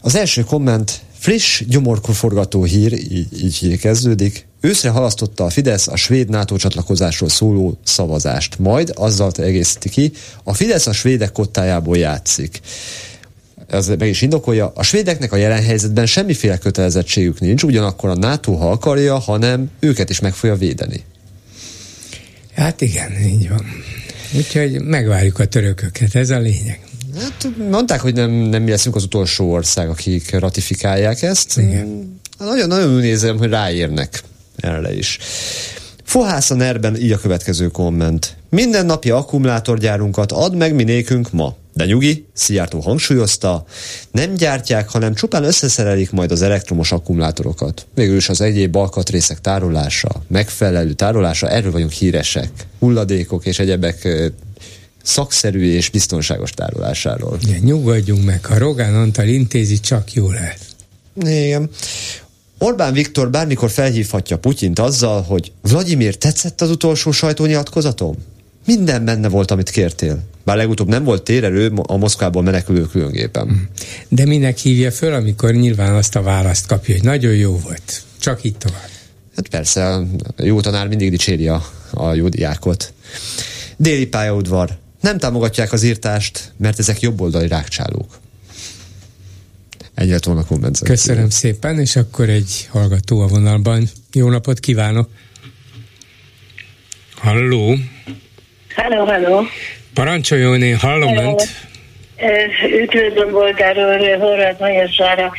Az 0.00 0.14
első 0.14 0.42
komment 0.42 1.00
friss, 1.18 1.62
gyomorkor 1.68 2.14
forgató 2.14 2.64
hír, 2.64 2.92
így, 2.92 3.42
így 3.42 3.78
kezdődik. 3.78 4.46
Őszre 4.60 4.90
halasztotta 4.90 5.44
a 5.44 5.50
Fidesz 5.50 5.88
a 5.88 5.96
svéd 5.96 6.28
NATO 6.28 6.56
csatlakozásról 6.56 7.28
szóló 7.28 7.78
szavazást. 7.84 8.58
Majd 8.58 8.92
azzal 8.94 9.30
egészíti 9.36 9.88
ki, 9.88 10.12
a 10.44 10.54
Fidesz 10.54 10.86
a 10.86 10.92
svédek 10.92 11.32
kottájából 11.32 11.96
játszik. 11.96 12.60
Ez 13.68 13.88
meg 13.88 14.08
is 14.08 14.22
indokolja, 14.22 14.72
a 14.74 14.82
svédeknek 14.82 15.32
a 15.32 15.36
jelen 15.36 15.62
helyzetben 15.62 16.06
semmiféle 16.06 16.58
kötelezettségük 16.58 17.40
nincs, 17.40 17.62
ugyanakkor 17.62 18.10
a 18.10 18.14
NATO, 18.14 18.52
ha 18.52 18.70
akarja, 18.70 19.18
hanem 19.18 19.70
őket 19.80 20.10
is 20.10 20.20
meg 20.20 20.34
fogja 20.34 20.56
védeni. 20.56 21.04
Hát 22.54 22.80
igen, 22.80 23.12
így 23.22 23.48
van. 23.48 23.66
Úgyhogy 24.36 24.82
megvárjuk 24.82 25.38
a 25.38 25.46
törököket, 25.46 26.14
ez 26.14 26.30
a 26.30 26.38
lényeg. 26.38 26.80
Hát 27.20 27.48
mondták, 27.70 28.00
hogy 28.00 28.14
nem, 28.14 28.30
nem 28.30 28.62
mi 28.62 28.70
leszünk 28.70 28.96
az 28.96 29.02
utolsó 29.04 29.50
ország, 29.50 29.88
akik 29.88 30.38
ratifikálják 30.38 31.22
ezt. 31.22 31.58
Igen. 31.58 32.20
Hát 32.38 32.48
nagyon, 32.48 32.68
nagyon 32.68 32.94
úgy 32.94 33.00
nézem, 33.00 33.38
hogy 33.38 33.48
ráérnek 33.48 34.22
erre 34.56 34.94
is. 34.94 35.18
Fohász 36.04 36.50
a 36.50 36.54
nerben 36.54 36.96
így 36.96 37.12
a 37.12 37.18
következő 37.18 37.68
komment. 37.68 38.36
Minden 38.50 38.86
napi 38.86 39.10
akkumulátorgyárunkat 39.10 40.32
ad 40.32 40.56
meg 40.56 40.74
minékünk 40.74 41.32
ma. 41.32 41.56
De 41.74 41.84
nyugi, 41.84 42.26
Szijjártó 42.32 42.80
hangsúlyozta, 42.80 43.64
nem 44.10 44.34
gyártják, 44.34 44.88
hanem 44.88 45.14
csupán 45.14 45.44
összeszerelik 45.44 46.10
majd 46.10 46.30
az 46.30 46.42
elektromos 46.42 46.92
akkumulátorokat. 46.92 47.86
Végül 47.94 48.16
is 48.16 48.28
az 48.28 48.40
egyéb 48.40 48.76
alkatrészek 48.76 49.40
tárolása, 49.40 50.22
megfelelő 50.28 50.92
tárolása, 50.92 51.48
erről 51.48 51.72
vagyunk 51.72 51.90
híresek. 51.90 52.50
Hulladékok 52.78 53.46
és 53.46 53.58
egyebek 53.58 54.08
szakszerű 55.02 55.74
és 55.74 55.90
biztonságos 55.90 56.50
tárolásáról. 56.50 57.38
Igen, 57.46 57.60
nyugodjunk 57.60 58.24
meg, 58.24 58.44
ha 58.44 58.58
Rogán 58.58 58.94
Antal 58.94 59.28
intézi, 59.28 59.80
csak 59.80 60.12
jó 60.12 60.30
lehet. 60.30 60.58
Igen. 61.20 61.70
Orbán 62.58 62.92
Viktor 62.92 63.30
bármikor 63.30 63.70
felhívhatja 63.70 64.38
Putyint 64.38 64.78
azzal, 64.78 65.22
hogy 65.22 65.52
Vladimir, 65.62 66.16
tetszett 66.16 66.60
az 66.60 66.70
utolsó 66.70 67.10
sajtónyilatkozatom? 67.10 68.16
Minden 68.66 69.04
benne 69.04 69.28
volt, 69.28 69.50
amit 69.50 69.70
kértél. 69.70 70.22
Bár 70.44 70.56
legutóbb 70.56 70.88
nem 70.88 71.04
volt 71.04 71.22
térerő 71.22 71.72
a 71.82 71.96
Moszkvából 71.96 72.42
menekülő 72.42 72.86
különgépen. 72.86 73.48
Hm. 73.48 73.54
De 74.08 74.24
minek 74.24 74.58
hívja 74.58 74.90
föl, 74.90 75.14
amikor 75.14 75.52
nyilván 75.52 75.94
azt 75.94 76.16
a 76.16 76.22
választ 76.22 76.66
kapja, 76.66 76.94
hogy 76.94 77.04
nagyon 77.04 77.34
jó 77.34 77.58
volt. 77.58 78.02
Csak 78.18 78.44
itt 78.44 78.58
tovább. 78.58 78.90
Hát 79.36 79.48
persze, 79.48 80.00
jó 80.36 80.60
tanár 80.60 80.88
mindig 80.88 81.10
dicséri 81.10 81.48
a, 81.48 81.64
a 81.90 82.14
jó 82.14 82.28
diákot. 82.28 82.92
Déli 83.76 84.06
pályaudvar. 84.06 84.78
Nem 85.02 85.18
támogatják 85.18 85.72
az 85.72 85.82
írtást, 85.82 86.52
mert 86.56 86.78
ezek 86.78 87.00
jobboldali 87.00 87.48
rákcsálók. 87.48 88.18
Egyre 89.94 90.18
volna 90.24 90.44
kommentet. 90.46 90.88
Köszönöm 90.88 91.30
szépen, 91.30 91.78
és 91.78 91.96
akkor 91.96 92.28
egy 92.28 92.68
hallgató 92.70 93.20
a 93.20 93.26
vonalban. 93.26 93.88
Jó 94.12 94.28
napot 94.28 94.60
kívánok! 94.60 95.08
Halló! 97.16 97.76
Halló, 98.74 99.04
halló! 99.04 99.42
Parancsoljon, 99.94 100.62
én 100.62 100.76
hallom 100.76 101.08
hello. 101.08 101.28
önt. 101.28 101.70
Üdvözlöm 102.80 103.30
Bolgár 103.30 103.76
Horváth 104.20 104.60
Magyarsára. 104.60 105.32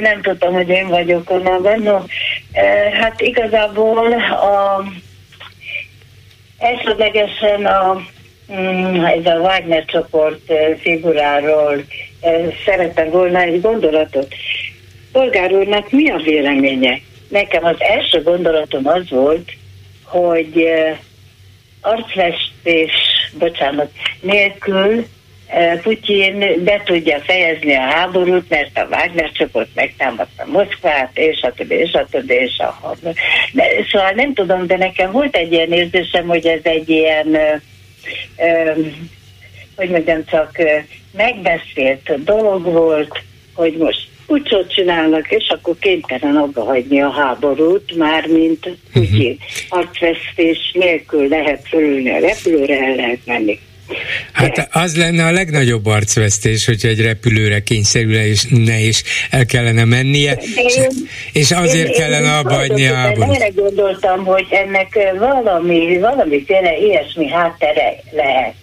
Nem 0.00 0.22
tudtam, 0.22 0.52
hogy 0.52 0.68
én 0.68 0.88
vagyok 0.88 1.30
onnan. 1.30 1.82
No, 1.82 1.98
hát 3.00 3.20
igazából 3.20 4.12
a 4.22 4.84
elsődlegesen 6.58 7.66
a 7.66 8.06
ez 8.48 9.26
a 9.26 9.38
Wagner 9.40 9.84
csoport 9.84 10.50
eh, 10.50 10.76
figuráról 10.80 11.84
eh, 12.20 12.54
szerettem 12.64 13.10
volna 13.10 13.40
egy 13.40 13.60
gondolatot. 13.60 14.34
Polgár 15.12 15.52
úrnak 15.52 15.90
mi 15.90 16.10
a 16.10 16.16
véleménye? 16.16 17.00
Nekem 17.28 17.64
az 17.64 17.76
első 17.78 18.22
gondolatom 18.22 18.86
az 18.86 19.10
volt, 19.10 19.52
hogy 20.04 20.60
eh, 20.60 20.96
arcfestés, 21.80 22.92
bocsánat, 23.38 23.90
nélkül 24.20 25.06
Putyin 25.82 26.64
be 26.64 26.82
tudja 26.84 27.18
fejezni 27.20 27.74
a 27.74 27.80
háborút, 27.80 28.48
mert 28.48 28.78
a 28.78 28.86
Wagner 28.90 29.30
csoport 29.32 29.68
megtámadta 29.74 30.44
Moszkvát, 30.46 31.10
és 31.14 31.42
a 31.42 31.52
többi, 31.52 31.74
és 31.74 31.92
a 31.92 32.06
többi, 32.10 32.34
és 32.34 32.58
a 32.58 32.96
de, 33.00 33.12
Szóval 33.90 34.10
nem 34.10 34.34
tudom, 34.34 34.66
de 34.66 34.76
nekem 34.76 35.12
volt 35.12 35.36
egy 35.36 35.52
ilyen 35.52 35.72
érzésem, 35.72 36.26
hogy 36.26 36.46
ez 36.46 36.60
egy 36.62 36.88
ilyen 36.88 37.36
hogy 39.76 39.90
mondjam, 39.90 40.24
csak 40.24 40.50
megbeszélt 41.12 42.24
dolog 42.24 42.62
volt, 42.62 43.22
hogy 43.54 43.76
most 43.76 44.08
pucsot 44.26 44.72
csinálnak, 44.72 45.30
és 45.30 45.48
akkor 45.48 45.78
kénytelen 45.78 46.36
abba 46.36 46.64
hagyni 46.64 47.00
a 47.00 47.10
háborút, 47.10 47.96
már 47.96 48.26
mint 48.26 48.68
Putyin. 48.92 49.32
Uh-huh. 49.32 49.78
Arcvesztés 49.80 50.72
nélkül 50.72 51.28
lehet 51.28 51.68
fölülni 51.68 52.10
a 52.10 52.18
repülőre, 52.18 52.84
el 52.84 52.94
lehet 52.94 53.20
menni. 53.24 53.58
Hát 54.32 54.68
az 54.72 54.96
lenne 54.96 55.24
a 55.24 55.30
legnagyobb 55.30 55.86
arcvesztés, 55.86 56.66
hogyha 56.66 56.88
egy 56.88 57.00
repülőre 57.00 57.60
kényszerülne 57.60 58.26
és 58.26 58.46
ne 58.50 58.78
is 58.78 59.02
el 59.30 59.46
kellene 59.46 59.84
mennie, 59.84 60.38
én, 60.56 60.90
és 61.32 61.50
azért 61.50 61.88
én, 61.88 61.94
kellene 61.94 62.36
abba 62.36 62.54
hagyni 62.54 62.86
a 62.86 62.94
háborút. 62.94 63.34
Erre 63.34 63.48
gondoltam, 63.48 64.24
hogy 64.24 64.46
ennek 64.50 64.98
valami, 65.18 65.98
valamiféle 65.98 66.76
ilyesmi 66.78 67.28
háttere 67.28 67.94
lehet. 68.10 68.54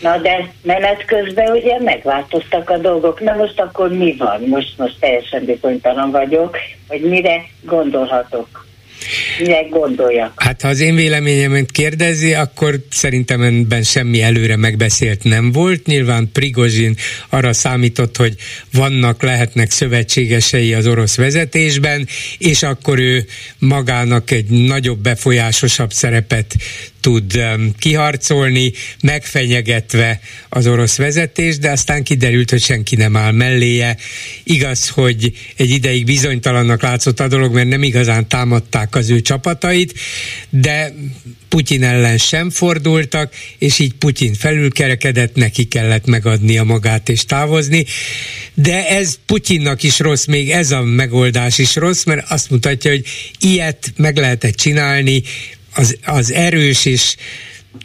Na 0.00 0.18
de 0.18 0.52
menet 0.62 1.04
közben 1.04 1.50
ugye 1.50 1.80
megváltoztak 1.80 2.70
a 2.70 2.78
dolgok. 2.78 3.20
Na 3.20 3.34
most 3.34 3.60
akkor 3.60 3.90
mi 3.90 4.14
van? 4.18 4.42
Most, 4.46 4.78
most 4.78 4.96
teljesen 5.00 5.44
bizonytalan 5.44 6.10
vagyok, 6.10 6.56
hogy 6.88 7.00
mire 7.00 7.44
gondolhatok. 7.62 8.65
Minek 9.38 9.68
gondolja? 9.68 10.32
Hát 10.36 10.62
ha 10.62 10.68
az 10.68 10.80
én 10.80 10.94
véleményemet 10.94 11.70
kérdezi, 11.70 12.34
akkor 12.34 12.78
szerintem 12.90 13.42
ebben 13.42 13.82
semmi 13.82 14.22
előre 14.22 14.56
megbeszélt 14.56 15.24
nem 15.24 15.52
volt. 15.52 15.86
Nyilván 15.86 16.30
Prigozsin 16.32 16.96
arra 17.28 17.52
számított, 17.52 18.16
hogy 18.16 18.34
vannak, 18.72 19.22
lehetnek 19.22 19.70
szövetségesei 19.70 20.74
az 20.74 20.86
orosz 20.86 21.16
vezetésben, 21.16 22.08
és 22.38 22.62
akkor 22.62 22.98
ő 22.98 23.24
magának 23.58 24.30
egy 24.30 24.48
nagyobb, 24.48 24.98
befolyásosabb 24.98 25.92
szerepet 25.92 26.54
tud 27.06 27.40
kiharcolni, 27.78 28.72
megfenyegetve 29.02 30.20
az 30.48 30.66
orosz 30.66 30.96
vezetés, 30.96 31.58
de 31.58 31.70
aztán 31.70 32.02
kiderült, 32.02 32.50
hogy 32.50 32.62
senki 32.62 32.96
nem 32.96 33.16
áll 33.16 33.32
melléje. 33.32 33.96
Igaz, 34.44 34.88
hogy 34.88 35.32
egy 35.56 35.70
ideig 35.70 36.04
bizonytalannak 36.04 36.82
látszott 36.82 37.20
a 37.20 37.28
dolog, 37.28 37.54
mert 37.54 37.68
nem 37.68 37.82
igazán 37.82 38.28
támadták 38.28 38.94
az 38.94 39.10
ő 39.10 39.20
csapatait, 39.20 39.94
de 40.50 40.94
Putyin 41.48 41.84
ellen 41.84 42.18
sem 42.18 42.50
fordultak, 42.50 43.34
és 43.58 43.78
így 43.78 43.94
Putyin 43.94 44.34
felülkerekedett, 44.34 45.34
neki 45.34 45.64
kellett 45.64 46.06
megadnia 46.06 46.64
magát 46.64 47.08
és 47.08 47.24
távozni. 47.24 47.84
De 48.54 48.88
ez 48.88 49.18
Putyinnak 49.26 49.82
is 49.82 49.98
rossz, 49.98 50.24
még 50.24 50.50
ez 50.50 50.70
a 50.70 50.82
megoldás 50.82 51.58
is 51.58 51.74
rossz, 51.76 52.04
mert 52.04 52.30
azt 52.30 52.50
mutatja, 52.50 52.90
hogy 52.90 53.06
ilyet 53.40 53.92
meg 53.96 54.16
lehetett 54.16 54.54
csinálni, 54.54 55.22
az, 55.76 55.98
az 56.06 56.32
erős 56.32 56.84
és 56.84 57.16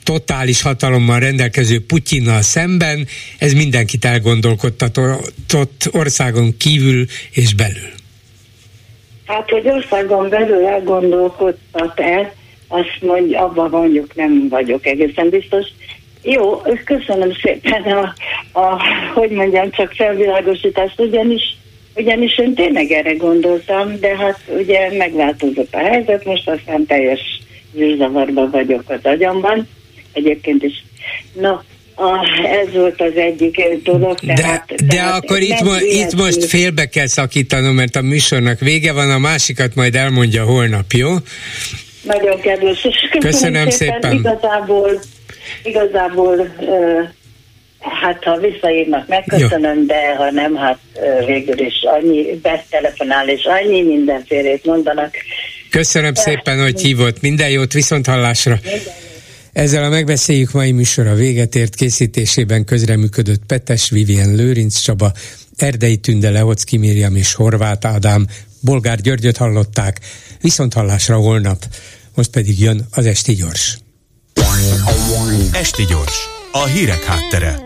totális 0.03 0.61
hatalommal 0.61 1.19
rendelkező 1.19 1.85
Putyinnal 1.85 2.41
szemben, 2.41 3.07
ez 3.37 3.53
mindenkit 3.53 4.05
elgondolkodtatott 4.05 5.89
országon 5.91 6.57
kívül 6.57 7.05
és 7.31 7.53
belül. 7.53 7.89
Hát, 9.25 9.49
hogy 9.49 9.67
országon 9.67 10.29
belül 10.29 10.65
elgondolkodtat 10.65 11.99
el, 11.99 12.33
azt 12.67 12.97
mondja, 13.01 13.43
abban 13.43 13.69
mondjuk 13.69 14.15
nem 14.15 14.47
vagyok 14.49 14.85
egészen 14.85 15.29
biztos. 15.29 15.65
Jó, 16.23 16.61
köszönöm 16.85 17.31
szépen 17.41 17.81
a, 17.81 18.13
a 18.59 18.81
hogy 19.13 19.29
mondjam, 19.29 19.71
csak 19.71 19.91
felvilágosítást, 19.91 20.99
ugyanis, 20.99 21.57
ugyanis 21.95 22.37
én 22.37 22.53
tényleg 22.53 22.91
erre 22.91 23.13
gondoltam, 23.13 23.99
de 23.99 24.17
hát 24.17 24.39
ugye 24.59 24.97
megváltozott 24.97 25.73
a 25.73 25.77
helyzet, 25.77 26.25
most 26.25 26.49
aztán 26.49 26.85
teljes 26.85 27.41
zűrzavarban 27.75 28.49
vagyok 28.51 28.83
az 28.85 28.99
agyamban. 29.03 29.67
Egyébként 30.13 30.63
is. 30.63 30.83
Na, 31.33 31.63
a, 31.95 32.27
ez 32.63 32.73
volt 32.73 33.01
az 33.01 33.15
egyik 33.15 33.83
dolog. 33.83 34.19
Tehát, 34.19 34.67
de, 34.67 34.75
de 34.75 34.95
tehát 34.95 35.23
akkor 35.23 35.39
itt, 35.39 35.61
mo- 35.61 35.81
itt 35.81 36.15
most 36.15 36.45
félbe 36.45 36.85
kell 36.85 37.07
szakítanom, 37.07 37.75
mert 37.75 37.95
a 37.95 38.01
műsornak 38.01 38.59
vége 38.59 38.93
van, 38.93 39.09
a 39.09 39.17
másikat 39.17 39.75
majd 39.75 39.95
elmondja 39.95 40.43
holnap, 40.43 40.91
jó? 40.91 41.09
Nagyon 42.03 42.39
kedves, 42.39 42.85
és 42.85 42.95
köszönöm, 43.11 43.31
köszönöm 43.31 43.69
szépen. 43.69 44.01
szépen. 44.01 44.17
Igazából, 44.17 45.01
igazából 45.63 46.53
hát 47.81 48.23
ha 48.23 48.37
visszaírnak, 48.37 49.07
megköszönöm, 49.07 49.77
Jó. 49.77 49.85
de 49.85 50.15
ha 50.15 50.31
nem, 50.31 50.55
hát 50.55 50.79
végül 51.25 51.59
is 51.59 51.83
annyi 51.83 52.39
betelefonál, 52.41 53.29
és 53.29 53.45
annyi 53.45 53.81
mindenfélét 53.81 54.65
mondanak. 54.65 55.15
Köszönöm 55.71 56.13
szépen, 56.13 56.61
hogy 56.61 56.81
hívott. 56.81 57.21
Minden 57.21 57.49
jót, 57.49 57.73
viszont 57.73 58.05
hallásra. 58.07 58.59
Ezzel 59.53 59.83
a 59.83 59.89
megbeszéljük 59.89 60.51
mai 60.51 60.71
műsor 60.71 61.07
a 61.07 61.13
véget 61.13 61.55
ért 61.55 61.75
készítésében 61.75 62.65
közreműködött 62.65 63.45
Petes, 63.45 63.89
Vivien 63.89 64.35
Lőrinc 64.35 64.79
Csaba, 64.79 65.11
Erdei 65.55 65.97
Tünde, 65.97 66.29
Leocki 66.29 66.77
Miriam 66.77 67.15
és 67.15 67.33
Horváth 67.33 67.87
Ádám, 67.87 68.27
Bolgár 68.59 69.01
Györgyöt 69.01 69.37
hallották, 69.37 69.99
viszont 70.41 70.73
hallásra 70.73 71.15
holnap. 71.15 71.65
Most 72.15 72.29
pedig 72.29 72.59
jön 72.59 72.87
az 72.91 73.05
Esti 73.05 73.33
Gyors. 73.33 73.77
Esti 75.51 75.85
Gyors, 75.85 76.17
a 76.51 76.65
hírek 76.65 77.03
háttere. 77.03 77.59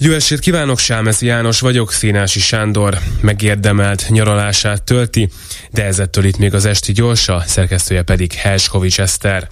Jó 0.00 0.12
estét 0.12 0.38
kívánok, 0.38 0.78
Sámezi 0.78 1.26
János 1.26 1.60
vagyok, 1.60 1.92
Színási 1.92 2.40
Sándor 2.40 2.98
megérdemelt 3.20 4.06
nyaralását 4.08 4.82
tölti, 4.82 5.28
de 5.70 5.84
ezettől 5.84 6.24
itt 6.24 6.38
még 6.38 6.54
az 6.54 6.64
esti 6.64 6.92
gyorsa, 6.92 7.42
szerkesztője 7.46 8.02
pedig 8.02 8.32
Helskovics 8.32 9.00
Eszter. 9.00 9.48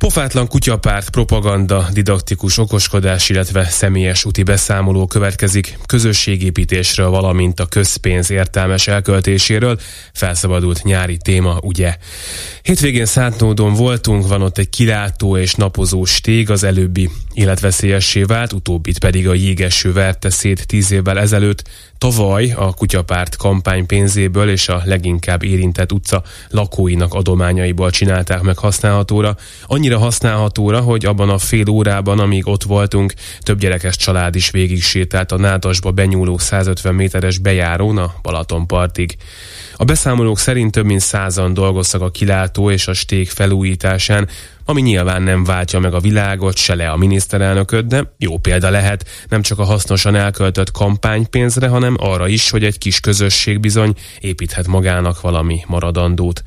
Pofátlan 0.00 0.48
kutyapárt, 0.48 1.10
propaganda, 1.10 1.88
didaktikus 1.92 2.58
okoskodás, 2.58 3.28
illetve 3.28 3.64
személyes 3.64 4.24
úti 4.24 4.42
beszámoló 4.42 5.06
következik 5.06 5.78
közösségépítésről, 5.86 7.08
valamint 7.08 7.60
a 7.60 7.66
közpénz 7.66 8.30
értelmes 8.30 8.86
elköltéséről. 8.86 9.78
Felszabadult 10.12 10.82
nyári 10.82 11.16
téma, 11.16 11.58
ugye? 11.62 11.96
Hétvégén 12.62 13.06
Szántnódon 13.06 13.74
voltunk, 13.74 14.28
van 14.28 14.42
ott 14.42 14.58
egy 14.58 14.68
kilátó 14.68 15.36
és 15.36 15.54
napozó 15.54 16.04
stég, 16.04 16.50
az 16.50 16.62
előbbi 16.62 17.10
életveszélyessé 17.34 18.22
vált, 18.22 18.52
utóbbit 18.52 18.98
pedig 18.98 19.28
a 19.28 19.34
jégeső 19.34 19.92
verte 19.92 20.30
szét 20.30 20.66
tíz 20.66 20.90
évvel 20.90 21.18
ezelőtt, 21.18 21.62
Tavaly 22.00 22.52
a 22.56 22.72
kutyapárt 22.72 23.36
kampány 23.36 23.86
pénzéből 23.86 24.50
és 24.50 24.68
a 24.68 24.82
leginkább 24.84 25.42
érintett 25.42 25.92
utca 25.92 26.22
lakóinak 26.48 27.14
adományaiból 27.14 27.90
csinálták 27.90 28.42
meg 28.42 28.58
használhatóra. 28.58 29.36
Annyira 29.66 29.98
használhatóra, 29.98 30.80
hogy 30.80 31.04
abban 31.04 31.30
a 31.30 31.38
fél 31.38 31.68
órában, 31.68 32.18
amíg 32.18 32.46
ott 32.46 32.62
voltunk, 32.62 33.14
több 33.40 33.58
gyerekes 33.58 33.96
család 33.96 34.34
is 34.34 34.50
végig 34.50 34.82
sétált 34.82 35.32
a 35.32 35.36
Nádasba 35.36 35.90
benyúló 35.90 36.38
150 36.38 36.94
méteres 36.94 37.38
bejárón 37.38 37.98
a 37.98 38.14
Balatonpartig. 38.22 39.16
A 39.80 39.84
beszámolók 39.84 40.38
szerint 40.38 40.72
több 40.72 40.84
mint 40.84 41.00
százan 41.00 41.54
dolgoztak 41.54 42.00
a 42.00 42.10
kilátó 42.10 42.70
és 42.70 42.88
a 42.88 42.92
stég 42.92 43.28
felújításán, 43.28 44.28
ami 44.64 44.80
nyilván 44.80 45.22
nem 45.22 45.44
váltja 45.44 45.78
meg 45.78 45.94
a 45.94 46.00
világot, 46.00 46.56
se 46.56 46.74
le 46.74 46.90
a 46.90 46.96
miniszterelnököt, 46.96 47.86
de 47.86 48.12
jó 48.18 48.38
példa 48.38 48.70
lehet 48.70 49.08
nem 49.28 49.42
csak 49.42 49.58
a 49.58 49.64
hasznosan 49.64 50.14
elköltött 50.14 50.70
kampánypénzre, 50.70 51.68
hanem 51.68 51.96
arra 51.98 52.28
is, 52.28 52.50
hogy 52.50 52.64
egy 52.64 52.78
kis 52.78 53.00
közösség 53.00 53.60
bizony 53.60 53.94
építhet 54.18 54.66
magának 54.66 55.20
valami 55.20 55.60
maradandót. 55.66 56.42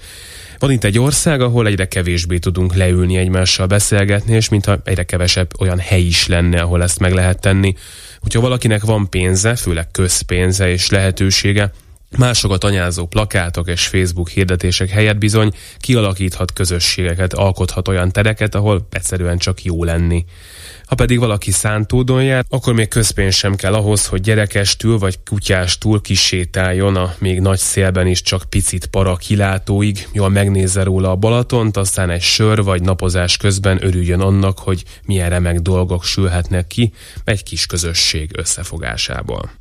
Van 0.59 0.71
itt 0.71 0.83
egy 0.83 0.99
ország, 0.99 1.41
ahol 1.41 1.67
egyre 1.67 1.87
kevésbé 1.87 2.37
tudunk 2.37 2.75
leülni 2.75 3.17
egymással 3.17 3.67
beszélgetni, 3.67 4.33
és 4.33 4.49
mintha 4.49 4.77
egyre 4.83 5.03
kevesebb 5.03 5.59
olyan 5.59 5.79
hely 5.79 6.01
is 6.01 6.27
lenne, 6.27 6.61
ahol 6.61 6.83
ezt 6.83 6.99
meg 6.99 7.13
lehet 7.13 7.41
tenni. 7.41 7.75
Hogyha 8.19 8.41
valakinek 8.41 8.83
van 8.83 9.09
pénze, 9.09 9.55
főleg 9.55 9.91
közpénze 9.91 10.69
és 10.69 10.89
lehetősége, 10.89 11.71
Másokat 12.17 12.63
anyázó 12.63 13.05
plakátok 13.05 13.67
és 13.67 13.87
Facebook 13.87 14.29
hirdetések 14.29 14.89
helyett 14.89 15.17
bizony 15.17 15.51
kialakíthat 15.77 16.53
közösségeket, 16.53 17.33
alkothat 17.33 17.87
olyan 17.87 18.11
tereket, 18.11 18.55
ahol 18.55 18.87
egyszerűen 18.91 19.37
csak 19.37 19.63
jó 19.63 19.83
lenni. 19.83 20.25
Ha 20.85 20.95
pedig 20.95 21.19
valaki 21.19 21.51
szántódon 21.51 22.23
jár, 22.23 22.45
akkor 22.49 22.73
még 22.73 22.87
közpénz 22.87 23.35
sem 23.35 23.55
kell 23.55 23.73
ahhoz, 23.73 24.05
hogy 24.05 24.21
gyerekestül 24.21 24.97
vagy 24.97 25.19
kutyástól 25.29 26.01
kisétáljon 26.01 26.95
a 26.95 27.13
még 27.17 27.39
nagy 27.39 27.59
szélben 27.59 28.07
is 28.07 28.21
csak 28.21 28.43
picit 28.49 28.85
para 28.85 29.15
kilátóig, 29.15 30.07
jól 30.11 30.29
megnézze 30.29 30.83
róla 30.83 31.09
a 31.09 31.15
Balatont, 31.15 31.77
aztán 31.77 32.09
egy 32.09 32.21
sör 32.21 32.63
vagy 32.63 32.81
napozás 32.81 33.37
közben 33.37 33.83
örüljön 33.85 34.19
annak, 34.19 34.59
hogy 34.59 34.83
milyen 35.05 35.29
remek 35.29 35.59
dolgok 35.59 36.03
sülhetnek 36.03 36.67
ki 36.67 36.93
egy 37.23 37.43
kis 37.43 37.65
közösség 37.65 38.29
összefogásából. 38.37 39.51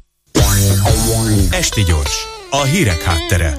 Esti 1.51 1.83
gyors, 1.83 2.27
a 2.55 2.65
hírek 2.65 3.03
háttere. 3.03 3.55